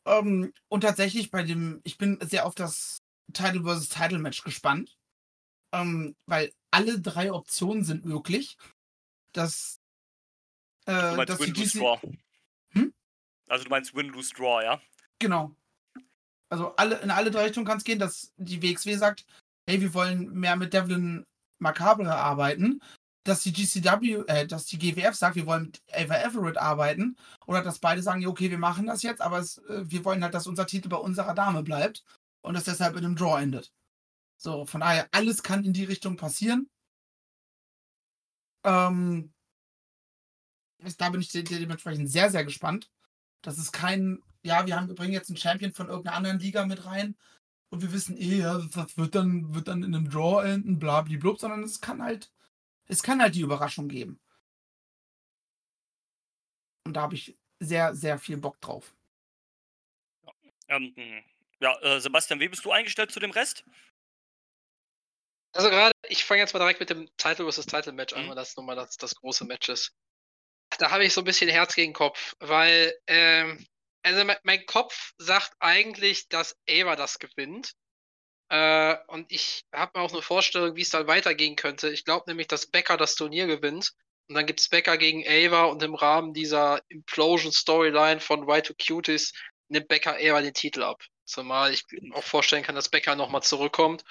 Ähm, 0.07 0.53
und 0.69 0.83
tatsächlich 0.83 1.31
bei 1.31 1.43
dem, 1.43 1.81
ich 1.85 1.99
bin 1.99 2.19
sehr 2.23 2.47
auf 2.47 2.55
das 2.55 2.99
Title 3.33 3.65
vs. 3.65 3.89
Title 3.89 4.19
Match 4.19 4.45
gespannt. 4.45 4.97
Ähm, 5.73 6.15
weil 6.27 6.53
alle 6.71 7.01
drei 7.01 7.33
Optionen 7.33 7.85
sind 7.85 8.05
möglich. 8.05 8.57
Das 9.33 9.79
äh, 10.87 11.11
du 11.11 11.17
meinst 11.17 11.41
Win, 11.41 11.55
Lose, 11.55 11.79
Draw. 11.79 12.01
Hm? 12.71 12.95
Also 13.49 13.65
du 13.65 13.71
meinst 13.71 13.95
Win, 13.95 14.09
Lose, 14.09 14.33
Draw, 14.35 14.63
ja? 14.63 14.81
Genau. 15.19 15.55
Also 16.49 16.75
alle, 16.77 16.97
in 16.99 17.11
alle 17.11 17.31
drei 17.31 17.45
Richtungen 17.45 17.67
kann 17.67 17.79
es 17.79 17.85
gehen, 17.85 17.99
dass 17.99 18.33
die 18.37 18.63
WXW 18.63 18.97
sagt, 18.97 19.27
hey, 19.69 19.81
wir 19.81 19.93
wollen 19.95 20.33
mehr 20.33 20.57
mit 20.57 20.73
Devlin 20.73 21.27
Macabre 21.59 22.15
arbeiten, 22.15 22.81
dass 23.25 23.43
die 23.43 23.53
GCW, 23.53 24.25
äh, 24.29 24.47
dass 24.47 24.67
die 24.67 24.79
GWF 24.79 25.15
sagt, 25.15 25.37
wir 25.37 25.47
wollen 25.47 25.65
mit 25.65 25.83
Ava 25.93 26.15
Everett 26.17 26.59
arbeiten, 26.59 27.17
oder 27.47 27.63
dass 27.63 27.81
beide 27.81 28.03
sagen, 28.03 28.21
ja, 28.21 28.29
okay, 28.29 28.51
wir 28.51 28.59
machen 28.59 28.87
das 28.87 29.03
jetzt, 29.03 29.21
aber 29.21 29.39
es, 29.39 29.59
äh, 29.59 29.83
wir 29.91 30.05
wollen 30.05 30.23
halt, 30.23 30.35
dass 30.35 30.47
unser 30.47 30.67
Titel 30.67 30.89
bei 30.89 30.97
unserer 30.97 31.35
Dame 31.35 31.63
bleibt 31.63 32.05
und 32.43 32.55
das 32.55 32.65
deshalb 32.65 32.97
in 32.97 33.05
einem 33.05 33.17
Draw 33.17 33.41
endet. 33.43 33.73
So, 34.37 34.67
von 34.67 34.81
daher, 34.81 35.09
alles 35.13 35.43
kann 35.43 35.65
in 35.65 35.73
die 35.73 35.85
Richtung 35.85 36.17
passieren. 36.17 36.69
Ähm, 38.65 39.33
da 40.99 41.11
bin 41.11 41.21
ich 41.21 41.31
dementsprechend 41.31 42.11
sehr, 42.11 42.31
sehr 42.31 42.45
gespannt. 42.45 42.91
Das 43.43 43.59
ist 43.59 43.73
kein, 43.73 44.23
ja, 44.43 44.67
wir, 44.67 44.77
haben, 44.77 44.89
wir 44.89 44.95
bringen 44.95 45.13
jetzt 45.13 45.29
einen 45.31 45.37
Champion 45.37 45.73
von 45.73 45.89
irgendeiner 45.89 46.17
anderen 46.17 46.39
Liga 46.39 46.67
mit 46.67 46.85
rein 46.85 47.17
und 47.71 47.83
wir 47.83 47.93
wissen 47.93 48.17
eh, 48.17 48.39
ja, 48.39 48.59
das 48.59 48.97
wird 48.97 49.15
dann, 49.15 49.55
wird 49.55 49.69
dann 49.69 49.83
in 49.83 49.95
einem 49.95 50.11
Draw 50.11 50.43
enden, 50.45 50.79
blablablub, 50.79 51.39
sondern 51.39 51.63
es 51.63 51.81
kann 51.81 52.03
halt, 52.03 52.33
es 52.87 53.03
kann 53.03 53.21
halt 53.21 53.35
die 53.35 53.41
Überraschung 53.41 53.89
geben. 53.89 54.21
Und 56.85 56.95
da 56.95 57.03
habe 57.03 57.15
ich 57.15 57.37
sehr, 57.59 57.95
sehr 57.95 58.19
viel 58.19 58.37
Bock 58.37 58.61
drauf. 58.61 58.95
Ähm, 60.69 60.95
Ja, 61.61 61.79
äh, 61.81 62.01
Sebastian, 62.01 62.41
wie 62.41 62.49
bist 62.49 62.65
du 62.65 62.71
eingestellt 62.71 63.11
zu 63.11 63.21
dem 63.21 63.31
Rest? 63.31 63.65
Also 65.53 65.71
gerade, 65.71 65.93
ich 66.09 66.25
fange 66.25 66.41
jetzt 66.41 66.53
mal 66.53 66.61
direkt 66.61 66.81
mit 66.81 66.91
dem 66.91 67.09
Title 67.17 67.51
vs. 67.51 67.67
Title 67.67 67.93
Match 67.93 68.13
an, 68.13 68.25
Mhm. 68.25 68.29
weil 68.29 68.37
das 68.37 68.55
nun 68.57 68.67
mal 68.67 68.77
das, 68.77 68.97
das 68.99 69.15
große 69.15 69.47
Match 69.47 69.69
ist. 69.71 69.97
Da 70.79 70.91
habe 70.91 71.05
ich 71.05 71.15
so 71.15 71.21
ein 71.21 71.25
bisschen 71.25 71.49
Herz 71.49 71.75
gegen 71.75 71.93
Kopf, 71.93 72.35
weil, 72.41 72.95
ähm, 73.07 73.65
also 74.03 74.25
mein, 74.43 74.67
Kopf 74.67 75.13
sagt 75.19 75.53
eigentlich, 75.59 76.29
dass 76.29 76.57
Ava 76.69 76.97
das 76.97 77.19
gewinnt. 77.19 77.73
Äh, 78.49 78.97
und 79.09 79.31
ich 79.33 79.65
habe 79.73 79.99
auch 80.01 80.13
eine 80.13 80.23
Vorstellung, 80.23 80.77
wie 80.77 80.83
es 80.83 80.91
dann 80.91 81.07
weitergehen 81.07 81.57
könnte. 81.57 81.91
Ich 81.91 82.05
glaube 82.05 82.25
nämlich, 82.29 82.47
dass 82.49 82.67
Becker 82.67 82.97
das 82.97 83.15
Turnier 83.17 83.47
gewinnt. 83.47 83.93
Und 84.29 84.35
dann 84.35 84.47
gibt 84.47 84.61
es 84.61 84.69
Becker 84.69 84.97
gegen 84.99 85.25
Ava 85.27 85.65
und 85.65 85.83
im 85.83 85.95
Rahmen 85.95 86.33
dieser 86.35 86.81
Implosion-Storyline 86.89 88.21
von 88.21 88.45
Y2Cuties 88.45 89.33
nimmt 89.69 89.89
Becker 89.89 90.17
Ava 90.17 90.43
den 90.43 90.55
Titel 90.55 90.83
ab. 90.83 91.03
Zumal 91.25 91.73
ich 91.73 91.85
auch 92.13 92.25
vorstellen 92.25 92.63
kann, 92.63 92.75
dass 92.75 92.89
Becker 92.89 93.17
nochmal 93.17 93.43
zurückkommt. 93.43 94.05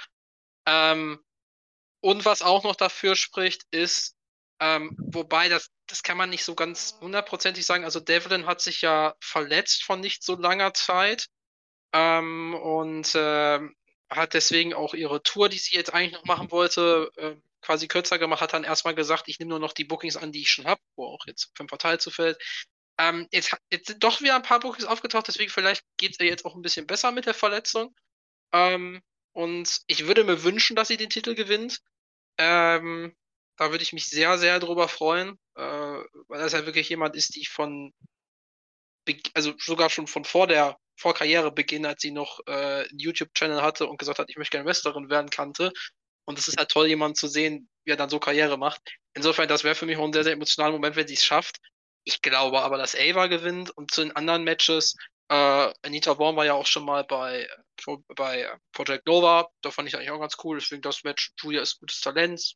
Ähm, 0.65 1.23
und 2.01 2.25
was 2.25 2.41
auch 2.41 2.63
noch 2.63 2.75
dafür 2.75 3.15
spricht, 3.15 3.63
ist, 3.71 4.15
ähm, 4.59 4.95
wobei 4.97 5.49
das, 5.49 5.69
das 5.87 6.03
kann 6.03 6.17
man 6.17 6.29
nicht 6.29 6.45
so 6.45 6.55
ganz 6.55 6.97
hundertprozentig 7.01 7.65
sagen. 7.65 7.83
Also 7.83 7.99
Devlin 7.99 8.45
hat 8.45 8.61
sich 8.61 8.81
ja 8.81 9.15
verletzt 9.19 9.83
von 9.83 9.99
nicht 9.99 10.23
so 10.23 10.35
langer 10.35 10.73
Zeit 10.73 11.27
ähm, 11.93 12.55
und 12.55 13.11
ähm, 13.15 13.75
hat 14.09 14.33
deswegen 14.33 14.73
auch 14.73 14.93
ihre 14.93 15.23
Tour, 15.23 15.49
die 15.49 15.57
sie 15.57 15.75
jetzt 15.75 15.93
eigentlich 15.93 16.13
noch 16.13 16.25
machen 16.25 16.51
wollte, 16.51 17.11
äh, 17.17 17.35
quasi 17.61 17.87
kürzer 17.87 18.19
gemacht, 18.19 18.41
hat 18.41 18.53
dann 18.53 18.63
erstmal 18.63 18.95
gesagt, 18.95 19.27
ich 19.27 19.39
nehme 19.39 19.49
nur 19.49 19.59
noch 19.59 19.73
die 19.73 19.83
Bookings 19.83 20.17
an, 20.17 20.31
die 20.31 20.41
ich 20.41 20.49
schon 20.49 20.67
habe, 20.67 20.81
wo 20.95 21.05
auch 21.07 21.25
jetzt 21.25 21.51
fünf 21.57 21.69
Verteil 21.69 21.99
zufällt. 21.99 22.37
Ähm, 22.97 23.27
jetzt, 23.31 23.57
jetzt 23.71 23.87
sind 23.87 24.03
doch 24.03 24.21
wieder 24.21 24.35
ein 24.35 24.43
paar 24.43 24.59
Bookings 24.59 24.85
aufgetaucht, 24.85 25.27
deswegen 25.27 25.51
vielleicht 25.51 25.83
geht 25.97 26.13
es 26.13 26.19
ihr 26.19 26.27
jetzt 26.27 26.45
auch 26.45 26.55
ein 26.55 26.61
bisschen 26.61 26.87
besser 26.87 27.11
mit 27.11 27.25
der 27.25 27.33
Verletzung. 27.33 27.93
Ähm, 28.53 29.01
und 29.33 29.81
ich 29.87 30.07
würde 30.07 30.23
mir 30.23 30.43
wünschen, 30.43 30.75
dass 30.75 30.87
sie 30.87 30.97
den 30.97 31.09
Titel 31.09 31.35
gewinnt. 31.35 31.81
Ähm, 32.37 33.15
da 33.57 33.71
würde 33.71 33.83
ich 33.83 33.93
mich 33.93 34.07
sehr, 34.07 34.37
sehr 34.37 34.59
drüber 34.59 34.87
freuen, 34.87 35.39
äh, 35.55 35.61
weil 35.61 36.39
das 36.39 36.53
ja 36.53 36.65
wirklich 36.65 36.89
jemand 36.89 37.15
ist, 37.15 37.35
die 37.35 37.41
ich 37.41 37.49
von, 37.49 37.93
also 39.33 39.53
sogar 39.59 39.89
schon 39.89 40.07
von 40.07 40.25
vor 40.25 40.47
der 40.47 40.77
vor 40.97 41.13
Karrierebeginn, 41.13 41.85
als 41.85 42.01
sie 42.01 42.11
noch 42.11 42.39
äh, 42.47 42.51
einen 42.89 42.99
YouTube-Channel 42.99 43.61
hatte 43.61 43.87
und 43.87 43.97
gesagt 43.97 44.17
hat, 44.19 44.29
ich 44.29 44.37
möchte 44.37 44.51
gerne 44.57 44.67
Wrestlerin 44.67 45.09
werden, 45.09 45.29
kannte. 45.29 45.73
Und 46.25 46.39
es 46.39 46.47
ist 46.47 46.57
halt 46.57 46.69
toll, 46.71 46.87
jemanden 46.87 47.15
zu 47.15 47.27
sehen, 47.27 47.69
wie 47.83 47.91
er 47.91 47.97
dann 47.97 48.09
so 48.09 48.17
Karriere 48.19 48.57
macht. 48.57 48.81
Insofern, 49.13 49.49
das 49.49 49.63
wäre 49.65 49.75
für 49.75 49.85
mich 49.85 49.97
auch 49.97 50.05
ein 50.05 50.13
sehr, 50.13 50.23
sehr 50.23 50.33
emotionaler 50.33 50.71
Moment, 50.73 50.95
wenn 50.95 51.07
sie 51.07 51.15
es 51.15 51.25
schafft. 51.25 51.57
Ich 52.05 52.21
glaube 52.21 52.61
aber, 52.61 52.77
dass 52.77 52.95
Ava 52.95 53.27
gewinnt 53.27 53.71
und 53.71 53.91
zu 53.91 54.01
den 54.01 54.15
anderen 54.15 54.43
Matches, 54.45 54.95
äh, 55.29 55.73
Anita 55.81 56.13
Born 56.13 56.35
war 56.37 56.45
ja 56.45 56.53
auch 56.53 56.65
schon 56.65 56.85
mal 56.85 57.03
bei, 57.03 57.47
Pro- 57.77 58.03
bei 58.15 58.43
äh, 58.43 58.57
Project 58.71 59.05
Nova, 59.05 59.49
da 59.61 59.71
fand 59.71 59.89
ich 59.89 59.95
eigentlich 59.95 60.11
auch 60.11 60.19
ganz 60.19 60.35
cool, 60.43 60.59
deswegen 60.59 60.81
das 60.81 61.03
Match, 61.03 61.31
Julia 61.41 61.61
ist 61.61 61.79
gutes 61.79 61.99
Talent, 61.99 62.55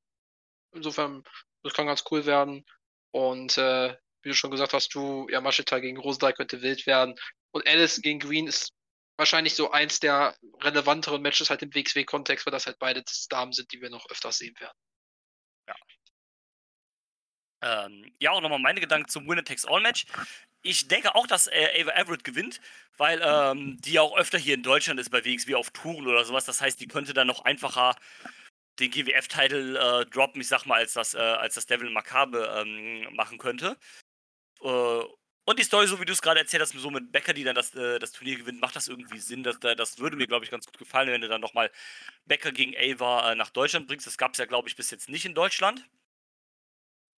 insofern, 0.73 1.23
das 1.63 1.73
kann 1.73 1.87
ganz 1.87 2.03
cool 2.11 2.25
werden 2.25 2.65
und 3.11 3.57
äh, 3.57 3.95
wie 4.21 4.29
du 4.29 4.35
schon 4.35 4.51
gesagt 4.51 4.73
hast, 4.73 4.93
du, 4.93 5.27
ja, 5.29 5.41
Machita 5.41 5.79
gegen 5.79 5.97
Rosenthal 5.97 6.33
könnte 6.33 6.61
wild 6.61 6.85
werden 6.85 7.15
und 7.51 7.67
Alice 7.67 8.01
gegen 8.01 8.19
Green 8.19 8.47
ist 8.47 8.73
wahrscheinlich 9.17 9.55
so 9.55 9.71
eins 9.71 9.99
der 9.99 10.35
relevanteren 10.61 11.21
Matches 11.21 11.49
halt 11.49 11.61
im 11.61 11.73
WXW-Kontext, 11.73 12.45
weil 12.45 12.51
das 12.51 12.65
halt 12.65 12.79
beide 12.79 13.03
Damen 13.29 13.51
sind, 13.51 13.71
die 13.73 13.81
wir 13.81 13.89
noch 13.89 14.09
öfters 14.09 14.37
sehen 14.37 14.55
werden. 14.59 14.77
Ähm, 17.61 18.11
ja, 18.19 18.31
auch 18.31 18.41
nochmal 18.41 18.59
meine 18.59 18.79
Gedanken 18.79 19.09
zum 19.09 19.27
Winner-Takes-All-Match. 19.27 20.05
Ich 20.61 20.87
denke 20.87 21.15
auch, 21.15 21.27
dass 21.27 21.47
äh, 21.47 21.81
Ava 21.81 21.91
Everett 21.91 22.23
gewinnt, 22.23 22.61
weil 22.97 23.21
ähm, 23.23 23.77
die 23.81 23.93
ja 23.93 24.01
auch 24.01 24.17
öfter 24.17 24.37
hier 24.37 24.55
in 24.55 24.63
Deutschland 24.63 24.99
ist 24.99 25.09
bei 25.09 25.23
WXW 25.23 25.55
auf 25.55 25.71
Touren 25.71 26.07
oder 26.07 26.23
sowas. 26.25 26.45
Das 26.45 26.61
heißt, 26.61 26.79
die 26.79 26.87
könnte 26.87 27.13
dann 27.13 27.27
noch 27.27 27.45
einfacher 27.45 27.95
den 28.79 28.91
GWF-Titel 28.91 29.75
äh, 29.75 30.05
droppen, 30.05 30.41
ich 30.41 30.47
sag 30.47 30.65
mal, 30.65 30.75
als 30.75 30.93
das, 30.93 31.13
äh, 31.13 31.19
als 31.19 31.55
das 31.55 31.65
Devil 31.65 31.89
Macabre 31.89 32.61
ähm, 32.61 33.13
machen 33.15 33.37
könnte. 33.37 33.77
Äh, 34.61 35.03
und 35.49 35.57
die 35.57 35.63
Story, 35.63 35.87
so 35.87 35.99
wie 35.99 36.05
du 36.05 36.13
es 36.13 36.21
gerade 36.21 36.39
erzählt 36.39 36.61
hast, 36.61 36.73
so 36.73 36.91
mit 36.91 37.11
Becker, 37.11 37.33
die 37.33 37.43
dann 37.43 37.55
das, 37.55 37.73
äh, 37.73 37.97
das 37.97 38.11
Turnier 38.11 38.37
gewinnt, 38.37 38.61
macht 38.61 38.75
das 38.75 38.87
irgendwie 38.87 39.17
Sinn. 39.17 39.41
Das, 39.41 39.59
das 39.59 39.97
würde 39.97 40.15
mir, 40.15 40.27
glaube 40.27 40.45
ich, 40.45 40.51
ganz 40.51 40.65
gut 40.67 40.77
gefallen, 40.77 41.09
wenn 41.09 41.21
du 41.21 41.27
dann 41.27 41.41
nochmal 41.41 41.71
Becker 42.25 42.51
gegen 42.51 42.75
Ava 42.77 43.31
äh, 43.31 43.35
nach 43.35 43.49
Deutschland 43.49 43.87
bringst. 43.87 44.05
Das 44.05 44.17
gab 44.19 44.33
es 44.33 44.37
ja, 44.37 44.45
glaube 44.45 44.69
ich, 44.69 44.75
bis 44.75 44.91
jetzt 44.91 45.09
nicht 45.09 45.25
in 45.25 45.33
Deutschland. 45.33 45.89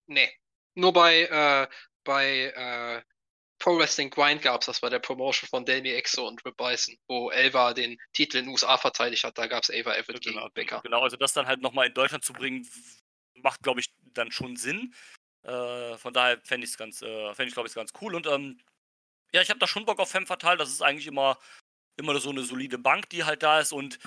Nee. 0.06 0.30
Nur 0.74 0.92
bei, 0.92 1.22
äh, 1.22 1.66
bei 2.04 3.02
Pro 3.60 3.78
Wrestling 3.78 4.10
Grind 4.10 4.42
gab 4.42 4.62
es, 4.62 4.66
das 4.66 4.82
war 4.82 4.90
der 4.90 4.98
Promotion 4.98 5.48
von 5.48 5.64
Delmi 5.64 5.90
Exo 5.90 6.26
und 6.26 6.44
Rip 6.44 6.56
Bison, 6.56 6.96
wo 7.08 7.30
Elva 7.30 7.72
den 7.74 7.98
Titel 8.12 8.38
in 8.38 8.46
den 8.46 8.52
USA 8.52 8.76
verteidigt 8.78 9.22
hat. 9.22 9.38
Da 9.38 9.46
gab 9.46 9.62
es 9.62 9.70
Ava 9.70 9.94
Everett 9.94 10.24
Genau, 10.24 10.42
gegen 10.42 10.54
Becker. 10.54 10.80
genau, 10.82 11.02
also 11.02 11.16
das 11.16 11.32
dann 11.34 11.46
halt 11.46 11.60
nochmal 11.60 11.86
in 11.86 11.94
Deutschland 11.94 12.24
zu 12.24 12.32
bringen, 12.32 12.66
macht, 13.42 13.62
glaube 13.62 13.80
ich, 13.80 13.92
dann 14.14 14.32
schon 14.32 14.56
Sinn. 14.56 14.94
Äh, 15.42 15.96
von 15.98 16.12
daher 16.12 16.40
fände 16.44 16.64
ich 16.64 16.72
es 16.72 16.78
ganz, 16.78 17.02
äh, 17.02 17.34
fände 17.34 17.48
ich, 17.48 17.54
glaube 17.54 17.68
ich, 17.68 17.74
ganz 17.74 17.92
cool. 18.00 18.14
Und 18.14 18.26
ähm, 18.26 18.58
ja, 19.32 19.42
ich 19.42 19.50
habe 19.50 19.60
da 19.60 19.66
schon 19.66 19.84
Bock 19.84 20.00
auf 20.00 20.10
Femme 20.10 20.26
Fatale. 20.26 20.58
Das 20.58 20.70
ist 20.70 20.82
eigentlich 20.82 21.06
immer, 21.06 21.38
immer 21.98 22.18
so 22.18 22.30
eine 22.30 22.42
solide 22.42 22.78
Bank, 22.78 23.08
die 23.10 23.24
halt 23.24 23.42
da 23.42 23.60
ist. 23.60 23.72
Und 23.72 23.98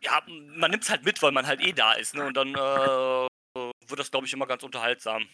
ja, 0.00 0.22
man 0.26 0.70
nimmt 0.70 0.84
es 0.84 0.90
halt 0.90 1.04
mit, 1.04 1.22
weil 1.22 1.32
man 1.32 1.46
halt 1.46 1.60
eh 1.60 1.72
da 1.72 1.92
ist. 1.94 2.14
Ne? 2.14 2.24
Und 2.24 2.34
dann 2.34 2.54
äh, 2.54 3.28
wird 3.86 3.98
das, 4.00 4.10
glaube 4.10 4.26
ich, 4.26 4.32
immer 4.32 4.46
ganz 4.46 4.62
unterhaltsam. 4.62 5.28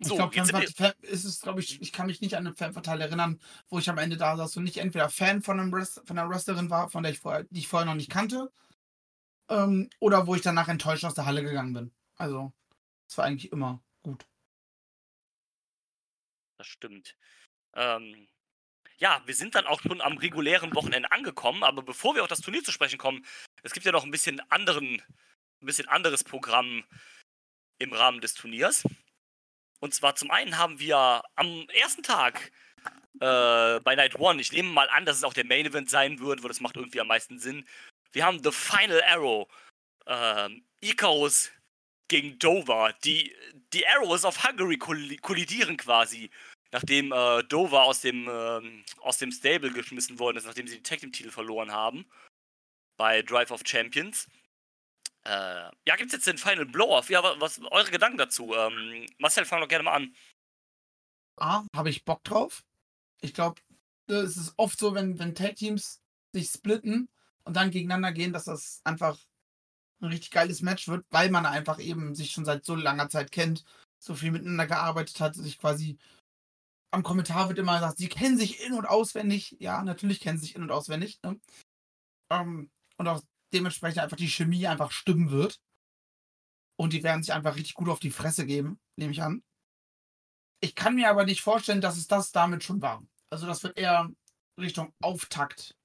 Ich 0.00 0.08
So, 0.08 0.14
glaube, 0.14 0.34
sind 0.44 0.52
wir- 0.78 0.94
ist 1.02 1.24
es, 1.24 1.40
glaube 1.40 1.60
ich, 1.60 1.82
ich 1.82 1.92
kann 1.92 2.06
mich 2.06 2.20
nicht 2.20 2.36
an 2.36 2.46
einen 2.46 2.54
Fanverteil 2.54 3.00
erinnern, 3.00 3.40
wo 3.68 3.80
ich 3.80 3.90
am 3.90 3.98
Ende 3.98 4.16
da 4.16 4.36
saß 4.36 4.56
und 4.56 4.64
nicht 4.64 4.76
entweder 4.76 5.08
Fan 5.10 5.42
von, 5.42 5.58
einem 5.58 5.72
Wrest 5.72 6.02
von 6.06 6.16
einer 6.16 6.28
Wrestlerin 6.30 6.70
war, 6.70 6.88
von 6.88 7.02
der 7.02 7.10
ich 7.12 7.18
vorher, 7.18 7.44
die 7.50 7.58
ich 7.60 7.68
vorher 7.68 7.86
noch 7.86 7.96
nicht 7.96 8.10
kannte, 8.10 8.52
ähm, 9.48 9.90
oder 9.98 10.26
wo 10.28 10.36
ich 10.36 10.42
danach 10.42 10.68
enttäuscht 10.68 11.04
aus 11.04 11.14
der 11.14 11.26
Halle 11.26 11.42
gegangen 11.42 11.72
bin. 11.72 11.92
Also, 12.16 12.52
es 13.08 13.18
war 13.18 13.24
eigentlich 13.24 13.50
immer 13.50 13.82
gut. 14.04 14.24
Das 16.58 16.66
stimmt. 16.68 17.16
Ähm, 17.74 18.28
ja, 18.98 19.22
wir 19.26 19.34
sind 19.34 19.54
dann 19.56 19.66
auch 19.66 19.80
schon 19.80 20.00
am 20.00 20.18
regulären 20.18 20.74
Wochenende 20.74 21.10
angekommen, 21.10 21.64
aber 21.64 21.82
bevor 21.82 22.14
wir 22.14 22.22
auf 22.22 22.28
das 22.28 22.40
Turnier 22.40 22.62
zu 22.62 22.72
sprechen 22.72 22.98
kommen, 22.98 23.24
es 23.62 23.72
gibt 23.72 23.86
ja 23.86 23.92
noch 23.92 24.04
ein 24.04 24.10
bisschen 24.12 24.40
anderen, 24.50 25.02
ein 25.60 25.66
bisschen 25.66 25.88
anderes 25.88 26.22
Programm 26.22 26.84
im 27.78 27.92
Rahmen 27.92 28.20
des 28.20 28.34
Turniers. 28.34 28.84
Und 29.80 29.94
zwar 29.94 30.14
zum 30.16 30.30
einen 30.30 30.58
haben 30.58 30.78
wir 30.78 31.22
am 31.36 31.68
ersten 31.68 32.02
Tag 32.02 32.50
äh, 33.20 33.80
bei 33.80 33.94
Night 33.94 34.18
One, 34.18 34.40
ich 34.40 34.52
nehme 34.52 34.70
mal 34.70 34.88
an, 34.90 35.04
dass 35.04 35.16
es 35.16 35.24
auch 35.24 35.34
der 35.34 35.44
Main 35.44 35.66
Event 35.66 35.90
sein 35.90 36.18
wird, 36.20 36.42
weil 36.42 36.48
das 36.48 36.60
macht 36.60 36.76
irgendwie 36.76 37.00
am 37.00 37.08
meisten 37.08 37.38
Sinn. 37.38 37.66
Wir 38.12 38.24
haben 38.24 38.42
The 38.42 38.52
Final 38.52 39.02
Arrow. 39.04 39.48
Ähm, 40.06 40.64
Icarus 40.80 41.50
gegen 42.08 42.38
Dover. 42.38 42.94
Die, 43.04 43.34
die 43.72 43.86
Arrows 43.86 44.24
of 44.24 44.42
Hungary 44.42 44.76
kolli- 44.76 45.20
kollidieren 45.20 45.76
quasi, 45.76 46.30
nachdem 46.70 47.12
äh, 47.12 47.42
Dover 47.44 47.82
aus 47.82 48.00
dem, 48.00 48.28
ähm, 48.28 48.84
aus 49.00 49.18
dem 49.18 49.30
Stable 49.30 49.70
geschmissen 49.70 50.18
worden 50.18 50.38
ist, 50.38 50.46
nachdem 50.46 50.66
sie 50.66 50.76
den 50.76 50.84
Tag 50.84 51.00
Team 51.00 51.12
Titel 51.12 51.30
verloren 51.30 51.72
haben. 51.72 52.08
Bei 52.96 53.22
Drive 53.22 53.50
of 53.50 53.62
Champions. 53.64 54.28
Äh, 55.28 55.70
ja, 55.86 55.96
gibt 55.96 56.06
es 56.06 56.12
jetzt 56.14 56.26
den 56.26 56.38
Final 56.38 56.64
Blow-Off? 56.64 57.10
Ja, 57.10 57.22
wa- 57.22 57.36
was 57.38 57.60
eure 57.60 57.90
Gedanken 57.90 58.16
dazu? 58.16 58.54
Ähm, 58.54 59.06
Marcel, 59.18 59.44
fang 59.44 59.60
doch 59.60 59.68
gerne 59.68 59.84
mal 59.84 59.94
an. 59.94 60.14
A, 61.38 61.64
habe 61.76 61.90
ich 61.90 62.04
Bock 62.04 62.24
drauf. 62.24 62.64
Ich 63.20 63.34
glaube, 63.34 63.60
es 64.06 64.36
ist 64.36 64.54
oft 64.56 64.78
so, 64.78 64.94
wenn, 64.94 65.18
wenn 65.18 65.34
Tag-Teams 65.34 66.00
sich 66.34 66.48
splitten 66.48 67.08
und 67.44 67.56
dann 67.56 67.70
gegeneinander 67.70 68.12
gehen, 68.12 68.32
dass 68.32 68.44
das 68.44 68.80
einfach 68.84 69.18
ein 70.00 70.08
richtig 70.08 70.30
geiles 70.30 70.62
Match 70.62 70.88
wird, 70.88 71.04
weil 71.10 71.30
man 71.30 71.44
einfach 71.44 71.78
eben 71.78 72.14
sich 72.14 72.30
schon 72.30 72.44
seit 72.44 72.64
so 72.64 72.74
langer 72.74 73.08
Zeit 73.10 73.30
kennt, 73.30 73.64
so 74.02 74.14
viel 74.14 74.30
miteinander 74.30 74.66
gearbeitet 74.66 75.20
hat, 75.20 75.34
sich 75.34 75.58
quasi 75.58 75.98
am 76.90 77.02
Kommentar 77.02 77.48
wird 77.48 77.58
immer 77.58 77.74
gesagt, 77.74 77.98
sie 77.98 78.08
kennen 78.08 78.38
sich 78.38 78.60
in- 78.64 78.72
und 78.72 78.86
auswendig. 78.86 79.56
Ja, 79.60 79.82
natürlich 79.82 80.20
kennen 80.20 80.38
sie 80.38 80.46
sich 80.46 80.54
in- 80.56 80.62
und 80.62 80.70
auswendig. 80.70 81.20
Ne? 81.22 81.38
Ähm, 82.30 82.70
und 82.96 83.08
auch 83.08 83.20
dementsprechend 83.52 84.00
einfach 84.00 84.16
die 84.16 84.28
Chemie 84.28 84.66
einfach 84.66 84.90
stimmen 84.90 85.30
wird. 85.30 85.60
Und 86.76 86.92
die 86.92 87.02
werden 87.02 87.22
sich 87.22 87.32
einfach 87.32 87.56
richtig 87.56 87.74
gut 87.74 87.88
auf 87.88 87.98
die 87.98 88.10
Fresse 88.10 88.46
geben, 88.46 88.78
nehme 88.96 89.12
ich 89.12 89.22
an. 89.22 89.42
Ich 90.60 90.74
kann 90.74 90.94
mir 90.94 91.10
aber 91.10 91.24
nicht 91.24 91.40
vorstellen, 91.40 91.80
dass 91.80 91.96
es 91.96 92.06
das 92.06 92.32
damit 92.32 92.62
schon 92.62 92.82
war. 92.82 93.02
Also 93.30 93.46
das 93.46 93.62
wird 93.62 93.78
eher 93.78 94.10
Richtung 94.56 94.92
Auftakt 95.00 95.76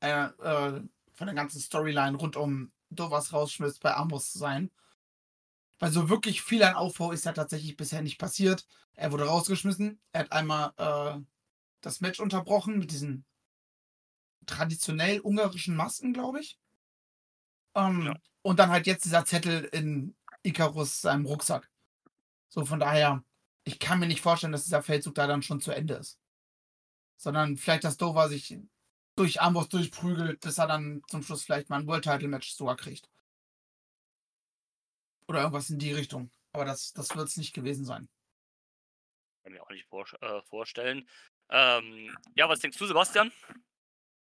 äh, 0.00 0.24
äh, 0.24 0.82
von 1.12 1.26
der 1.26 1.34
ganzen 1.34 1.60
Storyline 1.60 2.16
rund 2.16 2.36
um 2.36 2.72
Dovas 2.90 3.32
rausschmiss 3.32 3.78
bei 3.78 3.94
Amos 3.94 4.32
sein. 4.32 4.70
Weil 5.78 5.90
so 5.90 6.08
wirklich 6.08 6.42
viel 6.42 6.62
an 6.62 6.74
Aufbau 6.74 7.12
ist 7.12 7.24
ja 7.24 7.32
tatsächlich 7.32 7.76
bisher 7.76 8.02
nicht 8.02 8.18
passiert. 8.18 8.66
Er 8.94 9.10
wurde 9.10 9.26
rausgeschmissen. 9.26 10.00
Er 10.12 10.20
hat 10.20 10.32
einmal 10.32 10.72
äh, 10.76 11.20
das 11.80 12.00
Match 12.00 12.20
unterbrochen 12.20 12.78
mit 12.78 12.92
diesen 12.92 13.24
traditionell 14.46 15.20
ungarischen 15.20 15.74
Masken, 15.74 16.12
glaube 16.12 16.40
ich. 16.40 16.58
Ähm, 17.74 18.02
Ja. 18.06 18.14
Und 18.42 18.58
dann 18.58 18.70
halt 18.70 18.86
jetzt 18.86 19.04
dieser 19.04 19.24
Zettel 19.24 19.64
in 19.64 20.16
Icarus 20.42 21.00
seinem 21.02 21.26
Rucksack. 21.26 21.70
So 22.48 22.64
von 22.64 22.80
daher, 22.80 23.24
ich 23.64 23.78
kann 23.78 24.00
mir 24.00 24.06
nicht 24.08 24.20
vorstellen, 24.20 24.52
dass 24.52 24.64
dieser 24.64 24.82
Feldzug 24.82 25.14
da 25.14 25.26
dann 25.26 25.42
schon 25.42 25.60
zu 25.60 25.70
Ende 25.72 25.94
ist. 25.94 26.18
sondern 27.16 27.56
vielleicht, 27.56 27.84
dass 27.84 27.96
Dover 27.96 28.28
sich 28.28 28.58
durch 29.16 29.40
Amboss 29.40 29.68
durchprügelt, 29.68 30.40
bis 30.40 30.58
er 30.58 30.66
dann 30.66 31.02
zum 31.06 31.22
Schluss 31.22 31.44
vielleicht 31.44 31.70
mal 31.70 31.78
ein 31.80 31.86
World 31.86 32.04
Title 32.04 32.28
Match 32.28 32.50
sogar 32.52 32.76
kriegt. 32.76 33.08
Oder 35.28 35.40
irgendwas 35.40 35.70
in 35.70 35.78
die 35.78 35.92
Richtung. 35.92 36.30
Aber 36.52 36.64
das, 36.64 36.92
das 36.92 37.14
wird 37.14 37.28
es 37.28 37.36
nicht 37.36 37.52
gewesen 37.54 37.84
sein. 37.84 38.08
Kann 39.44 39.52
mir 39.52 39.62
auch 39.62 39.70
nicht 39.70 39.86
vor, 39.86 40.06
äh, 40.20 40.42
vorstellen. 40.42 41.08
Ähm, 41.48 42.16
ja, 42.34 42.48
was 42.48 42.60
denkst 42.60 42.78
du, 42.78 42.86
Sebastian? 42.86 43.30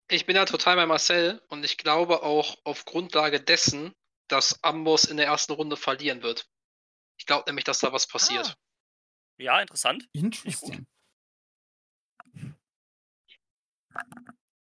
Ich 0.09 0.25
bin 0.25 0.35
ja 0.35 0.45
total 0.45 0.75
bei 0.75 0.85
Marcel 0.85 1.41
und 1.47 1.63
ich 1.63 1.77
glaube 1.77 2.23
auch 2.23 2.57
auf 2.65 2.85
Grundlage 2.85 3.41
dessen, 3.41 3.93
dass 4.27 4.63
Amboss 4.63 5.05
in 5.05 5.17
der 5.17 5.27
ersten 5.27 5.53
Runde 5.53 5.77
verlieren 5.77 6.23
wird. 6.23 6.47
Ich 7.17 7.25
glaube 7.25 7.45
nämlich, 7.47 7.65
dass 7.65 7.79
da 7.79 7.93
was 7.93 8.07
passiert. 8.07 8.47
Ah. 8.47 8.55
Ja, 9.37 9.61
interessant. 9.61 10.07
Interesting. 10.13 10.85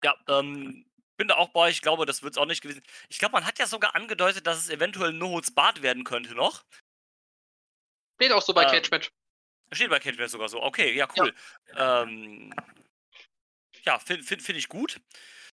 Ja, 0.04 0.16
ähm, 0.28 0.86
bin 1.16 1.28
da 1.28 1.36
auch 1.36 1.50
bei 1.50 1.60
euch. 1.60 1.76
Ich 1.76 1.82
glaube, 1.82 2.06
das 2.06 2.22
wird 2.22 2.34
es 2.34 2.38
auch 2.38 2.46
nicht 2.46 2.62
gewesen. 2.62 2.82
Ich 3.08 3.18
glaube, 3.18 3.32
man 3.32 3.46
hat 3.46 3.58
ja 3.58 3.66
sogar 3.66 3.94
angedeutet, 3.94 4.46
dass 4.46 4.58
es 4.58 4.68
eventuell 4.68 5.12
Nohots 5.12 5.54
Bart 5.54 5.82
werden 5.82 6.04
könnte 6.04 6.34
noch. 6.34 6.64
Steht 8.16 8.32
auch 8.32 8.42
so 8.42 8.54
bei 8.54 8.64
Ähm, 8.64 8.70
Cage 8.70 8.90
Match. 8.90 9.10
Steht 9.72 9.90
bei 9.90 10.00
Cage 10.00 10.28
sogar 10.28 10.48
so. 10.48 10.62
Okay, 10.62 10.94
ja, 10.94 11.08
cool. 11.16 11.34
Ja, 11.74 12.02
ähm, 12.02 12.54
ja 13.84 13.98
finde 13.98 14.22
find, 14.22 14.42
find 14.42 14.58
ich 14.58 14.68
gut. 14.68 15.00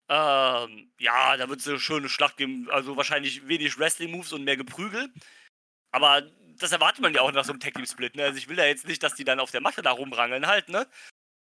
Ähm, 0.08 0.92
ja, 0.98 1.36
da 1.36 1.48
wird 1.48 1.60
es 1.60 1.68
eine 1.68 1.80
schöne 1.80 2.08
Schlacht 2.08 2.36
geben. 2.36 2.68
Also 2.70 2.96
wahrscheinlich 2.96 3.46
wenig 3.48 3.78
Wrestling-Moves 3.78 4.32
und 4.32 4.44
mehr 4.44 4.56
Geprügel. 4.56 5.12
Aber 5.90 6.22
das 6.58 6.72
erwartet 6.72 7.00
man 7.00 7.14
ja 7.14 7.22
auch 7.22 7.32
nach 7.32 7.44
so 7.44 7.52
einem 7.52 7.60
Tag-Team-Split. 7.60 8.16
Ne? 8.16 8.24
Also 8.24 8.38
ich 8.38 8.48
will 8.48 8.58
ja 8.58 8.64
jetzt 8.64 8.86
nicht, 8.86 9.02
dass 9.02 9.14
die 9.14 9.24
dann 9.24 9.40
auf 9.40 9.50
der 9.50 9.60
Matte 9.60 9.82
da 9.82 9.92
rumrangeln 9.92 10.46
halt, 10.46 10.68
ne? 10.68 10.86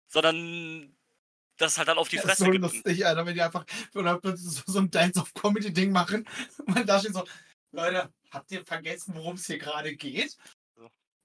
Sondern 0.08 0.96
dass 1.58 1.74
es 1.74 1.78
halt 1.78 1.88
dann 1.88 1.98
auf 1.98 2.10
die 2.10 2.18
Das 2.18 2.26
Fresse 2.26 2.44
ist 2.44 2.46
so 2.46 2.52
gibt. 2.52 2.64
lustig, 2.64 3.06
Alter, 3.06 3.26
wenn 3.26 3.36
die 3.36 3.42
einfach 3.42 3.66
so, 3.92 4.20
so 4.66 4.80
ein 4.80 4.90
Dance-of-Comedy-Ding 4.90 5.92
machen. 5.92 6.28
Und 6.60 6.70
man 6.70 6.86
da 6.86 7.00
steht 7.00 7.14
so, 7.14 7.26
Leute, 7.72 8.12
habt 8.32 8.52
ihr 8.52 8.66
vergessen, 8.66 9.14
worum 9.16 9.36
es 9.36 9.46
hier 9.46 9.58
gerade 9.58 9.96
geht? 9.96 10.38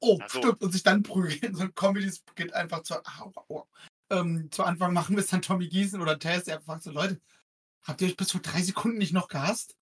Oh, 0.01 0.19
so. 0.29 0.39
stimmt. 0.39 0.63
Und 0.63 0.73
sich 0.73 0.83
dann 0.83 1.03
prügeln. 1.03 1.55
So 1.55 1.63
ein 1.63 1.75
Comedy-Skit 1.75 2.53
einfach 2.53 2.83
zu, 2.83 2.95
au, 2.95 3.33
au. 3.49 3.67
Ähm, 4.11 4.49
zu 4.51 4.63
Anfang 4.63 4.93
machen, 4.93 5.17
bis 5.17 5.27
dann 5.29 5.43
Tommy 5.43 5.69
Gießen 5.69 6.01
oder 6.01 6.19
Tess, 6.19 6.45
der 6.45 6.57
einfach 6.57 6.67
fragt 6.67 6.85
so, 6.85 6.93
Leute, 6.93 7.21
habt 7.83 8.01
ihr 8.01 8.09
euch 8.09 8.17
bis 8.17 8.33
vor 8.33 8.41
drei 8.41 8.63
Sekunden 8.63 8.99
nicht 8.99 9.13
noch 9.13 9.29
gehasst? 9.29 9.77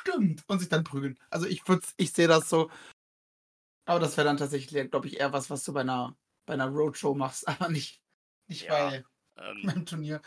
Stimmt. 0.00 0.44
Und 0.46 0.60
sich 0.60 0.68
dann 0.68 0.84
prügeln. 0.84 1.18
Also 1.30 1.46
ich 1.46 1.66
würd's, 1.68 1.92
ich 1.96 2.12
sehe 2.12 2.28
das 2.28 2.48
so. 2.48 2.70
Aber 3.84 4.00
das 4.00 4.16
wäre 4.16 4.26
dann 4.26 4.36
tatsächlich, 4.36 4.90
glaube 4.90 5.06
ich, 5.08 5.18
eher 5.18 5.32
was, 5.32 5.50
was 5.50 5.62
du 5.64 5.72
bei 5.72 5.80
einer, 5.82 6.16
bei 6.46 6.54
einer 6.54 6.68
Roadshow 6.68 7.14
machst, 7.14 7.46
aber 7.48 7.68
nicht, 7.68 8.00
nicht 8.48 8.64
Ja. 8.64 8.88
bei 8.88 9.04
Ähm, 9.36 9.62
beim 9.64 9.86
Turnier. 9.86 10.22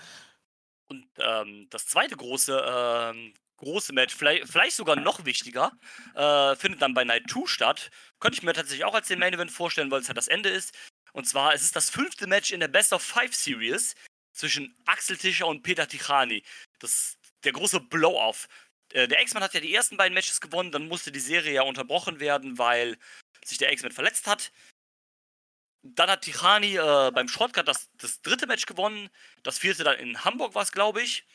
Und 0.88 1.08
ähm, 1.18 1.68
das 1.70 1.86
zweite 1.86 2.16
große, 2.16 2.64
ähm, 2.68 3.34
große 3.58 3.94
Match, 3.94 4.16
vielleicht, 4.16 4.48
vielleicht 4.48 4.76
sogar 4.76 4.96
noch 4.96 5.26
wichtiger, 5.26 5.72
äh, 6.16 6.56
findet 6.56 6.82
dann 6.82 6.94
bei 6.94 7.04
Night 7.04 7.30
2 7.30 7.48
statt. 7.48 7.92
Könnte 8.20 8.38
ich 8.38 8.44
mir 8.44 8.54
tatsächlich 8.54 8.86
auch 8.86 8.94
als 8.96 9.08
den 9.08 9.20
Main 9.20 9.34
Event 9.34 9.52
vorstellen, 9.52 9.92
weil 9.92 10.02
es 10.02 10.08
halt 10.08 10.18
das 10.18 10.28
Ende 10.28 10.50
ist. 10.50 10.74
Und 11.14 11.28
zwar, 11.28 11.54
es 11.54 11.62
ist 11.62 11.76
das 11.76 11.90
fünfte 11.90 12.28
Match 12.28 12.52
in 12.52 12.60
der 12.60 12.68
Best 12.68 12.94
of 12.94 13.04
Five 13.04 13.36
Series 13.36 13.96
zwischen 14.34 14.76
Axel 14.86 15.18
Tischer 15.18 15.48
und 15.48 15.64
Peter 15.64 15.88
Tichani. 15.88 16.44
Das 16.80 17.18
der 17.44 17.54
große 17.54 17.80
Blow-Off. 17.80 18.48
Äh, 18.94 19.08
der 19.08 19.22
X-Man 19.22 19.44
hat 19.44 19.54
ja 19.54 19.60
die 19.60 19.74
ersten 19.74 19.98
beiden 19.98 20.14
Matches 20.14 20.42
gewonnen, 20.42 20.72
dann 20.72 20.88
musste 20.88 21.12
die 21.12 21.20
Serie 21.20 21.54
ja 21.54 21.62
unterbrochen 21.64 22.20
werden, 22.20 22.58
weil 22.58 22.98
sich 23.46 23.58
der 23.58 23.72
X-Man 23.72 23.92
verletzt 23.92 24.28
hat. 24.28 24.52
Dann 25.82 26.10
hat 26.10 26.24
Tichani 26.24 26.76
äh, 26.76 27.12
beim 27.12 27.28
Shortcut 27.30 27.68
das, 27.68 27.90
das 27.98 28.22
dritte 28.22 28.48
Match 28.48 28.66
gewonnen. 28.66 29.10
Das 29.44 29.60
vierte 29.60 29.84
dann 29.84 29.98
in 29.98 30.26
Hamburg 30.26 30.54
war 30.54 30.64
es, 30.64 30.72
glaube 30.72 31.02
ich. 31.02 31.26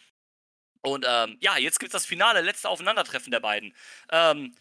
Und 0.82 1.06
ähm, 1.08 1.38
ja, 1.40 1.56
jetzt 1.56 1.80
gibt 1.80 1.88
es 1.88 2.02
das 2.02 2.06
Finale, 2.06 2.42
letzte 2.42 2.68
Aufeinandertreffen 2.68 3.30
der 3.30 3.40
beiden. 3.40 3.74
Ähm, 4.10 4.54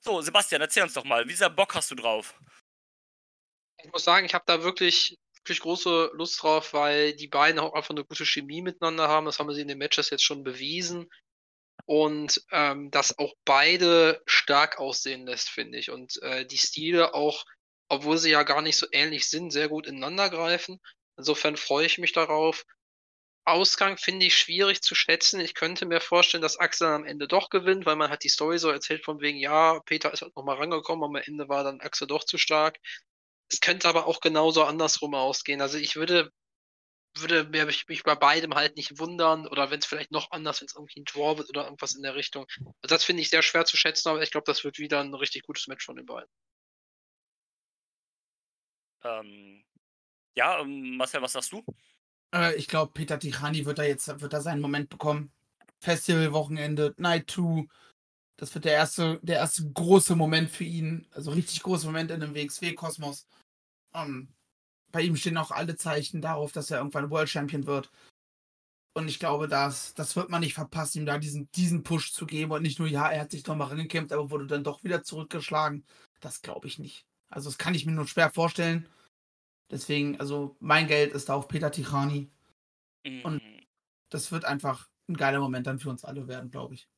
so, 0.00 0.20
Sebastian, 0.20 0.60
erzähl 0.60 0.82
uns 0.82 0.92
doch 0.92 1.04
mal, 1.04 1.26
wie 1.26 1.32
sehr 1.32 1.48
Bock 1.48 1.74
hast 1.74 1.90
du 1.90 1.94
drauf? 1.94 2.34
Ich 3.84 3.92
muss 3.92 4.04
sagen, 4.04 4.24
ich 4.24 4.32
habe 4.32 4.44
da 4.46 4.62
wirklich, 4.62 5.18
wirklich 5.36 5.60
große 5.60 6.12
Lust 6.14 6.42
drauf, 6.42 6.72
weil 6.72 7.12
die 7.14 7.28
beiden 7.28 7.60
auch 7.60 7.74
einfach 7.74 7.90
eine 7.90 8.04
gute 8.04 8.24
Chemie 8.24 8.62
miteinander 8.62 9.08
haben. 9.08 9.26
Das 9.26 9.38
haben 9.38 9.52
sie 9.52 9.60
in 9.60 9.68
den 9.68 9.76
Matches 9.76 10.08
jetzt 10.08 10.24
schon 10.24 10.42
bewiesen. 10.42 11.10
Und 11.84 12.42
ähm, 12.50 12.90
das 12.90 13.18
auch 13.18 13.34
beide 13.44 14.22
stark 14.24 14.78
aussehen 14.78 15.26
lässt, 15.26 15.50
finde 15.50 15.78
ich. 15.78 15.90
Und 15.90 16.20
äh, 16.22 16.46
die 16.46 16.56
Stile 16.56 17.12
auch, 17.12 17.44
obwohl 17.88 18.16
sie 18.16 18.30
ja 18.30 18.42
gar 18.42 18.62
nicht 18.62 18.78
so 18.78 18.86
ähnlich 18.90 19.28
sind, 19.28 19.50
sehr 19.50 19.68
gut 19.68 19.86
ineinander 19.86 20.30
greifen. 20.30 20.80
Insofern 21.18 21.58
freue 21.58 21.84
ich 21.84 21.98
mich 21.98 22.12
darauf. 22.12 22.64
Ausgang 23.44 23.98
finde 23.98 24.24
ich 24.24 24.38
schwierig 24.38 24.80
zu 24.80 24.94
schätzen. 24.94 25.40
Ich 25.40 25.52
könnte 25.52 25.84
mir 25.84 26.00
vorstellen, 26.00 26.40
dass 26.40 26.56
Axel 26.56 26.88
am 26.88 27.04
Ende 27.04 27.28
doch 27.28 27.50
gewinnt, 27.50 27.84
weil 27.84 27.96
man 27.96 28.08
hat 28.08 28.24
die 28.24 28.30
Story 28.30 28.58
so 28.58 28.70
erzählt 28.70 29.04
von 29.04 29.20
wegen, 29.20 29.38
ja, 29.38 29.80
Peter 29.80 30.10
ist 30.10 30.22
halt 30.22 30.34
nochmal 30.34 30.56
rangekommen, 30.56 31.04
aber 31.04 31.18
am 31.18 31.22
Ende 31.26 31.50
war 31.50 31.64
dann 31.64 31.82
Axel 31.82 32.06
doch 32.06 32.24
zu 32.24 32.38
stark. 32.38 32.78
Es 33.50 33.60
könnte 33.60 33.88
aber 33.88 34.06
auch 34.06 34.20
genauso 34.20 34.64
andersrum 34.64 35.14
ausgehen. 35.14 35.60
Also 35.60 35.78
ich 35.78 35.96
würde, 35.96 36.30
würde 37.16 37.44
mir- 37.44 37.66
mich, 37.66 37.86
mich 37.88 38.02
bei 38.04 38.14
beidem 38.16 38.54
halt 38.54 38.76
nicht 38.76 38.98
wundern 38.98 39.46
oder 39.48 39.70
wenn 39.70 39.80
es 39.80 39.86
vielleicht 39.86 40.12
noch 40.12 40.30
anders, 40.32 40.60
wenn 40.60 40.66
es 40.66 40.74
irgendwie 40.76 41.00
ein 41.00 41.04
Draw 41.04 41.38
wird 41.38 41.48
oder 41.50 41.64
irgendwas 41.64 41.94
in 41.94 42.02
der 42.02 42.14
Richtung. 42.16 42.46
Also 42.82 42.94
das 42.94 43.04
finde 43.04 43.22
ich 43.22 43.30
sehr 43.30 43.42
schwer 43.42 43.64
zu 43.64 43.76
schätzen, 43.76 44.08
aber 44.08 44.22
ich 44.22 44.30
glaube, 44.30 44.46
das 44.46 44.64
wird 44.64 44.78
wieder 44.78 45.00
ein 45.00 45.14
richtig 45.14 45.42
gutes 45.44 45.66
Match 45.68 45.84
von 45.86 45.96
den 45.96 46.06
beiden. 46.06 46.30
Ähm, 49.04 49.64
ja, 50.36 50.60
ähm, 50.60 50.96
Marcel, 50.96 51.22
was 51.22 51.32
sagst 51.32 51.52
du? 51.52 51.64
Äh, 52.34 52.54
ich 52.56 52.68
glaube, 52.68 52.92
Peter 52.92 53.18
Tichani 53.18 53.64
wird 53.64 53.78
da 53.78 53.84
jetzt 53.84 54.20
wird 54.20 54.32
da 54.32 54.40
seinen 54.40 54.60
Moment 54.60 54.88
bekommen. 54.88 55.32
Festivalwochenende, 55.80 56.94
Night 56.98 57.30
2. 57.30 57.68
Das 58.36 58.54
wird 58.54 58.64
der 58.64 58.72
erste, 58.72 59.20
der 59.22 59.36
erste 59.36 59.70
große 59.70 60.16
Moment 60.16 60.50
für 60.50 60.64
ihn. 60.64 61.06
Also 61.12 61.30
richtig 61.30 61.62
große 61.62 61.86
Moment 61.86 62.10
in 62.10 62.20
dem 62.20 62.34
WXW-Kosmos. 62.34 63.26
Ähm, 63.94 64.28
bei 64.90 65.02
ihm 65.02 65.16
stehen 65.16 65.36
auch 65.36 65.50
alle 65.50 65.76
Zeichen 65.76 66.20
darauf, 66.20 66.52
dass 66.52 66.70
er 66.70 66.78
irgendwann 66.78 67.10
World 67.10 67.28
Champion 67.28 67.66
wird. 67.66 67.90
Und 68.96 69.08
ich 69.08 69.18
glaube, 69.18 69.48
das, 69.48 69.94
das 69.94 70.14
wird 70.14 70.30
man 70.30 70.40
nicht 70.40 70.54
verpassen, 70.54 70.98
ihm 70.98 71.06
da 71.06 71.18
diesen, 71.18 71.50
diesen 71.52 71.82
Push 71.82 72.12
zu 72.12 72.26
geben. 72.26 72.52
Und 72.52 72.62
nicht 72.62 72.78
nur, 72.78 72.88
ja, 72.88 73.08
er 73.10 73.22
hat 73.22 73.30
sich 73.32 73.46
nochmal 73.46 73.68
rangekämpft, 73.68 74.12
aber 74.12 74.30
wurde 74.30 74.46
dann 74.46 74.62
doch 74.64 74.84
wieder 74.84 75.02
zurückgeschlagen. 75.02 75.84
Das 76.20 76.42
glaube 76.42 76.68
ich 76.68 76.78
nicht. 76.78 77.04
Also, 77.28 77.48
das 77.50 77.58
kann 77.58 77.74
ich 77.74 77.86
mir 77.86 77.92
nur 77.92 78.06
schwer 78.06 78.30
vorstellen. 78.30 78.88
Deswegen, 79.70 80.20
also, 80.20 80.56
mein 80.60 80.86
Geld 80.86 81.12
ist 81.12 81.28
da 81.28 81.34
auf 81.34 81.48
Peter 81.48 81.70
Tichani. 81.72 82.30
Und- 83.24 83.42
Mhm. 83.42 83.60
Das 84.10 84.30
wird 84.30 84.44
einfach 84.44 84.88
ein 85.08 85.16
geiler 85.16 85.40
Moment 85.40 85.66
dann 85.66 85.80
für 85.80 85.90
uns 85.90 86.04
alle 86.04 86.28
werden, 86.28 86.50
glaube 86.50 86.74
ich. 86.74 86.88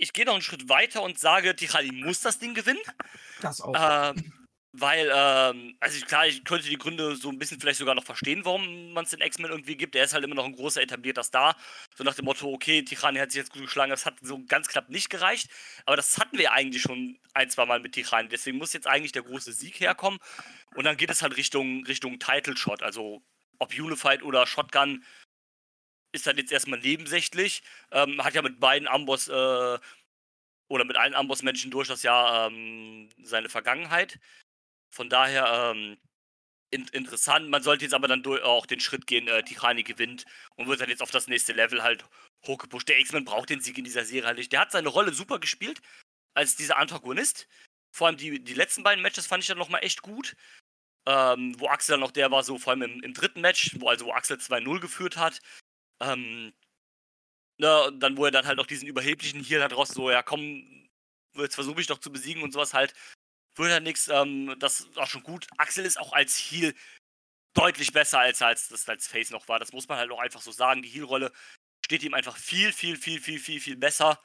Ich 0.00 0.14
gehe 0.14 0.24
noch 0.24 0.32
einen 0.32 0.42
Schritt 0.42 0.68
weiter 0.70 1.02
und 1.02 1.18
sage, 1.18 1.54
Tichani 1.54 1.92
muss 1.92 2.20
das 2.20 2.38
Ding 2.38 2.54
gewinnen. 2.54 2.80
Das 3.42 3.60
auch. 3.60 3.74
Ähm, 4.16 4.32
weil, 4.72 5.10
ähm, 5.12 5.76
also 5.78 6.06
klar, 6.06 6.26
ich 6.26 6.42
könnte 6.44 6.68
die 6.68 6.78
Gründe 6.78 7.16
so 7.16 7.28
ein 7.28 7.38
bisschen 7.38 7.60
vielleicht 7.60 7.80
sogar 7.80 7.94
noch 7.94 8.04
verstehen, 8.04 8.44
warum 8.44 8.92
man 8.92 9.04
es 9.04 9.10
den 9.10 9.20
X-Men 9.20 9.50
irgendwie 9.50 9.76
gibt. 9.76 9.94
Er 9.96 10.04
ist 10.04 10.14
halt 10.14 10.24
immer 10.24 10.36
noch 10.36 10.46
ein 10.46 10.54
großer 10.54 10.80
etablierter 10.80 11.22
Star. 11.22 11.54
So 11.96 12.04
nach 12.04 12.14
dem 12.14 12.24
Motto, 12.24 12.50
okay, 12.50 12.82
Tichani 12.82 13.18
hat 13.18 13.30
sich 13.30 13.40
jetzt 13.40 13.52
gut 13.52 13.62
geschlagen, 13.62 13.90
das 13.90 14.06
hat 14.06 14.14
so 14.22 14.42
ganz 14.46 14.68
knapp 14.68 14.88
nicht 14.88 15.10
gereicht. 15.10 15.50
Aber 15.84 15.96
das 15.96 16.16
hatten 16.16 16.38
wir 16.38 16.52
eigentlich 16.52 16.82
schon 16.82 17.18
ein, 17.34 17.50
zwei 17.50 17.66
Mal 17.66 17.80
mit 17.80 17.92
Tichani. 17.92 18.28
Deswegen 18.28 18.56
muss 18.56 18.72
jetzt 18.72 18.86
eigentlich 18.86 19.12
der 19.12 19.22
große 19.22 19.52
Sieg 19.52 19.80
herkommen. 19.80 20.18
Und 20.74 20.84
dann 20.84 20.96
geht 20.96 21.10
es 21.10 21.20
halt 21.20 21.36
Richtung, 21.36 21.84
Richtung 21.84 22.18
Title 22.18 22.56
Shot. 22.56 22.82
Also 22.82 23.22
ob 23.58 23.78
Unified 23.78 24.22
oder 24.22 24.46
Shotgun 24.46 25.04
ist 26.12 26.26
dann 26.26 26.36
jetzt 26.36 26.52
erstmal 26.52 26.80
nebensächlich. 26.80 27.62
Ähm, 27.90 28.22
hat 28.22 28.34
ja 28.34 28.42
mit 28.42 28.60
beiden 28.60 28.88
Amboss 28.88 29.28
äh, 29.28 29.78
oder 30.68 30.84
mit 30.84 30.96
allen 30.96 31.14
Amboss-Menschen 31.14 31.70
durch 31.70 31.88
das 31.88 32.02
Jahr 32.02 32.46
ähm, 32.46 33.08
seine 33.22 33.48
Vergangenheit. 33.48 34.18
Von 34.90 35.08
daher 35.08 35.72
ähm, 35.74 35.98
in, 36.70 36.86
interessant. 36.92 37.48
Man 37.48 37.62
sollte 37.62 37.84
jetzt 37.84 37.94
aber 37.94 38.08
dann 38.08 38.24
auch 38.42 38.66
den 38.66 38.80
Schritt 38.80 39.06
gehen, 39.06 39.28
äh, 39.28 39.42
Tichani 39.42 39.82
gewinnt 39.82 40.24
und 40.56 40.68
wird 40.68 40.80
dann 40.80 40.88
jetzt 40.88 41.02
auf 41.02 41.10
das 41.10 41.26
nächste 41.26 41.52
Level 41.52 41.82
halt 41.82 42.04
hochgepusht. 42.46 42.88
Der 42.88 42.98
X-Men 43.00 43.24
braucht 43.24 43.50
den 43.50 43.60
Sieg 43.60 43.78
in 43.78 43.84
dieser 43.84 44.04
Serie 44.04 44.26
halt 44.26 44.38
nicht. 44.38 44.52
Der 44.52 44.60
hat 44.60 44.72
seine 44.72 44.88
Rolle 44.88 45.12
super 45.12 45.38
gespielt 45.38 45.80
als 46.34 46.56
dieser 46.56 46.76
Antagonist. 46.76 47.48
Vor 47.92 48.06
allem 48.06 48.16
die, 48.16 48.42
die 48.42 48.54
letzten 48.54 48.82
beiden 48.82 49.02
Matches 49.02 49.26
fand 49.26 49.42
ich 49.42 49.48
dann 49.48 49.58
nochmal 49.58 49.84
echt 49.84 50.02
gut. 50.02 50.36
Ähm, 51.06 51.58
wo 51.58 51.68
Axel 51.68 51.94
dann 51.94 52.00
noch 52.00 52.12
der 52.12 52.30
war, 52.30 52.42
so 52.44 52.58
vor 52.58 52.72
allem 52.72 52.82
im, 52.82 53.02
im 53.02 53.14
dritten 53.14 53.40
Match, 53.40 53.74
wo 53.80 53.88
also 53.88 54.04
wo 54.06 54.12
Axel 54.12 54.36
2-0 54.36 54.80
geführt 54.80 55.16
hat. 55.16 55.40
Ähm, 56.00 56.52
na, 57.58 57.90
dann, 57.90 58.16
wo 58.16 58.24
er 58.24 58.30
dann 58.30 58.46
halt 58.46 58.58
auch 58.58 58.66
diesen 58.66 58.88
überheblichen 58.88 59.40
hier 59.40 59.62
hat 59.62 59.74
raus, 59.74 59.90
so, 59.90 60.10
ja 60.10 60.22
komm, 60.22 60.88
jetzt 61.36 61.54
versuche 61.54 61.80
ich 61.80 61.86
doch 61.86 61.98
zu 61.98 62.10
besiegen 62.10 62.42
und 62.42 62.52
sowas 62.52 62.74
halt. 62.74 62.94
Wird 63.56 63.72
halt 63.72 63.82
nichts, 63.82 64.08
ähm, 64.08 64.56
das 64.58 64.80
ist 64.80 64.98
auch 64.98 65.08
schon 65.08 65.22
gut. 65.22 65.46
Axel 65.58 65.84
ist 65.84 65.98
auch 65.98 66.12
als 66.12 66.36
Heal 66.36 66.74
deutlich 67.54 67.92
besser, 67.92 68.20
als, 68.20 68.40
als 68.42 68.68
das 68.68 68.88
als 68.88 69.06
Face 69.06 69.30
noch 69.30 69.48
war. 69.48 69.58
Das 69.58 69.72
muss 69.72 69.88
man 69.88 69.98
halt 69.98 70.10
auch 70.10 70.20
einfach 70.20 70.40
so 70.40 70.52
sagen. 70.52 70.82
Die 70.82 70.88
Heal-Rolle 70.88 71.32
steht 71.84 72.02
ihm 72.02 72.14
einfach 72.14 72.36
viel, 72.36 72.72
viel, 72.72 72.96
viel, 72.96 73.20
viel, 73.20 73.38
viel, 73.38 73.60
viel 73.60 73.76
besser. 73.76 74.22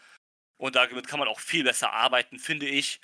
Und 0.57 0.75
damit 0.75 1.07
kann 1.07 1.19
man 1.19 1.27
auch 1.27 1.39
viel 1.39 1.63
besser 1.63 1.91
arbeiten, 1.91 2.39
finde 2.39 2.67
ich. 2.67 3.01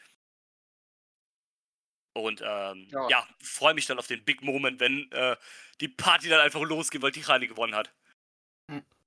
Und 2.13 2.41
ähm, 2.45 2.87
Ja. 2.91 3.09
ja, 3.09 3.27
freue 3.41 3.73
mich 3.73 3.85
dann 3.85 3.99
auf 3.99 4.07
den 4.07 4.23
Big 4.23 4.41
Moment, 4.41 4.79
wenn 4.79 5.11
äh, 5.11 5.35
die 5.79 5.87
Party 5.87 6.29
dann 6.29 6.41
einfach 6.41 6.61
losgeht, 6.61 7.01
weil 7.01 7.11
Tirani 7.11 7.47
gewonnen 7.47 7.75
hat. 7.75 7.93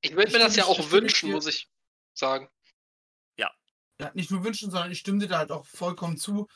Ich 0.05 0.14
würde 0.14 0.32
mir 0.32 0.38
das 0.38 0.57
ja 0.57 0.64
auch 0.64 0.90
wünschen, 0.90 1.32
muss 1.32 1.46
ich 1.46 1.68
sagen. 2.12 2.48
Ja, 4.00 4.11
nicht 4.14 4.30
nur 4.30 4.44
wünschen, 4.44 4.70
sondern 4.70 4.90
ich 4.90 4.98
stimme 4.98 5.20
dir 5.20 5.28
da 5.28 5.38
halt 5.38 5.52
auch 5.52 5.66
vollkommen 5.66 6.16
zu. 6.16 6.48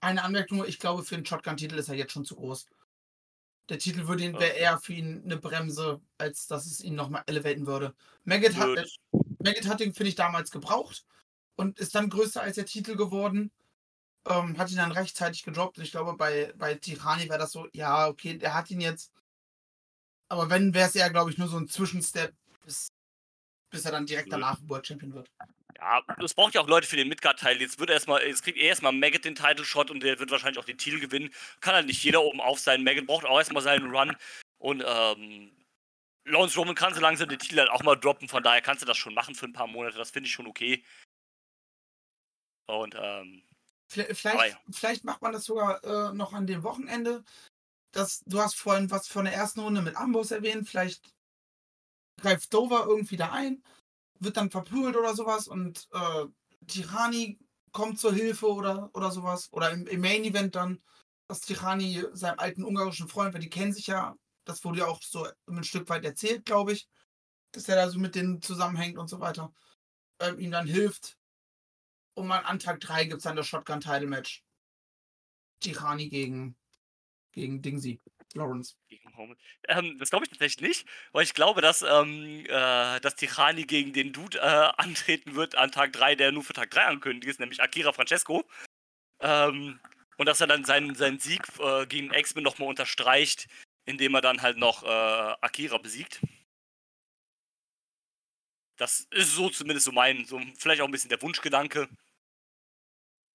Eine 0.00 0.22
Anmerkung, 0.22 0.58
nur, 0.58 0.68
ich 0.68 0.78
glaube, 0.78 1.04
für 1.04 1.16
den 1.16 1.26
Shotgun-Titel 1.26 1.76
ist 1.76 1.88
er 1.88 1.96
jetzt 1.96 2.12
schon 2.12 2.24
zu 2.24 2.36
groß. 2.36 2.66
Der 3.68 3.78
Titel 3.78 4.06
würde 4.06 4.24
ihn, 4.24 4.34
wäre 4.34 4.56
eher 4.56 4.78
für 4.78 4.92
ihn 4.92 5.22
eine 5.24 5.36
Bremse, 5.36 6.00
als 6.18 6.46
dass 6.46 6.66
es 6.66 6.80
ihn 6.80 6.94
nochmal 6.94 7.22
elevaten 7.26 7.66
würde. 7.66 7.94
Maggot 8.24 8.56
hat, 8.56 8.76
äh, 8.76 8.84
Maggot 9.38 9.66
hat 9.66 9.80
den, 9.80 9.94
finde 9.94 10.08
ich, 10.08 10.14
damals 10.14 10.50
gebraucht 10.50 11.04
und 11.56 11.78
ist 11.78 11.94
dann 11.94 12.10
größer 12.10 12.42
als 12.42 12.56
der 12.56 12.66
Titel 12.66 12.96
geworden. 12.96 13.52
Ähm, 14.26 14.56
hat 14.56 14.70
ihn 14.70 14.76
dann 14.76 14.92
rechtzeitig 14.92 15.42
gedroppt. 15.42 15.78
Und 15.78 15.84
ich 15.84 15.90
glaube, 15.90 16.14
bei, 16.14 16.52
bei 16.56 16.74
Tirani 16.74 17.28
wäre 17.28 17.38
das 17.38 17.52
so, 17.52 17.68
ja, 17.72 18.08
okay, 18.08 18.38
der 18.38 18.54
hat 18.54 18.70
ihn 18.70 18.80
jetzt. 18.80 19.12
Aber 20.28 20.48
wenn, 20.48 20.74
wäre 20.74 20.88
es 20.88 20.94
eher, 20.94 21.10
glaube 21.10 21.30
ich, 21.30 21.38
nur 21.38 21.48
so 21.48 21.58
ein 21.58 21.68
Zwischenstep, 21.68 22.34
bis, 22.64 22.88
bis 23.70 23.84
er 23.84 23.92
dann 23.92 24.06
direkt 24.06 24.28
Nö. 24.28 24.32
danach 24.32 24.58
World 24.66 24.86
Champion 24.86 25.14
wird. 25.14 25.30
Ja, 25.76 26.02
es 26.22 26.34
braucht 26.34 26.54
ja 26.54 26.60
auch 26.60 26.68
Leute 26.68 26.86
für 26.86 26.96
den 26.96 27.08
Midgard-Teil. 27.08 27.60
Jetzt 27.60 27.78
wird 27.80 27.90
erstmal, 27.90 28.24
jetzt 28.26 28.42
kriegt 28.42 28.58
er 28.58 28.68
erstmal 28.68 28.92
Maggot 28.92 29.24
den 29.24 29.34
Title-Shot 29.34 29.90
und 29.90 30.00
der 30.02 30.18
wird 30.18 30.30
wahrscheinlich 30.30 30.58
auch 30.58 30.64
den 30.64 30.78
Titel 30.78 31.00
gewinnen. 31.00 31.30
Kann 31.60 31.74
halt 31.74 31.86
nicht 31.86 32.02
jeder 32.04 32.22
oben 32.22 32.40
auf 32.40 32.60
sein. 32.60 32.84
Maggot 32.84 33.06
braucht 33.06 33.24
auch 33.24 33.38
erstmal 33.38 33.62
seinen 33.62 33.90
Run. 33.94 34.16
Und 34.58 34.84
ähm, 34.86 35.50
Lawrence 36.24 36.56
Roman 36.56 36.74
kann 36.74 36.94
so 36.94 37.00
langsam 37.00 37.28
den 37.28 37.38
Titel 37.38 37.58
halt 37.58 37.70
auch 37.70 37.82
mal 37.82 37.96
droppen. 37.96 38.28
Von 38.28 38.42
daher 38.42 38.62
kannst 38.62 38.82
du 38.82 38.86
das 38.86 38.96
schon 38.96 39.14
machen 39.14 39.34
für 39.34 39.46
ein 39.46 39.52
paar 39.52 39.66
Monate. 39.66 39.98
Das 39.98 40.10
finde 40.10 40.28
ich 40.28 40.32
schon 40.32 40.46
okay. 40.46 40.84
Und 42.66 42.94
ähm, 42.96 43.42
Vielleicht, 43.92 44.16
vielleicht, 44.16 44.54
ja. 44.54 44.60
vielleicht 44.70 45.04
macht 45.04 45.20
man 45.20 45.32
das 45.32 45.44
sogar 45.44 45.84
äh, 45.84 46.14
noch 46.14 46.32
an 46.32 46.46
dem 46.46 46.62
Wochenende. 46.62 47.24
Das, 47.90 48.22
du 48.24 48.40
hast 48.40 48.54
vorhin 48.54 48.90
was 48.90 49.06
von 49.06 49.26
der 49.26 49.34
ersten 49.34 49.60
Runde 49.60 49.82
mit 49.82 49.96
Amboss 49.96 50.30
erwähnt. 50.30 50.66
Vielleicht 50.66 51.12
greift 52.20 52.52
Dover 52.54 52.86
irgendwie 52.86 53.16
da 53.16 53.32
ein, 53.32 53.62
wird 54.20 54.36
dann 54.36 54.50
verprügelt 54.50 54.96
oder 54.96 55.14
sowas 55.14 55.48
und 55.48 55.88
äh, 55.92 56.26
Tirani 56.66 57.38
kommt 57.72 57.98
zur 57.98 58.12
Hilfe 58.12 58.46
oder, 58.52 58.90
oder 58.94 59.10
sowas. 59.10 59.48
Oder 59.52 59.70
im, 59.70 59.86
im 59.86 60.00
Main 60.00 60.24
Event 60.24 60.54
dann, 60.54 60.82
dass 61.28 61.40
Tirani 61.40 62.04
seinem 62.12 62.38
alten 62.38 62.64
ungarischen 62.64 63.08
Freund, 63.08 63.34
weil 63.34 63.40
die 63.40 63.50
kennen 63.50 63.72
sich 63.72 63.86
ja, 63.88 64.14
das 64.44 64.64
wurde 64.64 64.80
ja 64.80 64.86
auch 64.86 65.00
so 65.02 65.26
ein 65.48 65.64
Stück 65.64 65.88
weit 65.88 66.04
erzählt, 66.04 66.44
glaube 66.44 66.72
ich, 66.72 66.88
dass 67.52 67.68
er 67.68 67.76
da 67.76 67.90
so 67.90 67.98
mit 67.98 68.14
denen 68.14 68.42
zusammenhängt 68.42 68.98
und 68.98 69.08
so 69.08 69.20
weiter, 69.20 69.52
ähm, 70.20 70.38
ihm 70.38 70.50
dann 70.50 70.66
hilft. 70.66 71.18
Und 72.14 72.30
an, 72.30 72.44
an 72.44 72.58
Tag 72.58 72.80
3 72.80 73.04
gibt 73.04 73.18
es 73.18 73.24
dann 73.24 73.36
das 73.36 73.46
Shotgun-Title-Match. 73.46 74.44
Tirani 75.60 76.08
gegen, 76.08 76.56
gegen 77.32 77.62
Dingsy. 77.62 78.00
Lawrence. 78.34 78.74
Roman. 79.22 79.36
Ähm, 79.68 79.98
das 79.98 80.10
glaube 80.10 80.24
ich 80.24 80.30
tatsächlich 80.30 80.68
nicht, 80.68 80.88
weil 81.12 81.24
ich 81.24 81.34
glaube, 81.34 81.60
dass, 81.60 81.82
ähm, 81.82 82.44
äh, 82.46 83.00
dass 83.00 83.16
Tirani 83.16 83.64
gegen 83.64 83.92
den 83.92 84.12
Dude 84.12 84.38
äh, 84.38 84.42
antreten 84.76 85.34
wird 85.34 85.56
an 85.56 85.72
Tag 85.72 85.92
3, 85.92 86.14
der 86.14 86.32
nur 86.32 86.44
für 86.44 86.52
Tag 86.52 86.70
3 86.70 86.84
ankündigt 86.84 87.30
ist, 87.30 87.40
nämlich 87.40 87.62
Akira 87.62 87.92
Francesco. 87.92 88.44
Ähm, 89.20 89.80
und 90.18 90.26
dass 90.26 90.40
er 90.40 90.46
dann 90.46 90.64
seinen, 90.64 90.94
seinen 90.94 91.18
Sieg 91.18 91.42
äh, 91.58 91.86
gegen 91.86 92.12
X-Men 92.12 92.44
nochmal 92.44 92.68
unterstreicht, 92.68 93.48
indem 93.86 94.14
er 94.14 94.20
dann 94.20 94.42
halt 94.42 94.58
noch 94.58 94.82
äh, 94.84 94.86
Akira 95.40 95.78
besiegt. 95.78 96.20
Das 98.76 99.06
ist 99.10 99.34
so 99.34 99.48
zumindest 99.50 99.86
so 99.86 99.92
mein, 99.92 100.24
so 100.24 100.40
vielleicht 100.58 100.80
auch 100.82 100.86
ein 100.86 100.92
bisschen 100.92 101.10
der 101.10 101.22
Wunschgedanke. 101.22 101.88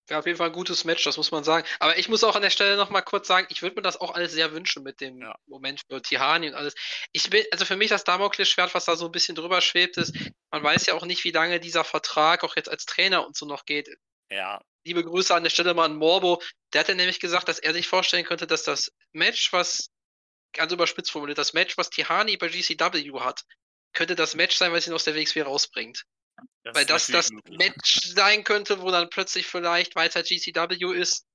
Wäre 0.08 0.20
auf 0.20 0.26
jeden 0.26 0.38
Fall 0.38 0.48
ein 0.48 0.54
gutes 0.54 0.86
Match, 0.86 1.04
das 1.04 1.18
muss 1.18 1.32
man 1.32 1.44
sagen. 1.44 1.68
Aber 1.80 1.98
ich 1.98 2.08
muss 2.08 2.24
auch 2.24 2.36
an 2.36 2.42
der 2.42 2.50
Stelle 2.50 2.78
noch 2.78 2.90
mal 2.90 3.02
kurz 3.02 3.28
sagen, 3.28 3.48
ich 3.50 3.62
würde 3.62 3.76
mir 3.76 3.82
das 3.82 4.00
auch 4.00 4.14
alles 4.16 4.32
sehr 4.32 4.54
wünschen 4.54 4.84
mit 4.84 5.02
dem 5.02 5.22
Ja. 5.22 5.36
Moment 5.48 5.82
für 5.90 6.02
Tihani 6.02 6.48
und 6.48 6.56
alles. 6.56 6.76
Ich 7.12 7.30
bin, 7.30 7.44
also 7.52 7.66
für 7.66 7.76
mich 7.76 7.90
das 7.90 8.06
Damoklesschwert, 8.06 8.74
was 8.74 8.86
da 8.86 8.96
so 8.96 9.06
ein 9.06 9.12
bisschen 9.12 9.36
drüber 9.36 9.60
schwebt, 9.60 9.98
ist, 9.98 10.16
man 10.50 10.64
weiß 10.64 10.86
ja 10.86 10.94
auch 10.94 11.06
nicht, 11.06 11.24
wie 11.26 11.32
lange 11.32 11.60
dieser 11.60 11.84
Vertrag 11.84 12.44
auch 12.44 12.56
jetzt 12.56 12.70
als 12.70 12.86
Trainer 12.86 13.28
und 13.28 13.36
so 13.36 13.46
noch 13.46 13.66
geht. 13.66 13.90
Ja, 14.30 14.62
Liebe 14.88 15.04
Grüße 15.04 15.36
an 15.36 15.44
der 15.44 15.50
Stelle 15.50 15.74
mal 15.74 15.84
an 15.84 15.98
Morbo. 15.98 16.42
Der 16.72 16.80
hat 16.80 16.88
ja 16.88 16.96
nämlich 16.96 17.20
gesagt, 17.20 17.50
dass 17.50 17.60
er 17.60 17.74
sich 17.74 17.90
vorstellen 17.90 18.24
könnte, 18.24 18.48
dass 18.48 18.64
das 18.64 18.94
Match, 19.12 19.52
was, 19.52 19.90
ganz 20.54 20.72
überspitzt 20.72 21.12
formuliert, 21.12 21.38
das 21.38 21.52
Match, 21.52 21.78
was 21.78 21.90
Tihani 21.90 22.38
bei 22.38 22.48
GCW 22.48 23.20
hat, 23.20 23.44
könnte 23.92 24.16
das 24.16 24.36
Match 24.36 24.56
sein, 24.56 24.72
was 24.72 24.88
ihn 24.88 24.94
aus 24.94 25.04
der 25.04 25.16
WXW 25.16 25.42
rausbringt. 25.42 26.06
Das 26.64 26.76
Weil 26.76 26.86
das 26.86 27.08
das 27.08 27.32
möglich. 27.32 27.58
Match 27.58 28.02
sein 28.14 28.44
könnte, 28.44 28.82
wo 28.82 28.92
dann 28.92 29.10
plötzlich 29.10 29.46
vielleicht, 29.48 29.96
weil 29.96 30.10
es 30.10 30.16
halt 30.16 30.28
GCW 30.28 30.94
ist, 30.98 31.26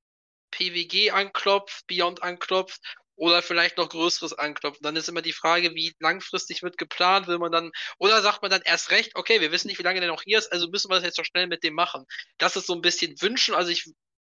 PWG 0.51 1.11
anklopft, 1.11 1.87
Beyond 1.87 2.23
anklopft 2.23 2.81
oder 3.17 3.43
vielleicht 3.43 3.79
noch 3.79 3.89
Größeres 3.89 4.35
anklopft. 4.35 4.81
Und 4.81 4.85
dann 4.85 4.97
ist 4.97 5.09
immer 5.09 5.23
die 5.23 5.33
Frage, 5.33 5.75
wie 5.75 5.95
langfristig 6.01 6.63
wird 6.63 6.77
geplant, 6.77 7.27
will 7.27 7.39
man 7.39 7.53
dann, 7.53 7.73
oder 7.99 8.21
sagt 8.21 8.43
man 8.43 8.51
dann 8.51 8.63
erst 8.63 8.91
recht, 8.91 9.13
okay, 9.15 9.41
wir 9.41 9.53
wissen 9.53 9.69
nicht, 9.69 9.79
wie 9.79 9.85
lange 9.85 10.01
der 10.01 10.09
noch 10.09 10.23
hier 10.23 10.39
ist, 10.39 10.53
also 10.53 10.69
müssen 10.69 10.91
wir 10.91 10.97
das 10.97 11.05
jetzt 11.05 11.19
doch 11.19 11.25
schnell 11.25 11.47
mit 11.47 11.63
dem 11.63 11.75
machen. 11.75 12.05
Das 12.39 12.57
ist 12.57 12.67
so 12.67 12.75
ein 12.75 12.83
bisschen 12.83 13.21
wünschen. 13.21 13.55
Also 13.55 13.71
ich 13.71 13.91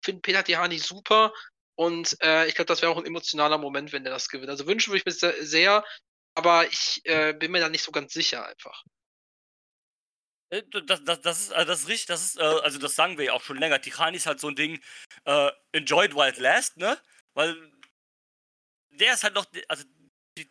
finde 0.03 0.22
Peter 0.22 0.43
Tihani 0.43 0.80
super 0.80 1.34
und 1.76 2.16
äh, 2.22 2.47
ich 2.47 2.55
glaube, 2.55 2.68
das 2.68 2.82
wäre 2.82 2.91
auch 2.91 2.97
ein 2.97 3.05
emotionaler 3.05 3.57
Moment, 3.57 3.91
wenn 3.93 4.03
der 4.03 4.14
das 4.14 4.30
gewinnt. 4.30 4.49
Also 4.49 4.68
wünschen 4.68 4.91
würde 4.91 4.99
ich 4.99 5.05
mir 5.05 5.11
sehr, 5.11 5.43
sehr 5.43 5.84
aber 6.36 6.68
ich 6.68 7.01
äh, 7.05 7.34
bin 7.34 7.51
mir 7.51 7.59
da 7.59 7.70
nicht 7.70 7.84
so 7.84 7.91
ganz 7.91 8.14
sicher 8.14 8.45
einfach. 8.45 8.84
Äh, 10.54 10.64
Das, 10.86 11.04
das, 11.04 11.22
das, 11.22 11.39
ist, 11.41 11.51
äh, 11.51 11.66
das 11.66 11.82
ist 11.82 11.88
richtig, 11.88 12.08
das 12.08 12.24
ist, 12.24 12.38
äh, 12.38 12.43
also 12.43 12.78
das 12.80 12.95
sagen 12.95 13.18
wir 13.18 13.26
ja 13.26 13.34
auch 13.34 13.43
schon 13.43 13.58
länger. 13.58 13.82
Tirani 13.82 14.18
ist 14.18 14.26
halt 14.28 14.39
so 14.39 14.49
ein 14.49 14.56
Ding, 14.56 14.80
äh, 15.26 15.51
enjoyed 15.72 16.16
while 16.16 16.30
it 16.30 16.38
last, 16.38 16.78
ne? 16.78 16.97
Weil 17.34 17.56
der 18.91 19.14
ist 19.14 19.24
halt 19.24 19.34
noch, 19.34 19.45
also 19.68 19.84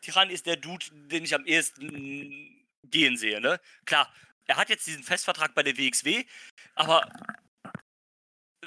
Tirani 0.01 0.33
ist 0.33 0.47
der 0.47 0.57
Dude, 0.57 0.87
den 0.91 1.25
ich 1.25 1.35
am 1.35 1.47
ehesten 1.47 2.67
gehen 2.85 3.17
sehe, 3.17 3.41
ne? 3.41 3.61
Klar, 3.85 4.13
er 4.47 4.57
hat 4.57 4.69
jetzt 4.69 4.87
diesen 4.87 5.05
Festvertrag 5.05 5.55
bei 5.55 5.63
der 5.63 5.79
WXW, 5.79 6.25
aber 6.75 7.09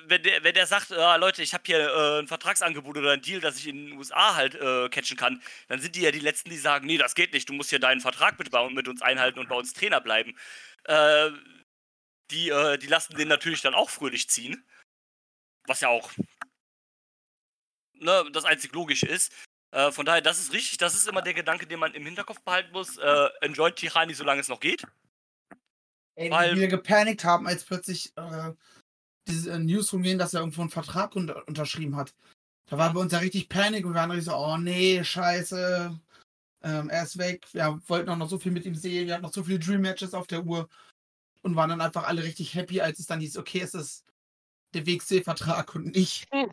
wenn 0.07 0.23
der, 0.23 0.43
wenn 0.43 0.53
der 0.53 0.67
sagt, 0.67 0.91
äh, 0.91 1.17
Leute, 1.17 1.41
ich 1.41 1.53
habe 1.53 1.63
hier 1.65 1.79
äh, 1.79 2.19
ein 2.19 2.27
Vertragsangebot 2.27 2.97
oder 2.97 3.11
ein 3.13 3.21
Deal, 3.21 3.41
dass 3.41 3.57
ich 3.57 3.67
in 3.67 3.87
den 3.87 3.97
USA 3.97 4.35
halt 4.35 4.55
äh, 4.55 4.89
catchen 4.89 5.17
kann, 5.17 5.41
dann 5.67 5.81
sind 5.81 5.95
die 5.95 6.01
ja 6.01 6.11
die 6.11 6.19
Letzten, 6.19 6.49
die 6.49 6.57
sagen, 6.57 6.85
nee, 6.85 6.97
das 6.97 7.15
geht 7.15 7.33
nicht, 7.33 7.49
du 7.49 7.53
musst 7.53 7.69
hier 7.71 7.79
deinen 7.79 8.01
Vertrag 8.01 8.37
mit, 8.37 8.51
mit 8.71 8.87
uns 8.87 9.01
einhalten 9.01 9.39
und 9.39 9.49
bei 9.49 9.55
uns 9.55 9.73
Trainer 9.73 10.01
bleiben. 10.01 10.35
Äh, 10.85 11.31
die, 12.31 12.49
äh, 12.49 12.77
die 12.77 12.87
lassen 12.87 13.15
den 13.15 13.27
natürlich 13.27 13.61
dann 13.61 13.75
auch 13.75 13.89
fröhlich 13.89 14.29
ziehen. 14.29 14.65
Was 15.67 15.81
ja 15.81 15.89
auch 15.89 16.11
ne, 17.93 18.25
das 18.31 18.45
einzig 18.45 18.73
Logische 18.73 19.07
ist. 19.07 19.33
Äh, 19.71 19.91
von 19.91 20.05
daher, 20.05 20.21
das 20.21 20.39
ist 20.39 20.53
richtig, 20.53 20.77
das 20.77 20.95
ist 20.95 21.07
immer 21.07 21.21
der 21.21 21.33
Gedanke, 21.33 21.67
den 21.67 21.79
man 21.79 21.93
im 21.93 22.05
Hinterkopf 22.05 22.41
behalten 22.41 22.71
muss. 22.71 22.97
Äh, 22.97 23.29
enjoy 23.41 23.71
Tirani, 23.71 24.13
solange 24.13 24.41
es 24.41 24.47
noch 24.47 24.59
geht. 24.59 24.85
Ey, 26.15 26.31
Weil- 26.31 26.55
wir 26.55 26.67
gepanikt 26.67 27.23
haben, 27.23 27.47
als 27.47 27.65
plötzlich 27.65 28.15
äh, 28.15 28.53
diese 29.27 29.51
äh, 29.51 29.59
News 29.59 29.91
rumgehen, 29.91 30.17
dass 30.17 30.33
er 30.33 30.41
irgendwo 30.41 30.61
einen 30.61 30.69
Vertrag 30.69 31.15
unter 31.15 31.47
unterschrieben 31.47 31.95
hat. 31.95 32.13
Da 32.69 32.77
war 32.77 32.93
bei 32.93 32.99
uns 32.99 33.11
ja 33.11 33.19
richtig 33.19 33.49
Panik 33.49 33.85
und 33.85 33.93
wir 33.93 33.99
waren 33.99 34.11
richtig 34.11 34.31
so, 34.31 34.35
oh 34.35 34.57
nee, 34.57 35.03
scheiße. 35.03 35.99
Ähm, 36.65 36.89
er 36.89 37.03
ist 37.03 37.19
weg. 37.19 37.45
Wir 37.53 37.79
wollten 37.87 38.09
auch 38.09 38.17
noch 38.17 38.29
so 38.29 38.39
viel 38.39 38.51
mit 38.51 38.65
ihm 38.65 38.73
sehen. 38.73 39.05
Wir 39.05 39.13
hatten 39.13 39.23
noch 39.23 39.33
so 39.33 39.43
viele 39.43 39.59
Dream 39.59 39.81
Matches 39.81 40.15
auf 40.15 40.25
der 40.25 40.43
Uhr. 40.43 40.67
Und 41.43 41.55
waren 41.55 41.69
dann 41.69 41.81
einfach 41.81 42.05
alle 42.05 42.23
richtig 42.23 42.55
happy, 42.55 42.81
als 42.81 42.97
es 42.97 43.05
dann 43.05 43.19
hieß, 43.19 43.37
okay, 43.37 43.61
es 43.61 43.75
ist 43.75 44.03
der 44.73 44.87
WXC-Vertrag 44.87 45.75
und 45.75 45.95
nicht 45.95 46.27
Hm. 46.31 46.51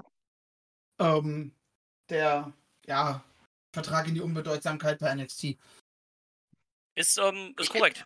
ähm, 0.98 1.54
der, 2.10 2.52
ja, 2.84 3.24
Vertrag 3.72 4.06
in 4.06 4.14
die 4.14 4.20
Unbedeutsamkeit 4.20 4.98
bei 4.98 5.14
NXT. 5.14 5.56
Ist, 6.94 7.16
ähm, 7.16 7.54
ist 7.58 7.70
korrekt. 7.70 8.04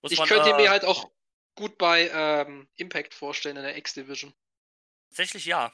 Muss 0.00 0.12
Ich 0.12 0.18
man, 0.18 0.26
könnte 0.26 0.50
äh, 0.50 0.56
mir 0.56 0.70
halt 0.70 0.86
auch 0.86 1.10
gut 1.54 1.76
bei 1.76 2.08
ähm, 2.14 2.66
Impact 2.76 3.12
vorstellen 3.12 3.58
in 3.58 3.62
der 3.62 3.76
X-Division. 3.76 4.32
Tatsächlich 5.10 5.44
ja. 5.44 5.70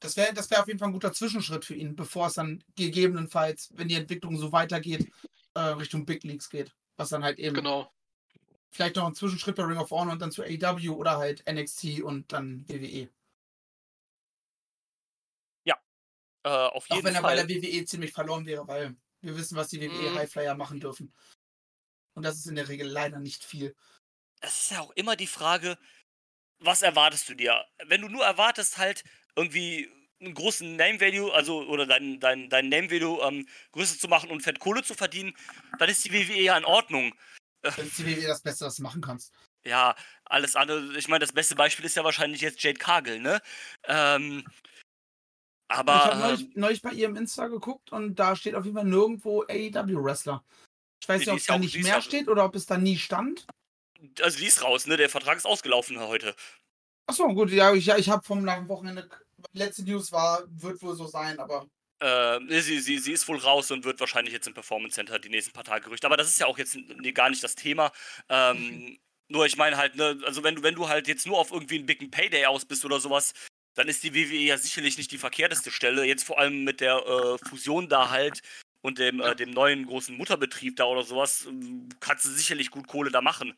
Das 0.00 0.16
wäre 0.16 0.34
das 0.34 0.50
wär 0.50 0.60
auf 0.60 0.66
jeden 0.66 0.78
Fall 0.78 0.88
ein 0.88 0.92
guter 0.92 1.12
Zwischenschritt 1.12 1.64
für 1.64 1.74
ihn, 1.74 1.96
bevor 1.96 2.26
es 2.26 2.34
dann 2.34 2.62
gegebenenfalls, 2.76 3.70
wenn 3.74 3.88
die 3.88 3.94
Entwicklung 3.94 4.36
so 4.36 4.52
weitergeht, 4.52 5.10
äh, 5.54 5.60
Richtung 5.60 6.04
Big 6.04 6.24
Leagues 6.24 6.50
geht. 6.50 6.74
Was 6.96 7.08
dann 7.08 7.24
halt 7.24 7.38
eben 7.38 7.54
Genau. 7.56 7.92
vielleicht 8.70 8.96
noch 8.96 9.06
ein 9.06 9.14
Zwischenschritt 9.14 9.56
bei 9.56 9.64
Ring 9.64 9.78
of 9.78 9.90
Honor 9.90 10.12
und 10.12 10.20
dann 10.22 10.30
zu 10.32 10.42
AEW 10.42 10.90
oder 10.94 11.16
halt 11.16 11.42
NXT 11.50 12.02
und 12.02 12.32
dann 12.32 12.68
WWE. 12.68 13.08
Äh, 16.46 16.48
auf 16.50 16.84
Auch 16.90 16.96
jeden 16.96 17.06
wenn 17.06 17.14
er 17.14 17.22
bei 17.22 17.36
Fall. 17.36 17.46
der 17.46 17.48
WWE 17.62 17.84
ziemlich 17.86 18.12
verloren 18.12 18.44
wäre, 18.44 18.68
weil 18.68 18.94
wir 19.22 19.34
wissen, 19.36 19.56
was 19.56 19.68
die 19.68 19.80
WWE 19.80 20.10
Mhm. 20.10 20.14
Highflyer 20.14 20.54
machen 20.54 20.78
dürfen. 20.78 21.10
Und 22.14 22.22
das 22.22 22.36
ist 22.36 22.46
in 22.46 22.54
der 22.54 22.68
Regel 22.68 22.86
leider 22.86 23.18
nicht 23.18 23.42
viel. 23.44 23.74
es 24.40 24.60
ist 24.64 24.70
ja 24.72 24.80
auch 24.80 24.90
immer 24.90 25.16
die 25.16 25.26
Frage, 25.26 25.78
was 26.58 26.82
erwartest 26.82 27.30
du 27.30 27.34
dir? 27.34 27.64
Wenn 27.86 28.02
du 28.02 28.08
nur 28.10 28.26
erwartest, 28.26 28.76
halt 28.76 29.02
irgendwie 29.36 29.90
einen 30.20 30.34
großen 30.34 30.76
Name-Value, 30.76 31.32
also 31.32 31.62
oder 31.66 31.86
dein, 31.86 32.20
dein, 32.20 32.48
dein 32.48 32.68
Name-Value 32.68 33.20
ähm, 33.22 33.48
größer 33.72 33.98
zu 33.98 34.08
machen 34.08 34.30
und 34.30 34.42
fett 34.42 34.58
Kohle 34.58 34.82
zu 34.82 34.94
verdienen, 34.94 35.34
dann 35.78 35.88
ist 35.88 36.04
die 36.04 36.12
WWE 36.12 36.40
ja 36.40 36.56
in 36.56 36.64
Ordnung. 36.64 37.14
Das 37.62 37.78
ist 37.78 37.98
die 37.98 38.06
WWE 38.06 38.28
das 38.28 38.42
Beste, 38.42 38.66
was 38.66 38.76
du 38.76 38.82
machen 38.82 39.00
kannst. 39.00 39.32
Ja, 39.64 39.96
alles 40.24 40.56
andere, 40.56 40.96
ich 40.98 41.08
meine, 41.08 41.20
das 41.20 41.32
beste 41.32 41.54
Beispiel 41.54 41.84
ist 41.86 41.96
ja 41.96 42.04
wahrscheinlich 42.04 42.42
jetzt 42.42 42.62
Jade 42.62 42.78
Cargill, 42.78 43.20
ne? 43.20 43.40
Ähm, 43.84 44.44
Aber. 45.68 45.94
ich 45.94 46.00
habe 46.00 46.12
ähm, 46.12 46.20
neulich, 46.20 46.56
neulich 46.56 46.82
bei 46.82 46.90
ihrem 46.90 47.16
Insta 47.16 47.48
geguckt 47.48 47.90
und 47.90 48.16
da 48.16 48.36
steht 48.36 48.54
auf 48.54 48.64
jeden 48.64 48.76
Fall 48.76 48.86
nirgendwo 48.86 49.42
AEW-Wrestler. 49.48 50.44
Ich 51.00 51.08
weiß 51.08 51.20
nicht, 51.20 51.30
ob 51.30 51.38
es 51.38 51.46
da 51.46 51.58
nicht 51.58 51.82
mehr 51.82 52.00
steht 52.02 52.28
oder 52.28 52.44
ob 52.44 52.54
es 52.54 52.66
da 52.66 52.76
nie 52.76 52.98
stand. 52.98 53.46
also 54.20 54.38
die 54.38 54.46
ist 54.46 54.62
raus, 54.62 54.86
ne? 54.86 54.96
Der 54.96 55.10
Vertrag 55.10 55.36
ist 55.36 55.46
ausgelaufen 55.46 55.98
heute. 55.98 56.34
Achso, 57.06 57.28
gut, 57.34 57.50
ja, 57.50 57.72
ich, 57.74 57.86
ja, 57.86 57.96
ich 57.98 58.08
habe 58.08 58.24
vom 58.24 58.44
dem 58.44 58.68
Wochenende. 58.68 59.08
Letzte 59.52 59.84
News 59.84 60.10
war, 60.12 60.44
wird 60.48 60.80
wohl 60.82 60.96
so 60.96 61.06
sein, 61.06 61.38
aber 61.38 61.66
Äh, 62.00 62.60
sie, 62.60 62.80
sie, 62.80 62.98
sie 62.98 63.12
ist 63.12 63.28
wohl 63.28 63.38
raus 63.38 63.70
und 63.70 63.84
wird 63.84 64.00
wahrscheinlich 64.00 64.34
jetzt 64.34 64.46
im 64.46 64.54
Performance 64.54 64.96
Center 64.96 65.18
die 65.18 65.28
nächsten 65.28 65.52
paar 65.52 65.64
Tage 65.64 65.84
gerücht. 65.84 66.04
Aber 66.04 66.16
das 66.16 66.28
ist 66.28 66.40
ja 66.40 66.46
auch 66.46 66.58
jetzt 66.58 66.76
nee, 66.76 67.12
gar 67.12 67.30
nicht 67.30 67.42
das 67.42 67.54
Thema. 67.54 67.92
Ähm, 68.28 68.98
nur 69.28 69.46
ich 69.46 69.56
meine 69.56 69.76
halt, 69.76 69.96
ne, 69.96 70.20
also 70.26 70.42
wenn 70.42 70.56
du, 70.56 70.62
wenn 70.62 70.74
du 70.74 70.88
halt 70.88 71.08
jetzt 71.08 71.26
nur 71.26 71.38
auf 71.38 71.50
irgendwie 71.50 71.76
einen 71.76 71.86
Big 71.86 72.10
Payday 72.10 72.46
aus 72.46 72.64
bist 72.64 72.84
oder 72.84 73.00
sowas, 73.00 73.32
dann 73.74 73.88
ist 73.88 74.02
die 74.02 74.14
WWE 74.14 74.38
ja 74.38 74.58
sicherlich 74.58 74.98
nicht 74.98 75.10
die 75.12 75.18
verkehrteste 75.18 75.70
Stelle. 75.70 76.04
Jetzt 76.04 76.24
vor 76.24 76.38
allem 76.38 76.64
mit 76.64 76.80
der 76.80 76.96
äh, 76.96 77.48
Fusion 77.48 77.88
da 77.88 78.10
halt 78.10 78.40
und 78.82 78.98
dem, 78.98 79.20
äh, 79.20 79.34
dem 79.34 79.50
neuen 79.50 79.86
großen 79.86 80.16
Mutterbetrieb 80.16 80.76
da 80.76 80.84
oder 80.84 81.02
sowas, 81.02 81.46
ähm, 81.46 81.88
kannst 82.00 82.24
du 82.24 82.28
sicherlich 82.30 82.70
gut 82.70 82.86
Kohle 82.86 83.10
da 83.10 83.20
machen. 83.20 83.56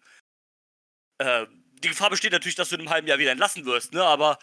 Äh, 1.19 1.47
die 1.83 1.89
Gefahr 1.89 2.11
besteht 2.11 2.33
natürlich, 2.33 2.55
dass 2.55 2.71
du 2.71 2.77
in 2.77 2.83
einem 2.83 2.91
halben 2.91 3.09
Jahr 3.09 3.19
wieder 3.19 3.33
entlassen 3.33 3.65
wirst, 3.67 3.93
ne? 3.93 4.03
Aber 4.03 4.39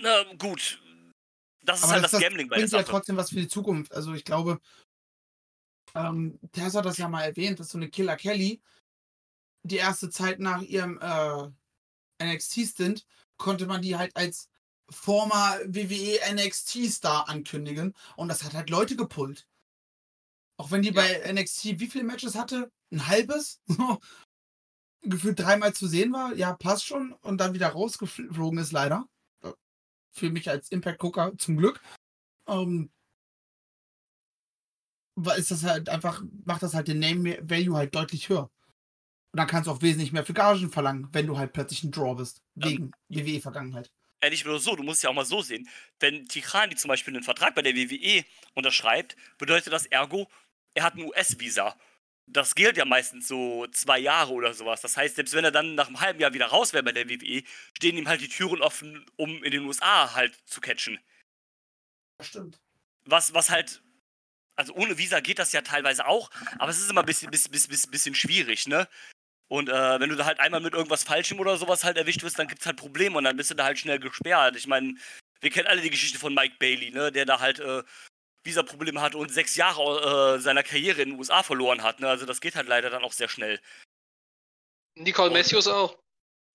na 0.00 0.24
gut. 0.34 0.80
Das 1.62 1.78
ist 1.78 1.84
Aber 1.84 1.92
halt 1.94 2.04
das- 2.04 2.10
das, 2.12 2.20
Gambling 2.22 2.48
bei 2.48 2.56
der 2.56 2.62
bringt 2.62 2.72
ja 2.72 2.78
Sache. 2.80 2.90
trotzdem 2.90 3.16
was 3.16 3.30
für 3.30 3.36
die 3.36 3.48
Zukunft. 3.48 3.92
Also 3.92 4.14
ich 4.14 4.24
glaube, 4.24 4.60
ähm, 5.94 6.38
Tess 6.52 6.74
hat 6.74 6.84
das 6.86 6.98
ja 6.98 7.08
mal 7.08 7.22
erwähnt, 7.24 7.60
dass 7.60 7.70
so 7.70 7.78
eine 7.78 7.90
Killer 7.90 8.16
Kelly 8.16 8.60
die 9.62 9.76
erste 9.76 10.08
Zeit 10.10 10.38
nach 10.40 10.62
ihrem 10.62 10.98
äh, 11.00 11.50
NXT-Stint 12.24 13.06
konnte 13.36 13.66
man 13.66 13.82
die 13.82 13.96
halt 13.96 14.14
als 14.16 14.48
former 14.90 15.58
WWE 15.66 16.18
NXT-Star 16.34 17.28
ankündigen 17.28 17.94
und 18.16 18.28
das 18.28 18.42
hat 18.42 18.54
halt 18.54 18.70
Leute 18.70 18.96
gepullt. 18.96 19.46
Auch 20.56 20.70
wenn 20.70 20.82
die 20.82 20.88
Ja. 20.88 20.94
bei 20.94 21.32
NXT 21.32 21.78
wie 21.80 21.86
viele 21.88 22.04
Matches 22.04 22.34
hatte? 22.34 22.70
Ein 22.90 23.06
halbes? 23.06 23.60
Gefühlt 25.02 25.38
dreimal 25.38 25.72
zu 25.74 25.86
sehen 25.86 26.12
war, 26.12 26.34
ja, 26.34 26.52
passt 26.54 26.84
schon 26.86 27.12
und 27.14 27.38
dann 27.38 27.54
wieder 27.54 27.68
rausgeflogen 27.68 28.58
ist, 28.58 28.72
leider. 28.72 29.06
Für 30.12 30.30
mich 30.30 30.48
als 30.48 30.70
Impact-Gucker 30.70 31.36
zum 31.38 31.56
Glück. 31.56 31.80
Ähm, 32.48 32.90
weil 35.14 35.38
ist 35.38 35.50
das 35.50 35.64
halt 35.64 35.88
einfach, 35.88 36.22
macht 36.44 36.62
das 36.62 36.74
halt 36.74 36.88
den 36.88 36.98
Name-Value 36.98 37.76
halt 37.76 37.94
deutlich 37.94 38.28
höher. 38.28 38.50
Und 39.32 39.36
dann 39.36 39.46
kannst 39.46 39.68
du 39.68 39.72
auch 39.72 39.82
wesentlich 39.82 40.12
mehr 40.12 40.24
für 40.24 40.32
Gagen 40.32 40.70
verlangen, 40.70 41.08
wenn 41.12 41.26
du 41.26 41.38
halt 41.38 41.52
plötzlich 41.52 41.84
ein 41.84 41.92
Draw 41.92 42.14
bist. 42.16 42.42
Wegen 42.54 42.90
WWE-Vergangenheit. 43.08 43.90
Ja, 44.22 44.28
nicht 44.28 44.44
nur 44.44 44.58
so, 44.58 44.76
du 44.76 44.82
musst 44.82 45.02
ja 45.02 45.10
auch 45.10 45.14
mal 45.14 45.24
so 45.24 45.40
sehen. 45.40 45.68
Wenn 45.98 46.26
Tichani 46.26 46.74
zum 46.74 46.88
Beispiel 46.88 47.14
einen 47.14 47.22
Vertrag 47.22 47.54
bei 47.54 47.62
der 47.62 47.74
WWE 47.74 48.24
unterschreibt, 48.54 49.16
bedeutet 49.38 49.72
das 49.72 49.86
ergo, 49.86 50.28
er 50.74 50.84
hat 50.84 50.94
ein 50.94 51.04
US-Visa. 51.04 51.76
Das 52.32 52.54
gilt 52.54 52.76
ja 52.76 52.84
meistens 52.84 53.26
so 53.26 53.66
zwei 53.68 53.98
Jahre 53.98 54.32
oder 54.32 54.54
sowas. 54.54 54.80
Das 54.80 54.96
heißt, 54.96 55.16
selbst 55.16 55.34
wenn 55.34 55.44
er 55.44 55.50
dann 55.50 55.74
nach 55.74 55.88
einem 55.88 56.00
halben 56.00 56.20
Jahr 56.20 56.32
wieder 56.32 56.46
raus 56.46 56.72
wäre 56.72 56.84
bei 56.84 56.92
der 56.92 57.08
WWE, 57.08 57.42
stehen 57.76 57.96
ihm 57.96 58.08
halt 58.08 58.20
die 58.20 58.28
Türen 58.28 58.62
offen, 58.62 59.04
um 59.16 59.42
in 59.42 59.50
den 59.50 59.64
USA 59.64 60.14
halt 60.14 60.38
zu 60.46 60.60
catchen. 60.60 60.98
Das 62.18 62.28
stimmt. 62.28 62.60
Was, 63.04 63.34
was 63.34 63.50
halt, 63.50 63.82
also 64.54 64.74
ohne 64.74 64.98
Visa 64.98 65.20
geht 65.20 65.38
das 65.38 65.52
ja 65.52 65.62
teilweise 65.62 66.06
auch, 66.06 66.30
aber 66.58 66.70
es 66.70 66.78
ist 66.78 66.90
immer 66.90 67.00
ein 67.00 67.06
bisschen, 67.06 67.30
bisschen, 67.30 67.50
bisschen, 67.50 67.90
bisschen 67.90 68.14
schwierig, 68.14 68.68
ne? 68.68 68.86
Und 69.48 69.68
äh, 69.68 69.98
wenn 69.98 70.10
du 70.10 70.14
da 70.16 70.26
halt 70.26 70.38
einmal 70.38 70.60
mit 70.60 70.74
irgendwas 70.74 71.02
Falschem 71.02 71.40
oder 71.40 71.56
sowas 71.56 71.82
halt 71.82 71.96
erwischt 71.96 72.22
wirst, 72.22 72.38
dann 72.38 72.46
gibt's 72.46 72.66
halt 72.66 72.76
Probleme 72.76 73.18
und 73.18 73.24
dann 73.24 73.36
bist 73.36 73.50
du 73.50 73.54
da 73.54 73.64
halt 73.64 73.80
schnell 73.80 73.98
gesperrt. 73.98 74.54
Ich 74.54 74.68
meine, 74.68 74.94
wir 75.40 75.50
kennen 75.50 75.66
alle 75.66 75.80
die 75.80 75.90
Geschichte 75.90 76.20
von 76.20 76.34
Mike 76.34 76.54
Bailey, 76.60 76.92
ne? 76.92 77.10
Der 77.10 77.24
da 77.24 77.40
halt 77.40 77.58
äh, 77.58 77.82
Visa-Probleme 78.44 79.00
hatte 79.00 79.18
und 79.18 79.30
sechs 79.30 79.54
Jahre 79.56 80.36
äh, 80.36 80.40
seiner 80.40 80.62
Karriere 80.62 81.02
in 81.02 81.10
den 81.10 81.18
USA 81.18 81.42
verloren 81.42 81.82
hat, 81.82 82.00
ne? 82.00 82.08
Also 82.08 82.24
das 82.26 82.40
geht 82.40 82.54
halt 82.56 82.68
leider 82.68 82.88
dann 82.90 83.04
auch 83.04 83.12
sehr 83.12 83.28
schnell. 83.28 83.60
Nicole 84.94 85.28
Und- 85.30 85.34
Matthews 85.36 85.66
auch. 85.66 85.98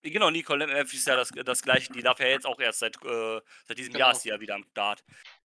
Genau, 0.02 0.30
Nicole 0.30 0.66
MF 0.68 0.94
ist 0.94 1.08
ja 1.08 1.16
das, 1.16 1.30
das 1.30 1.62
gleiche. 1.64 1.92
Die 1.92 2.02
darf 2.04 2.20
ja 2.20 2.28
jetzt 2.28 2.46
auch 2.46 2.60
erst 2.60 2.80
seit, 2.80 2.96
äh, 3.04 3.42
seit 3.68 3.78
diesem 3.78 3.94
Jahr 3.96 4.10
Genau. 4.10 4.18
ist 4.18 4.22
sie 4.24 4.30
ja 4.30 4.40
wieder 4.40 4.54
am 4.56 4.64
Start. 4.72 5.04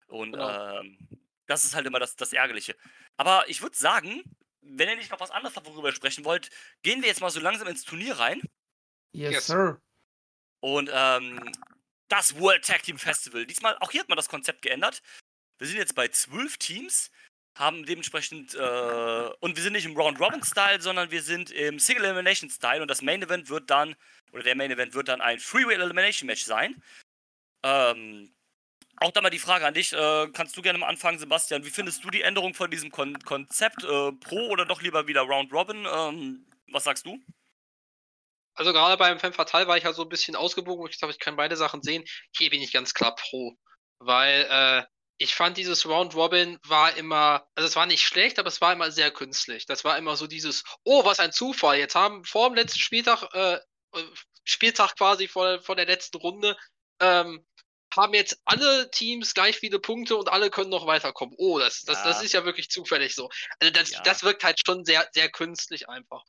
Und 0.08 0.32
Genau. 0.32 0.80
ähm, 0.80 0.98
das 1.46 1.64
ist 1.64 1.74
halt 1.74 1.86
immer 1.86 2.00
das, 2.00 2.16
das 2.16 2.32
Ärgerliche. 2.32 2.74
Aber 3.16 3.48
ich 3.48 3.62
würde 3.62 3.76
sagen, 3.76 4.24
wenn 4.60 4.88
ihr 4.88 4.96
nicht 4.96 5.10
noch 5.12 5.20
was 5.20 5.30
anderes 5.30 5.54
habt, 5.54 5.66
worüber 5.68 5.88
ihr 5.88 5.94
sprechen 5.94 6.24
wollt, 6.24 6.50
gehen 6.82 7.00
wir 7.00 7.08
jetzt 7.08 7.20
mal 7.20 7.30
so 7.30 7.38
langsam 7.40 7.68
ins 7.68 7.84
Turnier 7.84 8.18
rein. 8.18 8.40
Yes, 9.12 9.32
Yes. 9.34 9.46
sir. 9.46 9.80
Und 10.60 10.90
ähm, 10.92 11.52
das 12.08 12.36
World 12.38 12.64
Tag 12.64 12.82
Team 12.82 12.98
Festival. 12.98 13.46
Diesmal, 13.46 13.76
auch 13.78 13.92
hier 13.92 14.00
hat 14.00 14.08
man 14.08 14.16
das 14.16 14.28
Konzept 14.28 14.62
geändert. 14.62 15.00
Wir 15.60 15.68
sind 15.68 15.76
jetzt 15.76 15.94
bei 15.94 16.08
zwölf 16.08 16.56
Teams, 16.56 17.10
haben 17.54 17.84
dementsprechend, 17.84 18.54
äh, 18.54 19.30
und 19.40 19.56
wir 19.56 19.62
sind 19.62 19.74
nicht 19.74 19.84
im 19.84 19.96
Round-Robin-Style, 19.96 20.80
sondern 20.80 21.10
wir 21.10 21.22
sind 21.22 21.50
im 21.50 21.78
Single-Elimination-Style 21.78 22.80
und 22.80 22.88
das 22.88 23.02
Main-Event 23.02 23.50
wird 23.50 23.68
dann, 23.68 23.94
oder 24.32 24.42
der 24.42 24.56
Main-Event 24.56 24.94
wird 24.94 25.08
dann 25.08 25.20
ein 25.20 25.38
Freeway-Elimination-Match 25.38 26.44
sein. 26.44 26.82
Ähm, 27.62 28.32
auch 28.96 29.10
da 29.10 29.20
mal 29.20 29.28
die 29.28 29.38
Frage 29.38 29.66
an 29.66 29.74
dich, 29.74 29.92
äh, 29.92 30.28
kannst 30.32 30.56
du 30.56 30.62
gerne 30.62 30.78
mal 30.78 30.88
anfangen, 30.88 31.18
Sebastian, 31.18 31.64
wie 31.64 31.70
findest 31.70 32.04
du 32.04 32.10
die 32.10 32.22
Änderung 32.22 32.54
von 32.54 32.70
diesem 32.70 32.90
Kon 32.90 33.18
Konzept? 33.20 33.84
Äh, 33.84 34.12
pro 34.12 34.48
oder 34.48 34.64
doch 34.64 34.80
lieber 34.80 35.06
wieder 35.06 35.22
Round-Robin? 35.22 35.86
Ähm, 35.90 36.46
was 36.68 36.84
sagst 36.84 37.04
du? 37.04 37.18
Also 38.54 38.72
gerade 38.72 38.96
beim 38.96 39.18
Femme 39.18 39.34
Fatale 39.34 39.66
war 39.66 39.76
ich 39.76 39.84
halt 39.84 39.96
so 39.96 40.02
ein 40.02 40.08
bisschen 40.08 40.36
ausgewogen, 40.36 40.82
wo 40.82 40.86
ich 40.86 40.98
glaube, 40.98 41.12
ich 41.12 41.18
kann 41.18 41.36
beide 41.36 41.56
Sachen 41.56 41.82
sehen. 41.82 42.04
Hier 42.36 42.48
bin 42.48 42.62
ich 42.62 42.72
ganz 42.72 42.94
klar 42.94 43.14
pro. 43.14 43.56
Weil 43.98 44.46
äh, 44.50 44.84
ich 45.20 45.34
fand 45.34 45.58
dieses 45.58 45.86
Round 45.86 46.14
Robin 46.14 46.58
war 46.66 46.96
immer, 46.96 47.46
also 47.54 47.68
es 47.68 47.76
war 47.76 47.84
nicht 47.84 48.02
schlecht, 48.02 48.38
aber 48.38 48.48
es 48.48 48.62
war 48.62 48.72
immer 48.72 48.90
sehr 48.90 49.10
künstlich. 49.10 49.66
Das 49.66 49.84
war 49.84 49.98
immer 49.98 50.16
so 50.16 50.26
dieses, 50.26 50.64
oh, 50.82 51.04
was 51.04 51.20
ein 51.20 51.30
Zufall. 51.30 51.76
Jetzt 51.76 51.94
haben 51.94 52.24
vor 52.24 52.48
dem 52.48 52.54
letzten 52.54 52.78
Spieltag, 52.78 53.24
äh, 53.34 53.56
äh, 53.56 54.04
Spieltag 54.44 54.96
quasi 54.96 55.28
vor, 55.28 55.60
vor 55.60 55.76
der 55.76 55.84
letzten 55.84 56.16
Runde, 56.16 56.56
ähm, 57.00 57.46
haben 57.94 58.14
jetzt 58.14 58.40
alle 58.46 58.90
Teams 58.92 59.34
gleich 59.34 59.58
viele 59.58 59.78
Punkte 59.78 60.16
und 60.16 60.30
alle 60.30 60.48
können 60.48 60.70
noch 60.70 60.86
weiterkommen. 60.86 61.34
Oh, 61.36 61.58
das, 61.58 61.82
das, 61.82 62.02
das 62.02 62.20
Ja. 62.20 62.24
ist 62.24 62.32
ja 62.32 62.44
wirklich 62.46 62.70
zufällig 62.70 63.14
so. 63.14 63.28
Also 63.58 63.72
das, 63.74 63.90
Ja. 63.90 64.00
das 64.00 64.22
wirkt 64.22 64.42
halt 64.42 64.58
schon 64.64 64.86
sehr, 64.86 65.06
sehr 65.12 65.28
künstlich 65.30 65.86
einfach. 65.90 66.22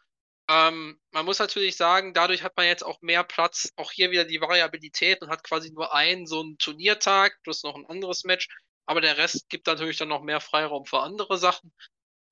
Ähm, 0.50 1.00
man 1.12 1.24
muss 1.24 1.40
natürlich 1.40 1.78
sagen, 1.78 2.14
dadurch 2.14 2.44
hat 2.44 2.58
man 2.58 2.66
jetzt 2.66 2.84
auch 2.84 3.00
mehr 3.02 3.24
Platz, 3.24 3.72
auch 3.78 3.94
hier 3.94 4.12
wieder 4.12 4.26
die 4.26 4.42
Variabilität 4.42 5.22
und 5.22 5.30
hat 5.30 5.46
quasi 5.46 5.72
nur 5.72 5.94
einen 5.94 6.28
so 6.28 6.42
einen 6.42 6.58
Turniertag 6.58 7.38
plus 7.44 7.64
noch 7.64 7.76
ein 7.76 7.86
anderes 7.86 8.26
Match, 8.26 8.50
aber 8.86 9.02
der 9.02 9.18
Rest 9.18 9.50
gibt 9.50 9.68
natürlich 9.68 9.98
dann 9.98 10.10
noch 10.10 10.22
mehr 10.22 10.42
Freiraum 10.42 10.86
für 10.86 11.00
andere 11.00 11.38
Sachen. 11.38 11.74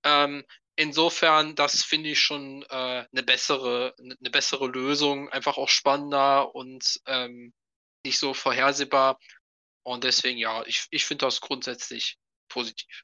Ähm, 0.03 0.45
insofern, 0.75 1.55
das 1.55 1.83
finde 1.83 2.09
ich 2.09 2.21
schon 2.21 2.63
äh, 2.69 3.05
eine 3.11 3.23
bessere, 3.23 3.95
eine 3.99 4.29
bessere 4.29 4.67
Lösung, 4.67 5.29
einfach 5.29 5.57
auch 5.57 5.69
spannender 5.69 6.55
und 6.55 7.01
ähm, 7.05 7.53
nicht 8.05 8.19
so 8.19 8.33
vorhersehbar. 8.33 9.19
Und 9.83 10.03
deswegen, 10.03 10.37
ja, 10.37 10.63
ich, 10.65 10.87
ich 10.91 11.05
finde 11.05 11.25
das 11.25 11.41
grundsätzlich 11.41 12.17
positiv. 12.47 13.03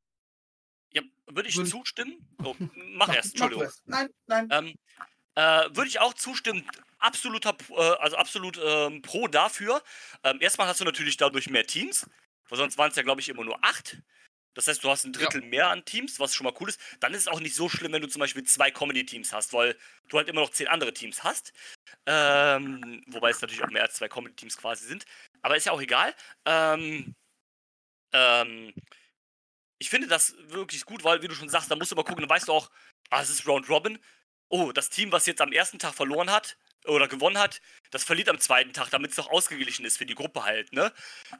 Ja, 0.94 1.02
würde 1.28 1.50
ich 1.50 1.56
zustimmen? 1.66 2.18
Oh, 2.44 2.56
mach 2.76 3.14
erst, 3.14 3.34
Entschuldigung. 3.34 3.68
Nein, 3.86 4.10
nein. 4.28 4.48
Ähm, 4.52 4.76
äh, 5.36 5.76
würde 5.76 5.88
ich 5.88 6.00
auch 6.00 6.14
zustimmen. 6.14 6.66
Absoluter, 6.98 7.56
äh, 7.70 7.82
also 8.00 8.16
absolut 8.16 8.60
ähm, 8.64 9.02
pro 9.02 9.28
dafür. 9.28 9.84
Ähm, 10.24 10.38
erstmal 10.40 10.68
hast 10.68 10.80
du 10.80 10.86
natürlich 10.86 11.18
dadurch 11.18 11.50
mehr 11.50 11.68
Teams, 11.68 12.10
weil 12.50 12.58
sonst 12.58 12.78
waren 12.78 12.90
es 12.90 12.96
ja, 12.96 13.04
glaube 13.04 13.22
ich, 13.22 13.30
immer 13.30 13.44
nur 13.44 13.64
acht. 13.64 13.98
Das 14.56 14.68
heißt, 14.68 14.84
du 14.84 14.90
hast 14.90 15.04
ein 15.04 15.12
Drittel 15.12 15.42
mehr 15.42 15.70
an 15.70 15.84
Teams, 15.84 16.20
was 16.20 16.34
schon 16.34 16.46
mal 16.46 16.54
cool 16.60 16.70
ist. 16.70 16.80
Dann 17.02 17.14
ist 17.14 17.22
es 17.22 17.28
auch 17.28 17.42
nicht 17.42 17.56
so 17.56 17.68
schlimm, 17.68 17.92
wenn 17.92 18.02
du 18.02 18.08
zum 18.08 18.22
Beispiel 18.22 18.44
zwei 18.46 18.72
Comedy-Teams 18.72 19.34
hast, 19.34 19.52
weil 19.52 19.78
du 20.08 20.18
halt 20.18 20.30
immer 20.30 20.42
noch 20.42 20.50
zehn 20.50 20.68
andere 20.70 20.94
Teams 20.94 21.24
hast. 21.24 21.52
Ähm, 22.06 23.04
wobei 23.08 23.32
es 23.32 23.42
natürlich 23.42 23.64
auch 23.64 23.70
mehr 23.70 23.84
als 23.84 23.96
zwei 23.96 24.08
Comedy-Teams 24.08 24.58
quasi 24.58 24.86
sind. 24.86 25.06
Aber 25.42 25.58
ist 25.58 25.66
ja 25.66 25.74
auch 25.74 25.82
egal. 25.82 26.16
Ähm, 26.46 27.16
ähm, 28.14 28.74
ich 29.78 29.90
finde 29.90 30.08
das 30.08 30.36
wirklich 30.48 30.86
gut, 30.86 31.04
weil, 31.04 31.22
wie 31.22 31.28
du 31.28 31.36
schon 31.36 31.50
sagst, 31.50 31.70
da 31.70 31.76
musst 31.76 31.92
du 31.92 31.96
mal 31.98 32.04
gucken, 32.04 32.22
dann 32.22 32.30
weißt 32.30 32.48
du 32.48 32.54
auch, 32.54 32.72
ah, 33.10 33.22
es 33.22 33.30
ist 33.30 33.46
Round 33.46 33.70
Robin. 33.70 34.00
Oh, 34.48 34.72
das 34.72 34.90
Team, 34.90 35.12
was 35.12 35.26
jetzt 35.26 35.42
am 35.42 35.52
ersten 35.52 35.80
Tag 35.80 35.94
verloren 35.94 36.32
hat 36.32 36.58
oder 36.88 37.08
gewonnen 37.08 37.38
hat, 37.38 37.62
das 37.92 38.04
verliert 38.04 38.30
am 38.30 38.40
zweiten 38.40 38.74
Tag, 38.74 38.90
damit 38.90 39.12
es 39.12 39.18
doch 39.18 39.30
ausgeglichen 39.30 39.86
ist 39.86 39.98
für 39.98 40.06
die 40.06 40.16
Gruppe 40.16 40.44
halt, 40.44 40.74
ne? 40.74 40.92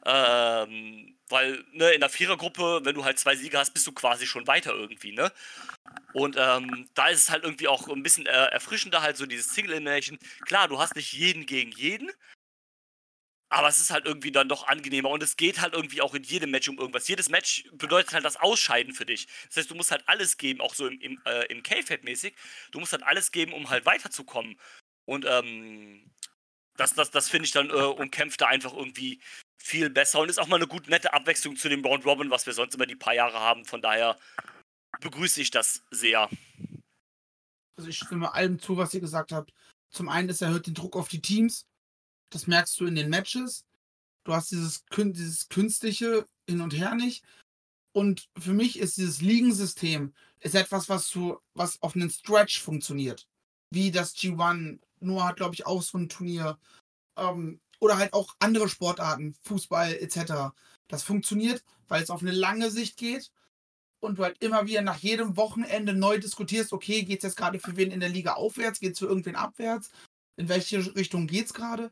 Ähm, 0.04 1.16
weil, 1.28 1.64
ne, 1.72 1.90
in 1.90 2.00
der 2.00 2.08
Vierergruppe, 2.08 2.80
wenn 2.84 2.94
du 2.94 3.04
halt 3.04 3.18
zwei 3.18 3.36
Siege 3.36 3.58
hast, 3.58 3.72
bist 3.72 3.86
du 3.86 3.92
quasi 3.92 4.26
schon 4.26 4.46
weiter 4.46 4.72
irgendwie, 4.72 5.12
ne? 5.12 5.32
Und 6.12 6.36
ähm, 6.38 6.88
da 6.94 7.08
ist 7.08 7.20
es 7.20 7.30
halt 7.30 7.44
irgendwie 7.44 7.68
auch 7.68 7.88
ein 7.88 8.02
bisschen 8.02 8.26
äh, 8.26 8.46
erfrischender, 8.46 9.02
halt 9.02 9.16
so 9.16 9.26
dieses 9.26 9.48
Single 9.54 9.72
Elimination. 9.72 10.18
Klar, 10.46 10.68
du 10.68 10.78
hast 10.78 10.96
nicht 10.96 11.12
jeden 11.12 11.46
gegen 11.46 11.72
jeden, 11.72 12.10
aber 13.48 13.68
es 13.68 13.80
ist 13.80 13.90
halt 13.90 14.06
irgendwie 14.06 14.32
dann 14.32 14.48
doch 14.48 14.66
angenehmer 14.66 15.08
und 15.10 15.22
es 15.22 15.36
geht 15.36 15.60
halt 15.60 15.72
irgendwie 15.74 16.02
auch 16.02 16.14
in 16.14 16.24
jedem 16.24 16.50
Match 16.50 16.68
um 16.68 16.78
irgendwas. 16.78 17.06
Jedes 17.06 17.28
Match 17.28 17.64
bedeutet 17.72 18.12
halt 18.12 18.24
das 18.24 18.36
Ausscheiden 18.36 18.92
für 18.92 19.06
dich. 19.06 19.28
Das 19.48 19.58
heißt, 19.58 19.70
du 19.70 19.76
musst 19.76 19.92
halt 19.92 20.02
alles 20.06 20.36
geben, 20.36 20.60
auch 20.60 20.74
so 20.74 20.88
im, 20.88 21.00
im, 21.00 21.22
äh, 21.24 21.44
im 21.46 21.62
K-Fab 21.62 22.02
mäßig. 22.02 22.34
Du 22.72 22.80
musst 22.80 22.92
halt 22.92 23.04
alles 23.04 23.30
geben, 23.30 23.52
um 23.52 23.70
halt 23.70 23.86
weiterzukommen. 23.86 24.58
Und 25.06 25.24
ähm, 25.26 26.10
das, 26.76 26.94
das, 26.94 27.10
das 27.10 27.28
finde 27.28 27.46
ich 27.46 27.52
dann 27.52 27.70
äh, 27.70 27.72
umkämpft 27.72 28.40
da 28.40 28.46
einfach 28.46 28.74
irgendwie 28.74 29.20
viel 29.58 29.90
besser 29.90 30.20
und 30.20 30.28
ist 30.28 30.38
auch 30.38 30.46
mal 30.46 30.56
eine 30.56 30.66
gut 30.66 30.88
nette 30.88 31.12
Abwechslung 31.12 31.56
zu 31.56 31.68
dem 31.68 31.84
Round 31.84 32.04
Robin, 32.04 32.30
was 32.30 32.46
wir 32.46 32.52
sonst 32.52 32.74
immer 32.74 32.86
die 32.86 32.96
paar 32.96 33.14
Jahre 33.14 33.40
haben. 33.40 33.64
Von 33.64 33.82
daher 33.82 34.18
begrüße 35.00 35.40
ich 35.40 35.50
das 35.50 35.82
sehr. 35.90 36.28
Also 37.76 37.88
ich 37.88 37.98
stimme 37.98 38.32
allem 38.34 38.60
zu, 38.60 38.76
was 38.76 38.94
ihr 38.94 39.00
gesagt 39.00 39.32
habt. 39.32 39.52
Zum 39.90 40.08
einen, 40.08 40.28
es 40.28 40.40
erhöht 40.40 40.66
den 40.66 40.74
Druck 40.74 40.96
auf 40.96 41.08
die 41.08 41.20
Teams. 41.20 41.66
Das 42.30 42.46
merkst 42.46 42.78
du 42.80 42.86
in 42.86 42.94
den 42.94 43.10
Matches. 43.10 43.64
Du 44.24 44.34
hast 44.34 44.50
dieses, 44.50 44.84
dieses 44.96 45.48
künstliche 45.48 46.26
Hin 46.48 46.60
und 46.60 46.74
Her 46.74 46.94
nicht. 46.94 47.24
Und 47.92 48.28
für 48.38 48.52
mich 48.52 48.78
ist 48.78 48.96
dieses 48.98 49.20
Ligensystem 49.20 50.14
ist 50.40 50.54
etwas, 50.54 50.88
was, 50.88 51.08
zu, 51.08 51.40
was 51.54 51.80
auf 51.82 51.94
einen 51.94 52.10
Stretch 52.10 52.60
funktioniert. 52.60 53.26
Wie 53.72 53.90
das 53.90 54.14
G1. 54.14 54.80
Noah 55.00 55.28
hat, 55.28 55.36
glaube 55.36 55.54
ich, 55.54 55.66
auch 55.66 55.82
so 55.82 55.98
ein 55.98 56.08
Turnier. 56.08 56.58
Ähm, 57.16 57.60
oder 57.80 57.98
halt 57.98 58.12
auch 58.12 58.34
andere 58.38 58.68
Sportarten, 58.68 59.34
Fußball 59.42 59.94
etc. 59.94 60.54
Das 60.88 61.02
funktioniert, 61.02 61.62
weil 61.88 62.02
es 62.02 62.10
auf 62.10 62.22
eine 62.22 62.32
lange 62.32 62.70
Sicht 62.70 62.96
geht 62.96 63.30
und 64.00 64.18
du 64.18 64.24
halt 64.24 64.42
immer 64.42 64.66
wieder 64.66 64.82
nach 64.82 64.98
jedem 64.98 65.36
Wochenende 65.36 65.94
neu 65.94 66.18
diskutierst, 66.18 66.72
okay, 66.72 67.02
geht 67.02 67.18
es 67.18 67.24
jetzt 67.24 67.36
gerade 67.36 67.58
für 67.58 67.76
wen 67.76 67.90
in 67.90 68.00
der 68.00 68.08
Liga 68.08 68.34
aufwärts, 68.34 68.80
geht 68.80 68.94
es 68.94 68.98
für 68.98 69.06
irgendwen 69.06 69.36
abwärts, 69.36 69.90
in 70.36 70.48
welche 70.48 70.94
Richtung 70.94 71.26
geht 71.26 71.46
es 71.46 71.54
gerade? 71.54 71.90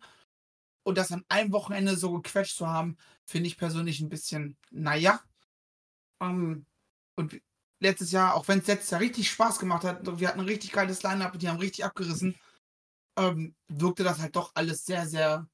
Und 0.85 0.99
das 0.99 1.13
an 1.13 1.25
einem 1.29 1.53
Wochenende 1.53 1.97
so 1.97 2.13
gequetscht 2.13 2.57
zu 2.57 2.69
haben, 2.69 2.97
finde 3.25 3.49
ich 3.49 3.57
persönlich 3.57 4.01
ein 4.01 4.11
bisschen, 4.11 4.57
naja. 4.71 5.23
Ähm, 6.21 6.67
und 7.17 7.41
letztes 7.81 8.13
Jahr, 8.13 8.35
auch 8.35 8.49
wenn 8.49 8.59
es 8.59 8.67
letztes 8.67 8.91
Jahr 8.91 9.01
richtig 9.01 9.31
Spaß 9.31 9.59
gemacht 9.59 9.85
hat, 9.85 10.19
wir 10.19 10.29
hatten 10.29 10.41
ein 10.41 10.47
richtig 10.47 10.73
geiles 10.73 11.03
Line-Up 11.03 11.35
und 11.35 11.43
die 11.43 11.49
haben 11.49 11.59
richtig 11.59 11.85
abgerissen, 11.85 12.35
ähm, 13.17 13.55
wirkte 13.69 14.05
das 14.05 14.19
halt 14.19 14.37
doch 14.37 14.53
alles 14.55 14.85
sehr, 14.85 15.07
sehr 15.07 15.49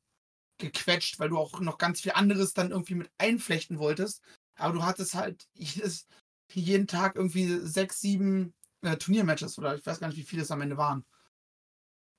gequetscht, 0.58 1.18
weil 1.18 1.30
du 1.30 1.38
auch 1.38 1.60
noch 1.60 1.78
ganz 1.78 2.00
viel 2.00 2.12
anderes 2.12 2.52
dann 2.52 2.70
irgendwie 2.70 2.94
mit 2.94 3.10
einflechten 3.18 3.78
wolltest. 3.78 4.22
Aber 4.56 4.74
du 4.74 4.84
hattest 4.84 5.14
halt 5.14 5.48
jedes, 5.54 6.06
jeden 6.52 6.86
Tag 6.86 7.16
irgendwie 7.16 7.58
sechs, 7.60 8.00
sieben 8.00 8.54
äh, 8.82 8.96
Turniermatches 8.96 9.58
oder 9.58 9.74
ich 9.74 9.84
weiß 9.84 10.00
gar 10.00 10.08
nicht, 10.08 10.18
wie 10.18 10.24
viele 10.24 10.42
es 10.42 10.50
am 10.50 10.60
Ende 10.60 10.76
waren. 10.76 11.04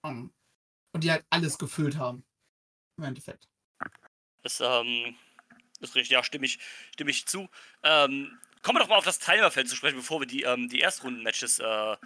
Um, 0.03 0.11
ähm, 0.11 0.33
und 0.93 1.03
die 1.03 1.11
halt 1.11 1.25
alles 1.29 1.57
gefüllt 1.57 1.97
haben. 1.97 2.25
Im 2.97 3.05
Endeffekt. 3.05 3.47
Das 4.43 4.59
ähm, 4.59 5.15
ist 5.79 5.95
richtig, 5.95 6.09
ja, 6.09 6.23
stimme 6.23 6.45
ich, 6.45 6.59
stimme 6.93 7.11
ich 7.11 7.25
zu. 7.27 7.47
Ähm, 7.83 8.37
kommen 8.61 8.77
wir 8.77 8.81
doch 8.81 8.89
mal 8.89 8.97
auf 8.97 9.05
das 9.05 9.19
Teilnehmerfeld 9.19 9.69
zu 9.69 9.75
sprechen, 9.75 9.97
bevor 9.97 10.19
wir 10.19 10.27
die, 10.27 10.43
ähm, 10.43 10.69
die 10.69 10.81
Erstrunden-Matches 10.81 11.59
äh, 11.59 11.97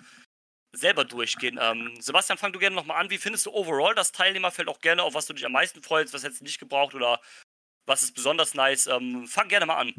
selber 0.76 1.06
durchgehen. 1.06 1.60
Ähm, 1.62 1.96
Sebastian, 2.00 2.38
fang 2.38 2.54
du 2.54 2.60
gerne 2.60 2.76
nochmal 2.76 3.00
an. 3.00 3.10
Wie 3.10 3.18
findest 3.18 3.46
du 3.46 3.52
overall 3.52 3.96
das 3.96 4.12
Teilnehmerfeld 4.12 4.68
auch 4.68 4.80
gerne, 4.80 5.04
auf 5.04 5.14
was 5.14 5.26
du 5.26 5.34
dich 5.34 5.46
am 5.46 5.52
meisten 5.52 5.82
freust, 5.82 6.14
was 6.14 6.24
hättest 6.24 6.42
du 6.42 6.46
nicht 6.46 6.60
gebraucht 6.60 6.94
oder 6.94 7.22
was 7.86 8.04
ist 8.04 8.14
besonders 8.14 8.54
nice? 8.54 8.88
Ähm, 8.88 9.28
fang 9.28 9.50
gerne 9.50 9.66
mal 9.66 9.78
an. 9.78 9.94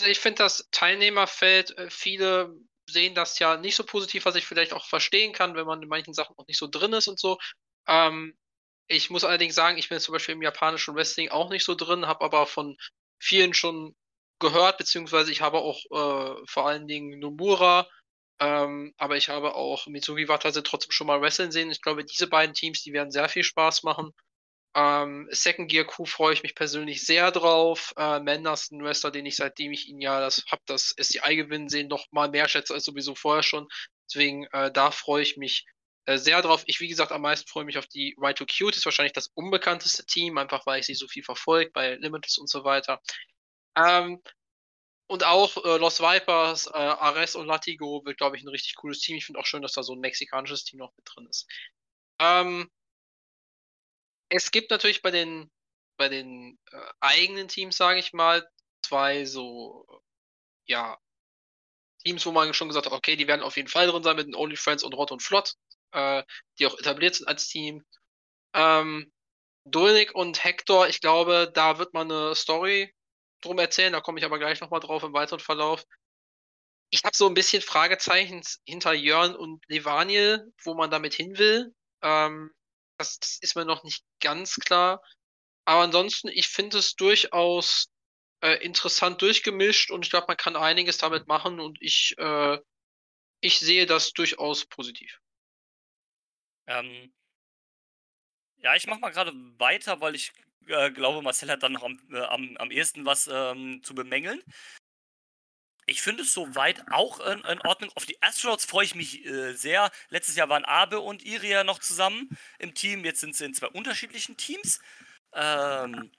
Also 0.00 0.10
ich 0.10 0.18
finde 0.18 0.38
das 0.38 0.68
Teilnehmerfeld, 0.70 1.76
äh, 1.78 1.90
viele 1.90 2.54
sehen 2.88 3.14
das 3.14 3.38
ja 3.38 3.56
nicht 3.56 3.76
so 3.76 3.84
positiv, 3.84 4.24
was 4.24 4.36
ich 4.36 4.46
vielleicht 4.46 4.72
auch 4.72 4.86
verstehen 4.86 5.32
kann, 5.32 5.56
wenn 5.56 5.66
man 5.66 5.82
in 5.82 5.88
manchen 5.88 6.14
Sachen 6.14 6.34
noch 6.38 6.46
nicht 6.46 6.58
so 6.58 6.68
drin 6.68 6.92
ist 6.92 7.08
und 7.08 7.18
so. 7.18 7.38
Ähm, 7.88 8.36
ich 8.88 9.10
muss 9.10 9.24
allerdings 9.24 9.54
sagen, 9.54 9.78
ich 9.78 9.88
bin 9.88 9.98
zum 9.98 10.12
Beispiel 10.12 10.34
im 10.34 10.42
japanischen 10.42 10.94
Wrestling 10.94 11.30
auch 11.30 11.50
nicht 11.50 11.64
so 11.64 11.74
drin, 11.74 12.06
habe 12.06 12.24
aber 12.24 12.46
von 12.46 12.76
vielen 13.18 13.54
schon 13.54 13.96
gehört, 14.38 14.78
beziehungsweise 14.78 15.32
ich 15.32 15.40
habe 15.40 15.58
auch 15.58 15.78
äh, 15.86 16.46
vor 16.46 16.66
allen 16.68 16.86
Dingen 16.86 17.18
Nomura 17.18 17.88
ähm, 18.38 18.94
aber 18.98 19.16
ich 19.16 19.28
habe 19.28 19.54
auch 19.54 19.86
Mitsugi 19.86 20.28
Watase 20.28 20.62
trotzdem 20.62 20.92
schon 20.92 21.06
mal 21.06 21.20
wresteln 21.20 21.52
sehen. 21.52 21.70
Ich 21.70 21.80
glaube, 21.80 22.04
diese 22.04 22.26
beiden 22.26 22.54
Teams, 22.54 22.82
die 22.82 22.92
werden 22.92 23.10
sehr 23.10 23.28
viel 23.28 23.44
Spaß 23.44 23.82
machen. 23.82 24.12
Ähm, 24.76 25.26
Second 25.30 25.70
Gear 25.70 25.86
Crew 25.86 26.04
freue 26.04 26.34
ich 26.34 26.42
mich 26.42 26.54
persönlich 26.54 27.06
sehr 27.06 27.30
drauf. 27.30 27.94
Äh, 27.96 28.20
Menders, 28.20 28.70
ein 28.70 28.84
Wrestler, 28.84 29.10
den 29.10 29.24
ich 29.24 29.36
seitdem 29.36 29.72
ich 29.72 29.88
ihn 29.88 30.02
ja 30.02 30.20
das 30.20 30.44
habe, 30.50 30.62
das 30.66 30.94
SCI 31.00 31.34
gewinnen 31.36 31.70
sehen, 31.70 31.88
noch 31.88 32.06
mal 32.10 32.28
mehr 32.28 32.46
schätze 32.46 32.74
als 32.74 32.84
sowieso 32.84 33.14
vorher 33.14 33.42
schon. 33.42 33.68
Deswegen, 34.10 34.44
äh, 34.52 34.70
da 34.70 34.90
freue 34.90 35.22
ich 35.22 35.38
mich 35.38 35.64
äh, 36.04 36.18
sehr 36.18 36.42
drauf. 36.42 36.62
Ich, 36.66 36.80
wie 36.80 36.88
gesagt, 36.88 37.10
am 37.10 37.22
meisten 37.22 37.48
freue 37.48 37.64
mich 37.64 37.78
auf 37.78 37.86
die 37.86 38.14
Right 38.18 38.36
to 38.36 38.44
Cute. 38.44 38.76
Ist 38.76 38.84
wahrscheinlich 38.84 39.14
das 39.14 39.28
unbekannteste 39.34 40.04
Team, 40.04 40.36
einfach 40.36 40.66
weil 40.66 40.80
ich 40.80 40.86
sie 40.86 40.94
so 40.94 41.08
viel 41.08 41.24
verfolgt 41.24 41.72
bei 41.72 41.94
Limitless 41.94 42.36
und 42.36 42.50
so 42.50 42.62
weiter. 42.64 43.00
Ähm, 43.78 44.20
und 45.08 45.24
auch 45.24 45.56
äh, 45.64 45.78
Los 45.78 46.00
Vipers, 46.00 46.66
äh, 46.66 46.72
Ares 46.72 47.36
und 47.36 47.46
Latigo 47.46 48.04
wird, 48.04 48.18
glaube 48.18 48.36
ich, 48.36 48.42
ein 48.42 48.48
richtig 48.48 48.74
cooles 48.76 49.00
Team. 49.00 49.16
Ich 49.16 49.26
finde 49.26 49.40
auch 49.40 49.46
schön, 49.46 49.62
dass 49.62 49.72
da 49.72 49.82
so 49.82 49.94
ein 49.94 50.00
mexikanisches 50.00 50.64
Team 50.64 50.80
noch 50.80 50.92
mit 50.96 51.06
drin 51.06 51.26
ist. 51.26 51.46
Ähm, 52.18 52.70
es 54.28 54.50
gibt 54.50 54.70
natürlich 54.70 55.02
bei 55.02 55.10
den, 55.10 55.50
bei 55.96 56.08
den 56.08 56.58
äh, 56.72 56.90
eigenen 57.00 57.48
Teams, 57.48 57.76
sage 57.76 58.00
ich 58.00 58.12
mal, 58.12 58.48
zwei 58.82 59.24
so, 59.24 59.86
ja, 60.66 60.98
Teams, 62.04 62.26
wo 62.26 62.32
man 62.32 62.52
schon 62.54 62.68
gesagt 62.68 62.86
hat, 62.86 62.92
okay, 62.92 63.16
die 63.16 63.28
werden 63.28 63.42
auf 63.42 63.56
jeden 63.56 63.68
Fall 63.68 63.86
drin 63.86 64.02
sein 64.02 64.16
mit 64.16 64.26
den 64.26 64.34
Only 64.34 64.56
Friends 64.56 64.82
und 64.82 64.94
Rot 64.94 65.12
und 65.12 65.22
Flott, 65.22 65.54
äh, 65.92 66.24
die 66.58 66.66
auch 66.66 66.78
etabliert 66.78 67.14
sind 67.14 67.28
als 67.28 67.46
Team. 67.48 67.84
Ähm, 68.54 69.12
Dolnik 69.64 70.14
und 70.14 70.42
Hector, 70.44 70.88
ich 70.88 71.00
glaube, 71.00 71.50
da 71.52 71.78
wird 71.78 71.94
man 71.94 72.10
eine 72.10 72.34
Story 72.34 72.95
drum 73.40 73.58
erzählen, 73.58 73.92
da 73.92 74.00
komme 74.00 74.18
ich 74.18 74.24
aber 74.24 74.38
gleich 74.38 74.60
nochmal 74.60 74.80
drauf 74.80 75.02
im 75.02 75.12
weiteren 75.12 75.40
Verlauf. 75.40 75.84
Ich 76.90 77.02
habe 77.04 77.16
so 77.16 77.26
ein 77.26 77.34
bisschen 77.34 77.62
Fragezeichen 77.62 78.42
hinter 78.64 78.92
Jörn 78.92 79.34
und 79.34 79.64
Levaniel, 79.68 80.52
wo 80.62 80.74
man 80.74 80.90
damit 80.90 81.14
hin 81.14 81.36
will. 81.38 81.74
Ähm, 82.02 82.52
das, 82.98 83.18
das, 83.18 83.38
ist 83.40 83.56
mir 83.56 83.64
noch 83.64 83.82
nicht 83.82 84.04
ganz 84.20 84.56
klar. 84.56 85.02
Aber 85.64 85.82
ansonsten, 85.82 86.28
ich 86.28 86.48
finde 86.48 86.78
es 86.78 86.94
durchaus 86.94 87.88
äh, 88.40 88.64
interessant 88.64 89.20
durchgemischt 89.20 89.90
und 89.90 90.04
ich 90.04 90.10
glaube, 90.10 90.26
man 90.28 90.36
kann 90.36 90.56
einiges 90.56 90.98
damit 90.98 91.26
machen 91.26 91.60
und 91.60 91.78
ich, 91.80 92.14
äh, 92.18 92.58
ich 93.40 93.58
sehe 93.58 93.86
das 93.86 94.12
durchaus 94.12 94.66
positiv. 94.66 95.18
Ähm, 96.68 97.12
ja, 98.66 98.74
ich 98.74 98.88
mache 98.88 98.98
mal 98.98 99.10
gerade 99.10 99.32
weiter, 99.58 100.00
weil 100.00 100.16
ich 100.16 100.32
äh, 100.66 100.90
glaube, 100.90 101.22
Marcel 101.22 101.48
hat 101.50 101.62
dann 101.62 101.74
noch 101.74 101.84
am, 101.84 102.00
äh, 102.10 102.18
am, 102.18 102.56
am 102.56 102.72
ehesten 102.72 103.06
was 103.06 103.30
ähm, 103.32 103.80
zu 103.84 103.94
bemängeln. 103.94 104.42
Ich 105.86 106.02
finde 106.02 106.24
es 106.24 106.34
soweit 106.34 106.82
auch 106.90 107.20
in, 107.20 107.38
in, 107.44 107.60
Ordnung. 107.60 107.92
Auf 107.94 108.06
die 108.06 108.20
Astronauts 108.20 108.64
freue 108.64 108.84
ich 108.84 108.96
mich 108.96 109.24
äh, 109.24 109.52
sehr. 109.52 109.92
Letztes 110.08 110.34
Jahr 110.34 110.48
waren 110.48 110.64
Abe 110.64 110.98
und 110.98 111.24
Iria 111.24 111.62
noch 111.62 111.78
zusammen 111.78 112.36
im 112.58 112.74
Team. 112.74 113.04
Jetzt 113.04 113.20
sind 113.20 113.36
sie 113.36 113.44
in 113.44 113.54
zwei 113.54 113.68
unterschiedlichen 113.68 114.36
Teams. 114.36 114.80
Ähm, 115.32 116.10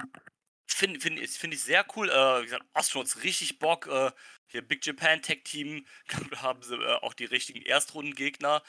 finde 0.68 1.02
find, 1.02 1.20
find 1.30 1.54
ich 1.54 1.62
sehr 1.62 1.86
cool. 1.98 2.10
Äh, 2.10 2.40
wie 2.40 2.46
gesagt, 2.46 2.66
Astronauts 2.72 3.24
richtig 3.24 3.60
Bock. 3.60 3.88
Äh, 3.88 4.12
hier 4.46 4.62
Big 4.66 4.86
Japan 4.86 5.22
Tech 5.22 5.44
Team. 5.44 5.86
Haben 6.38 6.64
sie 6.64 6.76
äh, 6.76 6.96
auch 7.02 7.14
die 7.14 7.26
richtigen 7.26 7.62
Erstrundengegner. 7.62 8.64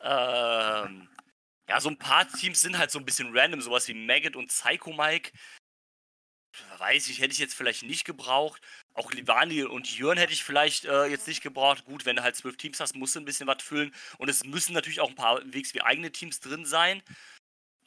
Ähm, 0.00 1.10
ja, 1.68 1.80
so 1.80 1.90
ein 1.90 1.98
paar 1.98 2.26
Teams 2.26 2.60
sind 2.60 2.78
halt 2.78 2.90
so 2.90 2.98
ein 2.98 3.04
bisschen 3.04 3.36
random, 3.36 3.60
sowas 3.60 3.86
wie 3.88 3.94
Maggot 3.94 4.36
und 4.36 4.48
Psycho 4.48 4.92
Mike. 4.92 5.32
Weiß 6.78 7.08
ich, 7.08 7.20
hätte 7.20 7.32
ich 7.32 7.38
jetzt 7.38 7.54
vielleicht 7.54 7.82
nicht 7.82 8.04
gebraucht. 8.04 8.60
Auch 8.94 9.12
Livani 9.12 9.62
und 9.64 9.96
Jörn 9.96 10.18
hätte 10.18 10.32
ich 10.32 10.42
vielleicht 10.42 10.86
äh, 10.86 11.04
jetzt 11.06 11.28
nicht 11.28 11.42
gebraucht. 11.42 11.84
Gut, 11.84 12.06
wenn 12.06 12.16
du 12.16 12.22
halt 12.22 12.36
zwölf 12.36 12.56
Teams 12.56 12.80
hast, 12.80 12.96
musst 12.96 13.14
du 13.14 13.20
ein 13.20 13.26
bisschen 13.26 13.46
was 13.46 13.62
füllen. 13.62 13.94
Und 14.16 14.28
es 14.28 14.44
müssen 14.44 14.72
natürlich 14.72 15.00
auch 15.00 15.10
ein 15.10 15.14
paar 15.14 15.40
Wegs 15.52 15.74
wie 15.74 15.82
eigene 15.82 16.10
Teams 16.10 16.40
drin 16.40 16.64
sein. 16.64 17.02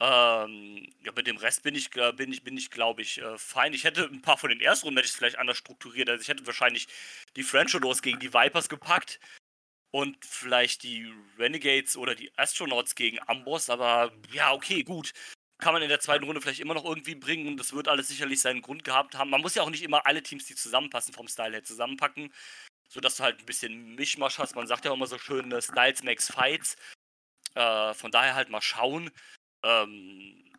Ähm, 0.00 0.88
ja, 1.00 1.12
mit 1.14 1.26
dem 1.26 1.36
Rest 1.36 1.64
bin 1.64 1.74
ich, 1.74 1.90
bin 1.90 2.32
ich, 2.32 2.44
bin 2.44 2.56
ich 2.56 2.70
glaube 2.70 3.02
ich, 3.02 3.18
äh, 3.18 3.36
fein. 3.36 3.74
Ich 3.74 3.84
hätte 3.84 4.04
ein 4.04 4.22
paar 4.22 4.38
von 4.38 4.48
den 4.48 4.60
ersten 4.60 4.86
Runden 4.86 5.04
vielleicht 5.04 5.38
anders 5.38 5.58
strukturiert. 5.58 6.08
Also 6.08 6.22
ich 6.22 6.28
hätte 6.28 6.46
wahrscheinlich 6.46 6.86
die 7.36 7.42
French 7.42 7.76
gegen 8.00 8.20
die 8.20 8.32
Vipers 8.32 8.68
gepackt 8.68 9.18
und 9.92 10.24
vielleicht 10.24 10.82
die 10.82 11.12
Renegades 11.38 11.96
oder 11.96 12.14
die 12.14 12.36
Astronauts 12.36 12.94
gegen 12.94 13.20
Amboss, 13.28 13.70
aber 13.70 14.12
ja, 14.32 14.52
okay, 14.52 14.82
gut. 14.82 15.12
Kann 15.58 15.74
man 15.74 15.82
in 15.82 15.90
der 15.90 16.00
zweiten 16.00 16.24
Runde 16.24 16.40
vielleicht 16.40 16.60
immer 16.60 16.74
noch 16.74 16.84
irgendwie 16.84 17.14
bringen 17.14 17.46
und 17.46 17.56
das 17.56 17.72
wird 17.72 17.86
alles 17.86 18.08
sicherlich 18.08 18.40
seinen 18.40 18.62
Grund 18.62 18.82
gehabt 18.82 19.14
haben. 19.14 19.30
Man 19.30 19.42
muss 19.42 19.54
ja 19.54 19.62
auch 19.62 19.70
nicht 19.70 19.82
immer 19.84 20.06
alle 20.06 20.22
Teams, 20.22 20.46
die 20.46 20.56
zusammenpassen, 20.56 21.14
vom 21.14 21.28
Style 21.28 21.52
her 21.52 21.62
zusammenpacken, 21.62 22.32
sodass 22.88 23.16
du 23.16 23.22
halt 23.22 23.38
ein 23.38 23.46
bisschen 23.46 23.94
Mischmasch 23.94 24.38
hast. 24.38 24.56
Man 24.56 24.66
sagt 24.66 24.84
ja 24.84 24.92
immer 24.92 25.06
so 25.06 25.18
schön, 25.18 25.48
ne, 25.48 25.62
Styles 25.62 26.02
makes 26.02 26.32
Fights. 26.32 26.76
Äh, 27.54 27.94
von 27.94 28.10
daher 28.10 28.34
halt 28.34 28.48
mal 28.48 28.62
schauen. 28.62 29.10
Ähm, 29.62 30.52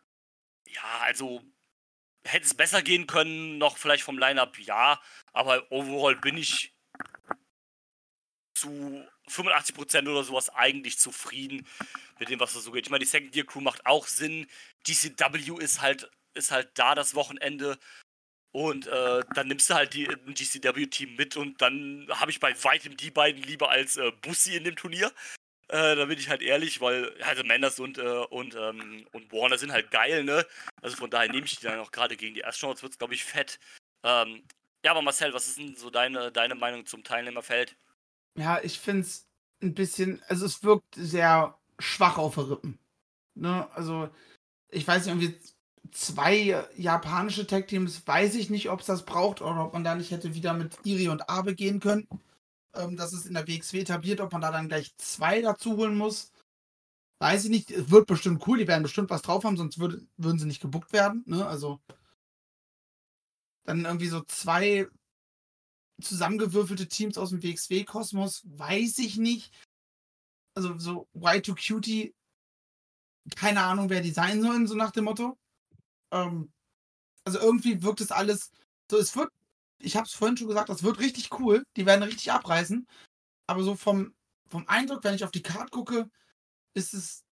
ja, 0.68 1.00
also 1.00 1.42
hätte 2.24 2.46
es 2.46 2.54
besser 2.54 2.82
gehen 2.82 3.06
können, 3.06 3.58
noch 3.58 3.76
vielleicht 3.76 4.04
vom 4.04 4.18
Lineup, 4.18 4.58
ja, 4.58 5.00
aber 5.32 5.70
overall 5.70 6.16
bin 6.16 6.38
ich 6.38 6.74
zu 8.54 9.06
85% 9.28 10.08
oder 10.08 10.24
sowas 10.24 10.50
eigentlich 10.50 10.98
zufrieden 10.98 11.66
mit 12.18 12.28
dem, 12.28 12.40
was 12.40 12.54
da 12.54 12.60
so 12.60 12.72
geht. 12.72 12.86
Ich 12.86 12.90
meine, 12.90 13.04
die 13.04 13.10
Second 13.10 13.32
Gear 13.32 13.46
Crew 13.46 13.60
macht 13.60 13.86
auch 13.86 14.06
Sinn. 14.06 14.46
DCW 14.86 15.62
ist 15.62 15.80
halt, 15.80 16.10
ist 16.34 16.50
halt 16.50 16.70
da 16.74 16.94
das 16.94 17.14
Wochenende. 17.14 17.78
Und 18.52 18.86
äh, 18.86 19.22
dann 19.34 19.48
nimmst 19.48 19.68
du 19.68 19.74
halt 19.74 19.94
die, 19.94 20.04
GCW-Team 20.04 21.16
mit 21.16 21.36
und 21.36 21.60
dann 21.60 22.06
habe 22.10 22.30
ich 22.30 22.38
bei 22.38 22.54
weitem 22.62 22.96
die 22.96 23.10
beiden 23.10 23.42
lieber 23.42 23.68
als 23.68 23.96
äh, 23.96 24.12
Bussi 24.22 24.54
in 24.54 24.62
dem 24.62 24.76
Turnier. 24.76 25.12
Äh, 25.68 25.96
da 25.96 26.04
bin 26.04 26.18
ich 26.18 26.28
halt 26.28 26.40
ehrlich, 26.40 26.80
weil 26.80 27.20
also 27.22 27.42
Manders 27.42 27.80
und, 27.80 27.98
äh, 27.98 28.02
und, 28.02 28.54
ähm, 28.54 29.08
und 29.10 29.32
Warner 29.32 29.58
sind 29.58 29.72
halt 29.72 29.90
geil, 29.90 30.22
ne? 30.22 30.46
Also 30.82 30.96
von 30.96 31.10
daher 31.10 31.32
nehme 31.32 31.46
ich 31.46 31.56
die 31.56 31.64
dann 31.64 31.80
auch 31.80 31.90
gerade 31.90 32.16
gegen 32.16 32.34
die 32.34 32.44
Astronauts, 32.44 32.82
wird 32.82 32.92
es, 32.92 32.98
glaube 32.98 33.14
ich, 33.14 33.24
fett. 33.24 33.58
Ähm, 34.04 34.44
ja, 34.84 34.92
aber 34.92 35.02
Marcel, 35.02 35.32
was 35.32 35.48
ist 35.48 35.58
denn 35.58 35.74
so 35.74 35.90
deine, 35.90 36.30
deine 36.30 36.54
Meinung 36.54 36.86
zum 36.86 37.02
Teilnehmerfeld? 37.02 37.76
Ja, 38.36 38.60
ich 38.62 38.78
finde 38.80 39.02
es 39.02 39.26
ein 39.62 39.74
bisschen, 39.74 40.22
also 40.28 40.46
es 40.46 40.62
wirkt 40.62 40.94
sehr 40.96 41.56
schwach 41.78 42.18
auf 42.18 42.34
der 42.34 42.50
Rippen. 42.50 42.78
Ne? 43.34 43.68
Also, 43.74 44.08
ich 44.70 44.86
weiß 44.86 45.06
nicht, 45.06 45.14
irgendwie 45.14 45.38
zwei 45.92 46.66
japanische 46.76 47.46
Tag-Teams, 47.46 48.06
weiß 48.06 48.34
ich 48.36 48.50
nicht, 48.50 48.70
ob 48.70 48.80
es 48.80 48.86
das 48.86 49.04
braucht 49.04 49.42
oder 49.42 49.66
ob 49.66 49.72
man 49.72 49.84
da 49.84 49.94
nicht 49.94 50.10
hätte 50.10 50.34
wieder 50.34 50.54
mit 50.54 50.78
Iri 50.84 51.08
und 51.08 51.28
Abe 51.28 51.54
gehen 51.54 51.80
können. 51.80 52.08
Ähm, 52.74 52.96
das 52.96 53.12
ist 53.12 53.26
in 53.26 53.34
der 53.34 53.46
WXW 53.46 53.80
etabliert, 53.80 54.20
ob 54.20 54.32
man 54.32 54.40
da 54.42 54.50
dann 54.50 54.68
gleich 54.68 54.96
zwei 54.96 55.40
dazu 55.42 55.76
holen 55.76 55.96
muss. 55.96 56.32
Weiß 57.20 57.44
ich 57.44 57.50
nicht. 57.50 57.70
Es 57.70 57.90
wird 57.90 58.06
bestimmt 58.06 58.46
cool, 58.46 58.58
die 58.58 58.68
werden 58.68 58.82
bestimmt 58.82 59.10
was 59.10 59.22
drauf 59.22 59.44
haben, 59.44 59.56
sonst 59.56 59.78
würde, 59.78 60.06
würden 60.16 60.38
sie 60.38 60.46
nicht 60.46 60.60
gebuckt 60.60 60.92
werden. 60.92 61.22
Ne? 61.26 61.46
Also 61.46 61.80
dann 63.64 63.84
irgendwie 63.84 64.08
so 64.08 64.20
zwei 64.22 64.88
zusammengewürfelte 66.00 66.88
Teams 66.88 67.18
aus 67.18 67.30
dem 67.30 67.42
WXW-Kosmos, 67.42 68.42
weiß 68.44 68.98
ich 68.98 69.16
nicht. 69.16 69.52
Also 70.54 70.78
so 70.78 71.08
Y2Cutie, 71.14 72.14
keine 73.36 73.62
Ahnung, 73.62 73.90
wer 73.90 74.00
die 74.00 74.10
sein 74.10 74.42
sollen, 74.42 74.66
so 74.66 74.74
nach 74.74 74.90
dem 74.90 75.04
Motto. 75.04 75.38
Ähm, 76.12 76.52
also 77.24 77.38
irgendwie 77.38 77.82
wirkt 77.82 78.00
es 78.00 78.12
alles 78.12 78.50
so, 78.90 78.98
es 78.98 79.16
wird, 79.16 79.32
ich 79.78 79.96
habe 79.96 80.06
es 80.06 80.12
vorhin 80.12 80.36
schon 80.36 80.48
gesagt, 80.48 80.68
das 80.68 80.82
wird 80.82 80.98
richtig 80.98 81.38
cool, 81.38 81.64
die 81.76 81.86
werden 81.86 82.02
richtig 82.02 82.32
abreißen. 82.32 82.86
Aber 83.46 83.62
so 83.62 83.76
vom, 83.76 84.14
vom 84.48 84.66
Eindruck, 84.68 85.04
wenn 85.04 85.14
ich 85.14 85.24
auf 85.24 85.30
die 85.30 85.42
Karte 85.42 85.70
gucke, 85.70 86.10
ist 86.74 86.94
es 86.94 87.24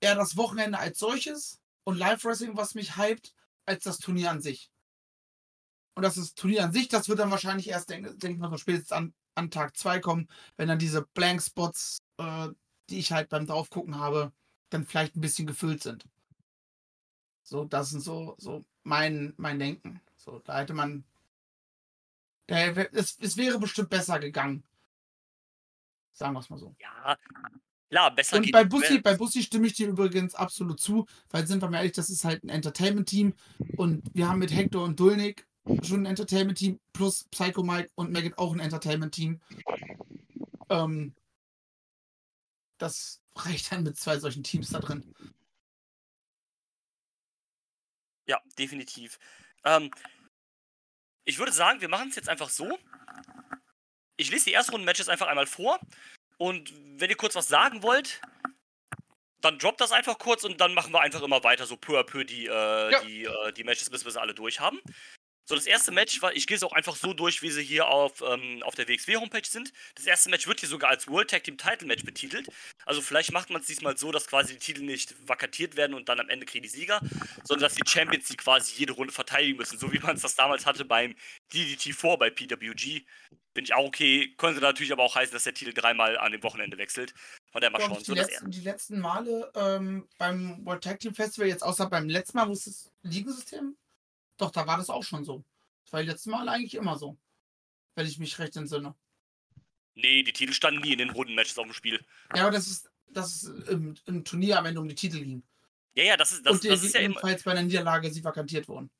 eher 0.00 0.14
das 0.14 0.36
Wochenende 0.36 0.78
als 0.78 0.98
solches 0.98 1.60
und 1.84 1.98
Live 1.98 2.24
Wrestling, 2.24 2.56
was 2.56 2.74
mich 2.74 2.96
hypt, 2.96 3.34
als 3.64 3.84
das 3.84 3.98
Turnier 3.98 4.30
an 4.30 4.40
sich. 4.40 4.70
Und 5.96 6.02
das 6.02 6.18
ist 6.18 6.36
Turnier 6.36 6.62
an 6.62 6.72
sich, 6.72 6.88
das 6.88 7.08
wird 7.08 7.18
dann 7.18 7.30
wahrscheinlich 7.30 7.68
erst, 7.70 7.88
denke 7.88 8.14
denk 8.16 8.38
mal, 8.38 8.50
so 8.50 8.58
spätestens 8.58 8.92
an, 8.92 9.14
an 9.34 9.50
Tag 9.50 9.74
2 9.78 9.98
kommen, 10.00 10.28
wenn 10.58 10.68
dann 10.68 10.78
diese 10.78 11.02
Blank 11.14 11.42
Spots, 11.42 11.98
äh, 12.18 12.48
die 12.90 12.98
ich 12.98 13.12
halt 13.12 13.30
beim 13.30 13.46
Draufgucken 13.46 13.98
habe, 13.98 14.30
dann 14.68 14.84
vielleicht 14.84 15.16
ein 15.16 15.22
bisschen 15.22 15.46
gefüllt 15.46 15.82
sind. 15.82 16.04
So, 17.42 17.64
das 17.64 17.94
ist 17.94 18.04
so, 18.04 18.34
so 18.38 18.62
mein, 18.82 19.32
mein 19.38 19.58
Denken. 19.58 20.02
So, 20.16 20.40
da 20.40 20.58
hätte 20.58 20.74
man. 20.74 21.04
Da, 22.46 22.58
es, 22.58 23.18
es 23.18 23.38
wäre 23.38 23.58
bestimmt 23.58 23.88
besser 23.88 24.18
gegangen. 24.18 24.64
Sagen 26.12 26.34
wir 26.34 26.40
es 26.40 26.50
mal 26.50 26.58
so. 26.58 26.74
Ja, 26.78 27.16
klar, 27.88 28.14
besser 28.14 28.36
Und 28.36 28.52
bei 28.52 28.64
Bussi, 28.64 28.94
Welt. 28.94 29.02
bei 29.02 29.16
Bussi 29.16 29.42
stimme 29.42 29.66
ich 29.66 29.74
dir 29.74 29.88
übrigens 29.88 30.34
absolut 30.34 30.78
zu, 30.78 31.06
weil 31.30 31.46
sind 31.46 31.62
wir 31.62 31.70
mal 31.70 31.78
ehrlich, 31.78 31.92
das 31.92 32.10
ist 32.10 32.24
halt 32.24 32.44
ein 32.44 32.50
Entertainment-Team 32.50 33.34
und 33.76 34.02
wir 34.14 34.28
haben 34.28 34.40
mit 34.40 34.52
Hector 34.54 34.84
und 34.84 35.00
Dulnik 35.00 35.45
schon 35.82 36.02
ein 36.02 36.06
Entertainment-Team 36.06 36.80
plus 36.92 37.24
Psycho 37.30 37.62
Mike 37.62 37.90
und 37.94 38.12
Maggot 38.12 38.38
auch 38.38 38.52
ein 38.52 38.60
Entertainment-Team. 38.60 39.40
Ähm, 40.70 41.14
das 42.78 43.20
reicht 43.34 43.70
dann 43.72 43.82
mit 43.82 43.96
zwei 43.98 44.18
solchen 44.18 44.44
Teams 44.44 44.70
da 44.70 44.80
drin. 44.80 45.14
Ja, 48.26 48.40
definitiv. 48.58 49.18
Ähm, 49.64 49.90
ich 51.24 51.38
würde 51.38 51.52
sagen, 51.52 51.80
wir 51.80 51.88
machen 51.88 52.08
es 52.08 52.16
jetzt 52.16 52.28
einfach 52.28 52.50
so. 52.50 52.78
Ich 54.16 54.30
lese 54.30 54.46
die 54.46 54.52
Erstrunden-Matches 54.52 55.08
einfach 55.08 55.26
einmal 55.26 55.46
vor. 55.46 55.78
Und 56.38 56.72
wenn 57.00 57.10
ihr 57.10 57.16
kurz 57.16 57.34
was 57.34 57.48
sagen 57.48 57.82
wollt, 57.82 58.20
dann 59.40 59.58
droppt 59.58 59.80
das 59.80 59.92
einfach 59.92 60.18
kurz 60.18 60.44
und 60.44 60.60
dann 60.60 60.74
machen 60.74 60.92
wir 60.92 61.00
einfach 61.00 61.22
immer 61.22 61.42
weiter, 61.44 61.66
so 61.66 61.76
peu 61.76 61.98
à 61.98 62.04
peu 62.04 62.24
die, 62.24 62.46
äh, 62.46 62.90
Ja. 62.90 63.00
die, 63.04 63.24
äh, 63.24 63.52
die 63.52 63.64
Matches, 63.64 63.90
bis 63.90 64.04
wir 64.04 64.10
sie 64.12 64.20
alle 64.20 64.34
durch 64.34 64.60
haben. 64.60 64.80
So, 65.48 65.54
das 65.54 65.66
erste 65.66 65.92
Match 65.92 66.20
war, 66.22 66.34
ich 66.34 66.48
gehe 66.48 66.56
es 66.56 66.64
auch 66.64 66.72
einfach 66.72 66.96
so 66.96 67.12
durch, 67.12 67.40
wie 67.40 67.50
sie 67.50 67.62
hier 67.62 67.86
auf, 67.86 68.20
ähm, 68.20 68.64
auf 68.64 68.74
der 68.74 68.88
WXW-Homepage 68.88 69.46
sind. 69.46 69.72
Das 69.94 70.04
erste 70.04 70.28
Match 70.28 70.48
wird 70.48 70.58
hier 70.58 70.68
sogar 70.68 70.90
als 70.90 71.06
World 71.06 71.30
Tag 71.30 71.44
Team 71.44 71.56
Title 71.56 71.86
Match 71.86 72.04
betitelt. 72.04 72.48
Also 72.84 73.00
vielleicht 73.00 73.30
macht 73.30 73.50
man 73.50 73.60
es 73.60 73.68
diesmal 73.68 73.96
so, 73.96 74.10
dass 74.10 74.26
quasi 74.26 74.54
die 74.54 74.58
Titel 74.58 74.82
nicht 74.82 75.14
vakantiert 75.28 75.76
werden 75.76 75.94
und 75.94 76.08
dann 76.08 76.18
am 76.18 76.28
Ende 76.28 76.46
kriegen 76.46 76.64
die 76.64 76.68
Sieger, 76.68 77.00
sondern 77.44 77.68
dass 77.68 77.76
die 77.76 77.88
Champions 77.88 78.26
die 78.26 78.36
quasi 78.36 78.74
jede 78.76 78.94
Runde 78.94 79.12
verteidigen 79.12 79.56
müssen, 79.56 79.78
so 79.78 79.92
wie 79.92 80.00
man 80.00 80.16
es 80.16 80.22
das 80.22 80.34
damals 80.34 80.66
hatte 80.66 80.84
beim 80.84 81.14
DDT4 81.52 82.16
bei 82.18 82.30
PWG. 82.30 83.02
Bin 83.54 83.64
ich 83.64 83.72
auch 83.72 83.84
okay. 83.84 84.34
Könnte 84.36 84.60
natürlich 84.60 84.92
aber 84.92 85.04
auch 85.04 85.14
heißen, 85.14 85.32
dass 85.32 85.44
der 85.44 85.54
Titel 85.54 85.72
dreimal 85.72 86.18
an 86.18 86.32
dem 86.32 86.42
Wochenende 86.42 86.76
wechselt. 86.76 87.14
Von 87.52 87.60
der 87.60 87.70
mal 87.70 87.80
schauen. 87.80 88.02
So, 88.02 88.14
die, 88.14 88.18
das 88.18 88.30
letzten, 88.30 88.50
die 88.50 88.60
letzten 88.60 88.98
Male 88.98 89.50
ähm, 89.54 90.08
beim 90.18 90.66
World 90.66 90.82
Tag 90.82 90.98
Team 90.98 91.14
Festival, 91.14 91.48
jetzt 91.48 91.62
außer 91.62 91.88
beim 91.88 92.08
letzten 92.08 92.36
Mal, 92.36 92.48
wo 92.48 92.52
es 92.52 92.64
das 92.64 92.92
Ligensystem, 93.02 93.76
doch, 94.36 94.50
da 94.50 94.66
war 94.66 94.76
das 94.76 94.90
auch 94.90 95.04
schon 95.04 95.24
so. 95.24 95.44
Das 95.84 95.92
war 95.92 96.02
die 96.02 96.08
letzten 96.08 96.30
Mal 96.30 96.48
eigentlich 96.48 96.74
immer 96.74 96.98
so. 96.98 97.16
Wenn 97.94 98.06
ich 98.06 98.18
mich 98.18 98.38
recht 98.38 98.56
entsinne. 98.56 98.94
nee, 99.94 100.22
die 100.22 100.32
Titel 100.32 100.52
standen 100.52 100.82
nie 100.82 100.92
in 100.92 100.98
den 100.98 101.10
Rundenmatches 101.10 101.58
auf 101.58 101.64
dem 101.64 101.72
Spiel. 101.72 102.04
Ja, 102.34 102.42
aber 102.42 102.50
das 102.50 102.66
ist, 102.66 102.90
das 103.08 103.42
ist 103.42 103.68
im, 103.68 103.94
im 104.06 104.24
Turnier 104.24 104.58
am 104.58 104.66
Ende 104.66 104.80
um 104.80 104.88
die 104.88 104.94
Titel 104.94 105.20
ging. 105.24 105.42
Ja, 105.94 106.04
ja, 106.04 106.16
das 106.16 106.32
ist, 106.32 106.44
das, 106.44 106.52
und 106.52 106.64
das 106.64 106.82
ist 106.82 106.94
ja 106.94 107.00
immer. 107.00 107.12
ebenfalls 107.12 107.42
bei 107.42 107.52
einer 107.52 107.62
Niederlage 107.62 108.10
sie 108.10 108.22
vakantiert 108.22 108.68
wurden. 108.68 108.90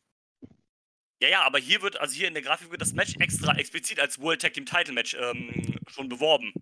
Ja, 1.20 1.28
ja, 1.28 1.42
aber 1.42 1.58
hier 1.58 1.82
wird, 1.82 1.98
also 1.98 2.14
hier 2.14 2.28
in 2.28 2.34
der 2.34 2.42
Grafik 2.42 2.70
wird 2.70 2.80
das 2.80 2.92
Match 2.92 3.16
extra 3.18 3.54
explizit 3.56 4.00
als 4.00 4.18
World 4.18 4.40
Tag 4.40 4.54
Team 4.54 4.66
Title 4.66 4.94
Match 4.94 5.14
ähm, 5.14 5.78
schon 5.88 6.08
beworben. 6.08 6.52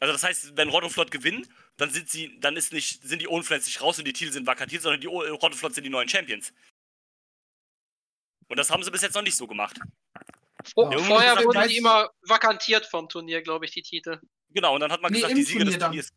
Also 0.00 0.12
das 0.12 0.22
heißt, 0.22 0.56
wenn 0.56 0.68
Rod 0.68 0.84
und 0.84 0.90
Flott 0.90 1.10
gewinnen, 1.10 1.46
dann 1.76 1.90
sind 1.90 2.10
sie, 2.10 2.38
dann 2.40 2.56
ist 2.56 2.72
nicht, 2.72 3.02
sind 3.02 3.22
die 3.22 3.28
Ohrenflats 3.28 3.66
nicht 3.66 3.80
raus 3.80 3.98
und 3.98 4.06
die 4.06 4.12
Titel 4.12 4.32
sind 4.32 4.46
vakantiert, 4.46 4.82
sondern 4.82 5.00
die 5.00 5.06
Rod 5.06 5.42
und 5.42 5.54
Flott 5.54 5.74
sind 5.74 5.84
die 5.84 5.90
neuen 5.90 6.08
Champions. 6.08 6.52
Und 8.52 8.58
das 8.58 8.70
haben 8.70 8.82
sie 8.82 8.90
bis 8.90 9.00
jetzt 9.00 9.14
noch 9.14 9.22
nicht 9.22 9.34
so 9.34 9.46
gemacht. 9.46 9.78
Ja. 9.78 10.74
vorher 10.76 11.32
Irgendwie 11.32 11.44
wurden 11.46 11.68
die 11.68 11.78
immer 11.78 12.10
vakantiert 12.20 12.84
vom 12.84 13.08
Turnier, 13.08 13.40
glaube 13.40 13.64
ich, 13.64 13.70
die 13.70 13.80
Titel. 13.80 14.20
Genau, 14.50 14.74
und 14.74 14.80
dann 14.80 14.92
hat 14.92 15.00
man 15.00 15.10
Nee, 15.10 15.20
gesagt, 15.22 15.38
die 15.38 15.42
Sieger 15.42 15.64
des 15.64 15.78
dann. 15.78 15.88
Turniers. 15.92 16.10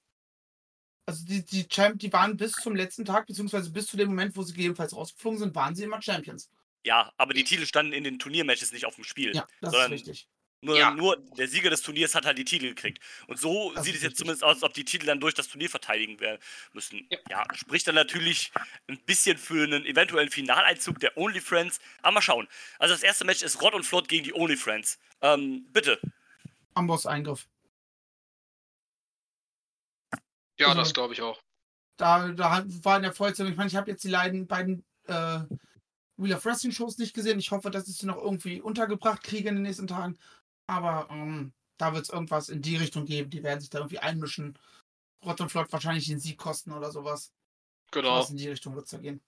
Also 1.05 1.25
die, 1.25 1.45
die, 1.45 1.65
Champ 1.69 1.97
die 1.97 2.11
waren 2.11 2.35
bis 2.35 2.51
zum 2.51 2.75
letzten 2.75 3.05
Tag, 3.05 3.27
beziehungsweise 3.27 3.71
bis 3.71 3.87
zu 3.87 3.95
dem 3.95 4.09
Moment, 4.09 4.35
wo 4.35 4.41
sie 4.43 4.51
gegebenenfalls 4.51 4.93
rausgeflogen 4.93 5.39
sind, 5.39 5.55
waren 5.55 5.75
sie 5.75 5.83
immer 5.85 6.01
Champions. 6.01 6.49
Ja, 6.83 7.13
aber 7.15 7.33
die 7.33 7.45
Titel 7.45 7.65
standen 7.65 7.93
in 7.93 8.03
den 8.03 8.19
Turniermatches 8.19 8.73
nicht 8.73 8.85
auf 8.85 8.95
dem 8.95 9.05
Spiel. 9.05 9.33
Ja, 9.33 9.47
das 9.61 9.71
Sondern- 9.71 9.93
ist 9.93 10.05
richtig. 10.07 10.27
Nur, 10.65 10.77
Ja. 10.77 10.91
nur 10.91 11.17
der 11.37 11.47
Sieger 11.47 11.69
des 11.69 11.81
Turniers 11.81 12.15
hat 12.15 12.25
halt 12.25 12.37
die 12.37 12.43
Titel 12.45 12.67
gekriegt. 12.69 12.99
Und 13.27 13.39
so 13.39 13.71
Das 13.73 13.85
sieht 13.85 13.95
es 13.95 14.01
jetzt 14.01 14.11
richtig. 14.11 14.17
zumindest 14.17 14.43
aus, 14.43 14.55
als 14.55 14.63
ob 14.63 14.73
die 14.73 14.83
Titel 14.83 15.05
dann 15.05 15.19
durch 15.19 15.33
das 15.33 15.47
Turnier 15.47 15.69
verteidigen 15.69 16.19
werden 16.19 16.41
müssen. 16.73 17.07
Ja. 17.11 17.17
Ja. 17.29 17.45
spricht 17.55 17.87
dann 17.87 17.95
natürlich 17.95 18.51
ein 18.87 18.99
bisschen 19.05 19.37
für 19.37 19.63
einen 19.63 19.85
eventuellen 19.85 20.29
Finaleinzug 20.31 20.99
der 20.99 21.15
Only 21.17 21.39
Friends. 21.41 21.79
Aber 22.01 22.13
mal 22.15 22.21
schauen. 22.21 22.47
Also 22.79 22.93
das 22.93 23.03
erste 23.03 23.25
Match 23.25 23.43
ist 23.43 23.61
Rod 23.61 23.73
und 23.75 23.83
Flott 23.85 24.07
gegen 24.07 24.23
die 24.23 24.33
Only 24.33 24.57
Friends. 24.57 24.99
Ähm, 25.21 25.65
bitte. 25.71 25.99
Amboss-Eingriff. 26.73 27.47
Ja, 30.57 30.67
Also- 30.67 30.79
das 30.79 30.93
glaube 30.93 31.13
ich 31.13 31.21
auch. 31.21 31.41
Da, 31.97 32.27
da 32.29 32.63
war 32.83 32.97
in 32.97 33.03
der 33.03 33.13
Vollzeit, 33.13 33.47
ich 33.47 33.55
meine, 33.55 33.69
ich 33.69 33.75
habe 33.75 33.89
jetzt 33.91 34.03
die 34.03 34.09
leiden, 34.09 34.47
beiden 34.47 34.83
äh, 35.07 35.39
Wheel 36.17 36.33
of 36.35 36.43
Wrestling 36.45 36.71
Shows 36.73 36.97
nicht 36.97 37.13
gesehen. 37.13 37.39
Ich 37.39 37.51
hoffe, 37.51 37.69
dass 37.71 37.87
ich 37.87 37.97
sie 37.97 38.05
noch 38.05 38.17
irgendwie 38.17 38.59
untergebracht 38.61 39.23
kriege 39.23 39.47
in 39.49 39.55
den 39.55 39.63
nächsten 39.63 39.87
Tagen. 39.87 40.17
Aber 40.67 41.07
ähm, 41.11 41.53
da 41.77 41.93
wird 41.93 42.03
es 42.03 42.09
irgendwas 42.09 42.49
in 42.49 42.61
die 42.61 42.77
Richtung 42.77 43.05
geben. 43.05 43.29
Die 43.29 43.43
werden 43.43 43.59
sich 43.59 43.69
da 43.69 43.79
irgendwie 43.79 43.99
einmischen. 43.99 44.57
Rott 45.23 45.41
und 45.41 45.49
Flott 45.49 45.71
wahrscheinlich 45.71 46.07
den 46.07 46.19
Sieg 46.19 46.37
kosten 46.37 46.71
oder 46.71 46.91
sowas. 46.91 47.33
Genau. 47.91 48.19
Was 48.19 48.29
in 48.29 48.37
die 48.37 48.49
Richtung 48.49 48.75
wird 48.75 48.85
es 48.85 48.91
da 48.91 48.97
gehen. 48.97 49.21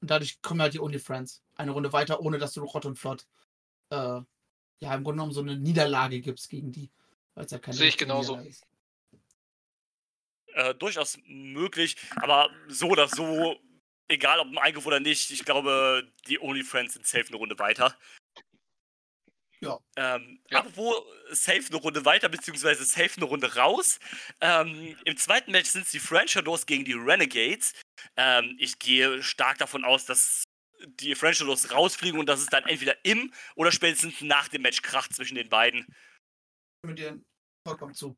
Und 0.00 0.10
dadurch 0.10 0.40
kommen 0.42 0.60
halt 0.60 0.74
die 0.74 0.80
Only 0.80 0.98
Friends 0.98 1.42
eine 1.56 1.70
Runde 1.70 1.92
weiter, 1.92 2.20
ohne 2.20 2.38
dass 2.38 2.52
du 2.52 2.64
Rott 2.64 2.84
und 2.84 2.98
Flott 2.98 3.26
äh, 3.90 4.20
ja 4.80 4.94
im 4.94 5.04
Grunde 5.04 5.12
genommen 5.12 5.32
so 5.32 5.40
eine 5.40 5.56
Niederlage 5.56 6.20
gibst 6.20 6.50
gegen 6.50 6.72
die. 6.72 6.90
Weil 7.34 7.46
es 7.46 7.52
ja 7.52 7.58
keine 7.58 7.76
Sehe 7.76 7.88
ich 7.88 7.96
genauso. 7.96 8.36
Ist. 8.36 8.66
Äh, 10.48 10.74
durchaus 10.74 11.18
möglich. 11.26 11.96
Aber 12.16 12.50
so 12.68 12.88
oder 12.88 13.08
so, 13.08 13.56
egal 14.08 14.40
ob 14.40 14.48
im 14.48 14.58
Eingriff 14.58 14.86
oder 14.86 15.00
nicht, 15.00 15.30
ich 15.30 15.44
glaube, 15.44 16.12
die 16.28 16.40
Only 16.40 16.62
Friends 16.62 16.94
sind 16.94 17.06
safe 17.06 17.26
eine 17.28 17.36
Runde 17.36 17.58
weiter. 17.58 17.96
Ja. 19.64 19.80
Ähm, 19.96 20.40
Ja. 20.50 20.58
Apropos 20.60 21.02
safe 21.30 21.64
eine 21.68 21.76
Runde 21.76 22.04
weiter, 22.04 22.28
beziehungsweise 22.28 22.84
safe 22.84 23.16
eine 23.16 23.24
Runde 23.24 23.54
raus. 23.56 23.98
Ähm, 24.40 24.96
Im 25.04 25.16
zweiten 25.16 25.52
Match 25.52 25.70
sind 25.70 25.84
es 25.86 25.90
die 25.90 25.98
French 26.00 26.32
Shadows 26.32 26.66
gegen 26.66 26.84
die 26.84 26.92
Renegades. 26.94 27.72
Ähm, 28.16 28.56
ich 28.58 28.78
gehe 28.78 29.22
stark 29.22 29.58
davon 29.58 29.84
aus, 29.84 30.04
dass 30.06 30.44
die 30.86 31.14
French 31.14 31.38
Shadows 31.38 31.70
rausfliegen 31.70 32.20
und 32.20 32.26
dass 32.26 32.40
es 32.40 32.46
dann 32.46 32.64
entweder 32.64 33.02
im 33.04 33.32
oder 33.56 33.72
spätestens 33.72 34.20
nach 34.20 34.48
dem 34.48 34.62
Match 34.62 34.82
kracht 34.82 35.14
zwischen 35.14 35.34
den 35.36 35.48
beiden. 35.48 35.86
Mit 36.82 36.98
dir 36.98 37.18
vollkommen 37.66 37.94
zu. 37.94 38.16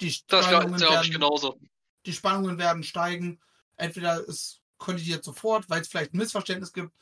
Die 0.00 0.14
Das 0.26 0.44
Spannungen, 0.44 0.76
glaube 0.76 0.94
ich 0.94 1.00
werden, 1.00 1.12
genauso. 1.12 1.58
die 2.04 2.12
Spannungen 2.12 2.58
werden 2.58 2.82
steigen. 2.82 3.40
Entweder 3.76 4.18
es 4.28 4.60
kollidiert 4.78 5.24
sofort, 5.24 5.68
weil 5.70 5.80
es 5.80 5.88
vielleicht 5.88 6.12
ein 6.12 6.18
Missverständnis 6.18 6.72
gibt, 6.72 6.92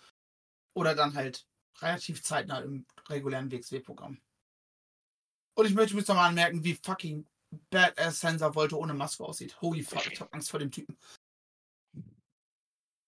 oder 0.77 0.95
dann 0.95 1.15
halt 1.15 1.45
relativ 1.81 2.23
zeitnah 2.23 2.61
im 2.61 2.87
regulären 3.09 3.51
WXW-Programm. 3.51 4.21
Und 5.55 5.67
ich 5.67 5.75
möchte 5.75 5.97
mich 5.97 6.07
nochmal 6.07 6.29
anmerken, 6.29 6.65
wie 6.65 6.75
fucking 6.75 7.27
badass 7.71 8.21
Sensor 8.21 8.55
wollte 8.55 8.79
ohne 8.79 8.95
Maske 8.95 9.25
aussieht. 9.25 9.61
Holy 9.61 9.83
fuck, 9.83 10.07
ich 10.11 10.21
hab 10.21 10.33
Angst 10.35 10.51
vor 10.51 10.61
dem 10.61 10.71
Typen. 10.71 10.97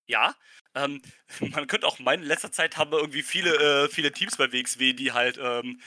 Ja, 0.09 0.37
ähm, 0.75 1.03
man 1.41 1.67
könnte 1.67 1.87
auch 1.87 1.99
meinen, 1.99 2.23
in 2.23 2.29
letzter 2.29 2.53
Zeit 2.53 2.77
haben 2.77 2.93
wir 2.93 2.99
irgendwie 2.99 3.23
viele, 3.23 3.85
äh, 3.85 3.89
viele 3.89 4.13
Teams 4.13 4.37
bei 4.37 4.53
WXW, 4.53 4.93
die 4.93 5.13
halt, 5.13 5.39
ähm, 5.41 5.81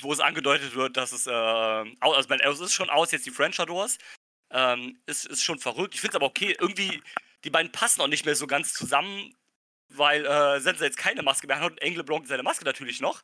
wo 0.00 0.12
es 0.12 0.20
angedeutet 0.20 0.74
wird, 0.74 0.96
dass 0.96 1.12
es, 1.12 1.26
äh, 1.26 1.30
also, 1.30 2.28
mein, 2.28 2.40
es 2.40 2.60
ist 2.60 2.72
schon 2.72 2.90
aus, 2.90 3.12
jetzt 3.12 3.26
die 3.26 3.30
French 3.30 3.60
Adors. 3.60 3.98
Ähm, 4.50 4.96
ist, 5.06 5.26
ist 5.26 5.42
schon 5.42 5.58
verrückt. 5.58 5.94
Ich 5.94 6.00
finde 6.00 6.12
es 6.12 6.16
aber 6.16 6.26
okay, 6.26 6.56
irgendwie, 6.60 7.02
die 7.42 7.50
beiden 7.50 7.72
passen 7.72 8.00
auch 8.00 8.06
nicht 8.06 8.24
mehr 8.24 8.36
so 8.36 8.46
ganz 8.46 8.74
zusammen, 8.74 9.34
weil 9.88 10.24
äh, 10.26 10.60
Sensor 10.60 10.86
jetzt 10.86 10.98
keine 10.98 11.22
Maske 11.22 11.46
mehr 11.46 11.60
hat 11.60 11.72
und 11.72 11.82
Engelblanc 11.82 12.26
seine 12.26 12.42
Maske 12.42 12.64
natürlich 12.64 13.00
noch. 13.00 13.22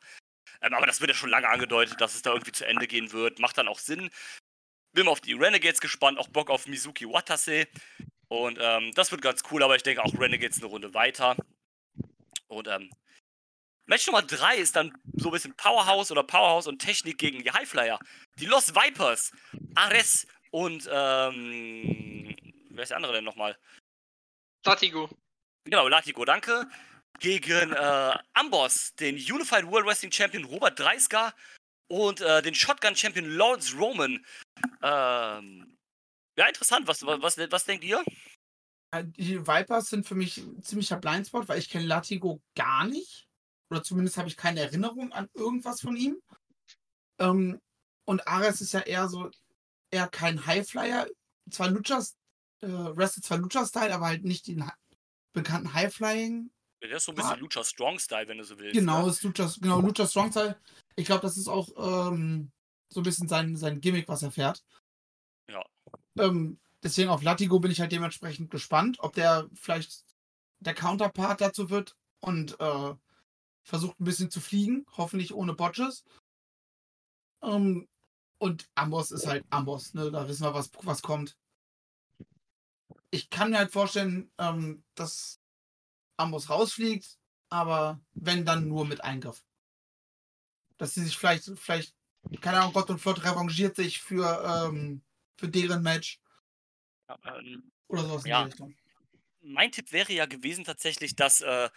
Ähm, 0.61 0.73
aber 0.73 0.85
das 0.85 1.01
wird 1.01 1.09
ja 1.09 1.15
schon 1.15 1.29
lange 1.29 1.49
angedeutet, 1.49 1.99
dass 1.99 2.15
es 2.15 2.21
da 2.21 2.31
irgendwie 2.31 2.51
zu 2.51 2.65
Ende 2.65 2.87
gehen 2.87 3.11
wird. 3.11 3.39
Macht 3.39 3.57
dann 3.57 3.67
auch 3.67 3.79
Sinn. 3.79 4.09
Bin 4.93 5.07
auf 5.07 5.21
die 5.21 5.33
Renegades 5.33 5.81
gespannt, 5.81 6.19
auch 6.19 6.27
Bock 6.27 6.49
auf 6.49 6.67
Mizuki 6.67 7.07
Watase. 7.07 7.67
Und 8.27 8.57
ähm, 8.61 8.91
das 8.95 9.11
wird 9.11 9.21
ganz 9.21 9.41
cool, 9.51 9.63
aber 9.63 9.75
ich 9.75 9.83
denke 9.83 10.03
auch 10.03 10.13
Renegades 10.19 10.57
eine 10.57 10.67
Runde 10.67 10.93
weiter. 10.93 11.35
Und 12.47 12.67
ähm, 12.67 12.91
Match 13.85 14.07
Nummer 14.07 14.21
3 14.21 14.57
ist 14.57 14.75
dann 14.75 14.93
so 15.13 15.29
ein 15.29 15.33
bisschen 15.33 15.55
Powerhouse 15.55 16.11
oder 16.11 16.23
Powerhouse 16.23 16.67
und 16.67 16.79
Technik 16.79 17.17
gegen 17.17 17.43
die 17.43 17.51
Highflyer. 17.51 17.99
Die 18.39 18.45
Lost 18.45 18.75
Vipers, 18.75 19.31
Ares 19.75 20.25
und 20.51 20.87
ähm, 20.91 22.35
wer 22.69 22.83
ist 22.83 22.89
der 22.89 22.97
andere 22.97 23.13
denn 23.13 23.25
nochmal? 23.25 23.57
Latigo. 24.65 25.09
Genau, 25.65 25.87
Latigo, 25.87 26.25
danke. 26.25 26.67
Gegen 27.19 27.71
äh, 27.71 28.17
Amboss, 28.33 28.93
den 28.95 29.15
Unified 29.15 29.65
World 29.65 29.85
Wrestling 29.85 30.11
Champion 30.11 30.43
Robert 30.43 30.77
Dreisker 30.77 31.33
und 31.87 32.21
äh, 32.21 32.41
den 32.41 32.55
Shotgun 32.55 32.95
Champion 32.95 33.29
Lawrence 33.29 33.75
Roman. 33.77 34.25
Ähm, 34.81 35.77
ja, 36.37 36.47
interessant. 36.47 36.87
Was, 36.87 37.05
was, 37.05 37.37
was 37.37 37.65
denkt 37.65 37.85
ihr? 37.85 38.03
Äh, 38.91 39.05
Die 39.05 39.39
Vipers 39.39 39.89
sind 39.89 40.05
für 40.05 40.15
mich 40.15 40.37
ein 40.37 40.63
ziemlicher 40.63 40.97
Blindspot, 40.97 41.47
weil 41.47 41.59
ich 41.59 41.69
kenne 41.69 41.85
Latigo 41.85 42.41
gar 42.55 42.85
nicht. 42.85 43.27
Oder 43.69 43.83
zumindest 43.83 44.17
habe 44.17 44.27
ich 44.27 44.35
keine 44.35 44.61
Erinnerung 44.61 45.13
an 45.13 45.29
irgendwas 45.33 45.81
von 45.81 45.95
ihm. 45.95 46.21
Ähm, 47.19 47.61
und 48.05 48.27
Ares 48.27 48.59
ist 48.59 48.73
ja 48.73 48.81
eher 48.81 49.07
so, 49.07 49.31
eher 49.91 50.07
kein 50.07 50.45
Highflyer. 50.45 51.07
Zwar 51.49 51.69
Luchas, 51.69 52.17
äh, 52.61 52.67
wrestelt 52.67 53.25
zwar 53.25 53.37
Lucha-Style, 53.37 53.93
aber 53.93 54.07
halt 54.07 54.25
nicht 54.25 54.47
den 54.47 54.69
bekannten 55.33 55.73
Highflying. 55.73 56.49
Der 56.81 56.97
ist 56.97 57.05
so 57.05 57.11
ein 57.11 57.15
bisschen 57.15 57.31
Ah. 57.31 57.35
Lucha 57.35 57.63
Strong 57.63 57.97
Style, 57.99 58.27
wenn 58.27 58.37
du 58.39 58.43
so 58.43 58.57
willst. 58.59 58.73
Genau, 58.77 59.03
Ne? 59.03 59.09
ist 59.09 59.23
Lucha, 59.23 59.49
genau, 59.61 59.79
Lucha 59.79 60.05
Strong 60.05 60.31
Style. 60.31 60.59
Ich 60.95 61.05
glaube, 61.05 61.21
das 61.21 61.37
ist 61.37 61.47
auch 61.47 61.69
ähm, 62.11 62.51
so 62.89 62.99
ein 62.99 63.03
bisschen 63.03 63.27
sein, 63.27 63.55
sein 63.55 63.79
Gimmick, 63.81 64.07
was 64.07 64.21
er 64.23 64.31
fährt. 64.31 64.63
Ja. 65.49 65.63
Ähm, 66.19 66.59
deswegen 66.83 67.09
auf 67.09 67.23
Latigo 67.23 67.59
bin 67.59 67.71
ich 67.71 67.79
halt 67.79 67.91
dementsprechend 67.91 68.51
gespannt, 68.51 68.97
ob 68.99 69.13
der 69.13 69.49
vielleicht 69.53 70.03
der 70.59 70.73
Counterpart 70.73 71.39
dazu 71.41 71.69
wird 71.69 71.95
und 72.19 72.59
äh, 72.59 72.93
versucht 73.63 73.99
ein 73.99 74.05
bisschen 74.05 74.29
zu 74.29 74.41
fliegen, 74.41 74.85
hoffentlich 74.97 75.33
ohne 75.33 75.53
Botches. 75.53 76.03
Ähm, 77.41 77.87
und 78.39 78.69
Amboss 78.75 79.11
ist 79.11 79.25
halt 79.25 79.45
Amboss, 79.49 79.93
ne? 79.93 80.11
Da 80.11 80.27
wissen 80.27 80.43
wir, 80.43 80.53
was, 80.53 80.69
was 80.81 81.01
kommt. 81.01 81.37
Ich 83.13 83.29
kann 83.29 83.51
mir 83.51 83.59
halt 83.59 83.71
vorstellen, 83.71 84.31
ähm, 84.39 84.83
dass 84.95 85.39
Amboss 86.17 86.49
rausfliegt, 86.49 87.19
aber 87.49 88.01
wenn 88.15 88.43
dann 88.43 88.67
nur 88.67 88.85
mit 88.85 89.03
Eingriff. 89.03 89.43
Dass 90.79 90.95
sie 90.95 91.03
sich 91.03 91.15
vielleicht, 91.15 91.51
vielleicht, 91.59 91.95
keine 92.41 92.59
Ahnung, 92.59 92.73
Gott 92.73 92.89
und 92.89 92.97
Flott 92.97 93.23
revanchiert 93.23 93.75
sich 93.75 94.01
für, 94.01 94.43
ähm, 94.67 95.03
für 95.37 95.47
deren 95.47 95.83
Match 95.83 96.19
Ja, 97.07 97.19
ähm, 97.37 97.71
oder 97.87 98.01
sowas 98.01 98.25
Ja. 98.25 98.39
in 98.39 98.45
die 98.45 98.49
Richtung. 98.49 98.75
mein 99.41 99.71
Tipp 99.71 99.91
wäre 99.91 100.11
ja 100.11 100.25
gewesen 100.25 100.63
tatsächlich, 100.63 101.15
dass, 101.15 101.41
äh, 101.41 101.69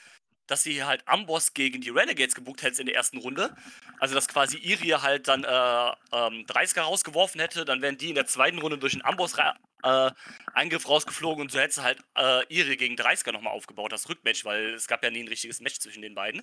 dass 0.46 0.62
sie 0.62 0.84
halt 0.84 1.06
Amboss 1.06 1.54
gegen 1.54 1.80
die 1.80 1.90
Renegades 1.90 2.34
gebucht 2.34 2.62
hätte 2.62 2.80
in 2.80 2.86
der 2.86 2.94
ersten 2.96 3.18
Runde. 3.18 3.54
Also 3.98 4.14
dass 4.14 4.28
quasi 4.28 4.58
Irie 4.58 5.02
halt 5.02 5.28
dann 5.28 5.44
äh, 5.44 5.48
ähm, 5.48 6.46
30er 6.46 6.82
rausgeworfen 6.82 7.40
hätte, 7.40 7.64
dann 7.64 7.82
wären 7.82 7.98
die 7.98 8.10
in 8.10 8.14
der 8.14 8.26
zweiten 8.26 8.58
Runde 8.58 8.78
durch 8.78 8.94
einen 8.94 9.04
Amboss-Eingriff 9.04 10.88
rausgeflogen 10.88 11.42
und 11.42 11.52
so 11.52 11.58
hätte 11.58 11.74
sie 11.74 11.82
halt 11.82 12.00
äh, 12.16 12.44
Irie 12.48 12.76
gegen 12.76 12.96
30er 12.96 13.32
nochmal 13.32 13.52
aufgebaut, 13.52 13.92
das 13.92 14.08
Rückmatch, 14.08 14.44
weil 14.44 14.74
es 14.74 14.86
gab 14.86 15.02
ja 15.02 15.10
nie 15.10 15.22
ein 15.22 15.28
richtiges 15.28 15.60
Match 15.60 15.78
zwischen 15.78 16.02
den 16.02 16.14
beiden. 16.14 16.42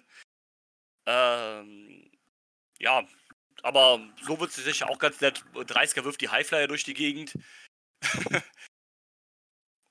Ähm, 1.06 2.12
ja, 2.80 3.04
aber 3.62 4.00
so 4.22 4.40
wird 4.40 4.52
sie 4.52 4.62
sicher 4.62 4.90
auch 4.90 5.00
ganz 5.00 5.22
nett. 5.22 5.44
30er 5.54 6.04
wirft 6.04 6.22
die 6.22 6.30
Highflyer 6.30 6.68
durch 6.68 6.84
die 6.84 6.94
Gegend. 6.94 7.34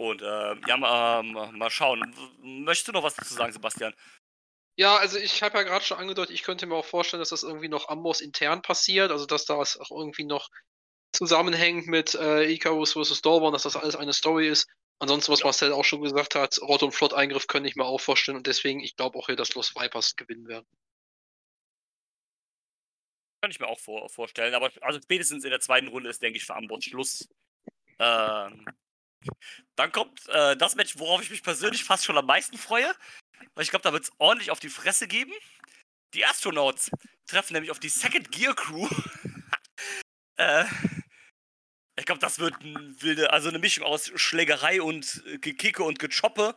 Und 0.02 0.20
äh, 0.20 0.56
ja, 0.66 0.76
mal, 0.76 1.20
ähm, 1.20 1.56
mal 1.56 1.70
schauen. 1.70 2.12
Möchtest 2.42 2.88
du 2.88 2.92
noch 2.92 3.04
was 3.04 3.14
dazu 3.14 3.34
sagen, 3.34 3.52
Sebastian? 3.52 3.94
Ja, 4.76 4.96
also 4.96 5.16
ich 5.16 5.44
habe 5.44 5.58
ja 5.58 5.62
gerade 5.62 5.84
schon 5.84 5.98
angedeutet, 5.98 6.34
ich 6.34 6.42
könnte 6.42 6.66
mir 6.66 6.74
auch 6.74 6.84
vorstellen, 6.84 7.20
dass 7.20 7.28
das 7.28 7.44
irgendwie 7.44 7.68
noch 7.68 7.88
Amboss 7.88 8.20
intern 8.20 8.62
passiert, 8.62 9.12
also 9.12 9.26
dass 9.26 9.44
das 9.44 9.76
auch 9.76 9.92
irgendwie 9.92 10.24
noch 10.24 10.50
zusammenhängt 11.12 11.86
mit 11.86 12.16
äh, 12.16 12.50
Icarus 12.50 12.94
vs. 12.94 13.22
Dorborn, 13.22 13.52
dass 13.52 13.62
das 13.62 13.76
alles 13.76 13.94
eine 13.94 14.12
Story 14.12 14.48
ist. 14.48 14.68
Ansonsten, 14.98 15.30
was 15.30 15.44
Marcel 15.44 15.72
auch 15.72 15.84
schon 15.84 16.02
gesagt 16.02 16.34
hat, 16.34 16.58
Rott- 16.62 16.82
und 16.82 16.90
Flott-Eingriff 16.90 17.46
könnte 17.46 17.68
ich 17.68 17.76
mir 17.76 17.84
auch 17.84 18.00
vorstellen 18.00 18.36
und 18.36 18.48
deswegen, 18.48 18.80
ich 18.80 18.96
glaube 18.96 19.16
auch 19.16 19.26
hier, 19.26 19.36
dass 19.36 19.54
Los 19.54 19.72
Vipers 19.76 20.16
gewinnen 20.16 20.48
werden. 20.48 20.66
Kann 23.40 23.52
ich 23.52 23.60
mir 23.60 23.68
auch 23.68 23.78
vor, 23.78 24.08
vorstellen. 24.08 24.54
Aber 24.54 24.72
also 24.80 25.00
spätestens 25.00 25.44
in 25.44 25.50
der 25.50 25.60
zweiten 25.60 25.86
Runde 25.86 26.10
ist, 26.10 26.22
denke 26.22 26.38
ich, 26.38 26.44
für 26.44 26.56
Amboss 26.56 26.86
Schluss. 26.86 27.28
Ähm, 28.00 28.64
dann 29.76 29.92
kommt 29.92 30.28
äh, 30.28 30.56
das 30.56 30.74
Match, 30.74 30.98
worauf 30.98 31.22
ich 31.22 31.30
mich 31.30 31.42
persönlich 31.42 31.84
fast 31.84 32.04
schon 32.04 32.18
am 32.18 32.26
meisten 32.26 32.58
freue. 32.58 32.94
Weil 33.54 33.64
ich 33.64 33.70
glaube, 33.70 33.82
da 33.82 33.92
wird 33.92 34.04
es 34.04 34.12
ordentlich 34.18 34.50
auf 34.50 34.60
die 34.60 34.68
Fresse 34.68 35.08
geben. 35.08 35.32
Die 36.14 36.24
Astronauts 36.24 36.90
treffen 37.26 37.54
nämlich 37.54 37.70
auf 37.70 37.80
die 37.80 37.88
Second 37.88 38.30
Gear 38.30 38.54
Crew. 38.54 38.88
äh, 40.36 40.64
ich 41.96 42.06
glaube, 42.06 42.20
das 42.20 42.38
wird 42.38 42.60
ein 42.62 42.96
wilde, 43.00 43.32
also 43.32 43.48
eine 43.48 43.58
Mischung 43.58 43.84
aus 43.84 44.10
Schlägerei 44.14 44.82
und 44.82 45.22
äh, 45.26 45.38
Gekicke 45.38 45.82
und 45.82 45.98
Gechoppe. 45.98 46.56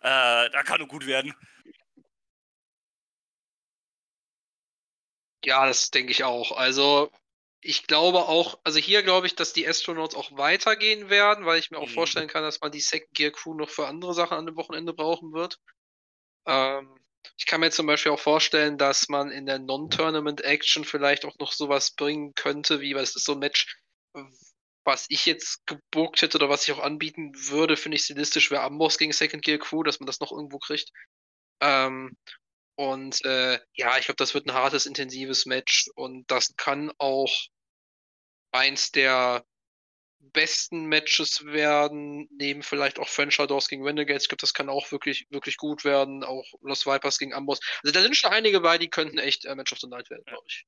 Äh, 0.00 0.50
da 0.50 0.62
kann 0.64 0.78
nur 0.78 0.88
gut 0.88 1.06
werden. 1.06 1.34
Ja, 5.44 5.66
das 5.66 5.90
denke 5.90 6.12
ich 6.12 6.24
auch. 6.24 6.52
Also, 6.52 7.12
ich 7.60 7.86
glaube 7.86 8.28
auch, 8.28 8.60
also 8.64 8.78
hier 8.78 9.02
glaube 9.02 9.26
ich, 9.26 9.34
dass 9.34 9.52
die 9.52 9.66
Astronauts 9.66 10.14
auch 10.14 10.36
weitergehen 10.36 11.10
werden, 11.10 11.44
weil 11.46 11.58
ich 11.58 11.70
mir 11.70 11.78
auch 11.78 11.88
Mhm. 11.88 11.94
vorstellen 11.94 12.28
kann, 12.28 12.42
dass 12.42 12.60
man 12.60 12.72
die 12.72 12.80
Second 12.80 13.14
Gear 13.14 13.32
Crew 13.32 13.54
noch 13.54 13.70
für 13.70 13.86
andere 13.88 14.14
Sachen 14.14 14.38
an 14.38 14.46
dem 14.46 14.56
Wochenende 14.56 14.92
brauchen 14.94 15.32
wird. 15.32 15.58
Ähm, 16.46 16.98
ich 17.36 17.46
kann 17.46 17.60
mir 17.60 17.70
zum 17.70 17.86
Beispiel 17.86 18.12
auch 18.12 18.20
vorstellen, 18.20 18.78
dass 18.78 19.08
man 19.08 19.30
in 19.30 19.46
der 19.46 19.58
Non-Tournament 19.58 20.42
Action 20.42 20.84
vielleicht 20.84 21.24
auch 21.24 21.36
noch 21.38 21.52
sowas 21.52 21.94
bringen 21.94 22.32
könnte, 22.34 22.80
wie, 22.80 22.94
weil 22.94 23.02
es 23.02 23.16
ist 23.16 23.24
so 23.24 23.32
ein 23.32 23.38
Match, 23.38 23.66
was 24.84 25.06
ich 25.08 25.26
jetzt 25.26 25.66
gebuckt 25.66 26.22
hätte 26.22 26.38
oder 26.38 26.48
was 26.48 26.66
ich 26.66 26.74
auch 26.74 26.82
anbieten 26.82 27.32
würde, 27.34 27.76
finde 27.76 27.96
ich 27.96 28.04
stilistisch, 28.04 28.50
wäre 28.50 28.62
Amboss 28.62 28.98
gegen 28.98 29.12
Second 29.12 29.44
Gear 29.44 29.58
Crew, 29.58 29.82
dass 29.82 30.00
man 30.00 30.06
das 30.06 30.20
noch 30.20 30.32
irgendwo 30.32 30.58
kriegt. 30.58 30.90
Ähm, 31.60 32.16
und 32.78 33.24
äh, 33.24 33.58
ja, 33.74 33.98
ich 33.98 34.04
glaube, 34.04 34.18
das 34.18 34.34
wird 34.34 34.46
ein 34.46 34.54
hartes, 34.54 34.86
intensives 34.86 35.46
Match 35.46 35.90
und 35.96 36.30
das 36.30 36.54
kann 36.56 36.92
auch 36.98 37.48
eins 38.52 38.92
der 38.92 39.44
besten 40.20 40.86
Matches 40.86 41.44
werden, 41.44 42.28
neben 42.30 42.62
vielleicht 42.62 43.00
auch 43.00 43.08
French 43.08 43.40
Outdoors 43.40 43.66
gegen 43.66 43.84
Renegades. 43.84 44.22
Ich 44.24 44.28
glaube, 44.28 44.42
das 44.42 44.54
kann 44.54 44.68
auch 44.68 44.92
wirklich, 44.92 45.26
wirklich 45.30 45.56
gut 45.56 45.84
werden. 45.84 46.22
Auch 46.22 46.44
Los 46.60 46.86
Vipers 46.86 47.18
gegen 47.18 47.34
Amboss. 47.34 47.58
Also 47.82 47.92
da 47.92 48.00
sind 48.00 48.16
schon 48.16 48.30
einige 48.30 48.60
bei, 48.60 48.78
die 48.78 48.90
könnten 48.90 49.18
echt 49.18 49.44
äh, 49.44 49.56
Match 49.56 49.72
of 49.72 49.80
the 49.80 49.88
Night 49.88 50.08
werden, 50.08 50.24
glaube 50.26 50.44
ich. 50.46 50.64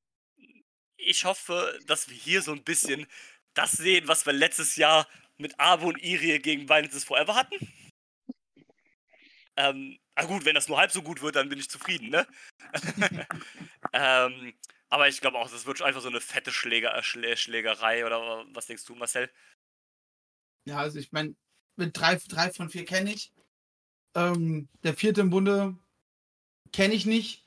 ich 0.97 1.25
hoffe, 1.25 1.79
dass 1.87 2.09
wir 2.09 2.17
hier 2.17 2.43
so 2.43 2.51
ein 2.51 2.65
bisschen 2.65 3.07
das 3.55 3.71
sehen, 3.71 4.09
was 4.09 4.27
wir 4.27 4.33
letztes 4.33 4.75
Jahr 4.75 5.09
mit 5.37 5.61
Abo 5.61 5.87
und 5.87 6.03
Irie 6.03 6.41
gegen 6.41 6.69
Violence 6.69 7.05
Forever 7.05 7.37
hatten. 7.37 7.73
Ähm, 9.57 10.01
ah 10.21 10.27
gut, 10.27 10.45
wenn 10.45 10.55
das 10.55 10.69
nur 10.69 10.79
halb 10.79 10.93
so 10.93 11.03
gut 11.03 11.23
wird, 11.23 11.37
dann 11.37 11.49
bin 11.49 11.59
ich 11.59 11.71
zufrieden, 11.71 12.11
ne? 12.11 12.27
ähm, 13.93 14.55
aber 14.89 15.09
ich 15.09 15.21
glaube 15.21 15.39
auch, 15.39 15.51
das 15.51 15.67
wird 15.67 15.83
einfach 15.83 16.03
so 16.03 16.09
eine 16.09 16.21
fette 16.21 16.53
Schläger, 16.53 16.97
äh, 16.97 17.03
Schlä 17.03 17.37
Schlägerei 17.37 18.05
oder 18.05 18.45
was 18.53 18.67
denkst 18.67 18.85
du, 18.85 18.95
Marcel? 18.95 19.31
Ja, 20.67 20.79
also 20.79 20.99
ich 20.99 21.13
meine, 21.13 21.35
mit 21.77 21.97
drei, 21.97 22.17
drei 22.17 22.51
von 22.51 22.69
vier 22.69 22.85
kenne 22.85 23.13
ich. 23.13 23.33
Ähm, 24.15 24.69
der 24.83 24.95
vierte 24.95 25.21
im 25.21 25.31
Bunde 25.31 25.79
kenne 26.73 26.95
ich 26.95 27.07
nicht. 27.07 27.47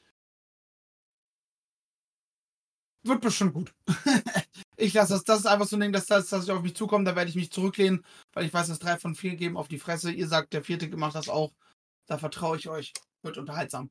Wird 3.05 3.21
bestimmt 3.21 3.53
gut. 3.53 3.73
ich 4.77 4.93
lasse 4.93 5.13
das. 5.13 5.25
Das 5.25 5.39
ist 5.39 5.45
einfach 5.45 5.67
so 5.67 5.75
ein 5.75 5.81
Ding, 5.81 5.91
dass 5.91 6.05
das, 6.05 6.29
dass 6.29 6.45
ich 6.45 6.51
auf 6.51 6.63
mich 6.63 6.75
zukomme. 6.75 7.03
Da 7.03 7.15
werde 7.15 7.29
ich 7.29 7.35
mich 7.35 7.51
zurücklehnen, 7.51 8.05
weil 8.31 8.45
ich 8.45 8.53
weiß, 8.53 8.67
dass 8.69 8.79
drei 8.79 8.97
von 8.97 9.13
vier 9.13 9.35
geben 9.35 9.57
auf 9.57 9.67
die 9.67 9.77
Fresse. 9.79 10.11
Ihr 10.11 10.27
sagt, 10.27 10.53
der 10.53 10.63
vierte 10.63 10.87
macht 10.95 11.15
das 11.15 11.27
auch. 11.27 11.51
Da 12.07 12.17
vertraue 12.17 12.57
ich 12.57 12.67
euch. 12.69 12.93
Wird 13.21 13.37
unterhaltsam. 13.37 13.89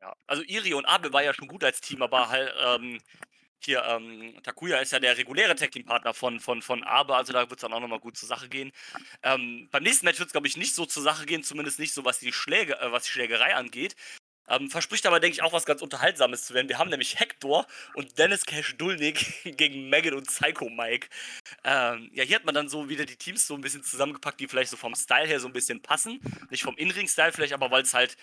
Ja, 0.00 0.14
also 0.26 0.42
Iri 0.42 0.74
und 0.74 0.86
Abel 0.86 1.12
war 1.12 1.22
ja 1.22 1.34
schon 1.34 1.48
gut 1.48 1.64
als 1.64 1.80
Team, 1.80 2.02
aber 2.02 2.28
halt, 2.28 2.52
ähm, 2.58 3.00
hier, 3.60 3.82
ähm, 3.84 4.40
Takuya 4.42 4.78
ist 4.78 4.92
ja 4.92 5.00
der 5.00 5.16
reguläre 5.18 5.54
Tag-Team-Partner 5.56 6.14
von, 6.14 6.38
von, 6.38 6.62
von 6.62 6.84
Abe, 6.84 7.16
also 7.16 7.32
da 7.32 7.40
wird 7.50 7.58
es 7.58 7.62
dann 7.62 7.72
auch 7.72 7.80
nochmal 7.80 7.98
gut 7.98 8.16
zur 8.16 8.28
Sache 8.28 8.48
gehen. 8.48 8.70
Ähm, 9.22 9.68
beim 9.72 9.82
nächsten 9.82 10.06
Match 10.06 10.20
wird 10.20 10.28
es, 10.28 10.32
glaube 10.32 10.46
ich, 10.46 10.56
nicht 10.56 10.74
so 10.74 10.86
zur 10.86 11.02
Sache 11.02 11.26
gehen, 11.26 11.42
zumindest 11.42 11.80
nicht 11.80 11.92
so, 11.92 12.04
was 12.04 12.20
die 12.20 12.32
Schläge, 12.32 12.78
äh, 12.78 12.92
was 12.92 13.04
die 13.04 13.10
Schlägerei 13.10 13.56
angeht. 13.56 13.96
Ähm, 14.48 14.70
verspricht 14.70 15.06
aber, 15.06 15.20
denke 15.20 15.34
ich, 15.34 15.42
auch 15.42 15.52
was 15.52 15.66
ganz 15.66 15.82
Unterhaltsames 15.82 16.44
zu 16.44 16.54
werden. 16.54 16.68
Wir 16.68 16.78
haben 16.78 16.90
nämlich 16.90 17.20
Hector 17.20 17.66
und 17.94 18.18
Dennis 18.18 18.46
Cash 18.46 18.76
Dulnik 18.76 19.42
gegen 19.56 19.88
Megan 19.88 20.14
und 20.14 20.26
Psycho 20.26 20.68
Mike. 20.70 21.08
Ähm, 21.64 22.10
ja, 22.12 22.24
hier 22.24 22.36
hat 22.36 22.44
man 22.44 22.54
dann 22.54 22.68
so 22.68 22.88
wieder 22.88 23.04
die 23.04 23.16
Teams 23.16 23.46
so 23.46 23.54
ein 23.54 23.60
bisschen 23.60 23.82
zusammengepackt, 23.82 24.40
die 24.40 24.48
vielleicht 24.48 24.70
so 24.70 24.76
vom 24.76 24.94
Style 24.94 25.26
her 25.26 25.40
so 25.40 25.46
ein 25.46 25.52
bisschen 25.52 25.82
passen. 25.82 26.20
Nicht 26.50 26.62
vom 26.62 26.76
In-Ring-Style 26.76 27.32
vielleicht, 27.32 27.52
aber 27.52 27.70
weil 27.70 27.82
es 27.82 27.94
halt 27.94 28.16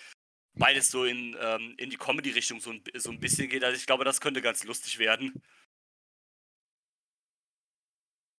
beides 0.54 0.90
so 0.90 1.06
in, 1.06 1.36
ähm, 1.40 1.76
in 1.78 1.90
die 1.90 1.98
Comedy-Richtung 1.98 2.60
so 2.60 2.72
ein, 2.72 2.84
so 2.96 3.12
ein 3.12 3.20
bisschen 3.20 3.50
geht. 3.50 3.64
Also 3.64 3.78
ich 3.78 3.86
glaube, 3.86 4.06
das 4.06 4.22
könnte 4.22 4.42
ganz 4.42 4.64
lustig 4.64 4.98
werden. 5.00 5.42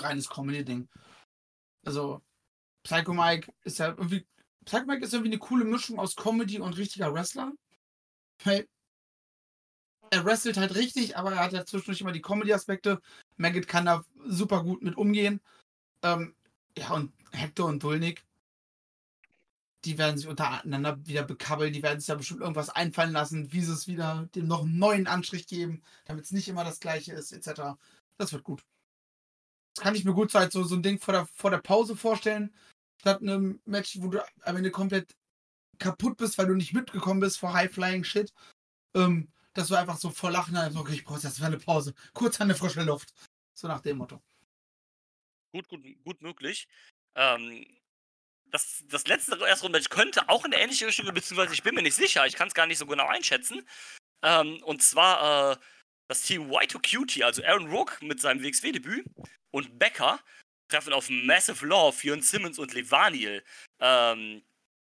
Reines 0.01 0.28
Comedy-Ding. 0.28 0.89
Also, 1.84 2.22
Psycho 2.82 3.12
Mike 3.12 3.53
ist 3.62 3.78
ja 3.78 3.89
irgendwie. 3.89 4.26
Psycho 4.64 4.87
Mike 4.87 5.05
ist 5.05 5.12
irgendwie 5.12 5.30
eine 5.30 5.39
coole 5.39 5.64
Mischung 5.64 5.99
aus 5.99 6.16
Comedy 6.16 6.59
und 6.59 6.76
richtiger 6.76 7.14
Wrestler. 7.14 7.53
Er 10.11 10.24
wrestelt 10.24 10.57
halt 10.57 10.74
richtig, 10.74 11.16
aber 11.16 11.32
er 11.32 11.41
hat 11.41 11.53
ja 11.53 11.64
zwischendurch 11.64 12.01
immer 12.01 12.12
die 12.12 12.22
Comedy-Aspekte. 12.22 13.01
Maggot 13.37 13.66
kann 13.66 13.87
da 13.87 14.05
super 14.24 14.62
gut 14.62 14.82
mit 14.82 14.97
umgehen. 14.97 15.41
Ähm, 16.03 16.34
ja, 16.76 16.93
und 16.93 17.12
Hector 17.32 17.66
und 17.66 17.82
Dulnik, 17.82 18.24
die 19.84 19.99
werden 19.99 20.18
sich 20.18 20.26
untereinander 20.26 20.99
wieder 21.07 21.22
bekabbeln, 21.22 21.72
die 21.72 21.82
werden 21.82 22.01
sich 22.01 22.09
da 22.09 22.14
bestimmt 22.14 22.41
irgendwas 22.41 22.70
einfallen 22.70 23.12
lassen, 23.12 23.53
wie 23.53 23.61
sie 23.61 23.72
es 23.72 23.87
wieder 23.87 24.28
dem 24.34 24.47
noch 24.47 24.62
einen 24.62 24.78
neuen 24.78 25.07
Anstrich 25.07 25.47
geben, 25.47 25.82
damit 26.07 26.24
es 26.24 26.32
nicht 26.32 26.49
immer 26.49 26.64
das 26.64 26.80
gleiche 26.80 27.12
ist, 27.12 27.32
etc. 27.32 27.76
Das 28.18 28.32
wird 28.32 28.45
gut. 28.45 28.64
Das 29.74 29.84
kann 29.84 29.95
ich 29.95 30.05
mir 30.05 30.14
gut 30.14 30.30
so, 30.30 30.41
so, 30.51 30.64
so 30.64 30.74
ein 30.74 30.82
Ding 30.82 30.99
vor 30.99 31.12
der, 31.12 31.26
vor 31.26 31.51
der 31.51 31.59
Pause 31.59 31.97
vorstellen, 31.97 32.55
statt 33.01 33.20
einem 33.20 33.61
Match, 33.64 33.99
wo 34.01 34.09
du 34.09 34.24
am 34.43 34.57
Ende 34.57 34.70
komplett 34.70 35.14
kaputt 35.79 36.16
bist, 36.16 36.39
weil 36.39 36.47
du 36.47 36.55
nicht 36.55 36.72
mitgekommen 36.72 37.20
bist 37.20 37.39
vor 37.39 37.53
High-Flying-Shit. 37.53 38.33
Ähm, 38.95 39.29
dass 39.57 39.68
du 39.68 39.74
einfach 39.74 39.97
so 39.97 40.11
vor 40.11 40.31
Lachen 40.31 40.57
einfach, 40.57 40.81
okay, 40.81 40.95
ich 40.95 41.05
brauche 41.05 41.20
jetzt 41.20 41.43
eine 41.43 41.59
Pause. 41.59 41.95
Kurz 42.12 42.37
der 42.39 42.55
frische 42.55 42.83
Luft. 42.83 43.14
So 43.55 43.68
nach 43.68 43.81
dem 43.81 43.99
Motto. 43.99 44.22
Gut, 45.53 45.68
gut, 45.68 45.83
gut 46.05 46.20
möglich. 46.20 46.68
Ähm, 47.14 47.66
das, 48.51 48.85
das 48.89 49.07
letzte 49.07 49.39
Erstrundenmatch 49.39 49.89
könnte 49.89 50.29
auch 50.29 50.45
in 50.45 50.53
eine 50.53 50.62
ähnliche 50.62 50.87
Richtung, 50.87 51.12
beziehungsweise 51.12 51.55
ich 51.55 51.62
bin 51.62 51.74
mir 51.74 51.83
nicht 51.83 51.95
sicher, 51.95 52.27
ich 52.27 52.35
kann 52.35 52.49
es 52.49 52.55
gar 52.55 52.66
nicht 52.66 52.79
so 52.79 52.87
genau 52.87 53.07
einschätzen. 53.07 53.66
Ähm, 54.22 54.62
und 54.64 54.83
zwar 54.83 55.53
äh, 55.53 55.57
das 56.09 56.22
Team 56.22 56.51
Y2Cutie, 56.51 57.24
also 57.24 57.43
Aaron 57.43 57.70
Rook 57.70 58.01
mit 58.03 58.20
seinem 58.20 58.43
WXW-Debüt 58.43 59.07
und 59.51 59.79
Becker 59.79 60.20
treffen 60.68 60.93
auf 60.93 61.09
Massive 61.09 61.66
Law, 61.66 61.93
Fionn 61.93 62.22
Simmons 62.22 62.59
und 62.59 62.74
Levaniel. 62.74 63.43
Ähm, 63.81 64.43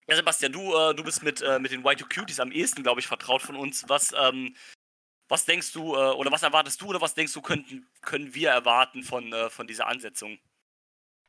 ja, 0.09 0.17
Sebastian, 0.17 0.53
du, 0.53 0.75
äh, 0.77 0.95
du 0.95 1.05
bist 1.05 1.23
mit, 1.23 1.41
äh, 1.43 1.59
mit 1.59 1.73
den 1.73 1.85
Y2Cuties 1.85 2.41
am 2.41 2.53
ehesten, 2.53 2.83
glaube 2.83 3.01
ich, 3.01 3.07
vertraut 3.07 3.43
von 3.43 3.57
uns. 3.57 3.85
Was, 3.89 4.13
ähm, 4.17 4.57
was 5.29 5.45
denkst 5.45 5.73
du, 5.73 5.95
äh, 5.95 6.13
oder 6.13 6.33
was 6.33 6.43
erwartest 6.43 6.81
du, 6.81 6.87
oder 6.87 7.01
was 7.01 7.15
denkst 7.15 7.33
du, 7.33 7.41
könnten, 7.41 7.89
können 8.01 8.35
wir 8.35 8.51
erwarten 8.51 9.03
von, 9.03 9.33
äh, 9.33 9.49
von 9.49 9.67
dieser 9.67 9.87
Ansetzung? 9.87 10.39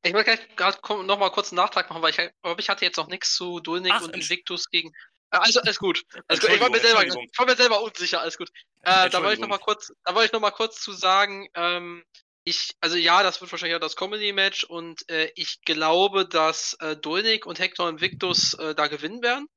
Ich 0.05 0.11
möchte 0.11 0.37
gerade 0.57 0.77
noch 1.05 1.17
mal 1.17 1.29
kurz 1.29 1.51
einen 1.51 1.57
Nachtrag 1.57 1.89
machen, 1.89 2.01
weil 2.01 2.11
ich, 2.11 2.19
ich 2.57 2.69
hatte 2.69 2.83
jetzt 2.83 2.97
noch 2.97 3.07
nichts 3.07 3.35
zu 3.35 3.61
Dulnik 3.61 4.01
und 4.01 4.13
Invictus 4.13 4.69
gegen. 4.69 4.89
Äh, 5.31 5.37
also 5.37 5.61
alles 5.61 5.79
gut. 5.79 6.03
Alles 6.27 6.41
gut. 6.41 6.49
Ich, 6.49 6.59
war 6.59 6.69
mir 6.69 6.79
selber, 6.79 7.05
ich 7.05 7.13
war 7.37 7.45
mir 7.45 7.55
selber 7.55 7.81
unsicher, 7.81 8.19
alles 8.19 8.37
gut. 8.37 8.49
Äh, 8.81 9.09
da 9.09 9.21
wollte 9.21 9.35
ich 9.35 9.39
noch 9.39 9.47
mal 9.47 9.59
kurz, 9.59 9.93
da 10.03 10.13
wollte 10.13 10.25
ich 10.25 10.33
noch 10.33 10.41
mal 10.41 10.51
kurz 10.51 10.81
zu 10.81 10.91
sagen, 10.91 11.47
ähm, 11.55 12.03
ich, 12.45 12.75
also 12.81 12.97
ja, 12.97 13.23
das 13.23 13.39
wird 13.41 13.51
wahrscheinlich 13.51 13.75
auch 13.75 13.81
das 13.81 13.95
Comedy-Match 13.95 14.65
und 14.65 15.09
äh, 15.09 15.31
ich 15.35 15.61
glaube, 15.61 16.27
dass 16.27 16.73
äh, 16.79 16.97
Dolnik 16.97 17.45
und 17.45 17.59
Hector 17.59 17.89
Invictus 17.89 18.53
äh, 18.55 18.75
da 18.75 18.87
gewinnen 18.87 19.21
werden. 19.21 19.47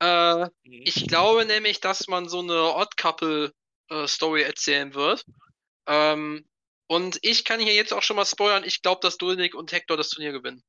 Äh, 0.00 0.44
mhm. 0.44 0.50
Ich 0.62 1.06
glaube 1.08 1.44
nämlich, 1.46 1.80
dass 1.80 2.08
man 2.08 2.28
so 2.28 2.40
eine 2.40 2.74
Odd-Couple-Story 2.74 4.42
äh, 4.42 4.44
erzählen 4.44 4.94
wird. 4.94 5.24
Ähm, 5.86 6.46
und 6.86 7.18
ich 7.22 7.44
kann 7.44 7.60
hier 7.60 7.74
jetzt 7.74 7.92
auch 7.92 8.02
schon 8.02 8.16
mal 8.16 8.26
spoilern, 8.26 8.64
ich 8.64 8.82
glaube, 8.82 9.00
dass 9.02 9.16
Dolnik 9.16 9.54
und 9.54 9.72
Hector 9.72 9.96
das 9.96 10.10
Turnier 10.10 10.32
gewinnen. 10.32 10.62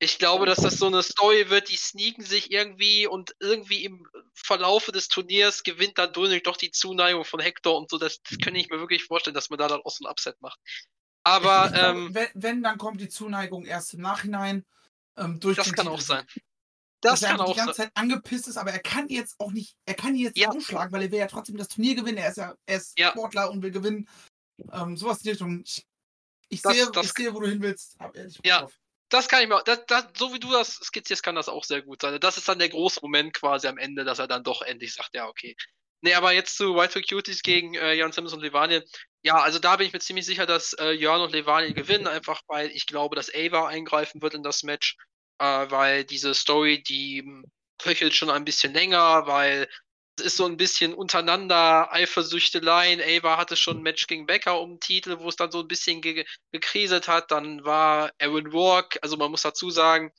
Ich 0.00 0.18
glaube, 0.18 0.46
dass 0.46 0.60
das 0.60 0.78
so 0.78 0.86
eine 0.86 1.02
Story 1.02 1.50
wird, 1.50 1.70
die 1.70 1.76
sneaken 1.76 2.24
sich 2.24 2.52
irgendwie 2.52 3.08
und 3.08 3.34
irgendwie 3.40 3.84
im 3.84 4.08
Verlaufe 4.32 4.92
des 4.92 5.08
Turniers 5.08 5.64
gewinnt 5.64 5.98
dann 5.98 6.12
Dulnik 6.12 6.44
doch 6.44 6.56
die 6.56 6.70
Zuneigung 6.70 7.24
von 7.24 7.40
Hector 7.40 7.76
und 7.76 7.90
so. 7.90 7.98
Das, 7.98 8.22
das 8.22 8.38
kann 8.38 8.54
ich 8.54 8.70
mir 8.70 8.78
wirklich 8.78 9.04
vorstellen, 9.04 9.34
dass 9.34 9.50
man 9.50 9.58
da 9.58 9.66
dann 9.66 9.80
auch 9.82 9.90
so 9.90 10.04
ein 10.04 10.10
Upset 10.10 10.40
macht. 10.40 10.60
Aber 11.24 11.66
ich, 11.66 11.72
ich 11.72 11.78
glaub, 11.80 11.96
ähm, 11.96 12.14
wenn, 12.14 12.28
wenn, 12.34 12.62
dann 12.62 12.78
kommt 12.78 13.00
die 13.00 13.08
Zuneigung 13.08 13.64
erst 13.64 13.94
im 13.94 14.00
Nachhinein 14.00 14.64
ähm, 15.16 15.40
durch 15.40 15.56
Das 15.56 15.72
kann 15.72 15.86
Titel. 15.86 15.96
auch 15.96 16.00
sein. 16.00 16.24
Das 17.00 17.20
dass 17.20 17.30
kann 17.30 17.40
er 17.40 17.44
auch 17.44 17.52
die 17.52 17.58
ganze 17.58 17.74
sein. 17.74 17.86
Zeit 17.86 17.96
angepisst 17.96 18.46
ist, 18.46 18.56
aber 18.56 18.70
er 18.70 18.80
kann 18.80 19.08
jetzt 19.08 19.34
auch 19.38 19.50
nicht, 19.50 19.76
er 19.84 19.94
kann 19.94 20.14
jetzt 20.14 20.38
ja. 20.38 20.50
umschlagen, 20.50 20.92
weil 20.92 21.02
er 21.02 21.10
will 21.10 21.18
ja 21.18 21.26
trotzdem 21.26 21.56
das 21.56 21.68
Turnier 21.68 21.96
gewinnen. 21.96 22.18
Er 22.18 22.30
ist 22.30 22.36
ja, 22.36 22.54
er 22.66 22.76
ist 22.76 22.96
ja. 22.98 23.10
Sportler 23.10 23.50
und 23.50 23.62
will 23.62 23.72
gewinnen. 23.72 24.08
Ähm, 24.72 24.96
sowas 24.96 25.18
in 25.18 25.22
die 25.24 25.30
Richtung. 25.30 25.62
Ich, 25.64 25.84
ich 26.50 26.62
das, 26.62 26.72
sehe, 26.72 26.90
das, 26.92 27.06
ich 27.06 27.12
sehe, 27.12 27.34
wo 27.34 27.40
du 27.40 27.48
hin 27.48 27.62
willst. 27.62 27.96
Ja, 28.44 28.60
drauf 28.60 28.78
das 29.08 29.28
kann 29.28 29.42
ich 29.42 29.48
mir, 29.48 29.62
das, 29.64 29.86
das, 29.86 30.06
so 30.16 30.32
wie 30.34 30.40
du 30.40 30.50
das 30.50 30.74
skizzierst, 30.74 31.22
kann 31.22 31.34
das 31.34 31.48
auch 31.48 31.64
sehr 31.64 31.82
gut 31.82 32.02
sein. 32.02 32.18
Das 32.20 32.36
ist 32.36 32.48
dann 32.48 32.58
der 32.58 32.68
große 32.68 33.00
Moment 33.02 33.34
quasi 33.34 33.66
am 33.66 33.78
Ende, 33.78 34.04
dass 34.04 34.18
er 34.18 34.28
dann 34.28 34.44
doch 34.44 34.62
endlich 34.62 34.94
sagt, 34.94 35.14
ja, 35.14 35.26
okay. 35.26 35.56
Nee, 36.00 36.14
aber 36.14 36.32
jetzt 36.32 36.56
zu 36.56 36.76
White 36.76 36.92
for 36.92 37.02
Cuties 37.02 37.42
gegen 37.42 37.74
äh, 37.74 37.94
Jan 37.94 38.12
Simmons 38.12 38.32
und 38.32 38.40
Levanil. 38.40 38.84
Ja, 39.22 39.40
also 39.40 39.58
da 39.58 39.76
bin 39.76 39.86
ich 39.86 39.92
mir 39.92 39.98
ziemlich 39.98 40.26
sicher, 40.26 40.46
dass 40.46 40.72
äh, 40.74 40.92
Jörn 40.92 41.20
und 41.20 41.32
Levanil 41.32 41.74
gewinnen, 41.74 42.06
einfach 42.06 42.40
weil 42.46 42.70
ich 42.70 42.86
glaube, 42.86 43.16
dass 43.16 43.34
Ava 43.34 43.66
eingreifen 43.66 44.22
wird 44.22 44.34
in 44.34 44.44
das 44.44 44.62
Match, 44.62 44.96
äh, 45.38 45.44
weil 45.44 46.04
diese 46.04 46.34
Story, 46.34 46.82
die 46.82 47.24
köchelt 47.78 48.14
schon 48.14 48.30
ein 48.30 48.44
bisschen 48.44 48.72
länger, 48.74 49.26
weil 49.26 49.68
ist 50.20 50.36
so 50.36 50.46
ein 50.46 50.56
bisschen 50.56 50.94
untereinander 50.94 51.92
Eifersüchteleien. 51.92 53.00
Ava 53.00 53.36
hatte 53.36 53.56
schon 53.56 53.78
ein 53.78 53.82
Match 53.82 54.06
gegen 54.06 54.26
Becker 54.26 54.60
um 54.60 54.74
den 54.74 54.80
Titel, 54.80 55.18
wo 55.18 55.28
es 55.28 55.36
dann 55.36 55.50
so 55.50 55.60
ein 55.60 55.68
bisschen 55.68 56.00
ge 56.00 56.24
gekriselt 56.52 57.08
hat. 57.08 57.30
Dann 57.30 57.64
war 57.64 58.10
Aaron 58.18 58.46
Rourke, 58.48 59.02
also 59.02 59.16
man 59.16 59.30
muss 59.30 59.42
dazu 59.42 59.70
sagen, 59.70 60.12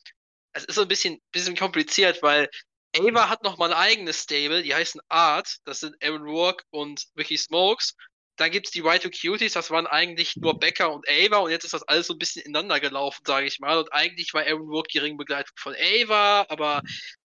es 0.53 0.65
ist 0.65 0.75
so 0.75 0.81
ein 0.81 0.87
bisschen, 0.87 1.21
bisschen 1.31 1.55
kompliziert, 1.55 2.21
weil 2.23 2.49
Ava 2.97 3.29
hat 3.29 3.43
nochmal 3.43 3.71
ein 3.71 3.77
eigenes 3.77 4.23
Stable, 4.23 4.63
die 4.63 4.73
heißen 4.73 5.01
Art, 5.09 5.57
das 5.65 5.79
sind 5.79 5.95
Aaron 6.03 6.23
Rourke 6.23 6.63
und 6.71 7.05
Ricky 7.17 7.37
Smokes. 7.37 7.95
Dann 8.35 8.51
gibt 8.51 8.67
es 8.67 8.71
die 8.71 8.83
White 8.83 9.11
2 9.11 9.31
Cuties, 9.31 9.53
das 9.53 9.69
waren 9.69 9.85
eigentlich 9.85 10.37
nur 10.37 10.57
Becker 10.57 10.91
und 10.93 11.05
Ava 11.09 11.37
und 11.37 11.51
jetzt 11.51 11.65
ist 11.65 11.73
das 11.73 11.83
alles 11.83 12.07
so 12.07 12.13
ein 12.13 12.19
bisschen 12.19 12.41
ineinander 12.43 12.79
gelaufen, 12.79 13.21
sage 13.25 13.45
ich 13.45 13.59
mal. 13.59 13.77
Und 13.77 13.93
eigentlich 13.93 14.33
war 14.33 14.43
Aaron 14.43 14.69
Rourke 14.69 14.89
die 14.91 14.99
Ringbegleitung 14.99 15.55
von 15.57 15.75
Ava, 15.75 16.45
aber 16.49 16.81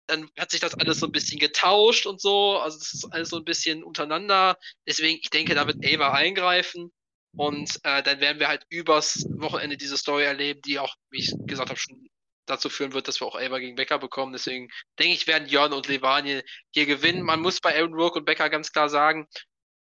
dann 0.07 0.29
hat 0.37 0.51
sich 0.51 0.59
das 0.59 0.73
alles 0.73 0.99
so 0.99 1.05
ein 1.05 1.11
bisschen 1.11 1.39
getauscht 1.39 2.05
und 2.05 2.21
so. 2.21 2.57
Also 2.57 2.79
das 2.79 2.93
ist 2.93 3.05
alles 3.11 3.29
so 3.29 3.37
ein 3.37 3.45
bisschen 3.45 3.83
untereinander. 3.83 4.57
Deswegen, 4.87 5.19
ich 5.21 5.29
denke, 5.29 5.53
da 5.55 5.67
wird 5.67 5.85
Ava 5.85 6.13
eingreifen. 6.13 6.91
Und 7.35 7.77
äh, 7.83 8.01
dann 8.01 8.19
werden 8.19 8.39
wir 8.39 8.47
halt 8.47 8.65
übers 8.69 9.25
Wochenende 9.37 9.77
diese 9.77 9.97
Story 9.97 10.23
erleben, 10.23 10.61
die 10.63 10.79
auch, 10.79 10.95
wie 11.11 11.19
ich 11.19 11.33
gesagt 11.45 11.69
habe, 11.69 11.79
schon 11.79 12.07
dazu 12.47 12.69
führen 12.69 12.93
wird, 12.93 13.07
dass 13.07 13.21
wir 13.21 13.27
auch 13.27 13.35
Ava 13.35 13.59
gegen 13.59 13.75
Becker 13.75 13.99
bekommen. 13.99 14.33
Deswegen 14.33 14.69
denke 14.97 15.13
ich, 15.13 15.27
werden 15.27 15.47
Jörn 15.47 15.73
und 15.73 15.87
Levanie 15.87 16.41
hier 16.73 16.85
gewinnen. 16.85 17.21
Man 17.21 17.41
muss 17.41 17.59
bei 17.59 17.75
Aaron 17.77 17.93
Rourke 17.93 18.19
und 18.19 18.25
Becker 18.25 18.49
ganz 18.49 18.71
klar 18.71 18.89
sagen, 18.89 19.27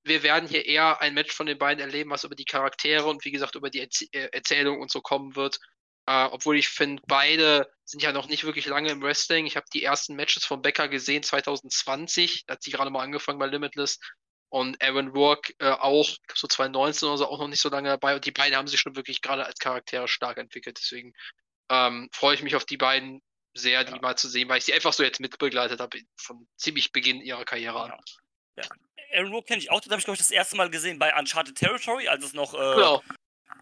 wir 0.05 0.23
werden 0.23 0.49
hier 0.49 0.67
eher 0.67 1.01
ein 1.01 1.15
Match 1.15 1.35
von 1.35 1.47
den 1.47 1.59
beiden 1.59 1.81
erleben, 1.81 2.11
was 2.11 2.25
über 2.25 2.37
die 2.37 2.45
Charaktere 2.45 3.07
und 3.07 3.25
wie 3.25 3.33
gesagt 3.33 3.55
über 3.55 3.71
die 3.71 3.81
Erz 3.81 4.03
äh, 4.13 4.29
Erzählung 4.33 4.81
und 4.81 4.91
so 4.91 5.01
kommen 5.01 5.35
wird. 5.35 5.59
Äh, 6.09 6.27
obwohl 6.27 6.57
ich 6.57 6.69
finde, 6.69 7.03
beide 7.07 7.71
sind 7.85 8.03
ja 8.03 8.13
noch 8.13 8.29
nicht 8.29 8.45
wirklich 8.45 8.67
lange 8.67 8.91
im 8.91 9.03
Wrestling. 9.03 9.47
Ich 9.47 9.57
habe 9.57 9.67
die 9.73 9.83
ersten 9.83 10.15
Matches 10.15 10.45
von 10.45 10.63
Becker 10.63 10.89
gesehen 10.89 11.23
2020. 11.23 12.45
Da 12.47 12.55
hat 12.55 12.63
sie 12.63 12.71
gerade 12.71 12.91
mal 12.91 13.03
angefangen 13.03 13.39
bei 13.39 13.47
Limitless. 13.47 13.99
Und 14.49 14.81
Aaron 14.83 15.09
Rourke 15.09 15.53
äh, 15.59 15.71
auch, 15.71 16.09
so 16.33 16.47
2019 16.47 17.09
oder 17.09 17.19
so, 17.19 17.27
auch 17.27 17.41
noch 17.41 17.49
nicht 17.49 17.61
so 17.61 17.69
lange 17.69 17.89
dabei. 17.89 18.15
Und 18.15 18.25
die 18.25 18.31
beiden 18.31 18.57
haben 18.57 18.69
sich 18.69 18.79
schon 18.79 18.95
wirklich 18.95 19.21
gerade 19.21 19.45
als 19.45 19.59
Charaktere 19.59 20.07
stark 20.07 20.39
entwickelt. 20.39 20.79
Deswegen 20.79 21.13
ähm, 21.71 22.09
freue 22.13 22.37
ich 22.37 22.43
mich 22.43 22.55
auf 22.55 22.65
die 22.65 22.77
beiden 22.77 23.21
sehr, 23.55 23.83
die 23.83 23.93
ja. 23.93 24.01
mal 24.01 24.17
zu 24.17 24.29
sehen, 24.29 24.49
weil 24.49 24.59
ich 24.59 24.65
sie 24.65 24.75
einfach 24.75 24.93
so 24.93 25.03
jetzt 25.03 25.19
mitbegleitet 25.19 25.81
habe 25.81 25.99
von 26.17 26.47
ziemlich 26.57 26.93
Beginn 26.93 27.21
ihrer 27.21 27.45
Karriere 27.45 27.83
an. 27.83 28.01
Ja. 28.57 28.65
Aaron 29.13 29.33
Rourke 29.33 29.49
kenne 29.49 29.63
ich 29.63 29.71
auch, 29.71 29.81
das 29.81 29.91
habe 29.91 29.99
ich, 29.99 30.05
glaube 30.05 30.17
ich, 30.17 30.21
das 30.21 30.31
erste 30.31 30.57
Mal 30.57 30.71
gesehen 30.71 30.99
bei 30.99 31.17
Uncharted 31.19 31.57
Territory, 31.57 32.07
als 32.07 32.25
es 32.25 32.33
noch 32.33 32.55
äh, 32.55 32.75
genau 32.75 33.03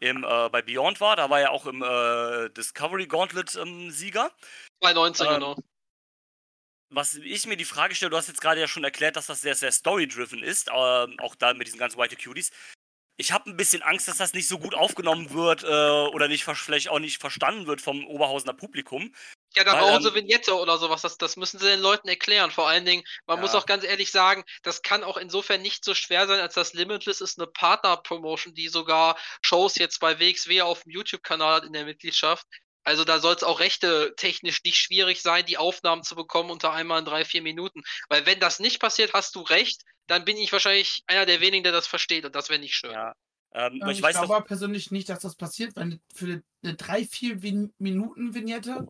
im, 0.00 0.24
äh, 0.24 0.48
bei 0.48 0.62
Beyond 0.62 1.00
war. 1.00 1.16
Da 1.16 1.30
war 1.30 1.40
er 1.40 1.50
auch 1.50 1.66
im 1.66 1.82
äh, 1.82 2.50
Discovery 2.50 3.06
Gauntlet 3.06 3.54
ähm, 3.56 3.90
Sieger. 3.90 4.30
2019, 4.82 5.26
ähm, 5.26 5.34
genau. 5.34 5.56
Was 6.90 7.14
ich 7.14 7.46
mir 7.46 7.56
die 7.56 7.64
Frage 7.64 7.94
stelle, 7.94 8.10
du 8.10 8.16
hast 8.16 8.28
jetzt 8.28 8.40
gerade 8.40 8.60
ja 8.60 8.68
schon 8.68 8.84
erklärt, 8.84 9.16
dass 9.16 9.26
das 9.26 9.40
sehr, 9.40 9.54
sehr 9.54 9.72
story-driven 9.72 10.42
ist, 10.42 10.68
äh, 10.68 10.70
auch 10.70 11.34
da 11.34 11.52
mit 11.54 11.66
diesen 11.66 11.78
ganzen 11.78 11.98
White 11.98 12.16
Cuties. 12.16 12.52
Ich 13.16 13.32
habe 13.32 13.48
ein 13.48 13.56
bisschen 13.56 13.82
Angst, 13.82 14.08
dass 14.08 14.18
das 14.18 14.32
nicht 14.32 14.48
so 14.48 14.58
gut 14.58 14.74
aufgenommen 14.74 15.32
wird 15.32 15.62
äh, 15.62 15.66
oder 15.66 16.28
nicht 16.28 16.44
vielleicht 16.44 16.88
auch 16.88 16.98
nicht 16.98 17.20
verstanden 17.20 17.66
wird 17.66 17.80
vom 17.80 18.04
Oberhausener 18.06 18.54
Publikum. 18.54 19.12
Ja, 19.56 19.64
da 19.64 19.72
Weil, 19.74 19.80
brauchen 19.80 19.96
ähm, 19.96 20.02
sie 20.02 20.14
Vignette 20.14 20.54
oder 20.58 20.78
sowas. 20.78 21.02
Das, 21.02 21.16
das 21.16 21.36
müssen 21.36 21.58
sie 21.58 21.66
den 21.66 21.80
Leuten 21.80 22.08
erklären. 22.08 22.50
Vor 22.50 22.68
allen 22.68 22.84
Dingen, 22.84 23.04
man 23.26 23.40
muss 23.40 23.52
Ja. 23.52 23.58
auch 23.60 23.66
ganz 23.66 23.84
ehrlich 23.84 24.10
sagen, 24.10 24.44
das 24.62 24.82
kann 24.82 25.04
auch 25.04 25.16
insofern 25.16 25.62
nicht 25.62 25.84
so 25.84 25.94
schwer 25.94 26.26
sein, 26.26 26.40
als 26.40 26.54
das 26.54 26.72
Limitless 26.74 27.20
ist 27.20 27.38
eine 27.38 27.46
Partner-Promotion, 27.46 28.54
die 28.54 28.68
sogar 28.68 29.16
Shows 29.42 29.76
jetzt 29.76 30.00
bei 30.00 30.18
WXW 30.18 30.62
auf 30.62 30.82
dem 30.82 30.90
YouTube-Kanal 30.92 31.54
hat 31.56 31.64
in 31.64 31.72
der 31.72 31.84
Mitgliedschaft. 31.84 32.46
Also 32.86 33.04
da 33.04 33.18
soll 33.18 33.34
es 33.34 33.42
auch 33.42 33.60
rechte 33.60 34.12
technisch 34.16 34.62
nicht 34.62 34.76
schwierig 34.76 35.22
sein, 35.22 35.46
die 35.46 35.56
Aufnahmen 35.56 36.02
zu 36.02 36.14
bekommen 36.16 36.50
unter 36.50 36.72
einmal 36.72 36.98
in 36.98 37.04
drei, 37.06 37.24
vier 37.24 37.40
Minuten. 37.40 37.82
Weil 38.08 38.26
wenn 38.26 38.40
das 38.40 38.58
nicht 38.58 38.78
passiert, 38.80 39.14
hast 39.14 39.34
du 39.36 39.40
recht, 39.40 39.82
dann 40.06 40.24
bin 40.26 40.36
ich 40.36 40.52
wahrscheinlich 40.52 41.02
einer 41.06 41.24
der 41.24 41.40
wenigen, 41.40 41.62
der 41.64 41.72
das 41.72 41.86
versteht 41.86 42.26
und 42.26 42.34
das 42.34 42.50
wäre 42.50 42.60
nicht 42.60 42.74
schön. 42.74 42.90
Ja. 42.90 43.14
Ähm, 43.54 43.74
Ähm, 43.76 43.82
aber 43.82 43.92
ich, 43.92 43.98
ich 43.98 44.02
weiß 44.04 44.20
glaube 44.20 44.44
persönlich 44.44 44.90
nicht, 44.90 45.08
dass 45.08 45.20
das 45.20 45.36
passiert, 45.36 45.76
weil 45.76 45.98
für 46.14 46.42
eine 46.62 46.74
3-4 46.74 47.40
Vin- 47.40 47.72
Minuten 47.78 48.34
Vignette 48.34 48.86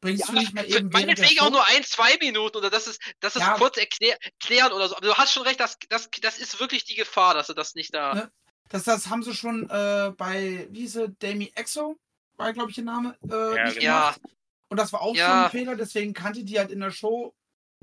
bringst 0.00 0.28
du 0.28 0.32
nicht 0.32 0.54
mal 0.54 0.64
eben 0.64 0.90
der 0.90 1.00
Meinetwegen 1.00 1.40
auch 1.40 1.50
nur 1.50 1.64
ein, 1.66 1.84
zwei 1.84 2.16
Minuten 2.18 2.56
oder 2.56 2.70
das 2.70 2.86
ist, 2.86 3.00
das 3.20 3.36
ist 3.36 3.42
Ja. 3.42 3.54
kurz 3.54 3.76
erklär, 3.76 4.16
erklären 4.22 4.72
oder 4.72 4.88
so. 4.88 4.96
Aber 4.96 5.06
du 5.06 5.14
hast 5.14 5.32
schon 5.32 5.42
recht, 5.42 5.60
das, 5.60 5.78
das, 5.88 6.08
das 6.22 6.38
ist 6.38 6.58
wirklich 6.60 6.84
die 6.84 6.94
Gefahr, 6.94 7.34
dass 7.34 7.48
du 7.48 7.54
das 7.54 7.74
nicht 7.74 7.94
da. 7.94 8.14
Ne? 8.14 8.32
Das, 8.68 8.84
das 8.84 9.08
haben 9.08 9.22
sie 9.22 9.34
schon 9.34 9.68
äh, 9.68 10.12
bei, 10.16 10.68
wie 10.70 10.80
hieß 10.80 10.92
sie, 10.92 11.08
Dami 11.18 11.52
Exo, 11.54 11.96
war 12.36 12.52
glaube 12.52 12.70
ich 12.70 12.78
ihr 12.78 12.84
Name, 12.84 13.16
äh, 13.30 13.56
Ja, 13.56 13.64
nicht 13.64 13.80
genau. 13.80 13.94
Ja, 13.94 14.10
gemacht. 14.10 14.20
Und 14.68 14.76
das 14.76 14.92
war 14.92 15.02
auch 15.02 15.16
Ja. 15.16 15.26
schon 15.26 15.44
ein 15.44 15.50
Fehler, 15.50 15.76
deswegen 15.76 16.14
kannte 16.14 16.44
die 16.44 16.58
halt 16.58 16.70
in 16.70 16.80
der 16.80 16.92
Show 16.92 17.34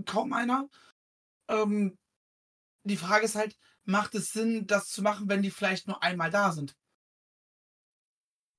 kaum 0.05 0.33
einer. 0.33 0.69
Ähm, 1.49 1.97
die 2.83 2.97
Frage 2.97 3.25
ist 3.25 3.35
halt, 3.35 3.55
macht 3.83 4.15
es 4.15 4.31
Sinn, 4.31 4.65
das 4.65 4.87
zu 4.87 5.01
machen, 5.01 5.27
wenn 5.29 5.41
die 5.41 5.51
vielleicht 5.51 5.87
nur 5.87 6.01
einmal 6.01 6.31
da 6.31 6.51
sind? 6.51 6.75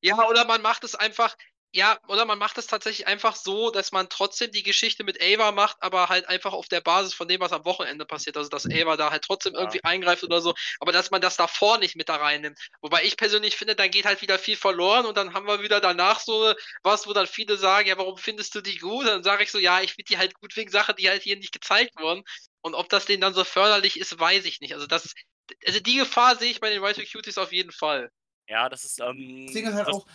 Ja, 0.01 0.28
oder 0.28 0.44
man 0.44 0.62
macht 0.62 0.85
es 0.85 0.94
einfach, 0.94 1.36
ja, 1.74 1.99
oder 2.09 2.24
man 2.24 2.39
macht 2.39 2.57
es 2.59 2.66
tatsächlich 2.66 3.07
einfach 3.07 3.36
so, 3.36 3.70
dass 3.70 3.93
man 3.93 4.09
trotzdem 4.09 4.51
die 4.51 4.62
Geschichte 4.62 5.05
mit 5.05 5.20
Ava 5.23 5.53
macht, 5.53 5.77
aber 5.81 6.09
halt 6.09 6.27
einfach 6.28 6.53
auf 6.55 6.66
der 6.69 6.81
Basis 6.81 7.12
von 7.15 7.28
dem, 7.28 7.40
was 7.40 7.53
am 7.53 7.65
Wochenende 7.66 8.07
passiert. 8.07 8.36
Also, 8.39 8.49
dass 8.49 8.66
Ava 8.70 8.97
da 8.97 9.11
halt 9.11 9.23
trotzdem 9.24 9.55
Ja. 9.55 9.61
irgendwie 9.61 9.85
eingreift 9.85 10.24
oder 10.24 10.40
so, 10.40 10.55
aber 10.81 10.93
dass 10.93 11.11
man 11.11 11.20
das 11.20 11.36
davor 11.36 11.78
nicht 11.78 11.95
mit 11.95 12.09
da 12.09 12.16
reinnimmt. 12.16 12.59
Wobei 12.81 13.05
ich 13.05 13.16
persönlich 13.19 13.57
finde, 13.57 13.77
dann 13.77 13.90
geht 13.90 14.07
halt 14.07 14.23
wieder 14.23 14.39
viel 14.39 14.57
verloren 14.57 15.05
und 15.07 15.16
dann 15.16 15.35
haben 15.35 15.47
wir 15.47 15.61
wieder 15.62 15.81
danach 15.81 16.20
so 16.20 16.55
was, 16.82 17.07
wo 17.07 17.12
dann 17.12 17.27
viele 17.27 17.57
sagen, 17.59 17.89
ja, 17.89 17.99
warum 17.99 18.16
findest 18.16 18.55
du 18.55 18.61
die 18.62 18.78
gut? 18.78 19.07
Dann 19.07 19.23
sage 19.23 19.45
ich 19.45 19.51
so, 19.51 19.59
ja, 19.59 19.81
ich 19.82 19.93
finde 19.93 20.09
die 20.09 20.19
halt 20.19 20.35
gut 20.35 20.57
wegen 20.57 20.70
Sachen, 20.70 20.97
die 20.97 21.09
halt 21.11 21.23
hier 21.23 21.36
nicht 21.36 21.53
gezeigt 21.53 21.95
wurden. 22.01 22.23
Und 22.62 22.74
ob 22.74 22.89
das 22.89 23.07
denen 23.07 23.20
dann 23.20 23.35
so 23.35 23.45
förderlich 23.45 23.99
ist, 23.99 24.19
weiß 24.19 24.45
ich 24.47 24.61
nicht. 24.61 24.74
Also, 24.74 24.86
das, 24.86 25.12
also 25.66 25.81
die 25.81 25.97
Gefahr 25.97 26.36
sehe 26.36 26.51
ich 26.51 26.61
bei 26.61 26.70
den 26.70 26.82
Right 26.82 26.97
to 26.97 27.03
Cuties 27.03 27.39
auf 27.39 27.53
jeden 27.53 27.73
Fall. 27.73 28.11
ja, 28.49 28.69
das 28.69 28.85
ist. 28.85 29.01
Ähm, 29.01 29.47
ist 29.47 29.65
halt 29.74 29.86
das, 29.86 29.97
auch, 29.97 30.07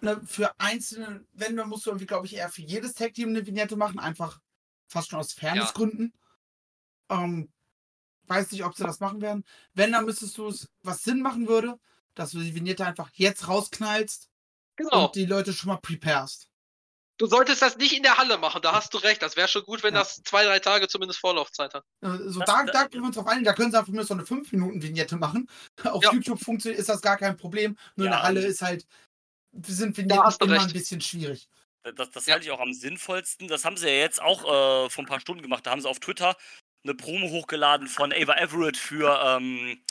ne, 0.00 0.20
für 0.26 0.58
einzelne, 0.58 1.24
wenn, 1.32 1.56
dann 1.56 1.68
musst 1.68 1.86
du 1.86 1.90
irgendwie, 1.90 2.06
glaube 2.06 2.26
ich, 2.26 2.34
eher 2.36 2.48
für 2.48 2.62
jedes 2.62 2.94
Tag-Team 2.94 3.30
eine 3.30 3.46
Vignette 3.46 3.76
machen, 3.76 3.98
einfach 3.98 4.40
fast 4.88 5.10
schon 5.10 5.18
aus 5.18 5.32
Fairnessgründen. 5.32 6.12
Ähm, 7.08 7.52
weiß 8.26 8.50
nicht, 8.52 8.64
ob 8.64 8.74
sie 8.76 8.84
das 8.84 9.00
machen 9.00 9.20
werden. 9.20 9.44
Wenn, 9.74 9.92
dann 9.92 10.04
müsstest 10.04 10.36
du 10.38 10.48
es, 10.48 10.68
was 10.82 11.02
Sinn 11.04 11.20
machen 11.22 11.48
würde, 11.48 11.78
dass 12.14 12.30
du 12.32 12.38
die 12.40 12.54
Vignette 12.54 12.84
einfach 12.86 13.10
jetzt 13.14 13.48
rausknallst 13.48 14.28
Genau. 14.76 15.06
und 15.06 15.14
die 15.14 15.24
Leute 15.24 15.52
schon 15.54 15.68
mal 15.70 15.76
preparest. 15.78 16.48
Du 17.18 17.26
solltest 17.26 17.62
das 17.62 17.78
nicht 17.78 17.96
in 17.96 18.02
der 18.02 18.18
Halle 18.18 18.36
machen, 18.36 18.60
da 18.60 18.74
hast 18.74 18.92
du 18.92 18.98
recht. 18.98 19.22
Das 19.22 19.36
wäre 19.36 19.48
schon 19.48 19.62
gut, 19.62 19.82
wenn 19.82 19.94
Ja. 19.94 20.00
das 20.00 20.22
zwei, 20.22 20.44
drei 20.44 20.58
Tage 20.58 20.86
zumindest 20.86 21.18
Vorlaufzeit 21.20 21.72
hat. 21.72 21.84
Äh, 22.02 22.08
So, 22.28 22.40
Das- 22.40 22.46
da, 22.46 22.64
da 22.64 22.86
können 22.88 23.04
wir 23.04 23.06
uns 23.06 23.16
drauf 23.16 23.26
einigen. 23.26 23.46
Da 23.46 23.54
können 23.54 23.70
sie 23.70 23.78
einfach 23.78 23.92
nur 23.92 24.04
so 24.04 24.12
eine 24.12 24.24
5-Minuten-Vignette 24.26 25.16
machen. 25.16 25.48
Auf 25.84 26.02
Ja. 26.04 26.12
YouTube 26.12 26.40
funktioniert, 26.42 26.78
ist 26.78 26.90
das 26.90 27.00
gar 27.00 27.16
kein 27.16 27.38
Problem. 27.38 27.78
Nur 27.94 28.06
in 28.06 28.12
Ja, 28.12 28.18
der 28.18 28.22
Halle 28.26 28.42
ähm, 28.44 28.50
ist 28.50 28.60
halt, 28.60 28.86
sind 29.66 29.96
Da 29.96 30.02
Vignetten 30.02 30.24
hast 30.24 30.40
du 30.40 30.46
immer 30.46 30.56
recht. 30.56 30.66
ein 30.66 30.72
bisschen 30.72 31.00
schwierig. 31.00 31.48
das, 31.94 32.10
das 32.10 32.26
Ja. 32.26 32.34
halte 32.34 32.46
ich 32.46 32.52
auch 32.52 32.60
am 32.60 32.72
sinnvollsten. 32.72 33.48
Das 33.48 33.64
haben 33.64 33.76
sie 33.76 33.86
ja 33.88 33.94
jetzt 33.94 34.20
auch 34.20 34.42
äh, 34.42 34.90
vor 34.90 35.04
ein 35.04 35.06
paar 35.06 35.20
Stunden 35.20 35.42
gemacht. 35.42 35.66
Da 35.66 35.70
haben 35.70 35.80
sie 35.80 35.88
auf 35.88 36.00
Twitter 36.00 36.36
eine 36.84 36.94
Promo 36.94 37.28
hochgeladen 37.30 37.86
von 37.88 38.12
Ava 38.12 38.34
Everett 38.36 38.76
für. 38.76 39.20
Ähm, 39.24 39.82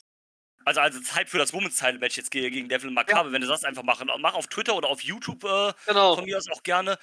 also, 0.65 0.79
also 0.81 0.99
Zeit 1.01 1.29
für 1.29 1.37
das 1.37 1.53
Women's 1.53 1.77
Title 1.77 1.99
Match 1.99 2.17
jetzt 2.17 2.31
ge- 2.31 2.49
gegen 2.49 2.67
Devil 2.69 2.89
Macabre, 2.91 3.31
wenn 3.31 3.41
du 3.41 3.47
das 3.47 3.63
einfach 3.63 3.83
machen. 3.83 4.09
Mach 4.19 4.33
auf 4.33 4.47
Twitter 4.47 4.75
oder 4.75 4.89
auf 4.89 5.01
YouTube 5.01 5.43
äh, 5.43 5.73
Genau. 5.85 6.15
von 6.15 6.25
mir 6.25 6.37
aus 6.37 6.49
auch 6.49 6.63
gerne 6.63 6.97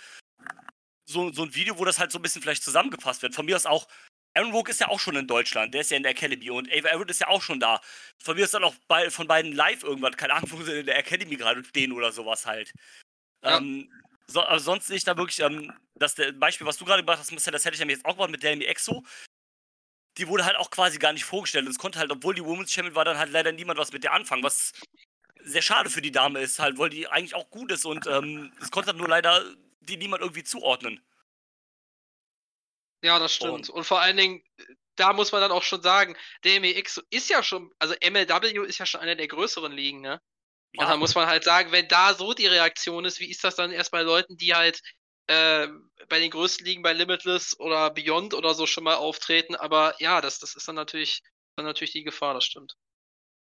so, 1.05 1.32
so 1.32 1.43
ein 1.44 1.55
Video, 1.55 1.78
wo 1.78 1.84
das 1.84 1.98
halt 1.98 2.10
so 2.12 2.18
ein 2.18 2.22
bisschen 2.22 2.43
vielleicht 2.43 2.62
zusammengefasst 2.64 3.22
wird. 3.22 3.34
Von 3.34 3.47
mir 3.47 3.56
aus 3.56 3.66
auch, 3.66 3.86
Aaron 4.35 4.53
Rogue 4.53 4.71
ist 4.71 4.81
ja 4.81 4.89
auch 4.89 5.01
schon 5.01 5.17
in 5.17 5.27
Deutschland, 5.27 5.75
der 5.75 5.83
ist 5.83 5.91
ja 5.91 5.97
in 5.97 6.03
der 6.03 6.13
Academy 6.13 6.51
und 6.51 6.71
Ava 6.73 6.89
Everett 6.89 7.11
ist 7.11 7.21
ja 7.21 7.29
auch 7.29 7.43
schon 7.43 7.61
da. 7.61 7.81
Von 8.19 8.37
mir 8.37 8.45
ist 8.45 8.55
dann 8.55 8.65
auch 8.65 8.75
bei, 8.89 9.11
von 9.11 9.27
beiden 9.27 9.53
live 9.53 9.83
irgendwann, 9.83 10.17
keine 10.17 10.35
Ahnung, 10.35 10.51
wo 10.53 10.63
sie 10.63 10.81
in 10.81 10.87
der 10.87 10.99
Academy 10.99 11.37
gerade 11.37 11.63
stehen 11.65 11.93
oder 11.93 12.13
sowas 12.13 12.47
halt. 12.47 12.73
Ja. 13.43 13.59
Ähm, 13.59 13.91
so, 14.27 14.41
also 14.41 14.65
sonst 14.65 14.87
sehe 14.87 14.97
ich 14.97 15.05
da 15.05 15.17
wirklich, 15.17 15.41
ähm, 15.41 15.73
das 15.95 16.15
Beispiel, 16.39 16.67
was 16.67 16.79
du 16.79 16.85
gerade 16.85 17.03
gebracht 17.03 17.19
hast, 17.19 17.31
das 17.31 17.65
hätte 17.65 17.75
ich 17.75 17.81
nämlich 17.81 17.99
jetzt 17.99 18.07
auch 18.07 18.15
gemacht 18.15 18.31
mit 18.31 18.43
Demi 18.43 18.65
Exo. 18.65 19.05
Die 20.19 20.29
wurde 20.29 20.45
halt 20.45 20.57
auch 20.57 20.71
quasi 20.71 20.99
gar 20.99 21.13
nicht 21.13 21.25
vorgestellt. 21.25 21.67
Und 21.67 21.73
es 21.73 21.79
konnte 21.79 21.99
halt, 21.99 22.11
obwohl 22.11 22.35
die 22.35 22.45
Women's 22.45 22.73
Champion 22.73 22.95
war, 22.95 23.05
dann 23.05 23.19
halt 23.19 23.31
leider 23.31 23.53
niemand 23.53 23.79
was 23.79 23.93
mit 23.93 24.05
der 24.05 24.13
anfangen, 24.13 24.43
was 24.43 24.73
sehr 25.45 25.63
schade 25.63 25.91
für 25.91 26.03
die 26.03 26.13
Dame 26.13 26.41
ist, 26.41 26.59
halt, 26.59 26.79
weil 26.79 26.91
die 26.91 27.09
eigentlich 27.09 27.35
auch 27.35 27.51
gut 27.51 27.73
ist 27.73 27.85
und 27.85 28.07
ähm, 28.07 28.53
es 28.61 28.71
konnte 28.71 28.89
dann 28.89 28.99
nur 28.99 29.09
leider 29.09 29.43
die 29.81 29.97
niemand 29.97 30.23
irgendwie 30.23 30.45
zuordnen. 30.45 31.01
Ja, 33.03 33.19
das 33.19 33.35
stimmt. 33.35 33.69
Und 33.69 33.85
vor 33.85 34.01
allen 34.01 34.16
Dingen, 34.16 34.43
da 34.97 35.12
muss 35.12 35.33
man 35.33 35.41
dann 35.41 35.53
auch 35.53 35.62
schon 35.62 35.83
sagen, 35.83 36.16
DMX 36.45 37.03
ist 37.11 37.31
ja 37.31 37.43
schon, 37.43 37.70
also 37.79 37.95
MLW 38.01 38.66
ist 38.66 38.79
ja 38.79 38.87
schon 38.87 39.01
einer 39.01 39.16
der 39.16 39.29
größeren 39.29 39.73
Ligen, 39.73 40.01
ne? 40.01 40.20
Und 40.74 40.89
dann 40.89 40.99
muss 40.99 41.15
man 41.15 41.27
halt 41.27 41.45
sagen, 41.45 41.70
wenn 41.70 41.87
da 41.89 42.15
so 42.15 42.33
die 42.33 42.47
Reaktion 42.47 43.05
ist, 43.05 43.20
wie 43.20 43.31
ist 43.31 43.45
das 43.45 43.57
dann 43.57 43.73
erst 43.73 43.91
bei 43.91 44.03
Leuten, 44.03 44.39
die 44.39 44.55
halt 44.55 44.81
äh, 45.27 45.69
bei 46.09 46.19
den 46.19 46.31
größten 46.31 46.65
Ligen 46.65 46.83
bei 46.83 46.95
Limitless 46.95 47.59
oder 47.61 47.91
Beyond 47.91 48.33
oder 48.33 48.55
so 48.55 48.66
schon 48.66 48.85
mal 48.85 48.95
auftreten? 48.95 49.55
Aber 49.55 49.95
ja, 49.99 50.23
das, 50.23 50.39
das 50.39 50.55
ist 50.55 50.66
dann 50.66 50.77
natürlich, 50.77 51.20
dann 51.57 51.66
natürlich 51.66 51.93
die 51.93 52.05
Gefahr, 52.05 52.33
das 52.33 52.45
stimmt. 52.45 52.74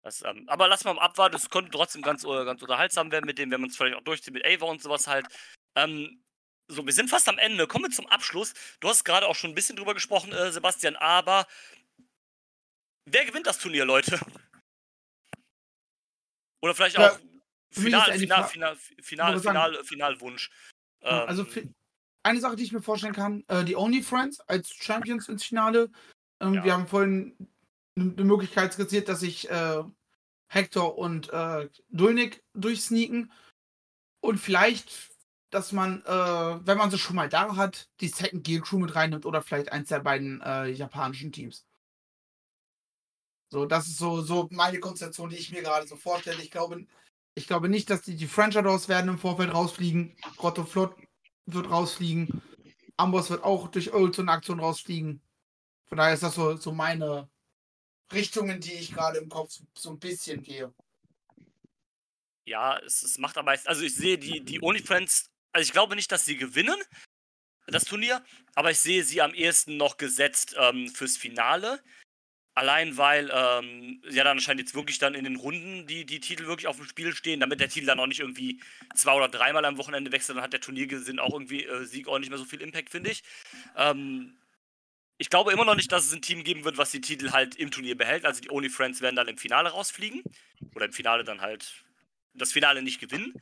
Das, 0.03 0.21
ähm, 0.21 0.45
aber 0.47 0.69
lass 0.69 0.85
mal 0.85 0.97
abwarten, 0.99 1.35
es 1.35 1.49
konnte 1.49 1.69
trotzdem 1.71 2.01
ganz, 2.01 2.23
äh, 2.23 2.45
ganz 2.45 2.61
unterhaltsam 2.61 3.11
werden 3.11 3.25
mit 3.25 3.37
dem, 3.39 3.51
wenn 3.51 3.59
man 3.59 3.69
es 3.69 3.75
vielleicht 3.75 3.97
auch 3.97 4.03
durchzieht 4.03 4.33
mit 4.33 4.45
Ava 4.45 4.65
und 4.67 4.81
sowas 4.81 5.07
halt. 5.07 5.27
Ähm, 5.75 6.23
so, 6.67 6.85
wir 6.85 6.93
sind 6.93 7.09
fast 7.09 7.27
am 7.29 7.37
Ende. 7.37 7.67
Kommen 7.67 7.85
wir 7.85 7.91
zum 7.91 8.07
Abschluss. 8.07 8.53
Du 8.79 8.89
hast 8.89 9.03
gerade 9.03 9.27
auch 9.27 9.35
schon 9.35 9.51
ein 9.51 9.55
bisschen 9.55 9.75
drüber 9.75 9.93
gesprochen, 9.93 10.31
äh, 10.31 10.51
Sebastian, 10.51 10.95
aber 10.95 11.47
wer 13.05 13.25
gewinnt 13.25 13.47
das 13.47 13.59
Turnier, 13.59 13.85
Leute? 13.85 14.19
Oder 16.61 16.75
vielleicht 16.75 16.97
Ja, 16.97 17.11
auch 17.11 17.19
Final, 17.71 18.17
Final, 18.17 18.47
Final, 18.49 18.77
Final, 19.01 19.39
Final, 19.39 19.83
Finalwunsch. 19.83 20.49
Ähm, 21.01 21.27
Also 21.27 21.45
eine 22.23 22.39
Sache, 22.39 22.55
die 22.55 22.63
ich 22.63 22.71
mir 22.71 22.81
vorstellen 22.81 23.13
kann, 23.13 23.43
äh, 23.47 23.63
die 23.63 23.75
Only 23.75 24.01
Friends 24.01 24.39
als 24.41 24.73
Champions 24.73 25.29
ins 25.29 25.43
Finale. 25.43 25.89
Ähm, 26.41 26.55
Ja. 26.55 26.63
Wir 26.63 26.73
haben 26.73 26.87
vorhin 26.87 27.35
eine 27.95 28.23
Möglichkeit 28.23 28.73
skizziert, 28.73 29.07
dass 29.07 29.21
sich 29.21 29.49
äh, 29.49 29.83
Hector 30.49 30.97
und 30.97 31.29
äh, 31.31 31.69
Dulnik 31.89 32.43
durchsneaken. 32.53 33.31
Und 34.21 34.37
vielleicht, 34.37 34.91
dass 35.49 35.71
man, 35.71 36.03
äh, 36.05 36.65
wenn 36.65 36.77
man 36.77 36.91
sie 36.91 36.97
schon 36.97 37.15
mal 37.15 37.29
da 37.29 37.55
hat, 37.55 37.89
die 38.01 38.09
Second 38.09 38.43
Gear 38.43 38.61
Crew 38.61 38.79
mit 38.79 38.95
reinnimmt 38.95 39.25
oder 39.25 39.41
vielleicht 39.41 39.71
eins 39.71 39.89
der 39.89 39.99
beiden 39.99 40.41
äh, 40.41 40.67
japanischen 40.67 41.31
Teams. 41.31 41.65
So, 43.49 43.65
das 43.65 43.87
ist 43.87 43.97
so, 43.97 44.21
so 44.21 44.49
meine 44.51 44.79
Konstellation, 44.79 45.29
die 45.29 45.37
ich 45.37 45.51
mir 45.51 45.61
gerade 45.61 45.87
so 45.87 45.95
vorstelle. 45.95 46.41
Ich 46.41 46.51
glaube, 46.51 46.85
ich 47.33 47.47
glaube 47.47 47.69
nicht, 47.69 47.89
dass 47.89 48.01
die, 48.01 48.15
die 48.15 48.27
Frenchados 48.27 48.89
werden 48.89 49.09
im 49.09 49.19
Vorfeld 49.19 49.53
rausfliegen. 49.53 50.15
Grotto 50.35 50.65
Flott 50.65 50.95
wird 51.45 51.69
rausfliegen. 51.69 52.41
Amboss 52.97 53.29
wird 53.29 53.43
auch 53.43 53.69
durch 53.69 53.93
Old 53.93 54.15
so 54.15 54.21
eine 54.21 54.31
Aktion 54.31 54.59
rausfliegen. 54.59 55.21
Von 55.85 55.97
daher 55.97 56.13
ist 56.13 56.23
das 56.23 56.35
so, 56.35 56.57
so 56.57 56.73
meine 56.73 57.29
Richtung, 58.11 58.49
in 58.49 58.59
die 58.59 58.73
ich 58.73 58.93
gerade 58.93 59.19
im 59.19 59.29
Kopf 59.29 59.59
so, 59.77 59.91
ein 59.91 59.99
bisschen 59.99 60.41
gehe. 60.41 60.73
Ja, 62.45 62.77
es, 62.79 63.03
es 63.03 63.17
macht 63.17 63.41
meisten. 63.43 63.67
Also 63.67 63.83
ich 63.83 63.95
sehe 63.95 64.17
die, 64.17 64.43
die 64.43 64.61
OnlyFriends, 64.61 65.29
also 65.57 65.69
ich 65.69 65.73
glaube 65.73 65.95
nicht, 65.95 66.11
dass 66.11 66.23
sie 66.23 66.37
gewinnen, 66.37 66.79
das 67.65 67.83
Turnier, 67.83 68.23
aber 68.53 68.69
ich 68.69 68.79
sehe 68.79 69.03
sie 69.03 69.23
am 69.23 69.33
ehesten 69.33 69.75
noch 69.75 69.97
gesetzt 69.97 70.55
ähm, 70.55 70.87
fürs 70.87 71.17
Finale. 71.17 71.81
Allein 72.53 72.95
weil 72.95 73.31
ähm, 73.33 73.99
ja 74.07 74.23
dann 74.23 74.37
anscheinend 74.37 74.61
jetzt 74.61 74.75
wirklich 74.75 74.99
dann 74.99 75.15
in 75.15 75.23
den 75.23 75.35
Runden 75.35 75.87
die, 75.87 76.05
die 76.05 76.19
Titel 76.19 76.45
wirklich 76.45 76.67
auf 76.67 76.75
dem 76.75 76.85
Spiel 76.85 77.15
stehen, 77.15 77.39
damit 77.39 77.59
der 77.59 77.69
Titel 77.69 77.87
dann 77.87 77.99
auch 77.99 78.05
nicht 78.05 78.19
irgendwie 78.19 78.61
zwei 78.93 79.13
oder 79.13 79.29
dreimal 79.29 79.65
am 79.65 79.79
Wochenende 79.79 80.11
wechselt, 80.11 80.37
dann 80.37 80.43
hat 80.43 80.53
der 80.53 80.61
Turniergesinn 80.61 81.17
auch 81.17 81.33
irgendwie 81.33 81.65
äh, 81.65 81.85
Sieg 81.85 82.07
auch 82.07 82.19
nicht 82.19 82.29
mehr 82.29 82.37
so 82.37 82.45
viel 82.45 82.61
Impact, 82.61 82.91
finde 82.91 83.09
ich. 83.09 83.23
Ähm, 83.75 84.37
ich 85.17 85.31
glaube 85.31 85.51
immer 85.51 85.65
noch 85.65 85.75
nicht, 85.75 85.91
dass 85.91 86.05
es 86.05 86.13
ein 86.13 86.21
Team 86.21 86.43
geben 86.43 86.65
wird, 86.65 86.77
was 86.77 86.91
die 86.91 87.01
Titel 87.01 87.31
halt 87.31 87.55
im 87.55 87.71
Turnier 87.71 87.97
behält. 87.97 88.25
Also 88.25 88.41
die 88.41 88.51
Only 88.51 88.69
Friends 88.69 89.01
werden 89.01 89.15
dann 89.15 89.27
im 89.27 89.39
Finale 89.39 89.69
rausfliegen. 89.69 90.21
Oder 90.75 90.85
im 90.85 90.93
Finale 90.93 91.23
dann 91.23 91.41
halt 91.41 91.83
das 92.35 92.51
Finale 92.51 92.83
nicht 92.83 92.99
gewinnen. 92.99 93.33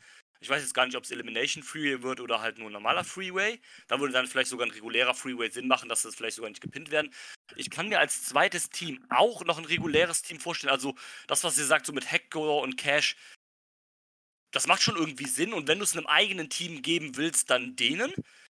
Ich 0.46 0.50
weiß 0.52 0.62
jetzt 0.62 0.76
gar 0.76 0.86
nicht, 0.86 0.96
ob 0.96 1.04
es 1.04 1.10
Elimination 1.10 1.64
Freeway 1.64 2.04
wird 2.04 2.20
oder 2.20 2.40
halt 2.40 2.60
nur 2.60 2.70
ein 2.70 2.74
normaler 2.74 3.04
Freeway. 3.04 3.60
Da 3.88 4.00
würde 4.00 4.14
dann 4.14 4.28
vielleicht 4.28 4.52
sogar 4.52 4.68
ein 4.68 4.72
regulärer 4.72 5.16
Freeway 5.16 5.50
Sinn 5.50 5.68
machen, 5.68 5.90
dass 5.90 6.04
das 6.04 6.14
vielleicht 6.14 6.36
sogar 6.36 6.52
nicht 6.52 6.62
gepinnt 6.62 6.92
werden. 6.92 7.12
Ich 7.56 7.72
kann 7.72 7.90
mir 7.90 7.98
als 7.98 8.26
zweites 8.26 8.70
Team 8.70 9.04
auch 9.10 9.44
noch 9.44 9.58
ein 9.58 9.66
reguläres 9.66 10.22
Team 10.22 10.40
vorstellen. 10.40 10.72
Also 10.72 10.94
das, 11.26 11.44
was 11.44 11.58
ihr 11.58 11.66
sagt, 11.66 11.88
so 11.88 11.94
mit 11.94 12.12
Hector 12.12 12.62
und 12.62 12.78
Cash, 12.78 13.16
das 14.52 14.68
macht 14.68 14.84
schon 14.84 14.98
irgendwie 14.98 15.26
Sinn. 15.26 15.52
Und 15.52 15.68
wenn 15.68 15.80
du 15.80 15.84
es 15.84 15.98
einem 15.98 16.06
eigenen 16.06 16.48
Team 16.52 16.84
geben 16.84 17.18
willst, 17.18 17.50
dann 17.50 17.76
denen. 17.76 18.14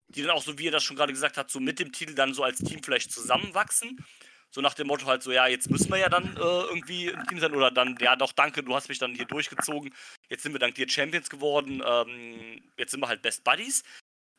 die 0.09 0.21
dann 0.23 0.33
auch, 0.33 0.43
so 0.43 0.59
wie 0.59 0.65
ihr 0.65 0.71
das 0.71 0.85
schon 0.85 0.97
gerade 0.97 1.15
gesagt 1.15 1.39
habt, 1.39 1.51
so 1.51 1.59
mit 1.59 1.79
dem 1.79 1.93
Titel 1.93 2.15
dann 2.15 2.35
so 2.35 2.43
als 2.43 2.59
Team 2.59 2.83
vielleicht 2.83 3.13
zusammenwachsen. 3.13 4.05
So 4.51 4.61
nach 4.63 4.75
dem 4.75 4.87
Motto 4.87 5.07
halt 5.07 5.23
so, 5.23 5.31
ja, 5.31 5.47
jetzt 5.47 5.71
müssen 5.71 5.91
wir 5.91 5.99
ja 5.99 6.09
dann 6.09 6.37
äh, 6.37 6.41
irgendwie 6.41 7.13
ein 7.13 7.27
Team 7.27 7.39
sein 7.39 7.55
oder 7.55 7.71
dann, 7.71 7.99
ja 8.01 8.17
doch, 8.17 8.33
danke, 8.33 8.63
du 8.63 8.75
hast 8.75 8.89
mich 8.89 8.99
dann 8.99 9.15
hier 9.15 9.27
durchgezogen. 9.27 9.95
Jetzt 10.31 10.43
sind 10.43 10.53
wir 10.53 10.59
dank 10.59 10.75
dir 10.75 10.89
Champions 10.89 11.29
geworden. 11.29 11.83
Ähm, 11.85 12.63
jetzt 12.79 12.93
sind 12.93 13.01
wir 13.01 13.09
halt 13.09 13.21
Best 13.21 13.45
Buddies. 13.45 13.85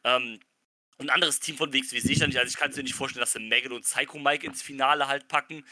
Ähm, 0.03 0.40
ein 0.98 1.10
anderes 1.10 1.40
Team 1.40 1.57
von 1.57 1.72
WXW 1.72 1.99
sehe 1.99 2.11
ich 2.11 2.19
da 2.19 2.27
nicht. 2.27 2.38
Also 2.38 2.49
ich 2.49 2.57
kann 2.57 2.72
es 2.72 2.77
mir 2.77 2.84
nicht 2.84 2.95
vorstellen, 2.95 3.22
dass 3.22 3.34
sie 3.34 3.40
Megan 3.40 3.72
und 3.72 3.84
Psycho 3.84 4.19
Mike 4.19 4.45
ins 4.45 4.61
Finale 4.61 5.07
halt 5.07 5.27
packen. 5.27 5.64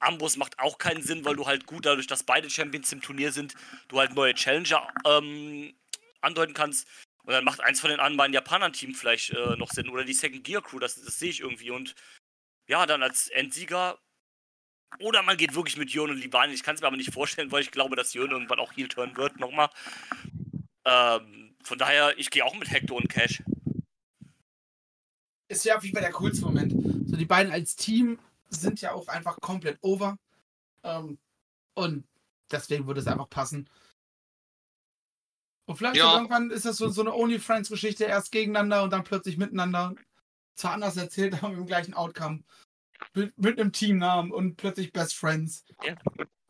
Ambos 0.00 0.36
macht 0.36 0.58
auch 0.58 0.78
keinen 0.78 1.02
Sinn, 1.02 1.24
weil 1.24 1.36
du 1.36 1.46
halt 1.46 1.66
gut 1.66 1.86
dadurch, 1.86 2.06
dass 2.06 2.22
beide 2.22 2.50
Champions 2.50 2.92
im 2.92 3.00
Turnier 3.00 3.32
sind, 3.32 3.54
du 3.88 3.98
halt 3.98 4.14
neue 4.14 4.34
Challenger 4.34 4.88
ähm, 5.06 5.74
andeuten 6.20 6.54
kannst. 6.54 6.88
Und 7.24 7.32
dann 7.32 7.44
macht 7.44 7.60
eins 7.60 7.80
von 7.80 7.90
den 7.90 8.00
anderen 8.00 8.16
beiden 8.16 8.34
Japanern-Team 8.34 8.94
vielleicht 8.94 9.30
äh, 9.30 9.56
noch 9.56 9.70
Sinn. 9.70 9.88
Oder 9.88 10.04
die 10.04 10.14
Second 10.14 10.42
Gear 10.42 10.62
Crew, 10.62 10.78
das, 10.78 10.96
das 10.96 11.18
sehe 11.18 11.30
ich 11.30 11.40
irgendwie. 11.40 11.70
Und 11.70 11.94
ja, 12.70 12.86
dann 12.86 13.02
als 13.02 13.28
Endsieger. 13.28 13.98
Oder 15.00 15.22
man 15.22 15.36
geht 15.36 15.54
wirklich 15.54 15.76
mit 15.76 15.90
Jörn 15.90 16.10
und 16.10 16.18
Liban. 16.20 16.50
Ich 16.50 16.62
kann 16.62 16.76
es 16.76 16.80
mir 16.80 16.86
aber 16.86 16.96
nicht 16.96 17.12
vorstellen, 17.12 17.50
weil 17.50 17.62
ich 17.62 17.72
glaube, 17.72 17.96
dass 17.96 18.14
Jörn 18.14 18.30
irgendwann 18.30 18.60
auch 18.60 18.72
Heel 18.72 18.88
turn 18.88 19.16
wird 19.16 19.40
nochmal. 19.40 19.70
Ähm, 20.84 21.56
von 21.62 21.78
daher, 21.78 22.16
ich 22.18 22.30
gehe 22.30 22.44
auch 22.44 22.54
mit 22.54 22.70
Hector 22.70 22.96
und 22.96 23.08
Cash. 23.08 23.42
Ist 25.48 25.64
ja 25.64 25.76
auf 25.76 25.82
jeden 25.82 25.96
Fall 25.96 26.04
der 26.04 26.12
coolste 26.12 26.44
Moment. 26.44 26.72
So, 27.08 27.16
die 27.16 27.24
beiden 27.24 27.52
als 27.52 27.74
Team 27.74 28.20
sind 28.50 28.80
ja 28.80 28.92
auch 28.92 29.08
einfach 29.08 29.40
komplett 29.40 29.78
over. 29.82 30.16
Ähm, 30.84 31.18
und 31.74 32.06
deswegen 32.52 32.86
würde 32.86 33.00
es 33.00 33.06
einfach 33.08 33.28
passen. 33.28 33.68
Und 35.66 35.76
vielleicht 35.76 35.96
Ja. 35.96 36.14
irgendwann 36.14 36.50
ist 36.50 36.66
das 36.66 36.76
so, 36.76 36.88
so 36.88 37.00
eine 37.00 37.14
Only-Friends-Geschichte, 37.14 38.04
erst 38.04 38.30
gegeneinander 38.30 38.84
und 38.84 38.92
dann 38.92 39.04
plötzlich 39.04 39.38
miteinander. 39.38 39.94
Zwar 40.60 40.72
anders 40.72 40.96
erzählt, 40.96 41.34
aber 41.42 41.48
mit 41.48 41.58
dem 41.58 41.66
gleichen 41.66 41.94
Outcome. 41.94 42.44
Mit, 43.14 43.36
mit 43.38 43.58
einem 43.58 43.72
Teamnamen 43.72 44.30
und 44.30 44.56
plötzlich 44.56 44.92
Best 44.92 45.14
Friends. 45.14 45.64
Ja. 45.82 45.96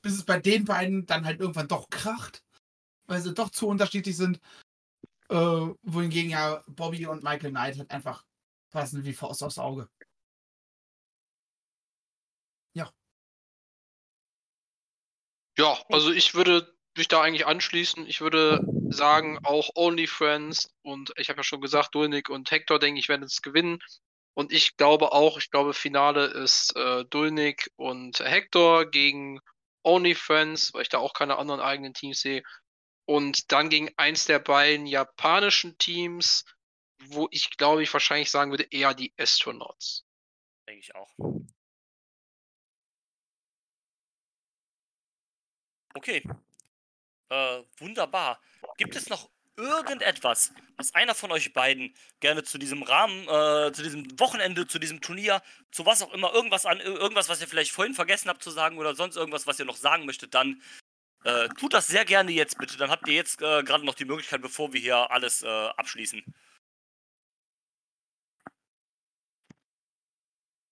Bis 0.03 0.15
es 0.15 0.25
bei 0.25 0.41
den 0.41 0.65
beiden 0.65 1.07
dann 1.07 1.25
halt 1.25 1.41
irgendwann 1.41 1.69
doch 1.69 1.89
kracht, 1.91 2.45
weil 3.07 3.21
sie 3.21 3.35
doch 3.35 3.51
zu 3.51 3.69
unterschiedlich 3.69 4.17
sind. 4.17 4.41
Äh, 5.29 5.37
wohingegen 5.83 6.31
ja 6.31 6.65
Bobby 6.67 7.07
und 7.07 7.23
Michael 7.23 7.51
Knight 7.51 7.79
halt 7.79 7.91
einfach 7.91 8.25
passen 8.71 9.05
wie 9.05 9.13
Faust 9.13 9.45
aufs 9.45 9.59
Auge. 9.59 9.89
Ja, 15.61 15.79
also 15.91 16.11
ich 16.11 16.35
würde 16.35 16.75
mich 16.97 17.09
da 17.09 17.23
eigentlich 17.23 17.47
anschließen. 17.47 18.07
Ich 18.07 18.21
würde 18.21 18.65
sagen, 18.91 19.39
auch 19.43 19.71
Only 19.75 20.07
Friends 20.07 20.73
und 20.83 21.13
ich 21.17 21.29
habe 21.29 21.39
ja 21.39 21.45
schon 21.45 21.61
gesagt, 21.61 21.95
Dulnik 21.95 22.29
und 22.29 22.51
Hector, 22.51 22.79
denke 22.79 22.99
ich, 23.01 23.09
werden 23.09 23.23
es 23.23 23.43
gewinnen. 23.43 23.79
Und 24.35 24.53
ich 24.53 24.77
glaube 24.77 25.13
auch, 25.13 25.39
ich 25.39 25.51
glaube, 25.51 25.75
Finale 25.75 26.27
ist 26.27 26.75
äh, 26.77 27.05
Dulnik 27.07 27.71
und 27.77 28.21
Hector 28.21 28.87
gegen 28.87 29.41
Only 29.83 30.15
Friends, 30.15 30.73
weil 30.73 30.83
ich 30.83 30.89
da 30.89 30.99
auch 30.99 31.15
keine 31.15 31.39
anderen 31.39 31.61
eigenen 31.61 31.95
Teams 31.95 32.21
sehe. 32.21 32.43
Und 33.07 33.51
dann 33.53 33.71
gegen 33.71 33.91
eins 33.97 34.27
der 34.27 34.39
beiden 34.39 34.87
japanischen 34.87 35.77
Teams, 35.79 36.45
wo 37.07 37.29
ich 37.31 37.51
glaube 37.57 37.83
ich 37.83 37.93
wahrscheinlich 37.93 38.31
sagen 38.31 38.51
würde, 38.51 38.67
eher 38.71 38.95
die 38.95 39.13
Astronauts. 39.19 40.05
Denke 40.69 40.81
ich 40.81 40.95
auch. 40.95 41.11
Okay. 45.95 46.23
Äh, 47.31 47.63
wunderbar. 47.79 48.41
Gibt 48.77 48.97
es 48.97 49.09
noch 49.09 49.31
irgendetwas, 49.57 50.53
was 50.77 50.95
einer 50.95 51.15
von 51.15 51.31
euch 51.33 51.53
beiden 51.53 51.95
gerne 52.21 52.43
zu 52.43 52.59
diesem 52.59 52.83
Rahmen, 52.83 53.23
äh, 53.29 53.73
zu 53.73 53.83
diesem 53.83 54.19
Wochenende, 54.19 54.67
zu 54.67 54.79
diesem 54.79 55.01
Turnier, 55.01 55.43
zu 55.71 55.87
was 55.87 56.03
auch 56.03 56.13
immer, 56.13 56.33
irgendwas 56.33 56.67
an, 56.67 56.81
irgendwas, 56.81 57.29
was 57.29 57.41
ihr 57.41 57.49
vielleicht 57.49 57.73
vorhin 57.73 57.95
vergessen 57.95 58.29
habt 58.29 58.43
zu 58.43 58.51
sagen 58.51 58.79
oder 58.79 58.95
sonst 58.95 59.17
irgendwas, 59.17 59.47
was 59.47 59.59
ihr 59.59 59.65
noch 59.65 59.77
sagen 59.77 60.07
möchtet, 60.07 60.35
dann 60.35 60.61
äh, 61.25 61.49
tut 61.51 61.75
das 61.75 61.87
sehr 61.87 62.05
gerne 62.05 62.33
jetzt 62.33 62.59
bitte. 62.59 62.77
Dann 62.79 62.91
habt 62.91 63.07
ihr 63.07 63.15
jetzt 63.15 63.41
äh, 63.43 63.63
gerade 63.63 63.85
noch 63.85 63.95
die 63.95 64.07
Möglichkeit, 64.07 64.43
bevor 64.43 64.73
wir 64.73 64.81
hier 64.81 65.11
alles 65.11 65.43
äh, 65.43 65.47
abschließen. 65.49 66.25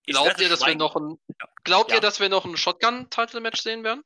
Ich 0.07 0.15
Glaubt 0.15 0.41
ihr, 0.41 0.49
dass 0.49 0.65
wir 0.65 0.75
noch 0.75 0.97
ein, 0.97 1.19
Ja. 1.29 1.49
glaubt 1.65 1.91
Ja. 1.91 1.97
ihr, 1.97 2.01
dass 2.01 2.19
wir 2.19 2.31
noch 2.31 2.47
ein 2.47 2.57
Shotgun-Title-Match 2.57 3.61
sehen 3.61 3.85
werden? 3.85 4.03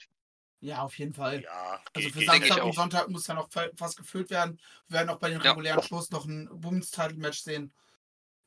Ja, 0.62 0.82
auf 0.82 0.96
jeden 0.96 1.12
Fall. 1.12 1.42
Ja, 1.42 1.82
Also 1.92 2.08
für 2.10 2.24
Samstag 2.24 2.64
und 2.64 2.72
Sonntag 2.72 3.08
muss 3.08 3.26
ja 3.26 3.34
noch 3.34 3.48
fast 3.50 3.96
gefüllt 3.96 4.30
werden. 4.30 4.60
Wir 4.86 4.98
werden 4.98 5.10
auch 5.10 5.18
bei 5.18 5.28
den 5.28 5.40
Ja. 5.40 5.50
regulären 5.50 5.82
Shows 5.82 6.10
noch 6.10 6.24
ein 6.24 6.48
Women's-Title-Match 6.50 7.40
sehen. 7.40 7.72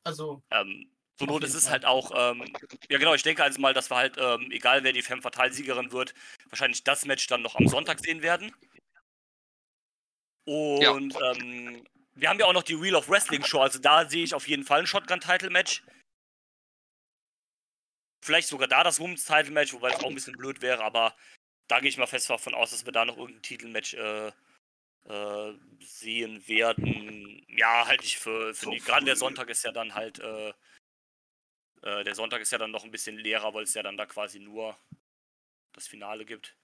Also, 0.02 0.42
Ähm, 0.50 0.90
zur 1.18 1.28
Not 1.28 1.42
jeden 1.42 1.54
ist 1.54 1.54
es 1.54 1.68
halt 1.68 1.84
auch, 1.84 2.10
ähm, 2.14 2.44
ja 2.90 2.98
genau, 2.98 3.12
ich 3.14 3.22
denke 3.22 3.42
also 3.44 3.60
mal, 3.60 3.74
dass 3.74 3.90
wir 3.90 3.96
halt, 3.96 4.16
ähm, 4.18 4.50
egal 4.50 4.82
wer 4.82 4.92
die 4.92 5.02
Femme 5.02 5.20
Fatale-Siegerin 5.20 5.92
wird, 5.92 6.14
wahrscheinlich 6.48 6.84
das 6.84 7.04
Match 7.04 7.26
dann 7.26 7.42
noch 7.42 7.54
am 7.54 7.68
Sonntag 7.68 8.00
sehen 8.00 8.22
werden. 8.22 8.54
Und 10.46 11.14
ähm, 11.22 11.84
wir 12.14 12.28
haben 12.30 12.38
ja 12.38 12.46
auch 12.46 12.52
noch 12.54 12.62
die 12.62 12.80
Wheel 12.80 12.94
of 12.94 13.10
Wrestling 13.10 13.44
Show, 13.44 13.60
also 13.60 13.78
da 13.78 14.08
sehe 14.08 14.24
ich 14.24 14.32
auf 14.32 14.48
jeden 14.48 14.64
Fall 14.64 14.80
ein 14.80 14.86
Shotgun-Title-Match. 14.86 15.82
Vielleicht 18.24 18.48
sogar 18.48 18.68
da 18.68 18.82
das 18.84 19.00
Women's-Title-Match, 19.00 19.74
wobei 19.74 19.90
es 19.90 20.00
auch 20.00 20.08
ein 20.08 20.14
bisschen 20.14 20.36
blöd 20.36 20.62
wäre, 20.62 20.82
aber 20.82 21.14
da 21.68 21.80
gehe 21.80 21.88
ich 21.88 21.98
mal 21.98 22.06
fest 22.06 22.30
davon 22.30 22.54
aus, 22.54 22.70
dass 22.70 22.84
wir 22.84 22.92
da 22.92 23.04
noch 23.04 23.16
irgendein 23.16 23.42
Titelmatch 23.42 23.94
äh, 23.94 24.32
äh, 25.08 25.58
sehen 25.80 26.46
werden. 26.48 27.44
Ja, 27.48 27.86
halt 27.86 28.02
ich 28.04 28.18
für, 28.18 28.54
für 28.54 28.66
So 28.66 28.70
die, 28.70 28.78
gerade 28.78 29.04
der. 29.04 29.16
Sonntag 29.16 29.48
ist 29.50 29.64
ja 29.64 29.72
dann 29.72 29.94
halt, 29.94 30.18
äh, 30.18 30.50
äh, 31.82 32.04
der 32.04 32.14
Sonntag 32.14 32.40
ist 32.40 32.52
ja 32.52 32.58
dann 32.58 32.70
noch 32.70 32.84
ein 32.84 32.90
bisschen 32.90 33.16
leerer, 33.16 33.54
weil 33.54 33.64
es 33.64 33.74
ja 33.74 33.82
dann 33.82 33.96
da 33.96 34.06
quasi 34.06 34.38
nur 34.38 34.76
das 35.72 35.86
Finale 35.86 36.24
gibt. 36.24 36.56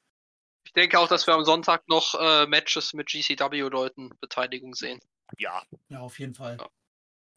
Ich 0.64 0.72
denke 0.72 0.98
auch, 0.98 1.08
dass 1.08 1.26
wir 1.26 1.34
am 1.34 1.44
Sonntag 1.44 1.88
noch 1.88 2.14
äh, 2.14 2.46
Matches 2.46 2.94
mit 2.94 3.08
GCW-Leuten 3.08 4.10
Beteiligung 4.20 4.74
sehen. 4.74 5.00
Ja, 5.38 5.62
ja, 5.88 6.00
auf 6.00 6.18
jeden 6.18 6.34
Fall. 6.34 6.56
Ja. 6.58 6.70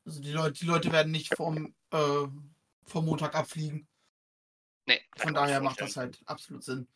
Also 0.06 0.22
die 0.22 0.32
Leute, 0.32 0.60
die 0.60 0.66
Leute 0.66 0.92
werden 0.92 1.12
nicht 1.12 1.36
vom, 1.36 1.76
äh, 1.92 2.28
vom 2.86 3.06
Montag 3.06 3.34
abfliegen. 3.34 3.88
Nee. 4.86 5.02
Von 5.18 5.34
daher 5.34 5.62
macht 5.62 5.82
das 5.82 5.98
halt 5.98 6.20
absolut 6.28 6.64
Sinn. 6.64 6.88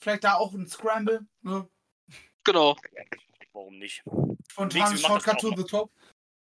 Vielleicht 0.00 0.24
da 0.24 0.34
auch 0.34 0.54
ein 0.54 0.66
Scramble, 0.66 1.26
ne? 1.42 1.68
Genau. 2.44 2.76
Warum 3.52 3.78
nicht? 3.78 4.02
Macht 4.56 4.74
das 4.74 5.00
Shortcut 5.00 5.40
to 5.40 5.54
the 5.56 5.64
top. 5.64 5.92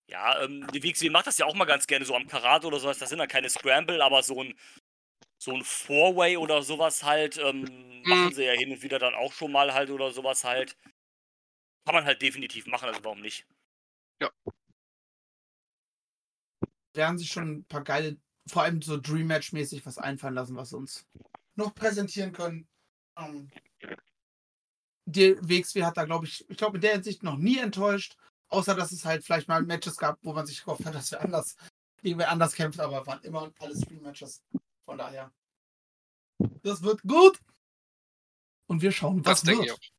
Ja, 0.10 0.42
ähm, 0.42 0.66
die 0.74 0.84
WXW 0.84 1.10
macht 1.10 1.28
das 1.28 1.38
ja 1.38 1.46
auch 1.46 1.56
mal 1.56 1.66
ganz 1.66 1.88
gerne 1.88 2.06
so 2.06 2.16
am 2.16 2.28
Karate 2.28 2.68
oder 2.68 2.80
sowas. 2.80 2.98
Das 2.98 3.10
sind 3.10 3.20
ja 3.20 3.28
keine 3.28 3.50
Scramble, 3.50 4.02
aber 4.02 4.24
so 4.24 4.42
ein 4.42 4.58
so 5.40 5.54
ein 5.54 5.64
Four-Way 5.64 6.38
oder 6.38 6.64
sowas 6.64 7.04
halt 7.04 7.38
ähm, 7.38 8.02
machen 8.04 8.34
sie 8.34 8.46
ja 8.46 8.54
hin 8.54 8.72
und 8.72 8.82
wieder 8.82 9.00
dann 9.00 9.14
auch 9.14 9.32
schon 9.32 9.52
mal 9.52 9.74
halt 9.74 9.90
oder 9.90 10.12
sowas 10.12 10.44
halt. 10.44 10.78
Kann 11.86 11.96
man 11.96 12.06
halt 12.06 12.22
definitiv 12.22 12.66
machen, 12.68 12.88
also 12.90 13.04
warum 13.04 13.22
nicht? 13.22 13.46
werden 16.98 17.18
sich 17.18 17.30
schon 17.30 17.60
ein 17.60 17.66
paar 17.66 17.84
geile, 17.84 18.18
vor 18.50 18.64
allem 18.64 18.82
so 18.82 18.98
Dream 19.00 19.28
Match 19.28 19.54
mäßig 19.54 19.86
was 19.86 19.98
einfallen 19.98 20.34
lassen, 20.34 20.58
was 20.58 20.72
sie 20.72 20.78
uns 20.78 21.06
noch 21.56 21.74
präsentieren 21.74 22.34
können. 22.34 22.68
Ähm, 23.18 23.50
die 25.06 25.38
WXW 25.40 25.84
hat 25.84 25.98
da, 25.98 26.06
glaube 26.06 26.26
ich, 26.26 26.50
ich 26.50 26.58
glaube 26.58 26.78
in 26.78 26.82
der 26.82 26.94
Hinsicht 26.94 27.24
noch 27.24 27.38
nie 27.38 27.60
enttäuscht, 27.60 28.18
außer 28.50 28.76
dass 28.76 28.92
es 28.92 29.06
halt 29.06 29.24
vielleicht 29.24 29.48
mal 29.48 29.64
Matches 29.64 29.98
gab, 29.98 30.20
wo 30.22 30.34
man 30.34 30.46
sich 30.46 30.64
gehofft 30.64 30.86
hat, 30.86 30.96
dass 30.96 31.12
wir 31.12 31.22
anders, 31.22 31.56
irgendwer 32.02 32.30
anders 32.30 32.54
kämpft, 32.54 32.80
aber 32.80 33.06
waren 33.08 33.24
immer 33.24 33.52
alles 33.60 33.82
Dream 33.82 34.02
Matches. 34.02 34.44
Von 34.86 34.98
daher. 34.98 35.32
Das 36.64 36.82
wird 36.82 37.02
gut. 37.04 37.40
Und 38.68 38.82
wir 38.82 38.92
schauen, 38.92 39.26
was 39.26 39.42
Das 39.42 39.44
denke 39.44 39.66
ich 39.66 39.72
wird. 39.72 39.92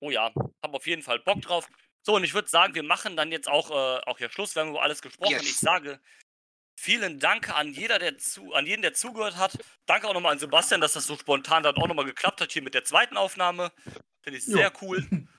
Oh 0.00 0.10
ja, 0.10 0.32
hab 0.62 0.74
auf 0.74 0.86
jeden 0.86 1.02
Fall 1.02 1.18
Bock 1.20 1.40
drauf. 1.42 1.68
So, 2.02 2.16
und 2.16 2.24
ich 2.24 2.34
würde 2.34 2.48
sagen, 2.48 2.74
wir 2.74 2.82
machen 2.82 3.16
dann 3.16 3.32
jetzt 3.32 3.48
auch, 3.48 3.70
äh, 3.70 4.00
auch 4.06 4.18
hier 4.18 4.30
Schluss. 4.30 4.54
Wir 4.54 4.62
haben 4.62 4.70
über 4.70 4.82
alles 4.82 5.02
gesprochen. 5.02 5.32
Yes. 5.32 5.42
Ich 5.42 5.58
sage 5.58 6.00
vielen 6.76 7.18
Dank 7.18 7.50
an 7.56 7.72
jeder, 7.72 7.98
der 7.98 8.18
zu, 8.18 8.52
an 8.54 8.66
jeden, 8.66 8.82
der 8.82 8.94
zugehört 8.94 9.36
hat. 9.36 9.58
Danke 9.86 10.08
auch 10.08 10.14
nochmal 10.14 10.32
an 10.32 10.38
Sebastian, 10.38 10.80
dass 10.80 10.92
das 10.92 11.06
so 11.06 11.16
spontan 11.16 11.62
dann 11.62 11.76
auch 11.76 11.88
nochmal 11.88 12.04
geklappt 12.04 12.40
hat 12.40 12.52
hier 12.52 12.62
mit 12.62 12.74
der 12.74 12.84
zweiten 12.84 13.16
Aufnahme. 13.16 13.72
Finde 14.22 14.38
ich 14.38 14.46
Jo. 14.46 14.56
sehr 14.56 14.72
cool. 14.82 15.04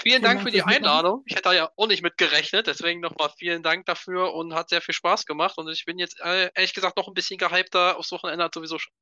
Vielen 0.00 0.22
Dank 0.22 0.42
für 0.42 0.50
die. 0.50 0.62
Einladung. 0.62 1.22
Ich 1.26 1.34
hätte 1.34 1.42
da 1.42 1.52
ja 1.52 1.70
auch 1.76 1.86
nicht 1.86 2.02
mit 2.02 2.16
gerechnet, 2.16 2.66
deswegen 2.66 3.00
nochmal 3.00 3.30
vielen 3.38 3.62
Dank 3.62 3.86
dafür 3.86 4.34
und 4.34 4.54
hat 4.54 4.70
sehr 4.70 4.80
viel 4.80 4.94
Spaß 4.94 5.26
gemacht. 5.26 5.58
Und 5.58 5.68
ich 5.68 5.84
bin 5.84 5.98
jetzt 5.98 6.18
äh, 6.20 6.50
ehrlich 6.54 6.74
gesagt 6.74 6.96
noch 6.96 7.06
ein 7.08 7.14
bisschen 7.14 7.38
gehypter. 7.38 7.96
Aufs 7.96 8.10
Wochenende 8.10 8.48
sowieso 8.52 8.78
schon. 8.78 8.92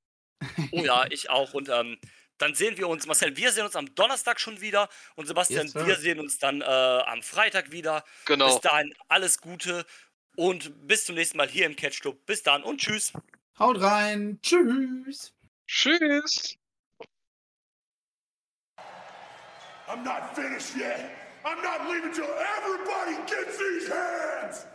Oh 0.72 0.82
ja, 0.84 1.06
ich 1.08 1.30
auch. 1.30 1.54
Und 1.54 1.68
ähm, 1.68 1.98
dann 2.38 2.54
sehen 2.54 2.76
wir 2.76 2.88
uns, 2.88 3.06
Marcel, 3.06 3.36
wir 3.36 3.52
sehen 3.52 3.64
uns 3.64 3.76
am 3.76 3.94
Donnerstag 3.94 4.40
schon 4.40 4.60
wieder. 4.60 4.88
Und 5.14 5.26
Sebastian, 5.26 5.66
Yes, 5.66 5.74
wir 5.74 5.96
sehen 5.96 6.18
uns 6.18 6.38
dann 6.38 6.60
äh, 6.60 6.64
am 6.64 7.22
Freitag 7.22 7.70
wieder. 7.70 8.04
Genau. 8.26 8.46
Bis 8.46 8.60
dahin 8.60 8.94
alles 9.08 9.40
Gute 9.40 9.84
und 10.40 10.86
bis 10.88 11.04
zum 11.04 11.16
nächsten 11.16 11.36
Mal 11.36 11.48
hier 11.48 11.66
im 11.66 11.76
Catch 11.76 12.00
Club. 12.00 12.24
Bis 12.24 12.42
dann 12.42 12.62
und 12.62 12.80
tschüss. 12.80 13.12
Haut 13.58 13.78
rein. 13.78 14.38
Tschüss. 14.42 15.34
Tschüss. 15.66 16.56
I'm 19.86 20.02
not 20.02 20.34
finished 20.34 20.74
yet. 20.76 21.10
I'm 21.44 21.62
not 21.62 21.90
leaving 21.90 22.12
till 22.12 22.24
everybody 22.24 23.16
gets 23.26 23.58
these 23.58 23.88
hands! 23.88 24.66